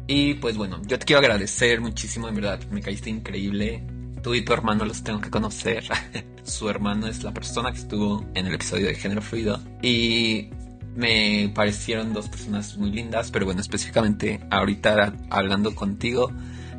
y 0.06 0.34
pues 0.34 0.56
bueno, 0.56 0.80
yo 0.86 0.96
te 0.96 1.04
quiero 1.04 1.18
agradecer 1.18 1.80
muchísimo, 1.80 2.28
en 2.28 2.36
verdad, 2.36 2.60
me 2.70 2.80
caíste 2.80 3.10
increíble. 3.10 3.84
Tú 4.22 4.32
y 4.34 4.42
tu 4.42 4.52
hermano 4.52 4.84
los 4.84 5.02
tengo 5.02 5.20
que 5.20 5.28
conocer. 5.28 5.84
Su 6.44 6.68
hermano 6.70 7.08
es 7.08 7.24
la 7.24 7.34
persona 7.34 7.72
que 7.72 7.78
estuvo 7.78 8.24
en 8.34 8.46
el 8.46 8.54
episodio 8.54 8.86
de 8.86 8.94
Género 8.94 9.22
Fluido. 9.22 9.60
Y 9.82 10.50
me 10.94 11.50
parecieron 11.54 12.12
dos 12.12 12.28
personas 12.28 12.76
muy 12.76 12.90
lindas, 12.90 13.30
pero 13.30 13.46
bueno, 13.46 13.60
específicamente 13.60 14.40
ahorita 14.50 15.12
hablando 15.30 15.74
contigo, 15.74 16.30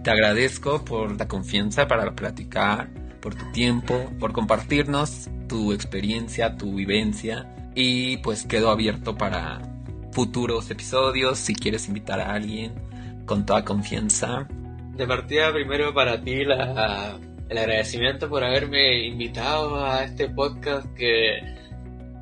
te 0.04 0.12
agradezco 0.12 0.86
por 0.86 1.18
la 1.18 1.28
confianza 1.28 1.88
para 1.88 2.16
platicar, 2.16 2.90
por 3.22 3.36
tu 3.36 3.52
tiempo, 3.52 4.12
por 4.20 4.34
compartirnos 4.34 5.30
tu 5.48 5.74
experiencia, 5.74 6.56
tu 6.58 6.76
vivencia 6.76 7.72
y 7.76 8.18
pues 8.18 8.46
quedo 8.46 8.70
abierto 8.70 9.18
para 9.18 9.62
futuros 10.12 10.70
episodios 10.72 11.40
si 11.40 11.54
quieres 11.54 11.88
invitar 11.88 12.22
a 12.22 12.34
alguien 12.34 12.74
con 13.26 13.46
toda 13.46 13.66
confianza. 13.66 14.48
De 14.96 15.06
partida 15.06 15.52
primero 15.52 15.94
para 15.94 16.22
ti 16.22 16.42
el 16.42 16.52
agradecimiento 17.58 18.30
por 18.30 18.44
haberme 18.44 19.08
invitado 19.08 19.84
a 19.84 20.04
este 20.04 20.30
podcast 20.30 20.88
que 20.94 21.40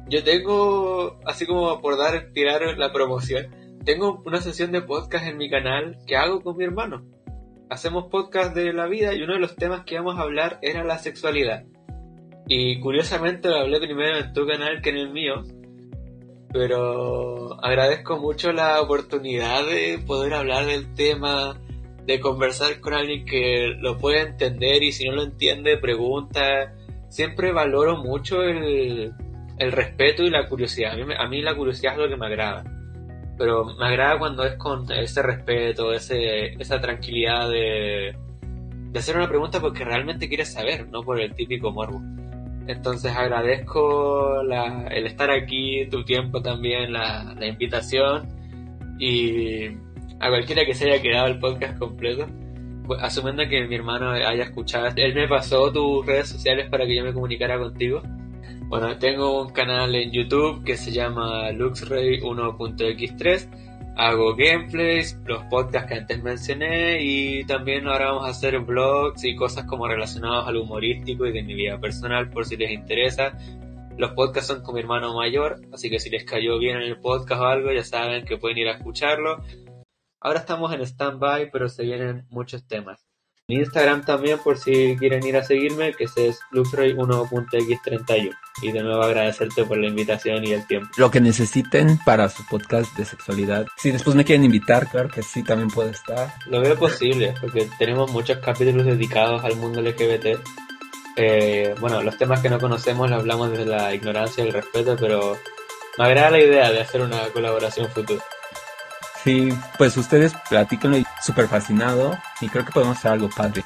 yo 0.08 0.24
tengo, 0.24 1.20
así 1.26 1.46
como 1.46 1.82
por 1.82 1.98
dar, 1.98 2.32
tirar 2.34 2.62
la 2.78 2.92
promoción, 2.92 3.48
tengo 3.86 4.22
una 4.26 4.42
sesión 4.42 4.72
de 4.72 4.82
podcast 4.82 5.26
en 5.26 5.38
mi 5.38 5.50
canal 5.50 5.98
que 6.06 6.16
hago 6.16 6.42
con 6.42 6.58
mi 6.58 6.64
hermano. 6.64 7.06
Hacemos 7.70 8.06
podcast 8.12 8.56
de 8.56 8.72
la 8.74 8.88
vida 8.88 9.14
y 9.14 9.24
uno 9.24 9.34
de 9.34 9.40
los 9.40 9.56
temas 9.56 9.84
que 9.86 9.96
vamos 9.96 10.18
a 10.18 10.22
hablar 10.22 10.60
era 10.62 10.84
la 10.84 10.98
sexualidad. 10.98 11.64
Y 12.48 12.80
curiosamente 12.80 13.50
lo 13.50 13.58
hablé 13.58 13.80
primero 13.80 14.18
en 14.18 14.34
tu 14.34 14.46
canal 14.46 14.82
que 14.82 14.90
en 14.90 14.98
el 14.98 15.12
mío. 15.12 15.44
Pero 16.52 17.62
agradezco 17.64 18.20
mucho 18.20 18.52
la 18.52 18.80
oportunidad 18.82 19.66
de 19.66 20.00
poder 20.06 20.34
hablar 20.34 20.66
del 20.66 20.94
tema, 20.94 21.60
de 22.06 22.20
conversar 22.20 22.80
con 22.80 22.94
alguien 22.94 23.26
que 23.26 23.74
lo 23.80 23.98
puede 23.98 24.22
entender 24.22 24.84
y 24.84 24.92
si 24.92 25.08
no 25.08 25.16
lo 25.16 25.24
entiende 25.24 25.78
pregunta. 25.78 26.76
Siempre 27.10 27.52
valoro 27.52 27.98
mucho 27.98 28.44
el, 28.44 29.14
el 29.58 29.72
respeto 29.72 30.24
y 30.24 30.30
la 30.30 30.48
curiosidad. 30.48 30.94
A 30.94 30.96
mí, 30.96 31.14
a 31.18 31.28
mí 31.28 31.42
la 31.42 31.56
curiosidad 31.56 31.94
es 31.94 32.00
lo 32.00 32.10
que 32.10 32.18
me 32.18 32.28
agrada. 32.28 32.64
Pero 33.38 33.66
me 33.66 33.86
agrada 33.86 34.20
cuando 34.20 34.44
es 34.44 34.56
con 34.56 34.92
ese 34.92 35.22
respeto, 35.22 35.92
ese, 35.94 36.54
esa 36.62 36.80
tranquilidad 36.80 37.50
de, 37.50 38.16
de 38.92 39.00
hacer 39.00 39.18
una 39.18 39.28
pregunta 39.28 39.60
porque 39.60 39.84
realmente 39.84 40.28
quieres 40.28 40.54
saber, 40.54 40.88
no 40.90 41.02
por 41.02 41.20
el 41.20 41.34
típico 41.34 41.72
morbo. 41.72 42.00
Entonces 42.68 43.14
agradezco 43.14 44.42
el 44.42 45.06
estar 45.06 45.32
aquí, 45.32 45.86
tu 45.88 46.04
tiempo 46.04 46.42
también, 46.42 46.94
la, 46.94 47.36
invitación 47.42 48.30
y 49.00 49.68
a 50.20 50.30
cualquiera 50.30 50.64
que 50.64 50.74
se 50.74 50.90
haya 50.90 51.02
quedado 51.02 51.28
el 51.28 51.40
podcast 51.40 51.78
completo, 51.78 52.28
pues, 52.86 53.02
asumiendo 53.02 53.44
que 53.50 53.66
mi 53.68 53.76
hermano 53.76 54.12
haya 54.12 54.44
escuchado, 54.44 54.88
él 54.96 55.14
me 55.14 55.28
pasó 55.28 55.72
tus 55.74 56.06
redes 56.06 56.30
sociales 56.30 56.70
para 56.70 56.86
que 56.86 56.96
yo 56.96 57.04
me 57.04 57.14
comunicara 57.14 57.58
contigo. 57.58 58.02
Bueno, 58.74 58.98
tengo 58.98 59.40
un 59.40 59.52
canal 59.52 59.94
en 59.94 60.12
YouTube 60.12 60.64
que 60.64 60.78
se 60.78 60.92
llama 60.92 61.52
LuxRay 61.52 62.22
1.x3 62.22 63.94
hago 63.96 64.36
gameplays, 64.36 65.16
los 65.28 65.44
podcasts 65.44 65.88
que 65.88 65.94
antes 65.94 66.24
mencioné 66.24 66.98
y 67.04 67.46
también 67.46 67.88
ahora 67.88 68.08
vamos 68.08 68.26
a 68.26 68.32
hacer 68.32 68.58
vlogs 68.62 69.26
y 69.26 69.36
cosas 69.36 69.66
como 69.66 69.88
relacionadas 69.88 70.48
al 70.48 70.58
humorístico 70.58 71.28
y 71.28 71.32
de 71.32 71.44
mi 71.44 71.54
vida 71.54 71.80
personal 71.80 72.32
por 72.32 72.48
si 72.48 72.58
les 72.58 72.72
interesa. 72.72 73.38
Los 73.96 74.14
podcasts 74.14 74.48
son 74.48 74.64
con 74.64 74.74
mi 74.74 74.82
hermano 74.82 75.14
mayor, 75.14 75.62
así 75.72 75.92
que 75.92 76.00
si 76.00 76.10
les 76.10 76.26
cayó 76.26 76.58
bien 76.58 76.78
en 76.78 76.82
el 76.82 77.00
podcast 77.00 77.42
o 77.42 77.46
algo 77.46 77.72
ya 77.72 77.84
saben 77.84 78.26
que 78.26 78.38
pueden 78.38 78.58
ir 78.58 78.70
a 78.70 78.78
escucharlo. 78.78 79.44
Ahora 80.20 80.40
estamos 80.40 80.74
en 80.74 80.82
stand-by, 80.82 81.52
pero 81.52 81.70
se 81.70 81.84
vienen 81.84 82.26
muchos 82.32 82.66
temas. 82.66 83.06
Instagram 83.48 84.06
también 84.06 84.40
por 84.40 84.58
si 84.58 84.96
quieren 84.98 85.26
ir 85.26 85.36
a 85.36 85.44
seguirme, 85.44 85.94
que 85.94 86.06
es 86.06 86.40
luxroy1.x31. 86.52 88.32
Y 88.62 88.72
de 88.72 88.84
nuevo 88.84 89.04
agradecerte 89.04 89.66
por 89.66 89.78
la 89.78 89.88
invitación 89.88 90.46
y 90.46 90.54
el 90.54 90.66
tiempo. 90.66 90.90
Lo 90.98 91.12
que 91.12 91.20
necesiten 91.20 92.00
para 92.06 92.30
su 92.30 92.46
podcast 92.46 92.96
de 92.96 93.04
sexualidad. 93.04 93.66
Si 93.78 93.92
después 93.92 94.16
me 94.16 94.24
quieren 94.24 94.46
invitar, 94.46 94.90
claro 94.90 95.10
que 95.10 95.24
sí, 95.24 95.44
también 95.44 95.70
puede 95.70 95.92
estar. 95.92 96.34
Lo 96.48 96.62
veo 96.62 96.78
posible, 96.78 97.34
porque 97.42 97.68
tenemos 97.78 98.12
muchos 98.12 98.38
capítulos 98.38 98.86
dedicados 98.86 99.44
al 99.44 99.58
mundo 99.58 99.82
LGBT. 99.82 100.40
Eh, 101.18 101.76
bueno, 101.82 102.02
los 102.02 102.18
temas 102.18 102.40
que 102.40 102.50
no 102.50 102.60
conocemos 102.60 103.10
los 103.10 103.20
hablamos 103.20 103.52
desde 103.52 103.66
la 103.66 103.94
ignorancia 103.94 104.44
y 104.44 104.48
el 104.48 104.54
respeto, 104.54 104.96
pero 104.98 105.38
me 105.98 106.06
agrada 106.06 106.32
la 106.32 106.40
idea 106.40 106.72
de 106.72 106.80
hacer 106.80 107.02
una 107.02 107.28
colaboración 107.28 107.90
futura. 107.90 108.24
Sí, 109.24 109.50
pues 109.78 109.96
ustedes 109.96 110.34
platíquenlo 110.50 110.98
y 110.98 111.06
súper 111.22 111.48
fascinado 111.48 112.18
y 112.42 112.50
creo 112.50 112.66
que 112.66 112.74
podemos 112.74 112.98
hacer 112.98 113.12
algo 113.12 113.30
padre. 113.30 113.64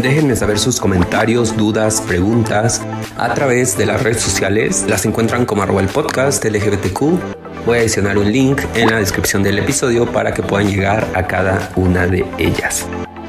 Déjenme 0.00 0.36
saber 0.36 0.58
sus 0.58 0.80
comentarios, 0.80 1.54
dudas, 1.54 2.00
preguntas 2.00 2.80
a 3.18 3.34
través 3.34 3.76
de 3.76 3.84
las 3.84 4.02
redes 4.02 4.22
sociales. 4.22 4.86
Las 4.88 5.04
encuentran 5.04 5.44
como 5.44 5.62
arroba 5.62 5.82
el 5.82 5.88
podcast 5.88 6.42
LGBTQ. 6.44 7.37
Voy 7.68 7.76
a 7.76 7.80
adicionar 7.82 8.16
un 8.16 8.32
link 8.32 8.62
en 8.76 8.88
la 8.88 8.96
descripción 8.96 9.42
del 9.42 9.58
episodio 9.58 10.10
para 10.10 10.32
que 10.32 10.42
puedan 10.42 10.70
llegar 10.70 11.06
a 11.14 11.26
cada 11.26 11.68
una 11.76 12.06
de 12.06 12.24
ellas. 12.38 12.86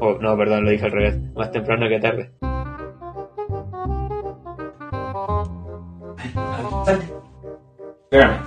Oh, 0.00 0.16
no, 0.20 0.36
perdón, 0.36 0.64
lo 0.64 0.70
dije 0.70 0.84
al 0.84 0.92
revés. 0.92 1.18
Más 1.34 1.50
temprano 1.50 1.88
que 1.88 2.00
tarde. 2.00 2.30
Espérame, 8.10 8.38